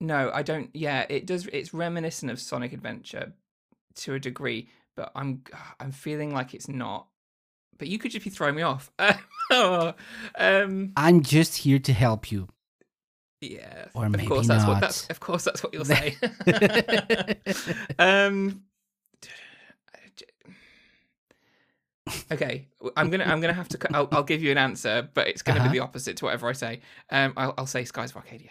no, 0.00 0.30
I 0.32 0.42
don't. 0.42 0.70
Yeah, 0.74 1.06
it 1.08 1.26
does. 1.26 1.46
It's 1.52 1.72
reminiscent 1.72 2.32
of 2.32 2.40
Sonic 2.40 2.72
Adventure 2.72 3.34
to 3.96 4.14
a 4.14 4.18
degree, 4.18 4.68
but 4.96 5.12
I'm 5.14 5.42
I'm 5.78 5.92
feeling 5.92 6.32
like 6.32 6.54
it's 6.54 6.68
not. 6.68 7.06
But 7.80 7.88
you 7.88 7.98
could 7.98 8.12
just 8.12 8.22
be 8.22 8.30
throwing 8.30 8.54
me 8.54 8.62
off. 8.62 8.92
um, 9.50 10.92
I'm 10.96 11.22
just 11.22 11.56
here 11.56 11.78
to 11.80 11.92
help 11.92 12.30
you. 12.30 12.46
yeah, 13.40 13.86
Or 13.94 14.04
of 14.06 14.12
maybe 14.12 14.28
course 14.28 14.46
that's 14.46 14.64
what 14.66 14.80
that's 14.80 15.08
of 15.08 15.18
course 15.18 15.44
that's 15.44 15.62
what 15.64 15.72
you'll 15.74 15.84
say. 15.96 16.14
um, 17.98 18.62
okay, 22.30 22.68
I'm 22.96 23.08
gonna 23.10 23.24
I'm 23.24 23.40
gonna 23.40 23.52
have 23.54 23.68
to. 23.70 23.78
I'll, 23.96 24.08
I'll 24.12 24.22
give 24.22 24.42
you 24.42 24.50
an 24.52 24.58
answer, 24.58 25.08
but 25.14 25.26
it's 25.26 25.42
gonna 25.42 25.60
Uh-huh. 25.60 25.70
be 25.72 25.78
the 25.78 25.82
opposite 25.84 26.16
to 26.18 26.26
whatever 26.26 26.48
I 26.48 26.52
say. 26.52 26.80
Um, 27.10 27.32
I'll, 27.36 27.54
I'll 27.58 27.66
say 27.66 27.84
Skies 27.84 28.10
of 28.10 28.16
Arcadia. 28.18 28.50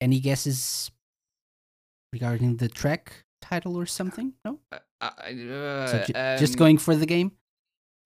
Any 0.00 0.20
guesses 0.20 0.90
regarding 2.12 2.56
the 2.56 2.68
track 2.68 3.12
title 3.42 3.76
or 3.76 3.84
something? 3.86 4.32
No. 4.44 4.58
Uh, 4.72 4.78
uh, 5.00 5.86
So 5.86 6.04
just 6.38 6.54
um, 6.54 6.58
going 6.58 6.78
for 6.78 6.94
the 6.94 7.06
game. 7.06 7.32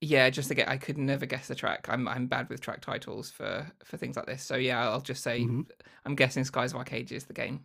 Yeah, 0.00 0.28
just 0.30 0.48
to 0.48 0.54
get. 0.54 0.68
I 0.68 0.76
could 0.76 0.98
never 0.98 1.24
guess 1.26 1.48
the 1.48 1.54
track. 1.54 1.86
I'm 1.88 2.06
I'm 2.06 2.26
bad 2.26 2.48
with 2.48 2.60
track 2.60 2.80
titles 2.82 3.30
for 3.30 3.70
for 3.84 3.96
things 3.96 4.16
like 4.16 4.26
this. 4.26 4.42
So 4.42 4.56
yeah, 4.56 4.88
I'll 4.90 5.00
just 5.00 5.22
say 5.22 5.40
Mhm. 5.40 5.66
I'm 6.04 6.14
guessing 6.14 6.44
Skies 6.44 6.72
of 6.72 6.78
Arcadia 6.78 7.16
is 7.16 7.24
the 7.24 7.32
game. 7.32 7.64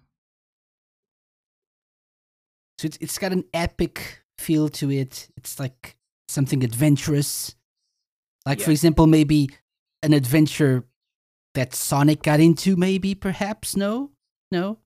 So 2.78 2.86
it's 2.86 2.98
it's 3.02 3.18
got 3.18 3.34
an 3.34 3.44
epic 3.54 4.24
feel 4.38 4.70
to 4.70 4.90
it. 4.92 5.28
It's 5.36 5.60
like 5.60 5.98
something 6.30 6.64
adventurous. 6.64 7.56
Like 8.46 8.62
for 8.62 8.72
example, 8.72 9.06
maybe 9.06 9.50
an 10.02 10.14
adventure 10.14 10.86
that 11.56 11.74
Sonic 11.76 12.24
got 12.24 12.40
into, 12.40 12.76
maybe 12.78 13.16
perhaps? 13.16 13.76
No? 13.76 14.12
No? 14.52 14.80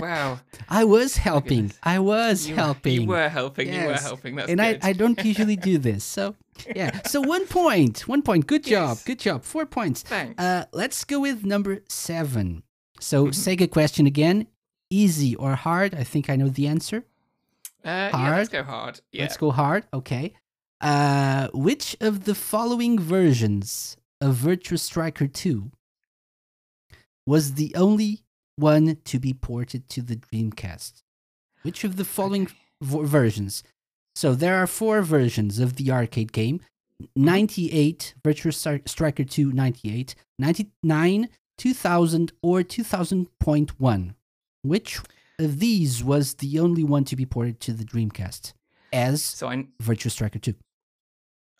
Wow, 0.00 0.40
I 0.68 0.82
was 0.84 1.16
helping. 1.16 1.70
I 1.82 2.00
was 2.00 2.48
you, 2.48 2.56
helping. 2.56 3.02
You 3.02 3.06
were 3.06 3.28
helping. 3.28 3.72
You 3.72 3.86
were 3.86 3.94
helping. 3.94 4.34
That's 4.34 4.50
and 4.50 4.60
I, 4.60 4.72
good. 4.72 4.84
I 4.84 4.92
don't 4.92 5.24
usually 5.24 5.54
do 5.54 5.78
this. 5.78 6.02
So 6.02 6.34
yeah. 6.76 7.00
So 7.06 7.20
one 7.20 7.46
point. 7.46 8.08
One 8.08 8.20
point. 8.20 8.46
Good 8.48 8.64
job. 8.64 8.96
Yes. 8.96 9.04
Good 9.04 9.20
job. 9.20 9.44
Four 9.44 9.66
points. 9.66 10.02
Thanks. 10.02 10.42
Uh, 10.42 10.64
let's 10.72 11.04
go 11.04 11.20
with 11.20 11.44
number 11.44 11.84
seven. 11.88 12.64
So, 13.00 13.26
Mhm. 13.26 13.34
Sega 13.34 13.70
question 13.70 14.06
again 14.06 14.46
easy 14.90 15.36
or 15.36 15.54
hard? 15.54 15.94
I 15.94 16.02
think 16.04 16.28
I 16.28 16.34
know 16.36 16.48
the 16.48 16.66
answer. 16.66 17.04
Uh, 17.84 18.10
yeah, 18.12 18.36
let's 18.36 18.48
go 18.48 18.62
hard. 18.64 19.00
Yeah. 19.12 19.22
Let's 19.22 19.36
go 19.36 19.50
hard. 19.52 19.84
Okay. 19.92 20.34
Uh, 20.84 21.48
which 21.54 21.96
of 21.98 22.24
the 22.24 22.34
following 22.34 22.98
versions 22.98 23.96
of 24.20 24.36
Virtua 24.36 24.78
Striker 24.78 25.26
2 25.26 25.70
was 27.26 27.54
the 27.54 27.74
only 27.74 28.20
one 28.56 28.98
to 29.06 29.18
be 29.18 29.32
ported 29.32 29.88
to 29.88 30.02
the 30.02 30.16
Dreamcast? 30.16 31.02
Which 31.62 31.84
of 31.84 31.96
the 31.96 32.04
following 32.04 32.48
v- 32.82 33.04
versions? 33.04 33.62
So 34.14 34.34
there 34.34 34.56
are 34.56 34.66
four 34.66 35.00
versions 35.00 35.58
of 35.58 35.76
the 35.76 35.90
arcade 35.90 36.32
game 36.32 36.60
98, 37.16 38.14
Virtua 38.22 38.52
Stri- 38.52 38.86
Striker 38.86 39.24
2 39.24 39.52
98, 39.52 40.14
99, 40.38 41.28
2000, 41.56 42.32
or 42.42 42.60
2000.1. 42.62 44.14
Which 44.62 45.00
of 45.38 45.60
these 45.60 46.04
was 46.04 46.34
the 46.34 46.60
only 46.60 46.84
one 46.84 47.04
to 47.04 47.16
be 47.16 47.24
ported 47.24 47.58
to 47.60 47.72
the 47.72 47.84
Dreamcast 47.84 48.52
as 48.92 49.22
So 49.22 49.48
I 49.48 49.66
Virtua 49.82 50.10
Striker 50.10 50.38
2? 50.38 50.54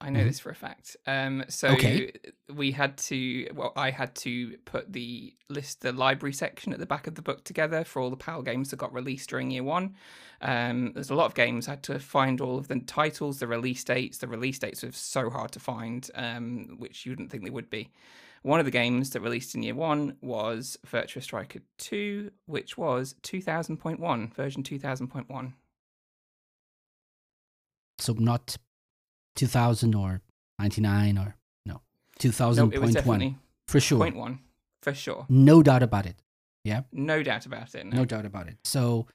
I 0.04 0.10
know 0.10 0.22
Mhm. 0.22 0.26
this 0.26 0.38
for 0.38 0.50
a 0.50 0.54
fact. 0.54 0.98
Um, 1.06 1.44
so 1.48 1.70
Okay. 1.72 2.06
we 2.52 2.72
had 2.72 2.98
to. 2.98 3.48
Well, 3.54 3.72
I 3.74 3.90
had 3.90 4.14
to 4.16 4.58
put 4.58 4.92
the 4.92 5.34
list, 5.48 5.80
the 5.80 5.92
library 5.92 6.34
section 6.34 6.74
at 6.74 6.78
the 6.78 6.84
back 6.86 7.06
of 7.06 7.14
the 7.14 7.22
book 7.22 7.42
together 7.44 7.84
for 7.84 8.02
all 8.02 8.10
the 8.10 8.16
PAL 8.16 8.42
games 8.42 8.70
that 8.70 8.76
got 8.76 8.92
released 8.92 9.30
during 9.30 9.50
year 9.50 9.62
one. 9.64 9.96
Um, 10.42 10.92
there's 10.92 11.08
a 11.08 11.14
lot 11.14 11.24
of 11.24 11.34
games. 11.34 11.68
I 11.68 11.72
had 11.72 11.82
to 11.84 11.98
find 11.98 12.42
all 12.42 12.58
of 12.58 12.68
the 12.68 12.80
titles, 12.80 13.38
the 13.38 13.46
release 13.46 13.82
dates. 13.82 14.18
The 14.18 14.28
release 14.28 14.58
dates 14.58 14.82
were 14.82 14.92
so 14.92 15.30
hard 15.30 15.52
to 15.52 15.60
find, 15.60 16.10
um, 16.14 16.76
which 16.78 17.06
you 17.06 17.12
wouldn't 17.12 17.30
think 17.30 17.44
they 17.44 17.50
would 17.50 17.70
be. 17.70 17.90
One 18.42 18.60
of 18.60 18.66
the 18.66 18.70
games 18.70 19.08
that 19.10 19.20
released 19.22 19.54
in 19.54 19.62
year 19.62 19.74
one 19.74 20.18
was 20.20 20.76
Virtua 20.86 21.22
Striker 21.22 21.60
2, 21.78 22.30
which 22.44 22.76
was 22.76 23.14
2000.1, 23.22 24.34
version 24.34 24.62
2000.1. 24.62 25.54
So 27.98 28.12
not 28.14 28.56
2000 29.36 29.94
or 29.94 30.20
99 30.58 31.18
or 31.18 31.36
no, 31.66 31.74
No, 31.74 31.80
2000.1 32.20 33.26
it 33.26 33.34
for 33.68 33.80
sure. 33.80 33.98
point 33.98 34.16
one, 34.16 34.38
for 34.82 34.94
sure. 34.94 35.26
No 35.28 35.62
doubt 35.62 35.82
about 35.82 36.06
it. 36.06 36.16
Yeah. 36.64 36.82
No 36.92 37.22
doubt 37.22 37.44
about 37.46 37.74
it. 37.74 37.84
No. 37.86 37.98
No 37.98 38.04
doubt 38.04 38.24
about 38.24 38.48
it. 38.48 38.56
So, 38.64 39.06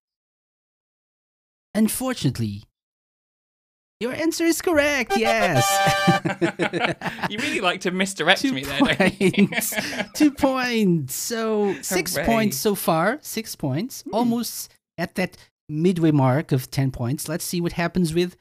unfortunately, 1.74 2.64
your 4.00 4.14
answer 4.14 4.46
is 4.46 4.62
correct. 4.62 5.18
Yes. 5.18 5.66
you 7.30 7.38
really 7.40 7.60
like 7.60 7.82
to 7.82 7.92
misdirect 7.92 8.42
Two 8.42 8.54
me 8.54 8.64
there, 8.64 8.80
don't 8.80 9.20
you? 9.22 9.32
points. 9.48 9.74
Two 10.14 10.32
points. 10.32 11.16
So 11.16 11.76
six 11.82 12.16
Hooray. 12.16 12.26
points 12.26 12.58
so 12.58 12.76
far. 12.76 13.20
Six 13.22 13.56
points. 13.56 14.04
Hmm. 14.04 14.14
Almost 14.16 14.72
at 14.98 15.16
that 15.16 15.36
midway 15.68 16.12
mark 16.12 16.52
of 16.54 16.72
ten 16.72 16.92
points. 16.92 17.28
Let's 17.28 17.44
see 17.44 17.60
what 17.60 17.74
happens 17.74 18.14
with 18.14 18.38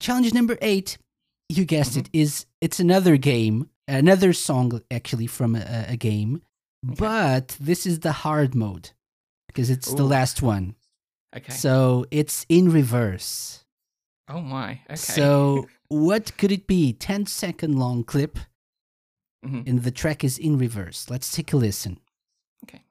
challenge 0.00 0.32
number 0.32 0.56
eight. 0.62 0.96
You 1.56 1.64
guessed 1.64 1.92
Mm-hmm. 1.92 2.00
it. 2.14 2.22
Is 2.22 2.46
it's 2.60 2.78
another 2.80 3.16
game, 3.16 3.56
another 3.88 4.32
song 4.32 4.80
actually 4.90 5.26
from 5.26 5.54
a, 5.56 5.86
a 5.88 5.96
game, 5.96 6.42
Okay. 6.86 6.94
but 6.98 7.56
this 7.60 7.86
is 7.86 8.00
the 8.00 8.12
hard 8.24 8.54
mode 8.54 8.90
because 9.48 9.68
it's 9.74 9.92
the 9.92 10.04
last 10.16 10.42
one. 10.42 10.74
okay. 11.36 11.52
So 11.52 12.06
it's 12.10 12.46
in 12.48 12.70
reverse. 12.80 13.64
oh 14.28 14.40
my. 14.40 14.70
Okay. 14.88 14.96
So 14.96 15.66
what 15.88 16.24
could 16.38 16.52
it 16.52 16.66
be? 16.66 16.92
10 16.92 17.26
second 17.26 17.72
long 17.78 18.04
clip 18.04 18.38
Mhm. 19.44 19.66
and 19.68 19.82
the 19.82 19.90
track 19.90 20.22
is 20.24 20.38
in 20.38 20.56
reverse. 20.58 21.10
Let's 21.10 21.32
take 21.32 21.52
a 21.52 21.56
listen. 21.56 21.98
Okay. 22.64 22.82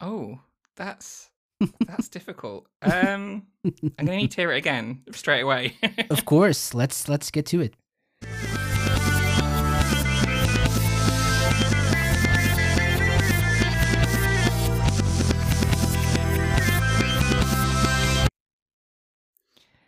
Oh, 0.00 0.38
that's 0.76 1.30
that's 1.86 2.08
difficult. 2.08 2.68
Um, 2.82 3.46
I'm 3.64 4.06
gonna 4.06 4.16
need 4.16 4.30
to 4.32 4.40
hear 4.40 4.52
it 4.52 4.58
again 4.58 5.02
straight 5.12 5.40
away. 5.40 5.76
Of 6.10 6.24
course, 6.24 6.72
let's 6.72 7.08
let's 7.08 7.30
get 7.30 7.46
to 7.46 7.60
it. 7.60 7.74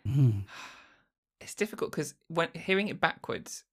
Hmm. 0.05 0.39
it's 1.41 1.55
difficult 1.55 1.91
because 1.91 2.15
when 2.27 2.49
hearing 2.53 2.89
it 2.89 2.99
backwards, 2.99 3.63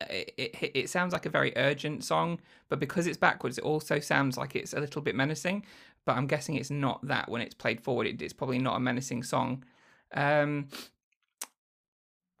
it, 0.00 0.34
it 0.36 0.70
it 0.74 0.90
sounds 0.90 1.12
like 1.12 1.26
a 1.26 1.30
very 1.30 1.52
urgent 1.56 2.04
song, 2.04 2.40
but 2.68 2.80
because 2.80 3.06
it's 3.06 3.16
backwards, 3.18 3.58
it 3.58 3.64
also 3.64 4.00
sounds 4.00 4.36
like 4.36 4.56
it's 4.56 4.72
a 4.72 4.80
little 4.80 5.02
bit 5.02 5.14
menacing. 5.14 5.64
But 6.04 6.16
I'm 6.16 6.26
guessing 6.26 6.56
it's 6.56 6.70
not 6.70 7.06
that 7.06 7.28
when 7.30 7.40
it's 7.40 7.54
played 7.54 7.80
forward. 7.80 8.06
It, 8.06 8.20
it's 8.20 8.32
probably 8.32 8.58
not 8.58 8.76
a 8.76 8.80
menacing 8.80 9.22
song. 9.22 9.64
Um, 10.12 10.68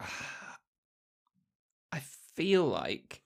I 1.92 2.00
feel 2.34 2.66
like 2.66 3.22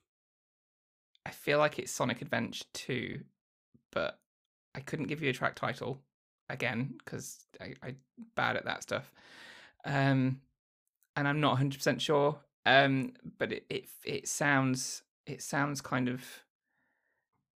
I 1.27 1.31
feel 1.31 1.59
like 1.59 1.79
it's 1.79 1.93
Sonic 1.93 2.23
Adventure 2.23 2.65
2, 2.75 3.21
but 3.93 4.19
I 4.75 4.81
couldn't 4.81 5.07
give 5.09 5.23
you 5.23 5.31
a 5.31 5.33
track 5.35 5.55
title 5.57 6.01
again 6.49 6.95
because 6.99 7.45
I, 7.61 7.75
I 7.83 7.95
bad 8.35 8.57
at 8.57 8.65
that 8.65 8.83
stuff. 8.83 9.13
Um, 9.85 10.41
and 11.17 11.29
I'm 11.29 11.41
not 11.41 11.59
100% 11.59 12.01
sure. 12.01 12.39
Um, 12.69 13.13
but 13.39 13.53
it, 13.53 13.65
it 13.71 13.89
it 14.05 14.29
sounds 14.29 15.03
it 15.27 15.43
sounds 15.43 15.81
kind 15.81 16.09
of 16.09 16.23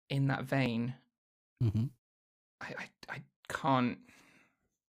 in 0.09 0.27
that 0.27 0.43
vein. 0.43 0.93
hmm 1.61 1.85
I 2.61 2.73
I, 2.77 3.15
I 3.15 3.21
can't 3.47 3.97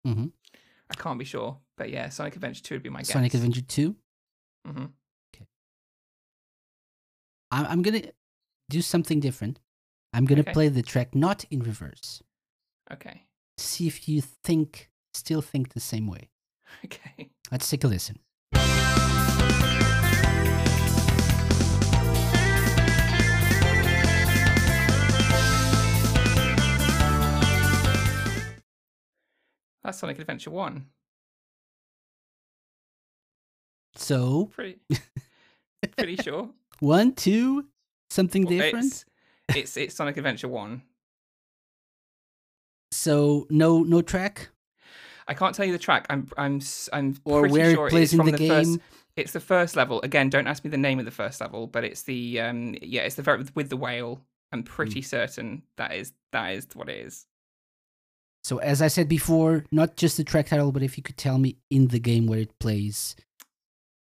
hmm 0.06 0.28
I 0.92 0.96
can't 0.96 1.18
be 1.18 1.26
sure. 1.26 1.58
But 1.78 1.90
yeah, 1.90 2.10
Sonic 2.10 2.36
Adventure 2.36 2.62
2 2.62 2.76
would 2.76 2.84
be 2.84 2.90
my 2.90 3.00
guess. 3.00 3.10
Sonic 3.10 3.34
Adventure 3.34 3.62
2. 3.62 3.96
hmm 4.68 4.86
I'm, 7.52 7.66
I'm 7.68 7.82
going 7.84 8.02
to 8.02 8.12
do 8.70 8.82
something 8.82 9.20
different. 9.20 9.60
I'm 10.12 10.26
going 10.26 10.38
to 10.38 10.50
Okay. 10.50 10.54
play 10.54 10.70
the 10.70 10.82
track 10.82 11.14
not 11.14 11.46
in 11.52 11.60
reverse. 11.62 12.24
Okay. 12.92 13.28
See 13.60 13.86
if 13.86 14.10
you 14.10 14.22
think, 14.22 14.90
still 15.14 15.42
think 15.42 15.74
the 15.74 15.80
same 15.80 16.08
way. 16.08 16.30
Okay. 16.86 17.30
Let's 17.52 17.70
take 17.70 17.84
a 17.84 17.88
listen. 17.88 18.18
That's 29.84 29.98
Sonic 30.00 30.20
Adventure 30.20 30.52
1. 30.52 30.86
So, 33.96 34.46
Pretty 34.54 34.80
pretty 35.98 36.16
sure. 36.16 36.50
one, 36.80 37.14
two, 37.14 37.66
something 38.10 38.44
Well, 38.44 38.52
different. 38.58 38.86
It's, 38.86 39.06
it's 39.58 39.78
it's 39.78 39.96
Sonic 39.96 40.18
Adventure 40.18 40.48
1. 40.48 40.82
So, 42.92 43.46
no 43.50 43.84
no 43.84 44.02
track? 44.02 44.50
I 45.28 45.34
can't 45.34 45.54
tell 45.56 45.66
you 45.66 45.72
the 45.74 45.78
track. 45.80 46.06
I'm 46.10 46.28
I'm 46.38 46.60
I'm 46.92 47.18
Or 47.26 47.42
pretty 47.42 47.54
where 47.54 47.72
it 47.72 47.76
sure 47.76 47.88
plays 47.90 48.04
it's 48.06 48.14
in 48.14 48.18
from 48.18 48.32
the 48.32 48.38
the, 48.38 48.48
first 48.48 48.80
it's 49.16 49.32
the 49.34 49.40
first 49.40 49.76
level. 49.76 50.02
Again, 50.02 50.30
don't 50.30 50.48
ask 50.48 50.64
me 50.64 50.70
the 50.72 50.78
name 50.78 50.98
of 51.00 51.06
the 51.06 51.12
first 51.12 51.40
level, 51.40 51.68
but 51.68 51.84
it's 51.84 52.04
the 52.04 52.40
um 52.40 52.76
yeah, 52.82 53.02
it's 53.04 53.16
the 53.16 53.22
very 53.22 53.46
with 53.56 53.70
the 53.70 53.78
whale. 53.78 54.22
I'm 54.52 54.64
pretty 54.64 55.02
Hmm. 55.02 55.06
certain 55.06 55.64
that 55.78 55.94
is 55.94 56.14
that 56.32 56.54
is 56.54 56.68
what 56.74 56.90
it 56.90 56.98
is. 57.06 57.28
So, 58.44 58.58
as 58.58 58.82
I 58.82 58.88
said 58.88 59.08
before, 59.08 59.64
not 59.72 59.96
just 59.96 60.18
the 60.18 60.24
track 60.24 60.48
title, 60.48 60.72
but 60.72 60.84
if 60.84 60.98
you 60.98 61.04
could 61.04 61.18
tell 61.18 61.38
me 61.38 61.58
in 61.70 61.88
the 61.88 62.00
game 62.00 62.28
where 62.28 62.40
it 62.40 62.60
plays, 62.60 63.16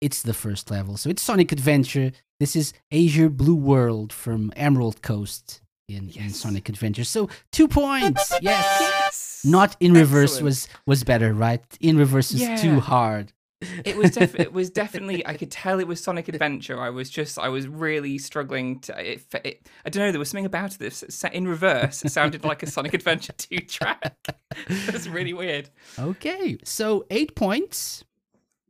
it's 0.02 0.22
the 0.22 0.34
first 0.34 0.70
level. 0.70 0.98
So, 0.98 1.10
it's 1.10 1.22
Sonic 1.22 1.52
Adventure. 1.52 2.12
This 2.40 2.56
is 2.56 2.74
Azure 2.92 3.30
Blue 3.30 3.56
World 3.56 4.12
from 4.12 4.52
Emerald 4.56 5.02
Coast 5.02 5.62
in, 5.88 6.10
in 6.10 6.32
Sonic 6.32 6.68
Adventure. 6.68 7.06
So, 7.06 7.30
two 7.54 7.68
points. 7.70 8.34
Yes. 8.42 8.78
Yes. 8.82 9.42
Not 9.46 9.78
in 9.80 9.94
reverse 9.94 10.34
Excellent. 10.34 10.46
was 10.46 10.68
was 10.86 11.04
better, 11.04 11.34
right? 11.34 11.64
In 11.80 11.98
reverse 11.98 12.34
is 12.34 12.62
too 12.62 12.80
hard. 12.82 13.32
It 13.62 13.98
was 13.98 14.12
def- 14.12 14.40
it 14.40 14.54
was 14.54 14.70
definitely 14.84 15.26
I 15.26 15.36
could 15.36 15.52
tell 15.52 15.80
it 15.80 15.88
was 15.88 16.02
Sonic 16.04 16.28
Adventure. 16.28 16.80
I 16.80 16.90
was 16.90 17.10
just 17.10 17.40
I 17.40 17.50
was 17.50 17.68
really 17.68 18.18
struggling 18.18 18.80
to 18.82 19.12
it, 19.14 19.26
it 19.44 19.68
I 19.86 19.90
don't 19.90 20.04
know 20.04 20.12
there 20.12 20.20
was 20.20 20.30
something 20.30 20.46
about 20.46 20.72
this 20.80 21.04
set 21.10 21.34
in 21.34 21.48
reverse 21.48 22.04
it 22.06 22.12
sounded 22.12 22.44
like 22.44 22.62
a 22.64 22.68
Sonic 22.68 22.94
Adventure 22.94 23.34
2 23.34 23.58
track. 23.68 24.16
That's 24.68 25.08
really 25.08 25.34
weird. 25.34 25.70
Okay, 25.98 26.58
so 26.64 27.06
eight 27.10 27.36
points, 27.36 28.04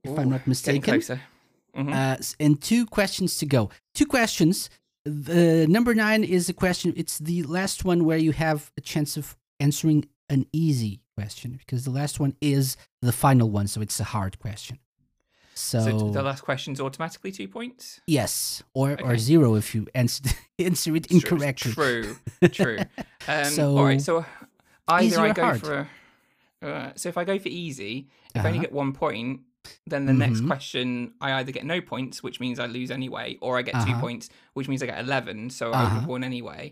if 0.03 0.17
I'm 0.17 0.29
not 0.29 0.47
mistaken. 0.47 0.81
closer. 0.81 1.21
Mhm. 1.75 1.93
Uh, 1.93 2.17
and 2.39 2.59
two 2.61 2.85
questions 2.88 3.38
to 3.38 3.45
go. 3.45 3.69
Two 3.93 4.05
questions. 4.07 4.69
The 5.05 5.67
number 5.67 5.93
nine 5.93 6.23
is 6.23 6.49
a 6.49 6.53
question. 6.53 6.91
It's 6.97 7.19
the 7.19 7.43
last 7.43 7.85
one 7.85 8.03
where 8.03 8.17
you 8.17 8.31
have 8.31 8.71
a 8.77 8.81
chance 8.81 9.15
of 9.15 9.38
answering 9.59 10.05
an 10.29 10.47
easy 10.51 11.01
question 11.17 11.49
because 11.57 11.83
the 11.83 11.91
last 12.01 12.19
one 12.19 12.33
is 12.41 12.77
the 13.01 13.11
final 13.11 13.49
one, 13.49 13.67
so 13.67 13.81
it's 13.81 13.99
a 13.99 14.03
hard 14.15 14.37
question. 14.39 14.77
So, 15.55 15.79
so 15.79 15.91
the 16.11 16.21
last 16.21 16.41
question 16.43 16.73
is 16.73 16.79
automatically 16.79 17.31
2 17.31 17.47
points. 17.47 17.99
yes, 18.05 18.63
or 18.73 18.89
or 19.03 19.17
zero 19.17 19.55
if 19.55 19.73
you 19.75 19.81
answer 19.95 20.23
answer 20.69 20.95
it 20.95 21.05
incorrectly. 21.15 21.71
True, 21.73 22.17
true. 22.51 22.79
Um, 23.27 23.51
So, 23.55 23.77
all 23.77 23.85
right, 23.89 24.01
so 24.01 24.23
either 24.87 25.19
I 25.19 25.31
go 25.31 25.43
hard? 25.47 25.59
for 25.61 25.73
a, 25.81 25.85
uh, 26.67 26.91
so 26.95 27.09
if 27.09 27.17
I 27.17 27.23
go 27.31 27.39
for 27.39 27.49
easy, 27.49 28.07
if 28.35 28.45
I 28.45 28.47
only 28.49 28.59
Uh-huh. 28.59 28.67
get 28.67 28.73
one 28.83 28.93
point, 28.93 29.41
then 29.91 30.05
the 30.05 30.13
next 30.13 30.41
Mhm. 30.41 30.47
question 30.47 31.13
I 31.19 31.29
either 31.39 31.51
get 31.51 31.65
no 31.65 31.81
points, 31.81 32.21
which 32.25 32.39
means 32.39 32.59
I 32.59 32.67
lose 32.67 32.91
anyway, 32.91 33.37
or 33.41 33.57
I 33.57 33.63
get 33.63 33.73
two 33.85 33.91
Uh-huh. 33.91 34.01
points, 34.05 34.29
which 34.53 34.67
means 34.69 34.81
I 34.83 34.85
get 34.93 34.99
eleven, 35.07 35.49
so 35.49 35.63
I 35.65 35.69
would 35.69 35.75
Uh-huh. 35.87 35.99
have 36.01 36.09
won 36.13 36.23
anyway. 36.23 36.63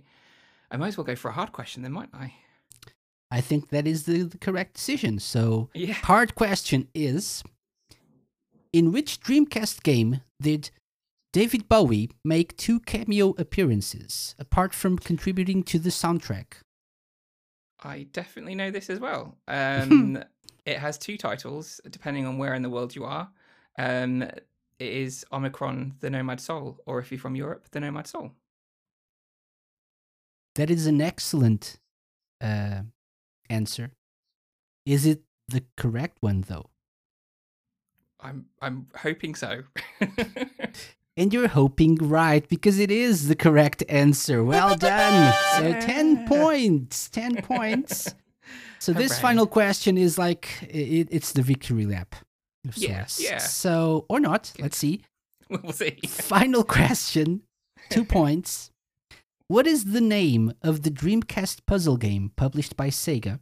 I 0.72 0.78
might 0.78 0.90
as 0.94 0.98
well 0.98 1.06
go 1.12 1.16
for 1.16 1.30
a 1.30 1.34
hard 1.40 1.52
question 1.52 1.82
then, 1.84 1.94
mightn't 2.00 2.16
I? 2.26 2.30
I 3.32 3.42
think 3.42 3.70
that 3.70 3.88
is 3.88 4.04
the, 4.04 4.24
the 4.24 4.38
correct 4.38 4.76
decision. 4.76 5.20
So, 5.20 5.70
Yeah. 5.74 5.94
hard 5.94 6.36
question 6.36 6.88
is 6.94 7.44
In 8.72 8.92
which 8.92 9.20
Dreamcast 9.22 9.84
game 9.84 10.22
did 10.42 10.70
David 11.34 11.68
Bowie 11.68 12.12
make 12.24 12.56
two 12.58 12.80
cameo 12.82 13.30
appearances 13.38 14.36
apart 14.40 14.74
from 14.74 14.98
contributing 14.98 15.64
to 15.64 15.80
the 15.80 15.90
soundtrack? 15.90 16.62
I 17.84 18.04
definitely 18.12 18.56
know 18.56 18.72
this 18.72 18.90
as 18.90 19.00
well. 19.00 19.38
Um, 19.48 20.24
it 20.66 20.80
has 20.80 20.98
two 20.98 21.16
titles, 21.18 21.80
depending 21.90 22.26
on 22.26 22.38
where 22.40 22.54
in 22.56 22.64
the 22.64 22.70
world 22.72 22.96
you 22.96 23.06
are. 23.06 23.30
Um, 23.78 24.24
it 24.24 24.42
is 24.80 25.24
Omikron, 25.32 26.00
the 26.00 26.10
Nomad 26.10 26.42
Soul, 26.42 26.80
or 26.88 27.00
if 27.00 27.12
you're 27.12 27.20
from 27.20 27.36
Europe, 27.36 27.70
the 27.72 27.80
Nomad 27.80 28.08
Soul. 28.08 28.32
That 30.56 30.70
is 30.72 30.88
an 30.88 31.02
excellent 31.02 31.78
uh, 32.42 32.82
answer. 33.50 33.92
Is 34.86 35.06
it 35.06 35.22
the 35.48 35.64
correct 35.78 36.18
one 36.22 36.42
though? 36.42 36.70
I'm 38.20 38.46
I'm 38.62 38.88
hoping 38.96 39.36
so. 39.36 39.64
And 41.18 41.34
you're 41.34 41.48
hoping 41.48 41.96
right 41.96 42.46
because 42.50 42.78
it 42.78 42.92
is 42.92 43.30
the 43.30 43.36
correct 43.36 43.84
answer. 43.88 44.44
Well 44.44 44.76
done. 44.78 45.34
So 45.56 45.72
10 45.80 46.28
points. 46.28 47.10
10 47.10 47.36
points. 47.42 48.14
So 48.80 48.92
this 48.92 49.14
Hooray. 49.14 49.22
final 49.22 49.48
question 49.48 49.98
is 49.98 50.18
like 50.18 50.50
it, 50.64 51.08
it's 51.12 51.32
the 51.32 51.42
victory 51.42 51.86
lap. 51.86 52.16
Yes. 52.76 53.20
Yeah, 53.22 53.30
yeah. 53.32 53.38
So 53.38 54.06
or 54.10 54.20
not. 54.20 54.52
Let's 54.60 54.78
see. 54.78 55.04
we'll 55.50 55.72
see. 55.72 56.00
Final 56.06 56.64
question. 56.64 57.44
2 57.92 58.04
points. 58.04 58.72
What 59.48 59.68
is 59.68 59.86
the 59.86 60.02
name 60.02 60.54
of 60.64 60.82
the 60.82 60.90
Dreamcast 60.90 61.66
puzzle 61.68 61.98
game 61.98 62.32
published 62.36 62.76
by 62.76 62.90
Sega 62.90 63.40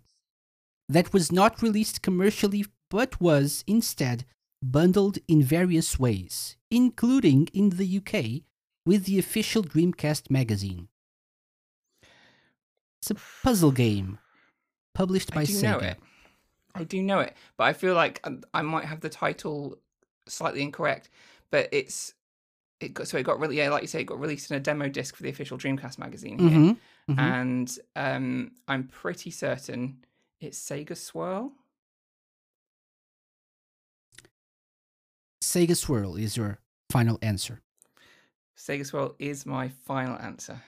that 0.90 1.14
was 1.14 1.32
not 1.32 1.62
released 1.62 2.02
commercially 2.02 2.66
but 2.90 3.22
was 3.22 3.64
instead 3.68 4.26
bundled 4.62 5.18
in 5.28 5.42
various 5.42 5.98
ways, 5.98 6.58
including 6.70 7.48
in 7.54 7.70
the 7.70 7.98
UK 8.00 8.44
with 8.86 9.06
the 9.06 9.18
official 9.18 9.64
Dreamcast 9.64 10.30
magazine? 10.30 10.90
It's 13.02 13.12
a 13.12 13.16
puzzle 13.42 13.72
game 13.72 14.20
published 14.94 15.34
by 15.34 15.42
I 15.42 15.46
do 15.46 15.54
Sega. 15.54 15.62
know 15.64 15.80
it. 15.80 15.98
I 16.76 16.84
do 16.84 17.02
know 17.02 17.20
it, 17.22 17.34
but 17.56 17.64
I 17.66 17.74
feel 17.74 17.94
like 17.94 18.20
um, 18.26 18.44
I 18.54 18.62
might 18.62 18.86
have 18.86 19.00
the 19.00 19.10
title 19.10 19.78
slightly 20.28 20.62
incorrect. 20.62 21.10
But 21.50 21.70
it's 21.72 22.14
it 22.84 22.94
got 22.94 23.08
so 23.08 23.18
it 23.18 23.24
got 23.24 23.40
really 23.40 23.58
yeah, 23.58 23.70
like 23.70 23.82
you 23.82 23.88
say, 23.88 24.02
it 24.02 24.06
got 24.06 24.20
released 24.20 24.52
in 24.52 24.58
a 24.58 24.60
demo 24.60 24.88
disc 24.90 25.16
for 25.16 25.24
the 25.24 25.30
official 25.30 25.58
Dreamcast 25.58 25.98
magazine 25.98 26.38
here, 26.40 26.50
Mhm, 26.50 26.78
mhm. 27.10 27.20
and 27.20 27.78
um, 27.96 28.52
I'm 28.68 28.88
pretty 28.88 29.32
certain 29.32 30.06
it's 30.40 30.60
Sega 30.60 30.96
Swirl. 30.98 31.52
Sega 35.42 35.76
Swirl 35.76 36.16
is 36.16 36.38
your 36.38 36.60
final 36.90 37.18
answer. 37.22 37.62
Sega 38.58 38.86
Swirl 38.86 39.16
is 39.20 39.46
my 39.46 39.70
final 39.70 40.18
answer. 40.20 40.62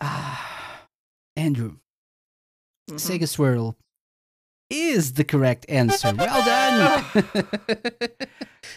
Ah, 0.00 0.86
Andrew, 1.36 1.76
Mhm. 2.90 2.96
Sega 2.98 3.28
Swirl 3.28 3.76
is 4.70 5.12
the 5.14 5.24
correct 5.24 5.66
answer. 5.68 6.12
Well 6.16 6.44
done. 6.44 7.04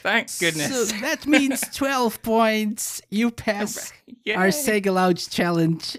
Thank 0.04 0.28
goodness. 0.40 0.90
So 0.90 0.96
that 1.02 1.26
means 1.26 1.62
12 1.76 2.22
points. 2.22 3.02
You 3.10 3.32
pass 3.32 3.92
our 4.36 4.48
Yay. 4.48 4.52
Sega 4.52 4.94
Lounge 4.94 5.30
challenge. 5.30 5.98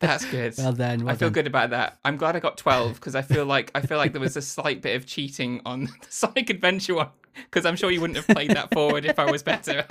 That's 0.00 0.24
good. 0.24 0.54
Well 0.58 0.72
done. 0.72 1.04
Well 1.04 1.14
I 1.14 1.16
feel 1.16 1.28
done. 1.28 1.34
good 1.34 1.46
about 1.46 1.70
that. 1.70 1.98
I'm 2.04 2.16
glad 2.16 2.34
I 2.36 2.40
got 2.40 2.56
12 2.58 2.94
because 2.94 3.14
I 3.14 3.22
feel 3.22 3.46
like 3.46 3.70
I 3.74 3.80
feel 3.80 3.96
like 3.98 4.12
there 4.12 4.20
was 4.20 4.36
a 4.36 4.42
slight 4.42 4.82
bit 4.82 4.96
of 4.96 5.06
cheating 5.06 5.60
on 5.64 5.84
the 5.84 5.92
Sonic 6.08 6.50
Adventure 6.50 6.94
one 6.96 7.08
because 7.36 7.64
I'm 7.64 7.76
sure 7.76 7.90
you 7.90 8.00
wouldn't 8.00 8.16
have 8.16 8.26
played 8.26 8.50
that 8.50 8.72
forward 8.74 9.04
if 9.04 9.18
I 9.20 9.30
was 9.30 9.42
better. 9.44 9.86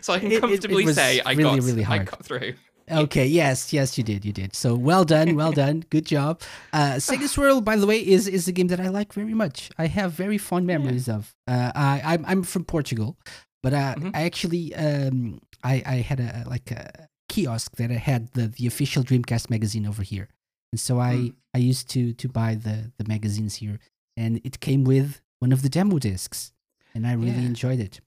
so 0.00 0.12
I 0.14 0.20
can 0.20 0.28
It- 0.28 0.34
it- 0.34 0.36
it 0.36 0.40
comfortably 0.40 0.86
say 0.92 1.20
I 1.20 1.32
really, 1.32 1.58
got 1.58 1.66
really 1.66 1.84
I 1.84 1.98
got 2.04 2.24
through. 2.24 2.54
Okay, 2.90 3.26
yes, 3.26 3.72
yes, 3.72 3.98
you 3.98 4.04
did, 4.04 4.24
you 4.24 4.32
did. 4.32 4.54
So 4.54 4.74
well 4.74 5.04
done, 5.04 5.34
well 5.36 5.52
done, 5.64 5.84
good 5.90 6.06
job. 6.06 6.40
Uh, 6.72 6.94
Sega 6.94 7.28
Swirl, 7.28 7.60
by 7.60 7.76
the 7.76 7.86
way, 7.86 7.98
is 7.98 8.28
is 8.28 8.46
a 8.48 8.52
game 8.52 8.68
that 8.68 8.80
I 8.80 8.88
like 8.88 9.12
very 9.12 9.34
much. 9.34 9.70
I 9.78 9.86
have 9.86 10.12
very 10.12 10.38
fond 10.38 10.66
memories 10.66 11.08
of. 11.08 11.34
Uh, 11.48 11.72
I 11.74 12.02
I'm, 12.04 12.24
I'm 12.26 12.42
from 12.42 12.64
Portugal, 12.64 13.16
but 13.62 13.72
uh, 13.72 13.94
Mhm. 13.96 14.10
I 14.14 14.22
actually 14.22 14.74
um 14.74 15.40
I 15.64 15.82
I 15.86 15.96
had 15.96 16.20
a 16.20 16.44
like 16.46 16.70
a 16.70 17.08
kiosk 17.28 17.76
that 17.76 17.90
I 17.90 17.98
had 17.98 18.32
the 18.34 18.46
the 18.48 18.66
official 18.66 19.02
Dreamcast 19.02 19.50
magazine 19.50 19.86
over 19.86 20.02
here, 20.02 20.28
and 20.72 20.80
so 20.80 21.00
I 21.00 21.14
Mm. 21.16 21.34
I 21.54 21.58
used 21.58 21.90
to 21.94 22.12
to 22.12 22.28
buy 22.28 22.54
the 22.54 22.92
the 22.98 23.04
magazines 23.08 23.56
here, 23.56 23.78
and 24.16 24.40
it 24.44 24.60
came 24.60 24.84
with 24.84 25.20
one 25.40 25.52
of 25.52 25.62
the 25.62 25.68
demo 25.68 25.98
discs, 25.98 26.52
and 26.94 27.06
I 27.06 27.12
really 27.14 27.42
Yeah. 27.42 27.52
enjoyed 27.52 27.80
it. 27.80 28.00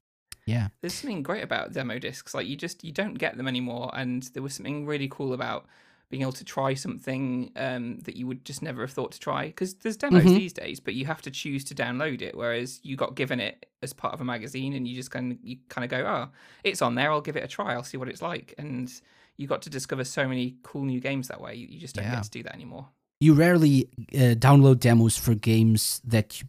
Yeah. 0.50 0.68
There's 0.82 0.94
something 0.94 1.24
great 1.24 1.44
about 1.44 1.74
demo 1.74 2.00
discs. 2.00 2.34
Like 2.34 2.48
you 2.48 2.56
just 2.56 2.84
you 2.84 2.92
don't 2.92 3.16
get 3.16 3.38
them 3.38 3.48
anymore, 3.48 3.92
and 3.94 4.24
there 4.34 4.44
was 4.44 4.54
something 4.56 4.86
really 4.86 5.08
cool 5.10 5.34
about 5.34 5.66
being 6.10 6.24
able 6.24 6.32
to 6.32 6.44
try 6.44 6.74
something 6.74 7.52
um, 7.56 8.00
that 8.00 8.16
you 8.16 8.26
would 8.26 8.44
just 8.44 8.64
never 8.64 8.82
have 8.82 8.92
thought 8.92 9.12
to 9.12 9.20
try. 9.20 9.46
Because 9.46 9.76
there's 9.76 9.96
demos 9.96 10.24
Mhm. 10.24 10.36
these 10.38 10.54
days, 10.54 10.80
but 10.80 10.96
you 10.96 11.06
have 11.06 11.22
to 11.22 11.30
choose 11.30 11.64
to 11.66 11.76
download 11.76 12.22
it. 12.24 12.36
Whereas 12.36 12.80
you 12.82 12.96
got 12.96 13.14
given 13.14 13.40
it 13.40 13.68
as 13.84 13.94
part 13.94 14.14
of 14.16 14.22
a 14.22 14.26
magazine, 14.26 14.74
and 14.74 14.88
you 14.88 14.96
just 14.96 15.12
kind 15.12 15.32
of 15.34 15.38
you 15.44 15.58
kind 15.70 15.86
of 15.86 15.92
go, 15.92 16.06
oh, 16.08 16.30
it's 16.64 16.82
on 16.82 16.96
there. 16.96 17.12
I'll 17.12 17.22
give 17.22 17.36
it 17.38 17.44
a 17.44 17.48
try. 17.48 17.74
I'll 17.74 17.84
see 17.84 17.98
what 17.98 18.10
it's 18.10 18.22
like. 18.24 18.56
And 18.58 18.92
you 19.38 19.46
got 19.48 19.62
to 19.62 19.70
discover 19.70 20.04
so 20.04 20.28
many 20.28 20.56
cool 20.64 20.84
new 20.84 21.00
games 21.00 21.28
that 21.28 21.40
way. 21.42 21.54
You 21.56 21.68
you 21.68 21.80
just 21.80 21.96
don't 21.96 22.06
Yeah. 22.06 22.16
get 22.16 22.24
to 22.24 22.30
do 22.32 22.44
that 22.44 22.56
anymore. 22.56 22.88
you 23.22 23.34
rarely 23.34 23.90
uh, 24.16 24.34
download 24.48 24.80
demos 24.80 25.18
for 25.18 25.36
games 25.36 26.00
that 26.06 26.40
you 26.42 26.48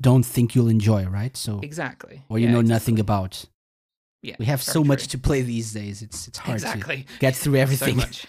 don't 0.00 0.24
think 0.24 0.54
you'll 0.54 0.68
enjoy, 0.68 1.04
right? 1.06 1.36
So, 1.36 1.60
Exactly. 1.62 2.22
or 2.28 2.38
you 2.38 2.46
Yeah, 2.46 2.52
know 2.52 2.60
exactly. 2.60 2.74
nothing 2.92 3.00
about. 3.00 3.44
Yeah, 4.22 4.34
We 4.40 4.46
have 4.46 4.62
so 4.62 4.82
much 4.82 5.06
to 5.08 5.18
play 5.18 5.42
these 5.42 5.72
days. 5.72 6.02
It's 6.02 6.26
it's 6.26 6.38
hard 6.38 6.56
Exactly. 6.56 7.04
to 7.04 7.18
get 7.20 7.36
through 7.36 7.56
everything. 7.64 8.00
So. 8.00 8.26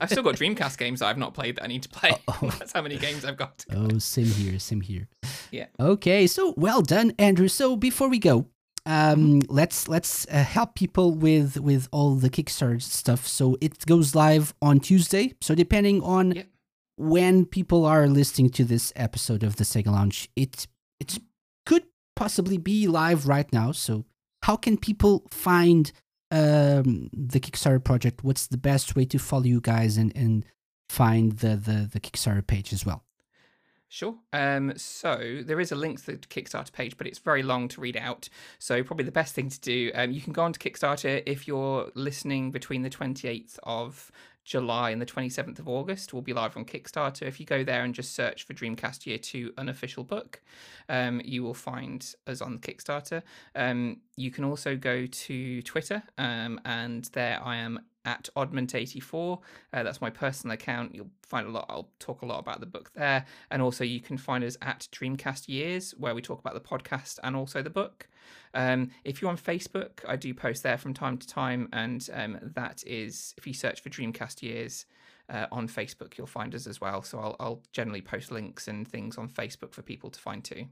I've 0.00 0.10
still 0.10 0.22
got 0.22 0.36
Dreamcast 0.40 0.78
games 0.78 1.00
that 1.00 1.06
I've 1.06 1.18
not 1.18 1.34
played 1.34 1.56
that 1.56 1.64
I 1.64 1.66
need 1.66 1.82
to 1.82 1.88
play. 1.88 2.10
Uh-oh. 2.28 2.50
That's 2.58 2.72
how 2.72 2.82
many 2.82 2.96
games 2.96 3.24
I've 3.24 3.36
got. 3.36 3.64
oh, 3.74 3.98
same 3.98 4.26
here, 4.26 4.58
same 4.60 4.80
here. 4.82 5.08
Yeah. 5.50 5.66
Okay, 5.80 6.26
so 6.28 6.54
well 6.56 6.80
done, 6.82 7.12
Andrew. 7.18 7.48
So 7.48 7.76
before 7.76 8.08
we 8.08 8.18
go, 8.20 8.46
um, 8.86 9.40
Mm-hmm. 9.40 9.52
let's 9.52 9.88
let's 9.88 10.26
uh, 10.30 10.44
help 10.44 10.74
people 10.76 11.12
with 11.14 11.58
with 11.58 11.88
all 11.90 12.14
the 12.14 12.30
Kickstarter 12.30 12.80
stuff. 12.80 13.26
So 13.26 13.56
it 13.60 13.84
goes 13.86 14.14
live 14.14 14.54
on 14.62 14.78
Tuesday. 14.80 15.34
So 15.40 15.54
depending 15.56 16.02
on 16.02 16.32
Yep. 16.32 16.46
when 16.98 17.46
people 17.46 17.84
are 17.84 18.06
listening 18.06 18.50
to 18.50 18.64
this 18.64 18.92
episode 18.96 19.42
of 19.42 19.56
the 19.56 19.64
Sega 19.64 19.88
Lounge, 19.88 20.28
it 20.36 20.66
it 21.02 21.18
could 21.66 21.84
possibly 22.14 22.58
be 22.58 22.86
live 22.86 23.26
right 23.26 23.52
now. 23.52 23.72
So 23.72 24.04
how 24.42 24.56
can 24.56 24.76
people 24.76 25.26
find 25.30 25.90
um, 26.30 27.10
the 27.12 27.40
Kickstarter 27.40 27.82
project? 27.82 28.22
What's 28.22 28.46
the 28.46 28.56
best 28.56 28.96
way 28.96 29.04
to 29.06 29.18
follow 29.18 29.44
you 29.44 29.60
guys 29.60 29.96
and 29.96 30.12
and 30.16 30.44
find 30.88 31.32
the 31.38 31.56
the, 31.56 31.90
the 31.92 32.00
Kickstarter 32.00 32.46
page 32.46 32.72
as 32.72 32.86
well? 32.86 33.04
Sure. 33.88 34.14
Um, 34.32 34.72
so 34.78 35.42
there 35.44 35.60
is 35.60 35.70
a 35.70 35.74
link 35.74 36.02
to 36.04 36.12
the 36.12 36.16
Kickstarter 36.16 36.72
page, 36.72 36.96
but 36.96 37.06
it's 37.06 37.18
very 37.18 37.42
long 37.42 37.68
to 37.68 37.80
read 37.82 37.96
out. 37.96 38.30
So 38.58 38.82
probably 38.82 39.04
the 39.04 39.12
best 39.12 39.34
thing 39.34 39.50
to 39.50 39.60
do, 39.60 39.90
um, 39.94 40.10
you 40.12 40.22
can 40.22 40.32
go 40.32 40.44
on 40.44 40.54
to 40.54 40.58
Kickstarter 40.58 41.22
if 41.26 41.46
you're 41.46 41.90
listening 41.94 42.52
between 42.52 42.80
the 42.80 42.88
28th 42.88 43.58
of 43.64 44.10
July 44.44 44.90
and 44.90 45.00
the 45.00 45.06
27th 45.06 45.58
of 45.58 45.68
August. 45.68 46.12
We'll 46.12 46.22
be 46.22 46.32
live 46.32 46.56
on 46.56 46.64
Kickstarter. 46.64 47.22
If 47.22 47.38
you 47.38 47.46
go 47.46 47.62
there 47.64 47.84
and 47.84 47.94
just 47.94 48.14
search 48.14 48.44
for 48.44 48.54
Dreamcast 48.54 49.06
Year 49.06 49.18
2 49.18 49.54
unofficial 49.56 50.04
book, 50.04 50.40
um, 50.88 51.20
you 51.24 51.42
will 51.42 51.54
find 51.54 52.14
us 52.26 52.40
on 52.40 52.58
Kickstarter. 52.58 53.22
Um, 53.54 53.98
you 54.16 54.30
can 54.30 54.44
also 54.44 54.76
go 54.76 55.06
to 55.06 55.62
Twitter, 55.62 56.02
um, 56.18 56.60
and 56.64 57.04
there 57.12 57.40
I 57.42 57.56
am 57.56 57.80
at 58.04 58.28
oddment84 58.36 59.38
uh, 59.72 59.82
that's 59.82 60.00
my 60.00 60.10
personal 60.10 60.54
account. 60.54 60.94
You'll 60.94 61.10
find 61.22 61.46
a 61.46 61.50
lot 61.50 61.66
i'll 61.68 61.90
talk 61.98 62.22
a 62.22 62.26
lot 62.26 62.38
about 62.38 62.60
the 62.60 62.66
book 62.66 62.90
there. 62.94 63.24
And 63.50 63.62
also 63.62 63.84
you 63.84 64.00
can 64.00 64.18
find 64.18 64.44
us 64.44 64.56
at 64.62 64.88
dreamcast 64.92 65.48
years 65.48 65.92
where 65.92 66.14
we 66.14 66.22
talk 66.22 66.40
about 66.40 66.54
the 66.54 66.60
podcast 66.60 67.18
and 67.22 67.36
also 67.36 67.62
the 67.62 67.70
book. 67.70 68.08
Um, 68.54 68.90
if 69.04 69.20
you're 69.20 69.30
on 69.30 69.38
facebook 69.38 70.00
i 70.06 70.14
do 70.14 70.34
post 70.34 70.62
there 70.62 70.76
from 70.76 70.92
time 70.92 71.16
to 71.16 71.26
time 71.26 71.68
and 71.72 72.08
um, 72.12 72.38
that 72.54 72.84
is 72.86 73.34
if 73.38 73.46
you 73.46 73.54
search 73.54 73.80
for 73.80 73.88
dreamcast 73.88 74.42
years 74.42 74.84
uh, 75.30 75.46
on 75.50 75.68
facebook 75.68 76.18
you'll 76.18 76.26
find 76.26 76.54
us 76.54 76.66
as 76.66 76.80
well. 76.80 77.02
So 77.02 77.18
I'll, 77.18 77.36
I'll 77.40 77.62
generally 77.72 78.02
post 78.02 78.30
links 78.30 78.68
and 78.68 78.86
things 78.86 79.16
on 79.16 79.28
facebook 79.28 79.72
for 79.72 79.82
people 79.82 80.10
to 80.10 80.20
find 80.20 80.44
too. 80.44 80.66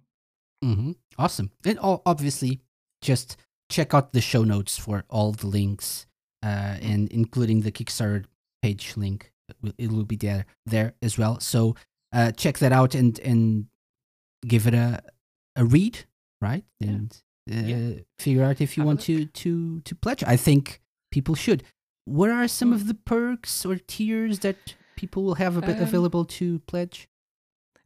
Hmm 0.63 0.93
Awesome. 1.19 1.51
And 1.65 1.79
obviously, 1.83 2.61
just 3.03 3.37
check 3.69 3.95
out 3.95 4.13
the 4.13 4.21
show 4.21 4.45
notes 4.45 4.79
for 4.79 5.05
all 5.11 5.33
the 5.33 5.47
links, 5.47 6.07
uh, 6.43 6.77
and 6.83 7.09
including 7.13 7.61
the 7.63 7.73
Kickstarter 7.73 8.25
page 8.63 8.97
link. 8.97 9.33
It 9.49 9.57
will, 9.63 9.73
it 9.79 9.91
will 9.91 10.05
be 10.05 10.17
there 10.17 10.47
there 10.67 10.95
as 11.03 11.19
well. 11.19 11.41
So 11.41 11.75
uh, 12.13 12.33
check 12.33 12.59
that 12.59 12.73
out 12.73 12.95
and 12.95 13.19
and 13.21 13.67
give 14.47 14.67
it 14.67 14.75
a 14.75 15.03
a 15.57 15.65
read, 15.65 16.07
right? 16.41 16.65
Yeah. 16.81 16.89
And 16.91 17.23
uh, 17.51 17.67
Yeah. 17.67 17.93
figure 18.19 18.45
out 18.45 18.61
if 18.61 18.77
you 18.77 18.83
Have 18.83 18.87
want 18.87 19.01
to 19.03 19.27
to 19.27 19.81
to 19.81 19.95
pledge. 19.95 20.23
I 20.25 20.37
think 20.37 20.81
people 21.11 21.35
should. 21.35 21.63
What 22.05 22.31
are 22.31 22.49
some 22.49 22.73
of 22.73 22.87
the 22.87 22.95
perks 22.95 23.67
or 23.67 23.77
tiers 23.77 24.39
that 24.41 24.57
people 24.97 25.23
will 25.25 25.37
have 25.37 25.57
a 25.57 25.61
bit 25.61 25.77
Um, 25.77 25.83
available 25.83 26.25
to 26.25 26.61
pledge? 26.61 27.09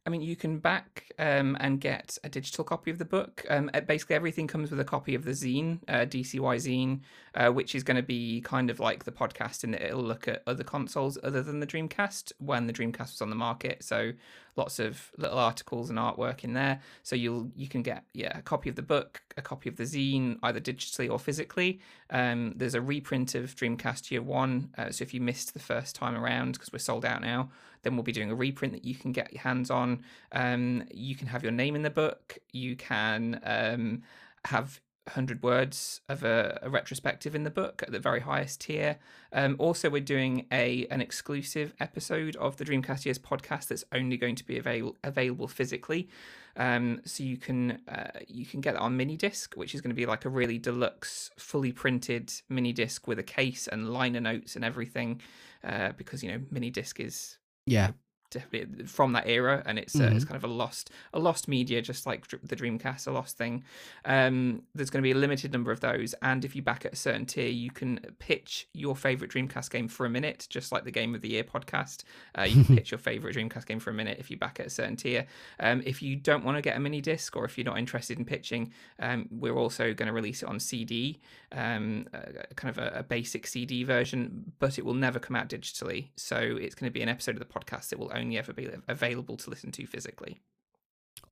I 0.05 0.11
mean, 0.11 0.21
you 0.21 0.35
can 0.35 0.59
back 0.59 1.11
um, 1.17 1.57
and 1.59 1.81
get 1.81 2.17
a 2.23 2.29
digital 2.29 2.63
copy 2.63 2.91
of 2.91 2.99
the 2.99 3.05
book. 3.05 3.43
Um, 3.49 3.71
uh, 3.73 3.81
basically, 3.81 4.15
everything 4.15 4.45
comes 4.45 4.69
with 4.69 4.79
a 4.79 4.85
copy 4.85 5.15
of 5.15 5.25
the 5.25 5.31
zine, 5.31 5.79
uh, 5.87 6.05
DCY 6.05 6.57
zine, 6.57 6.99
uh, 7.33 7.51
which 7.51 7.73
is 7.73 7.83
going 7.83 7.97
to 7.97 8.03
be 8.03 8.41
kind 8.41 8.69
of 8.69 8.79
like 8.79 9.03
the 9.03 9.11
podcast 9.11 9.63
in 9.63 9.71
that 9.71 9.81
it'll 9.81 10.03
look 10.03 10.27
at 10.27 10.43
other 10.45 10.63
consoles 10.63 11.17
other 11.23 11.41
than 11.41 11.59
the 11.59 11.65
Dreamcast 11.65 12.33
when 12.37 12.67
the 12.67 12.73
Dreamcast 12.73 13.13
was 13.13 13.21
on 13.21 13.31
the 13.31 13.35
market. 13.35 13.83
So 13.83 14.13
lots 14.55 14.79
of 14.79 15.11
little 15.17 15.37
articles 15.37 15.89
and 15.89 15.99
artwork 15.99 16.43
in 16.43 16.53
there. 16.53 16.79
So 17.03 17.15
you'll 17.15 17.51
you 17.55 17.67
can 17.67 17.81
get 17.81 18.05
yeah 18.13 18.37
a 18.37 18.41
copy 18.41 18.69
of 18.69 18.75
the 18.75 18.81
book, 18.81 19.21
a 19.37 19.41
copy 19.41 19.69
of 19.69 19.75
the 19.75 19.83
zine, 19.83 20.37
either 20.43 20.59
digitally 20.59 21.09
or 21.09 21.19
physically. 21.19 21.79
Um, 22.09 22.53
there's 22.55 22.75
a 22.75 22.81
reprint 22.81 23.35
of 23.35 23.55
Dreamcast 23.55 24.11
Year 24.11 24.21
One. 24.21 24.69
Uh, 24.77 24.91
so 24.91 25.03
if 25.03 25.13
you 25.13 25.21
missed 25.21 25.53
the 25.53 25.59
first 25.59 25.95
time 25.95 26.15
around 26.15 26.53
because 26.53 26.71
we're 26.71 26.79
sold 26.79 27.05
out 27.05 27.21
now, 27.21 27.49
then 27.83 27.95
we'll 27.95 28.03
be 28.03 28.11
doing 28.11 28.31
a 28.31 28.35
reprint 28.35 28.73
that 28.73 28.85
you 28.85 28.95
can 28.95 29.11
get 29.11 29.31
your 29.33 29.41
hands 29.41 29.69
on. 29.69 30.03
Um, 30.31 30.83
you 30.91 31.15
can 31.15 31.27
have 31.27 31.43
your 31.43 31.51
name 31.51 31.75
in 31.75 31.81
the 31.81 31.89
book. 31.89 32.37
You 32.51 32.75
can 32.75 33.39
um, 33.43 34.03
have 34.45 34.79
100 35.07 35.43
words 35.43 36.01
of 36.09 36.23
a, 36.23 36.59
a, 36.63 36.69
retrospective 36.69 37.35
in 37.35 37.43
the 37.43 37.51
book 37.51 37.83
at 37.83 37.91
the 37.91 37.99
very 37.99 38.21
highest 38.21 38.61
tier. 38.61 38.97
Um, 39.31 39.55
also, 39.59 39.89
we're 39.89 40.01
doing 40.01 40.47
a 40.51 40.87
an 40.87 40.99
exclusive 40.99 41.73
episode 41.79 42.35
of 42.37 42.57
the 42.57 42.65
Dreamcast 42.65 43.05
Years 43.05 43.19
podcast 43.19 43.67
that's 43.67 43.83
only 43.93 44.17
going 44.17 44.35
to 44.35 44.43
be 44.43 44.57
avail- 44.57 44.95
available 45.03 45.47
physically. 45.47 46.09
Um, 46.57 47.01
so 47.05 47.23
you 47.23 47.37
can 47.37 47.79
uh, 47.87 48.19
you 48.27 48.45
can 48.45 48.61
get 48.61 48.73
that 48.73 48.81
on 48.81 48.97
mini 48.97 49.15
disc, 49.15 49.55
which 49.55 49.75
is 49.75 49.81
going 49.81 49.91
to 49.91 49.95
be 49.95 50.05
like 50.05 50.25
a 50.25 50.29
really 50.29 50.57
deluxe, 50.57 51.29
fully 51.37 51.71
printed 51.71 52.31
mini 52.49 52.73
disc 52.73 53.07
with 53.07 53.19
a 53.19 53.23
case 53.23 53.67
and 53.67 53.89
liner 53.91 54.21
notes 54.21 54.55
and 54.55 54.65
everything, 54.65 55.21
uh, 55.63 55.91
because 55.97 56.23
you 56.23 56.31
know 56.31 56.41
mini 56.49 56.71
disc 56.71 56.99
is 56.99 57.37
yeah 57.65 57.91
definitely 58.35 58.85
from 58.85 59.13
that 59.13 59.27
era, 59.27 59.63
and 59.65 59.79
it's 59.79 59.95
mm-hmm. 59.95 60.13
uh, 60.13 60.15
it's 60.15 60.25
kind 60.25 60.35
of 60.35 60.43
a 60.43 60.53
lost 60.53 60.91
a 61.13 61.19
lost 61.19 61.47
media, 61.47 61.81
just 61.81 62.05
like 62.05 62.27
the 62.43 62.55
Dreamcast, 62.55 63.07
a 63.07 63.11
lost 63.11 63.37
thing. 63.37 63.63
Um, 64.03 64.63
there's 64.75 64.89
going 64.89 65.01
to 65.01 65.07
be 65.07 65.11
a 65.11 65.15
limited 65.15 65.51
number 65.51 65.71
of 65.71 65.79
those, 65.79 66.13
and 66.21 66.45
if 66.45 66.55
you 66.55 66.61
back 66.61 66.85
at 66.85 66.93
a 66.93 66.95
certain 66.95 67.25
tier, 67.25 67.47
you 67.47 67.71
can 67.71 67.99
pitch 68.19 68.67
your 68.73 68.95
favorite 68.95 69.31
Dreamcast 69.31 69.71
game 69.71 69.87
for 69.87 70.05
a 70.05 70.09
minute, 70.09 70.47
just 70.49 70.71
like 70.71 70.83
the 70.83 70.91
Game 70.91 71.15
of 71.15 71.21
the 71.21 71.29
Year 71.29 71.43
podcast. 71.43 72.03
Uh, 72.37 72.43
you 72.43 72.63
can 72.63 72.75
pitch 72.77 72.91
your 72.91 72.99
favorite 72.99 73.35
Dreamcast 73.35 73.65
game 73.65 73.79
for 73.79 73.89
a 73.89 73.93
minute 73.93 74.17
if 74.19 74.29
you 74.29 74.37
back 74.37 74.59
at 74.59 74.67
a 74.67 74.69
certain 74.69 74.95
tier. 74.95 75.25
Um, 75.59 75.81
if 75.85 76.01
you 76.01 76.15
don't 76.15 76.43
want 76.43 76.57
to 76.57 76.61
get 76.61 76.77
a 76.77 76.79
mini 76.79 77.01
disc, 77.01 77.35
or 77.35 77.45
if 77.45 77.57
you're 77.57 77.65
not 77.65 77.77
interested 77.77 78.19
in 78.19 78.25
pitching, 78.25 78.71
um, 78.99 79.27
we're 79.31 79.55
also 79.55 79.93
going 79.93 80.07
to 80.07 80.13
release 80.13 80.43
it 80.43 80.49
on 80.49 80.59
CD, 80.59 81.19
um, 81.51 82.07
uh, 82.13 82.43
kind 82.55 82.75
of 82.75 82.83
a, 82.83 82.99
a 82.99 83.03
basic 83.03 83.47
CD 83.47 83.83
version, 83.83 84.53
but 84.59 84.77
it 84.77 84.85
will 84.85 84.93
never 84.93 85.19
come 85.19 85.35
out 85.35 85.49
digitally. 85.49 86.09
So 86.15 86.37
it's 86.37 86.75
going 86.75 86.89
to 86.89 86.93
be 86.93 87.01
an 87.01 87.09
episode 87.09 87.35
of 87.35 87.39
the 87.39 87.45
podcast 87.45 87.89
that 87.89 87.99
will 87.99 88.11
only 88.13 88.24
ever 88.33 88.53
be 88.53 88.69
available 88.87 89.37
to 89.37 89.49
listen 89.49 89.71
to 89.73 89.85
physically. 89.85 90.39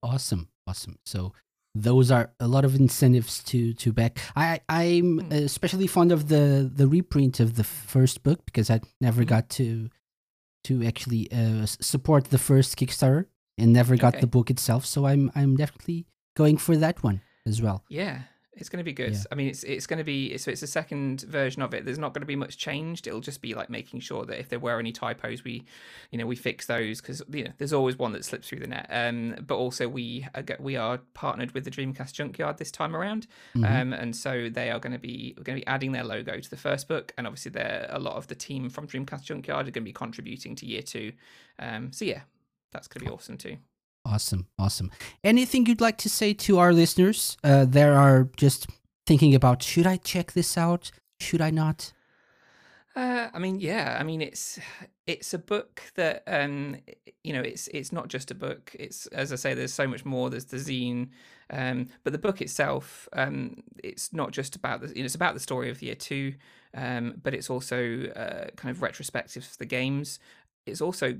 Awesome, 0.01 0.49
awesome. 0.67 0.97
So 1.05 1.33
those 1.75 2.11
are 2.11 2.31
a 2.39 2.47
lot 2.47 2.65
of 2.65 2.75
incentives 2.75 3.43
to 3.45 3.73
to 3.73 3.91
back. 3.91 4.19
I 4.35 4.59
I'm 4.69 5.21
mm. 5.21 5.31
especially 5.31 5.87
fond 5.87 6.11
of 6.11 6.27
the 6.27 6.69
the 6.73 6.87
reprint 6.87 7.39
of 7.39 7.55
the 7.55 7.63
first 7.63 8.23
book 8.23 8.45
because 8.45 8.69
I 8.69 8.81
never 9.01 9.23
mm. 9.23 9.27
got 9.27 9.49
to 9.51 9.89
to 10.65 10.83
actually 10.85 11.31
uh, 11.31 11.65
support 11.65 12.25
the 12.25 12.37
first 12.37 12.77
Kickstarter 12.77 13.25
and 13.57 13.73
never 13.73 13.97
got 13.97 14.13
okay. 14.13 14.21
the 14.21 14.27
book 14.27 14.49
itself. 14.49 14.85
So 14.85 15.05
I'm 15.05 15.31
I'm 15.35 15.55
definitely 15.55 16.05
going 16.35 16.57
for 16.57 16.77
that 16.77 17.03
one 17.03 17.21
as 17.45 17.61
well. 17.61 17.83
Yeah, 17.89 18.21
it's 18.55 18.69
going 18.69 18.77
to 18.77 18.83
be 18.83 18.93
good. 18.93 19.13
Yeah. 19.13 19.23
I 19.31 19.35
mean, 19.35 19.47
it's 19.47 19.63
it's 19.63 19.87
going 19.87 19.97
to 19.97 20.03
be 20.03 20.37
so 20.37 20.51
it's 20.51 20.61
a 20.61 20.67
second 20.67 21.21
version 21.21 21.61
of 21.61 21.73
it. 21.73 21.85
There's 21.85 21.97
not 21.97 22.13
going 22.13 22.21
to 22.21 22.27
be 22.27 22.35
much 22.35 22.57
changed. 22.57 23.07
It'll 23.07 23.19
just 23.19 23.41
be 23.41 23.53
like 23.53 23.69
making 23.69 24.01
sure 24.01 24.25
that 24.25 24.39
if 24.39 24.49
there 24.49 24.59
were 24.59 24.79
any 24.79 24.91
typos, 24.91 25.43
we, 25.43 25.65
you 26.11 26.17
know, 26.17 26.25
we 26.25 26.35
fix 26.35 26.67
those 26.67 27.01
because 27.01 27.23
you 27.31 27.45
know 27.45 27.51
there's 27.57 27.73
always 27.73 27.97
one 27.97 28.11
that 28.13 28.23
slips 28.23 28.47
through 28.47 28.59
the 28.59 28.67
net. 28.67 28.87
Um, 28.89 29.35
but 29.45 29.55
also 29.55 29.87
we 29.87 30.27
are, 30.35 30.43
we 30.59 30.75
are 30.75 30.99
partnered 31.13 31.51
with 31.53 31.63
the 31.65 31.71
Dreamcast 31.71 32.13
Junkyard 32.13 32.57
this 32.57 32.71
time 32.71 32.95
around, 32.95 33.27
mm-hmm. 33.55 33.65
um, 33.65 33.93
and 33.93 34.15
so 34.15 34.49
they 34.49 34.69
are 34.69 34.79
going 34.79 34.93
to 34.93 34.99
be 34.99 35.33
going 35.43 35.57
to 35.57 35.65
be 35.65 35.67
adding 35.67 35.91
their 35.91 36.03
logo 36.03 36.39
to 36.39 36.49
the 36.49 36.57
first 36.57 36.87
book, 36.87 37.11
and 37.17 37.25
obviously 37.25 37.51
there 37.51 37.87
a 37.89 37.99
lot 37.99 38.15
of 38.15 38.27
the 38.27 38.35
team 38.35 38.69
from 38.69 38.87
Dreamcast 38.87 39.23
Junkyard 39.23 39.67
are 39.67 39.71
going 39.71 39.73
to 39.73 39.81
be 39.81 39.93
contributing 39.93 40.55
to 40.57 40.65
year 40.65 40.83
two. 40.83 41.11
Um, 41.57 41.91
so 41.91 42.05
yeah, 42.05 42.21
that's 42.71 42.87
going 42.87 43.03
to 43.03 43.09
be 43.09 43.13
awesome 43.13 43.37
too. 43.37 43.57
Awesome, 44.05 44.47
awesome. 44.59 44.91
Anything 45.23 45.65
you'd 45.65 45.81
like 45.81 45.97
to 45.99 46.09
say 46.09 46.33
to 46.33 46.59
our 46.59 46.73
listeners 46.73 47.37
uh, 47.43 47.65
that 47.65 47.89
are 47.89 48.29
just 48.35 48.67
thinking 49.05 49.33
about 49.33 49.63
should 49.63 49.87
I 49.87 49.97
check 49.97 50.33
this 50.33 50.57
out? 50.57 50.91
Should 51.19 51.41
I 51.41 51.51
not? 51.51 51.93
Uh, 52.95 53.29
I 53.33 53.39
mean, 53.39 53.59
yeah. 53.59 53.97
I 53.99 54.03
mean, 54.03 54.21
it's 54.21 54.59
it's 55.07 55.33
a 55.33 55.39
book 55.39 55.81
that 55.95 56.23
um, 56.27 56.77
you 57.23 57.33
know, 57.33 57.41
it's 57.41 57.67
it's 57.69 57.91
not 57.91 58.07
just 58.07 58.29
a 58.29 58.35
book. 58.35 58.75
It's 58.77 59.07
as 59.07 59.31
I 59.33 59.35
say, 59.35 59.53
there's 59.53 59.73
so 59.73 59.87
much 59.87 60.05
more. 60.05 60.29
There's 60.29 60.45
the 60.45 60.57
zine, 60.57 61.09
um, 61.49 61.87
but 62.03 62.13
the 62.13 62.19
book 62.19 62.41
itself, 62.41 63.07
um, 63.13 63.63
it's 63.83 64.13
not 64.13 64.31
just 64.31 64.55
about 64.55 64.81
the. 64.81 64.89
You 64.89 65.01
know, 65.01 65.05
it's 65.05 65.15
about 65.15 65.33
the 65.33 65.39
story 65.39 65.69
of 65.69 65.81
year 65.81 65.95
two, 65.95 66.35
um, 66.75 67.15
but 67.23 67.33
it's 67.33 67.49
also 67.49 68.03
uh, 68.15 68.49
kind 68.55 68.75
of 68.75 68.81
retrospective 68.81 69.43
of 69.43 69.57
the 69.57 69.65
games 69.65 70.19
it's 70.65 70.81
also 70.81 71.17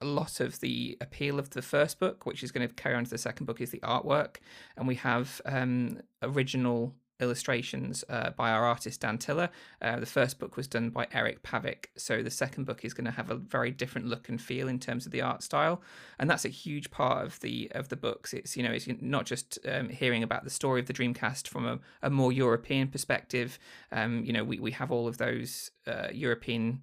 a 0.00 0.04
lot 0.04 0.40
of 0.40 0.60
the 0.60 0.96
appeal 1.00 1.38
of 1.38 1.50
the 1.50 1.62
first 1.62 1.98
book, 1.98 2.26
which 2.26 2.42
is 2.42 2.52
going 2.52 2.66
to 2.66 2.74
carry 2.74 2.94
on 2.94 3.04
to 3.04 3.10
the 3.10 3.18
second 3.18 3.46
book, 3.46 3.60
is 3.60 3.70
the 3.70 3.80
artwork, 3.80 4.36
and 4.76 4.86
we 4.86 4.94
have 4.96 5.40
um, 5.46 6.00
original 6.22 6.94
illustrations 7.22 8.04
uh, 8.08 8.30
by 8.30 8.50
our 8.50 8.64
artist 8.64 9.00
Dan 9.00 9.16
Tiller. 9.16 9.48
Uh, 9.80 9.98
the 10.00 10.06
first 10.06 10.38
book 10.38 10.56
was 10.56 10.66
done 10.66 10.90
by 10.90 11.06
Eric 11.12 11.42
Pavick, 11.42 11.86
so 11.96 12.22
the 12.22 12.30
second 12.30 12.64
book 12.64 12.84
is 12.84 12.92
going 12.92 13.04
to 13.04 13.10
have 13.10 13.30
a 13.30 13.36
very 13.36 13.70
different 13.70 14.08
look 14.08 14.28
and 14.28 14.40
feel 14.40 14.68
in 14.68 14.78
terms 14.78 15.06
of 15.06 15.12
the 15.12 15.22
art 15.22 15.42
style, 15.42 15.80
and 16.18 16.28
that's 16.28 16.44
a 16.44 16.50
huge 16.50 16.90
part 16.90 17.24
of 17.24 17.40
the 17.40 17.70
of 17.74 17.88
the 17.88 17.96
books. 17.96 18.34
It's 18.34 18.56
you 18.56 18.62
know 18.62 18.72
it's 18.72 18.88
not 19.00 19.24
just 19.24 19.58
um, 19.66 19.88
hearing 19.88 20.22
about 20.22 20.44
the 20.44 20.50
story 20.50 20.80
of 20.80 20.86
the 20.86 20.92
Dreamcast 20.92 21.48
from 21.48 21.66
a, 21.66 21.78
a 22.02 22.10
more 22.10 22.32
European 22.32 22.88
perspective. 22.88 23.58
Um, 23.92 24.24
you 24.24 24.32
know 24.32 24.44
we 24.44 24.58
we 24.58 24.72
have 24.72 24.90
all 24.90 25.06
of 25.06 25.18
those 25.18 25.70
uh, 25.86 26.08
European 26.12 26.82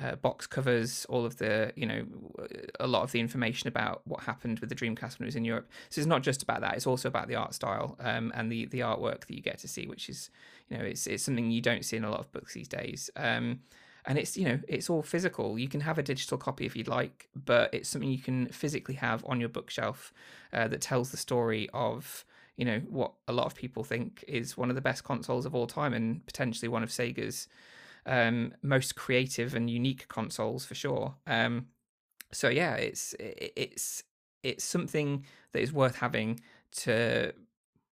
uh, 0.00 0.16
box 0.16 0.46
covers, 0.46 1.04
all 1.08 1.24
of 1.24 1.36
the, 1.36 1.72
you 1.76 1.86
know, 1.86 2.04
a 2.78 2.86
lot 2.86 3.02
of 3.02 3.12
the 3.12 3.20
information 3.20 3.68
about 3.68 4.02
what 4.04 4.24
happened 4.24 4.60
with 4.60 4.68
the 4.68 4.74
Dreamcast 4.74 5.18
when 5.18 5.26
it 5.26 5.28
was 5.28 5.36
in 5.36 5.44
Europe. 5.44 5.68
So 5.88 6.00
it's 6.00 6.06
not 6.06 6.22
just 6.22 6.42
about 6.42 6.60
that; 6.60 6.74
it's 6.74 6.86
also 6.86 7.08
about 7.08 7.28
the 7.28 7.34
art 7.34 7.54
style 7.54 7.96
um, 8.00 8.32
and 8.34 8.50
the 8.50 8.66
the 8.66 8.80
artwork 8.80 9.26
that 9.26 9.34
you 9.34 9.42
get 9.42 9.58
to 9.58 9.68
see, 9.68 9.86
which 9.86 10.08
is, 10.08 10.30
you 10.68 10.78
know, 10.78 10.84
it's 10.84 11.06
it's 11.06 11.22
something 11.22 11.50
you 11.50 11.60
don't 11.60 11.84
see 11.84 11.96
in 11.96 12.04
a 12.04 12.10
lot 12.10 12.20
of 12.20 12.32
books 12.32 12.54
these 12.54 12.68
days. 12.68 13.10
Um, 13.16 13.60
and 14.06 14.18
it's 14.18 14.36
you 14.36 14.44
know 14.46 14.58
it's 14.68 14.88
all 14.88 15.02
physical. 15.02 15.58
You 15.58 15.68
can 15.68 15.80
have 15.80 15.98
a 15.98 16.02
digital 16.02 16.38
copy 16.38 16.66
if 16.66 16.74
you'd 16.76 16.88
like, 16.88 17.28
but 17.34 17.72
it's 17.74 17.88
something 17.88 18.10
you 18.10 18.18
can 18.18 18.46
physically 18.48 18.94
have 18.94 19.24
on 19.26 19.40
your 19.40 19.48
bookshelf 19.48 20.12
uh, 20.52 20.68
that 20.68 20.80
tells 20.80 21.10
the 21.10 21.16
story 21.16 21.68
of 21.74 22.24
you 22.56 22.64
know 22.64 22.80
what 22.88 23.12
a 23.28 23.32
lot 23.32 23.46
of 23.46 23.54
people 23.54 23.84
think 23.84 24.24
is 24.28 24.56
one 24.56 24.68
of 24.68 24.74
the 24.74 24.82
best 24.82 25.04
consoles 25.04 25.46
of 25.46 25.54
all 25.54 25.66
time 25.66 25.94
and 25.94 26.24
potentially 26.26 26.68
one 26.68 26.82
of 26.82 26.90
Sega's 26.90 27.48
um, 28.06 28.54
most 28.62 28.96
creative 28.96 29.54
and 29.54 29.70
unique 29.70 30.08
consoles 30.08 30.64
for 30.64 30.74
sure. 30.74 31.14
Um, 31.26 31.66
so 32.32 32.48
yeah, 32.48 32.74
it's 32.74 33.14
it's 33.18 34.02
it's 34.42 34.64
something 34.64 35.24
that 35.52 35.60
is 35.60 35.72
worth 35.72 35.96
having 35.96 36.40
to 36.72 37.32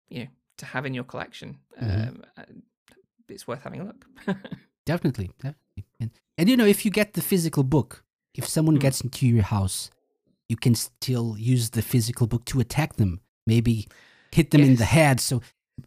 you 0.09 0.21
know 0.21 0.29
to 0.59 0.67
have 0.67 0.87
in 0.87 0.95
your 0.95 1.05
collection. 1.05 1.59
Mm-hmm. 1.81 2.23
Um, 2.37 2.63
it's 3.29 3.47
worth 3.47 3.63
having 3.63 3.81
a 3.81 3.85
look. 3.85 4.07
definitely, 4.87 5.31
definitely. 5.39 5.85
And, 6.01 6.11
and 6.37 6.49
you 6.49 6.57
know, 6.57 6.67
if 6.67 6.85
you 6.85 6.91
get 6.91 7.15
the 7.15 7.23
physical 7.23 7.63
book, 7.63 8.05
if 8.35 8.47
someone 8.47 8.77
mm. 8.77 8.81
gets 8.81 9.01
into 9.01 9.27
your 9.27 9.43
house, 9.43 9.91
you 10.49 10.57
can 10.57 10.75
still 10.75 11.37
use 11.39 11.71
the 11.71 11.83
physical 11.83 12.27
book 12.27 12.45
to 12.47 12.61
attack 12.61 12.97
them. 12.97 13.21
Maybe 13.47 13.89
hit 14.33 14.51
them 14.51 14.61
yes. 14.61 14.69
in 14.69 14.77
the 14.77 14.85
head. 14.85 15.21
So 15.21 15.41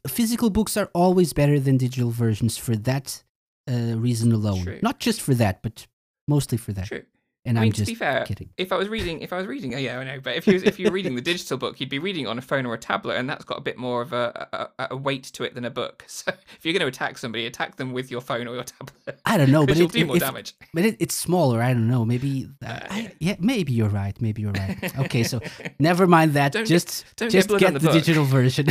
physical 0.07 0.49
books 0.49 0.77
are 0.77 0.89
always 0.93 1.33
better 1.33 1.59
than 1.59 1.77
digital 1.77 2.11
versions 2.11 2.57
for 2.57 2.75
that 2.75 3.23
uh, 3.67 3.97
reason 3.97 4.31
alone. 4.31 4.63
True. 4.63 4.79
Not 4.81 4.99
just 4.99 5.21
for 5.21 5.33
that, 5.35 5.61
but 5.61 5.87
mostly 6.27 6.57
for 6.57 6.73
that. 6.73 6.87
True. 6.87 7.03
And 7.47 7.57
I 7.57 7.61
mean, 7.61 7.71
just 7.71 7.85
to 7.87 7.91
be 7.93 7.95
fair, 7.95 8.25
kidding. 8.25 8.49
if 8.57 8.73
I 8.73 8.75
was 8.75 8.89
reading, 8.89 9.21
if 9.21 9.31
I 9.31 9.37
was 9.37 9.47
reading, 9.47 9.73
oh 9.73 9.77
yeah, 9.77 9.97
I 9.97 10.03
know. 10.03 10.19
But 10.21 10.35
if 10.35 10.47
you 10.47 10.61
if 10.65 10.77
you're 10.77 10.91
reading 10.91 11.15
the 11.15 11.21
digital 11.21 11.57
book, 11.57 11.79
you'd 11.79 11.87
be 11.87 11.97
reading 11.97 12.27
on 12.27 12.37
a 12.37 12.41
phone 12.41 12.65
or 12.65 12.73
a 12.73 12.77
tablet, 12.77 13.15
and 13.15 13.29
that's 13.29 13.45
got 13.45 13.57
a 13.57 13.61
bit 13.61 13.77
more 13.77 14.01
of 14.01 14.11
a, 14.11 14.69
a, 14.77 14.87
a 14.91 14.97
weight 14.97 15.23
to 15.23 15.43
it 15.45 15.55
than 15.55 15.63
a 15.63 15.69
book. 15.69 16.03
So 16.17 16.31
if 16.31 16.65
you're 16.65 16.73
going 16.73 16.81
to 16.81 16.87
attack 16.87 17.17
somebody, 17.19 17.45
attack 17.45 17.75
them 17.75 17.93
with 17.93 18.09
your 18.09 18.21
phone 18.21 18.47
or 18.47 18.55
your 18.55 18.63
tablet. 18.63 19.19
I 19.23 19.37
don't 19.37 19.51
know, 19.51 19.65
but 19.67 19.77
you'll 19.77 19.87
do 19.87 20.03
more 20.03 20.17
damage. 20.17 20.55
But 20.73 20.83
it, 20.83 20.97
it's 20.99 21.13
smaller. 21.13 21.61
I 21.61 21.73
don't 21.73 21.87
know. 21.87 22.03
Maybe 22.05 22.49
uh, 22.65 22.67
uh, 22.67 22.79
I, 22.89 23.11
yeah, 23.19 23.35
maybe 23.39 23.71
you're 23.71 23.87
right. 23.89 24.19
Maybe 24.19 24.41
you're 24.41 24.51
right. 24.51 24.93
Okay, 24.99 25.23
so 25.23 25.39
never 25.79 26.07
mind 26.07 26.33
that. 26.33 26.53
Don't 26.53 26.65
just 26.65 27.05
get, 27.05 27.15
don't 27.17 27.29
just 27.29 27.49
get, 27.49 27.59
get 27.59 27.73
the, 27.73 27.79
the 27.79 27.91
digital 27.91 28.25
version. 28.25 28.65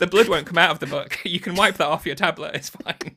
The 0.00 0.06
blood 0.06 0.28
won't 0.28 0.46
come 0.46 0.58
out 0.58 0.70
of 0.72 0.80
the 0.80 0.86
book. 0.86 1.18
You 1.24 1.38
can 1.38 1.54
wipe 1.54 1.76
that 1.76 1.86
off 1.86 2.06
your 2.06 2.16
tablet. 2.16 2.56
It's 2.56 2.70
fine. 2.70 3.16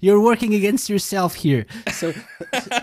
You're 0.00 0.20
working 0.20 0.54
against 0.54 0.88
yourself 0.88 1.34
here. 1.34 1.66
So 1.92 2.12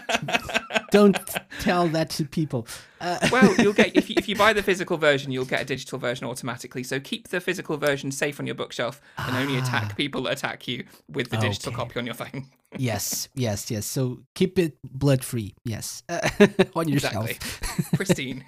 don't 0.92 1.18
tell 1.60 1.88
that 1.90 2.10
to 2.12 2.26
people. 2.26 2.68
Uh, 3.00 3.18
well, 3.32 3.56
you'll 3.58 3.74
get 3.74 3.96
if 3.96 4.10
you, 4.10 4.16
if 4.18 4.30
you 4.30 4.36
buy 4.36 4.54
the 4.54 4.62
physical 4.70 4.98
version, 4.98 5.32
you'll 5.32 5.46
get 5.46 5.62
a 5.62 5.66
digital 5.66 5.98
version 5.98 6.28
automatically. 6.28 6.84
So 6.84 7.00
keep 7.00 7.30
the 7.30 7.40
physical 7.42 7.78
version 7.78 8.12
safe 8.12 8.40
on 8.40 8.46
your 8.46 8.56
bookshelf 8.56 9.02
and 9.18 9.36
only 9.36 9.58
ah. 9.60 9.64
attack 9.64 9.98
people 9.98 10.24
that 10.24 10.34
attack 10.34 10.68
you 10.68 10.86
with 11.10 11.30
the 11.30 11.38
digital 11.38 11.72
Okay. 11.72 11.78
copy 11.82 12.00
on 12.00 12.06
your 12.06 12.16
phone. 12.16 12.48
yes, 12.78 13.28
yes, 13.34 13.72
yes. 13.72 13.86
So 13.86 14.20
keep 14.36 14.60
it 14.60 14.78
blood 14.84 15.24
free. 15.24 15.56
Yes, 15.64 16.04
on 16.76 16.88
your 16.88 16.98
Exactly. 16.98 17.34
shelf. 17.34 17.92
Pristine. 17.94 18.46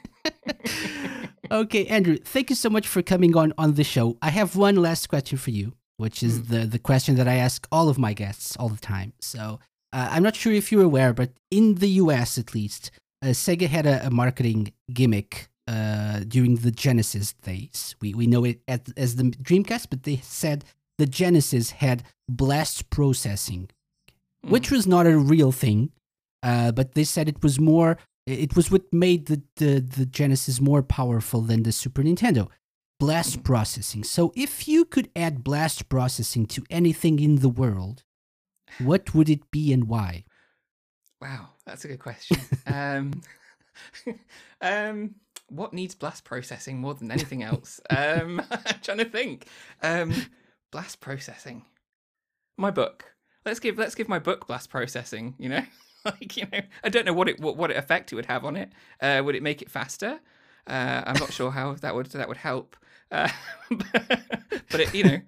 Okay, 1.52 1.86
Andrew, 1.88 2.18
thank 2.18 2.50
you 2.50 2.56
so 2.56 2.70
much 2.70 2.88
for 2.88 3.02
coming 3.02 3.36
on 3.36 3.54
on 3.58 3.74
the 3.74 3.84
show. 3.84 4.18
I 4.22 4.30
have 4.30 4.56
one 4.56 4.76
last 4.76 5.08
question 5.08 5.38
for 5.38 5.52
you, 5.52 5.74
which 5.98 6.24
is 6.24 6.48
the 6.48 6.66
the 6.66 6.80
question 6.80 7.16
that 7.16 7.28
I 7.28 7.36
ask 7.36 7.68
all 7.72 7.90
of 7.90 7.98
my 7.98 8.14
guests 8.14 8.56
all 8.58 8.70
the 8.70 8.80
time. 8.80 9.14
So 9.20 9.60
uh, 9.92 10.10
I'm 10.12 10.24
not 10.24 10.36
sure 10.36 10.54
if 10.54 10.72
you're 10.72 10.84
aware, 10.84 11.14
but 11.14 11.32
in 11.52 11.76
the 11.76 11.90
U.S. 12.04 12.38
at 12.38 12.54
least, 12.54 12.92
uh, 13.22 13.28
Sega 13.28 13.68
had 13.68 13.86
a, 13.86 14.08
a 14.08 14.10
marketing 14.10 14.74
gimmick 14.92 15.50
uh, 15.68 16.22
during 16.28 16.58
the 16.58 16.72
Genesis 16.72 17.34
days. 17.34 17.96
We 18.02 18.14
we 18.14 18.28
know 18.28 18.44
it 18.44 18.62
at, 18.68 18.90
as 18.98 19.16
the 19.16 19.24
Dreamcast, 19.24 19.88
but 19.90 20.04
they 20.04 20.18
said 20.18 20.66
the 20.98 21.06
Genesis 21.06 21.72
had 21.72 22.04
blast 22.28 22.90
processing, 22.90 23.70
which 24.42 24.72
was 24.72 24.88
not 24.88 25.08
a 25.08 25.18
real 25.18 25.52
thing. 25.52 25.92
Uh, 26.42 26.74
but 26.74 26.94
they 26.94 27.06
said 27.06 27.30
it 27.30 27.42
was 27.42 27.60
more. 27.60 27.98
It 28.26 28.56
was 28.56 28.72
what 28.72 28.94
made 28.94 29.26
the, 29.26 29.42
the, 29.58 29.80
the 29.80 30.06
Genesis 30.06 30.62
more 30.62 30.82
powerful 30.82 31.42
than 31.42 31.64
the 31.64 31.72
Super 31.72 32.04
Nintendo. 32.04 32.48
Blast 33.00 33.44
processing. 33.44 34.04
So, 34.04 34.32
if 34.36 34.66
you 34.68 34.86
could 34.86 35.10
add 35.16 35.44
blast 35.44 35.90
processing 35.90 36.46
to 36.48 36.64
anything 36.70 37.20
in 37.20 37.38
the 37.38 37.50
world, 37.50 38.04
what 38.80 39.14
would 39.14 39.30
it 39.30 39.52
be 39.52 39.74
and 39.74 39.90
why? 39.90 40.24
Wow, 41.22 41.50
that's 41.66 41.84
a 41.84 41.90
good 41.90 42.00
question. 42.00 42.38
um, 42.68 43.22
um, 44.62 45.16
what 45.50 45.74
needs 45.74 45.96
blast 45.96 46.24
processing 46.24 46.80
more 46.80 46.94
than 46.94 47.12
anything 47.12 47.44
else? 47.44 47.82
um, 47.90 48.42
I'm 48.52 48.80
trying 48.82 49.00
to 49.00 49.06
think. 49.06 49.48
Um, 49.82 50.14
blast 50.72 51.00
processing. 51.02 51.66
My 52.58 52.72
book. 52.72 53.06
Let's 53.46 53.60
give 53.60 53.78
let's 53.78 53.96
give 53.96 54.08
my 54.08 54.20
book 54.20 54.48
blast 54.48 54.70
processing. 54.70 55.36
You 55.38 55.50
know, 55.50 55.64
like 56.06 56.38
you 56.38 56.46
know, 56.52 56.62
I 56.84 56.90
don't 56.90 57.06
know 57.06 57.14
what 57.14 57.30
it 57.30 57.40
what, 57.40 57.58
what 57.58 57.72
effect 57.72 58.12
it 58.12 58.16
would 58.16 58.26
have 58.26 58.46
on 58.46 58.56
it. 58.56 58.72
Uh, 59.02 59.22
would 59.24 59.36
it 59.36 59.44
make 59.44 59.62
it 59.62 59.70
faster? 59.70 60.20
Uh, 60.68 61.04
I'm 61.06 61.20
not 61.20 61.34
sure 61.34 61.52
how 61.52 61.74
that 61.74 61.96
would 61.96 62.08
that 62.08 62.28
would 62.28 62.38
help. 62.38 62.76
Uh, 63.12 63.30
but 63.70 64.80
it, 64.80 64.94
you 64.94 65.04
know, 65.04 65.22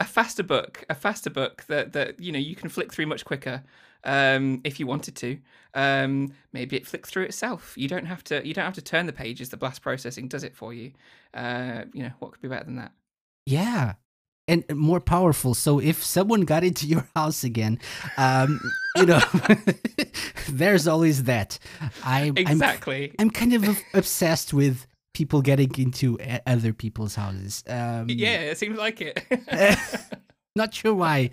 a 0.00 0.04
faster 0.04 0.42
book, 0.42 0.84
a 0.90 0.94
faster 0.94 1.30
book 1.30 1.64
that 1.68 1.92
that 1.92 2.20
you 2.20 2.32
know 2.32 2.38
you 2.38 2.56
can 2.56 2.68
flick 2.68 2.92
through 2.92 3.06
much 3.06 3.24
quicker 3.24 3.62
um, 4.04 4.60
if 4.64 4.80
you 4.80 4.86
wanted 4.86 5.16
to. 5.16 5.38
Um, 5.74 6.34
maybe 6.52 6.76
it 6.76 6.86
flicks 6.86 7.10
through 7.10 7.24
itself. 7.24 7.74
You 7.76 7.88
don't 7.88 8.06
have 8.06 8.24
to. 8.24 8.46
You 8.46 8.54
don't 8.54 8.64
have 8.64 8.74
to 8.74 8.82
turn 8.82 9.06
the 9.06 9.12
pages. 9.12 9.50
The 9.50 9.56
blast 9.56 9.82
processing 9.82 10.28
does 10.28 10.44
it 10.44 10.56
for 10.56 10.74
you. 10.74 10.92
Uh, 11.32 11.84
you 11.92 12.02
know 12.02 12.12
what 12.18 12.32
could 12.32 12.42
be 12.42 12.48
better 12.48 12.64
than 12.64 12.76
that? 12.76 12.92
Yeah. 13.46 13.94
And 14.48 14.64
more 14.74 15.00
powerful. 15.00 15.54
So 15.54 15.78
if 15.78 16.02
someone 16.02 16.42
got 16.42 16.64
into 16.64 16.86
your 16.86 17.06
house 17.16 17.44
again, 17.44 17.78
um, 18.16 18.60
you 18.96 19.06
know, 19.06 19.20
there's 20.48 20.88
always 20.88 21.24
that. 21.24 21.58
I, 22.04 22.22
I'm 22.24 22.36
Exactly. 22.36 23.14
I'm 23.18 23.30
kind 23.30 23.54
of 23.54 23.78
obsessed 23.94 24.52
with 24.52 24.86
people 25.14 25.42
getting 25.42 25.72
into 25.78 26.18
other 26.46 26.72
people's 26.72 27.14
houses. 27.14 27.62
Um, 27.68 28.06
yeah, 28.08 28.40
it 28.40 28.58
seems 28.58 28.78
like 28.78 29.00
it. 29.00 29.24
not 30.56 30.74
sure 30.74 30.94
why. 30.94 31.30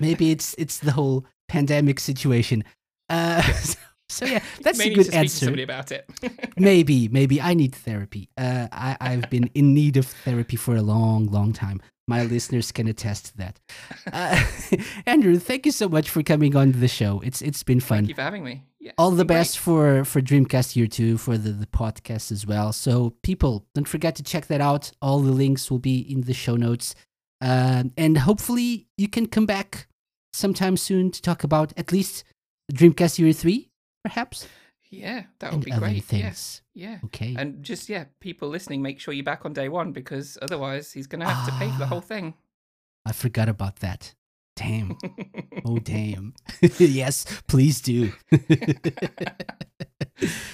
Maybe 0.00 0.30
it's 0.30 0.54
it's 0.58 0.78
the 0.78 0.92
whole 0.92 1.24
pandemic 1.48 2.00
situation. 2.00 2.64
Uh, 3.08 3.42
so, 3.42 3.78
so 4.08 4.24
yeah, 4.26 4.40
that's 4.62 4.78
a 4.80 4.88
good 4.88 4.96
to 4.96 5.04
speak 5.04 5.12
to 5.12 5.18
answer. 5.18 5.44
somebody 5.46 5.62
about 5.62 5.92
it. 5.92 6.08
maybe, 6.56 7.08
maybe 7.08 7.40
I 7.40 7.54
need 7.54 7.74
therapy. 7.74 8.28
Uh, 8.36 8.68
I 8.72 8.96
I've 9.00 9.28
been 9.30 9.50
in 9.54 9.74
need 9.74 9.96
of 9.96 10.06
therapy 10.06 10.56
for 10.56 10.76
a 10.76 10.82
long, 10.82 11.26
long 11.26 11.52
time. 11.52 11.80
My 12.08 12.24
listeners 12.24 12.72
can 12.72 12.88
attest 12.88 13.26
to 13.26 13.36
that. 13.38 13.60
Uh, 14.12 14.42
Andrew, 15.06 15.38
thank 15.38 15.66
you 15.66 15.72
so 15.72 15.88
much 15.88 16.10
for 16.10 16.22
coming 16.22 16.56
on 16.56 16.72
the 16.72 16.88
show. 16.88 17.20
It's 17.24 17.40
it's 17.40 17.62
been 17.62 17.80
fun. 17.80 17.98
Thank 17.98 18.08
you 18.08 18.14
for 18.16 18.22
having 18.22 18.42
me. 18.44 18.64
Yeah, 18.80 18.90
all 18.98 19.10
the 19.12 19.18
been 19.24 19.28
great. 19.28 19.40
best 19.40 19.58
for 19.58 20.04
for 20.04 20.20
dreamcast 20.20 20.74
year 20.74 20.88
two 20.88 21.16
for 21.16 21.38
the, 21.38 21.52
the 21.52 21.66
podcast 21.66 22.32
as 22.32 22.44
well 22.44 22.72
so 22.72 23.10
people 23.22 23.64
don't 23.76 23.86
forget 23.86 24.16
to 24.16 24.24
check 24.24 24.46
that 24.48 24.60
out 24.60 24.90
all 25.00 25.20
the 25.20 25.30
links 25.30 25.70
will 25.70 25.78
be 25.78 26.00
in 26.00 26.22
the 26.22 26.34
show 26.34 26.56
notes 26.56 26.96
um, 27.40 27.92
and 27.96 28.18
hopefully 28.18 28.88
you 28.98 29.06
can 29.06 29.26
come 29.26 29.46
back 29.46 29.86
sometime 30.32 30.76
soon 30.76 31.12
to 31.12 31.22
talk 31.22 31.44
about 31.44 31.72
at 31.76 31.92
least 31.92 32.24
dreamcast 32.72 33.20
year 33.20 33.32
three 33.32 33.70
perhaps 34.02 34.48
Yeah, 34.92 35.22
that 35.38 35.52
would 35.52 35.64
be 35.64 35.70
great. 35.70 36.04
Things 36.04 36.60
yeah. 36.74 36.98
okay 37.06 37.34
And 37.38 37.62
just 37.64 37.88
yeah, 37.88 38.04
people 38.20 38.48
listening, 38.50 38.82
make 38.82 39.00
sure 39.00 39.14
you're 39.14 39.24
back 39.24 39.46
on 39.46 39.54
day 39.54 39.70
one 39.70 39.92
because 39.92 40.36
otherwise 40.42 40.92
he's 40.92 41.06
gonna 41.06 41.26
have 41.28 41.46
to 41.46 41.52
pay 41.58 41.70
for 41.70 41.78
the 41.78 41.84
Ah. 41.84 41.88
whole 41.88 42.02
thing. 42.02 42.34
i 43.06 43.12
forgot 43.12 43.48
about 43.48 43.76
that 43.80 44.14
damn 44.54 44.96
oh 45.64 45.78
damn 45.78 46.34
yes 46.78 47.24
please 47.48 47.80
do 47.80 48.12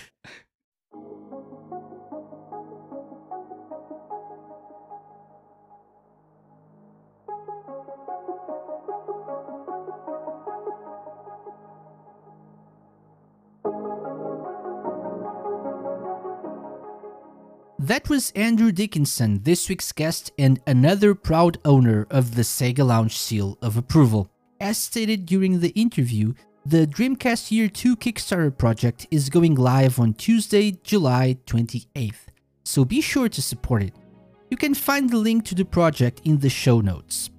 That 17.81 18.09
was 18.09 18.33
Andrew 18.35 18.73
Dickinson, 18.73 19.45
this 19.45 19.69
week's 19.69 19.93
guest 19.93 20.33
and 20.37 20.61
another 20.67 21.15
proud 21.15 21.59
owner 21.65 22.09
of 22.11 22.35
the 22.35 22.43
Sega 22.43 22.85
Lounge 22.85 23.17
seal 23.17 23.57
of 23.63 23.77
approval. 23.77 24.29
As 24.61 24.77
stated 24.77 25.27
during 25.27 25.61
the 25.61 25.69
interview, 25.69 26.35
the 26.67 26.89
Dreamcast 26.89 27.53
Year 27.53 27.69
2 27.69 27.95
Kickstarter 27.95 28.59
project 28.59 29.07
is 29.13 29.31
going 29.31 29.55
live 29.55 30.01
on 30.01 30.15
Tuesday, 30.15 30.73
July 30.83 31.39
28th, 31.47 32.27
so 32.65 32.85
be 32.85 33.01
sure 33.01 33.29
to 33.29 33.41
support 33.41 33.85
it. 33.85 33.95
You 34.51 34.57
can 34.57 34.75
find 34.75 35.09
the 35.09 35.17
link 35.17 35.45
to 35.45 35.55
the 35.55 35.65
project 35.65 36.23
in 36.25 36.41
the 36.41 36.51
show 36.51 36.81
notes. 36.81 37.31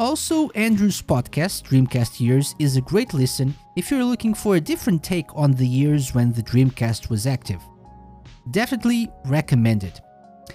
Also, 0.00 0.48
Andrew's 0.50 1.02
podcast, 1.02 1.64
Dreamcast 1.64 2.18
Years, 2.18 2.54
is 2.58 2.78
a 2.78 2.80
great 2.80 3.12
listen 3.12 3.54
if 3.76 3.90
you're 3.90 4.04
looking 4.04 4.32
for 4.32 4.56
a 4.56 4.60
different 4.60 5.04
take 5.04 5.26
on 5.36 5.52
the 5.52 5.68
years 5.68 6.14
when 6.14 6.32
the 6.32 6.42
Dreamcast 6.42 7.10
was 7.10 7.26
active 7.26 7.60
definitely 8.50 9.08
recommend 9.24 9.84
it. 9.84 10.00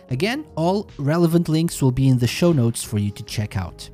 Again, 0.10 0.46
all 0.56 0.90
relevant 0.98 1.50
links 1.50 1.82
will 1.82 1.92
be 1.92 2.08
in 2.08 2.18
the 2.18 2.28
show 2.28 2.52
notes 2.52 2.84
for 2.84 2.98
you 2.98 3.12
to 3.12 3.24
check 3.24 3.58
out. 3.58 3.90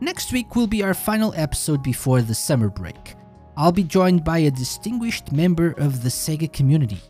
Next 0.00 0.32
week 0.32 0.56
will 0.56 0.66
be 0.66 0.82
our 0.82 0.94
final 0.94 1.32
episode 1.36 1.82
before 1.82 2.22
the 2.22 2.34
summer 2.34 2.68
break. 2.68 3.14
I'll 3.56 3.72
be 3.72 3.84
joined 3.84 4.24
by 4.24 4.38
a 4.38 4.50
distinguished 4.50 5.30
member 5.30 5.72
of 5.78 6.02
the 6.02 6.08
Sega 6.08 6.52
community. 6.52 7.00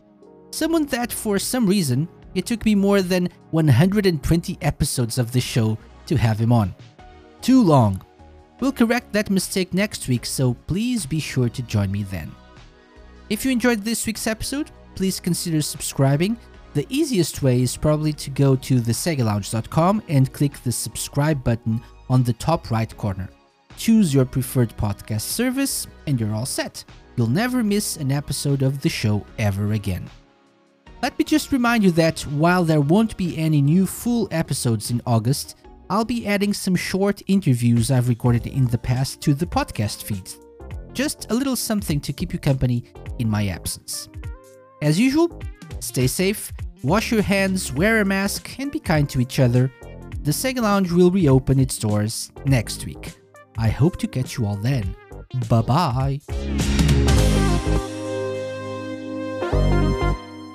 Someone 0.51 0.87
that, 0.87 1.13
for 1.13 1.39
some 1.39 1.67
reason, 1.67 2.09
it 2.35 2.47
took 2.47 2.65
me 2.65 2.75
more 2.75 3.01
than 3.01 3.29
120 3.51 4.59
episodes 4.61 5.19
of 5.19 5.33
the 5.33 5.41
show 5.41 5.79
to 6.07 6.17
have 6.17 6.39
him 6.39 6.53
on. 6.53 6.75
Too 7.41 7.63
long. 7.63 8.03
We'll 8.61 8.73
correct 8.73 9.13
that 9.13 9.31
mistake 9.31 9.73
next 9.73 10.09
week, 10.09 10.27
so 10.27 10.55
please 10.67 11.07
be 11.07 11.21
sure 11.21 11.49
to 11.49 11.63
join 11.63 11.91
me 11.91 12.03
then. 12.03 12.31
If 13.31 13.45
you 13.45 13.51
enjoyed 13.51 13.83
this 13.83 14.07
week's 14.07 14.27
episode, 14.27 14.71
please 14.95 15.21
consider 15.21 15.63
subscribing. 15.63 16.37
The 16.75 16.87
easiest 16.89 17.43
way 17.43 17.63
is 17.63 17.77
probably 17.77 18.13
to 18.15 18.31
go 18.31 18.57
to 18.57 18.81
thesegalounge.com 18.81 20.03
and 20.09 20.33
click 20.33 20.63
the 20.63 20.73
subscribe 20.73 21.45
button 21.45 21.83
on 22.09 22.23
the 22.23 22.33
top 22.35 22.71
right 22.71 22.97
corner. 22.97 23.29
Choose 23.77 24.15
your 24.15 24.25
preferred 24.25 24.77
podcast 24.77 25.23
service, 25.23 25.87
and 26.07 26.21
you're 26.21 26.35
all 26.35 26.47
set. 26.47 26.85
You'll 27.17 27.27
never 27.27 27.63
miss 27.63 27.97
an 27.97 28.13
episode 28.13 28.63
of 28.63 28.81
the 28.81 28.89
show 28.89 29.25
ever 29.39 29.73
again. 29.73 30.09
Let 31.03 31.19
me 31.19 31.25
just 31.25 31.53
remind 31.53 31.83
you 31.83 31.91
that 31.93 32.21
while 32.21 32.65
there 32.65 32.81
won't 32.81 33.17
be 33.17 33.37
any 33.37 33.61
new 33.61 33.87
full 33.87 34.29
episodes 34.31 34.91
in 34.91 35.03
August, 35.05 35.57
I'll 35.91 36.05
be 36.05 36.27
adding 36.27 36.55
some 36.55 36.77
short 36.77 37.23
interviews 37.27 37.91
I've 37.91 38.09
recorded 38.09 38.47
in 38.47 38.67
the 38.67 38.79
past 38.79 39.21
to 39.23 39.35
the 39.35 39.47
podcast 39.47 40.05
feeds. 40.05 40.39
Just 40.93 41.31
a 41.31 41.35
little 41.35 41.57
something 41.57 42.01
to 42.01 42.13
keep 42.13 42.33
you 42.33 42.39
company 42.39 42.85
in 43.19 43.29
my 43.29 43.49
absence. 43.49 44.09
As 44.83 44.99
usual, 44.99 45.41
stay 45.79 46.09
safe, 46.09 46.53
wash 46.83 47.13
your 47.13 47.23
hands, 47.23 47.73
wear 47.73 48.01
a 48.01 48.05
mask, 48.05 48.59
and 48.59 48.73
be 48.73 48.81
kind 48.81 49.09
to 49.11 49.21
each 49.21 49.39
other. 49.39 49.71
The 50.25 50.33
Sega 50.33 50.61
Lounge 50.61 50.91
will 50.91 51.13
reopen 51.13 51.61
its 51.61 51.79
doors 51.79 52.33
next 52.47 52.85
week. 52.85 53.13
I 53.57 53.69
hope 53.69 53.97
to 53.99 54.09
catch 54.09 54.37
you 54.37 54.45
all 54.45 54.57
then. 54.57 54.97
Bye 55.49 55.63
bye. 55.63 56.21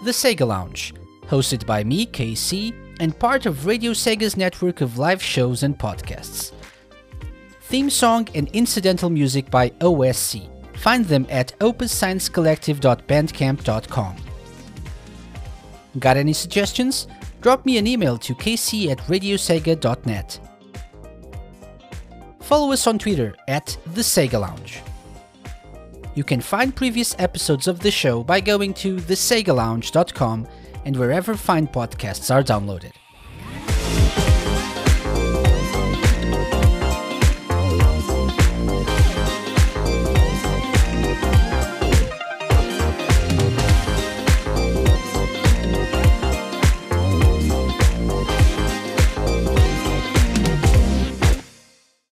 The 0.03 0.11
Sega 0.11 0.45
Lounge, 0.45 0.93
hosted 1.27 1.65
by 1.65 1.85
me, 1.85 2.05
KC, 2.05 2.73
and 2.99 3.17
part 3.17 3.45
of 3.45 3.65
Radio 3.65 3.91
Sega's 3.91 4.35
network 4.35 4.81
of 4.81 4.97
live 4.97 5.23
shows 5.23 5.63
and 5.63 5.79
podcasts. 5.79 6.51
Theme 7.61 7.89
song 7.89 8.27
and 8.35 8.49
incidental 8.49 9.09
music 9.09 9.49
by 9.49 9.69
OSC. 9.69 10.56
Find 10.77 11.05
them 11.05 11.27
at 11.29 11.53
opussciencecollective.bandcamp.com. 11.59 14.15
Got 15.99 16.17
any 16.17 16.33
suggestions? 16.33 17.07
Drop 17.41 17.65
me 17.65 17.77
an 17.77 17.87
email 17.87 18.17
to 18.19 18.35
kc 18.35 18.91
at 18.91 18.99
radiosega.net. 18.99 20.39
Follow 22.41 22.71
us 22.71 22.85
on 22.87 22.99
Twitter 22.99 23.35
at 23.47 23.77
The 23.93 24.01
Sega 24.01 24.39
Lounge. 24.39 24.81
You 26.15 26.23
can 26.23 26.41
find 26.41 26.75
previous 26.75 27.15
episodes 27.19 27.67
of 27.67 27.79
the 27.79 27.91
show 27.91 28.23
by 28.23 28.39
going 28.39 28.73
to 28.75 28.97
thesegalounge.com 28.97 30.47
and 30.85 30.95
wherever 30.95 31.35
fine 31.35 31.67
podcasts 31.67 32.33
are 32.33 32.41
downloaded. 32.41 32.93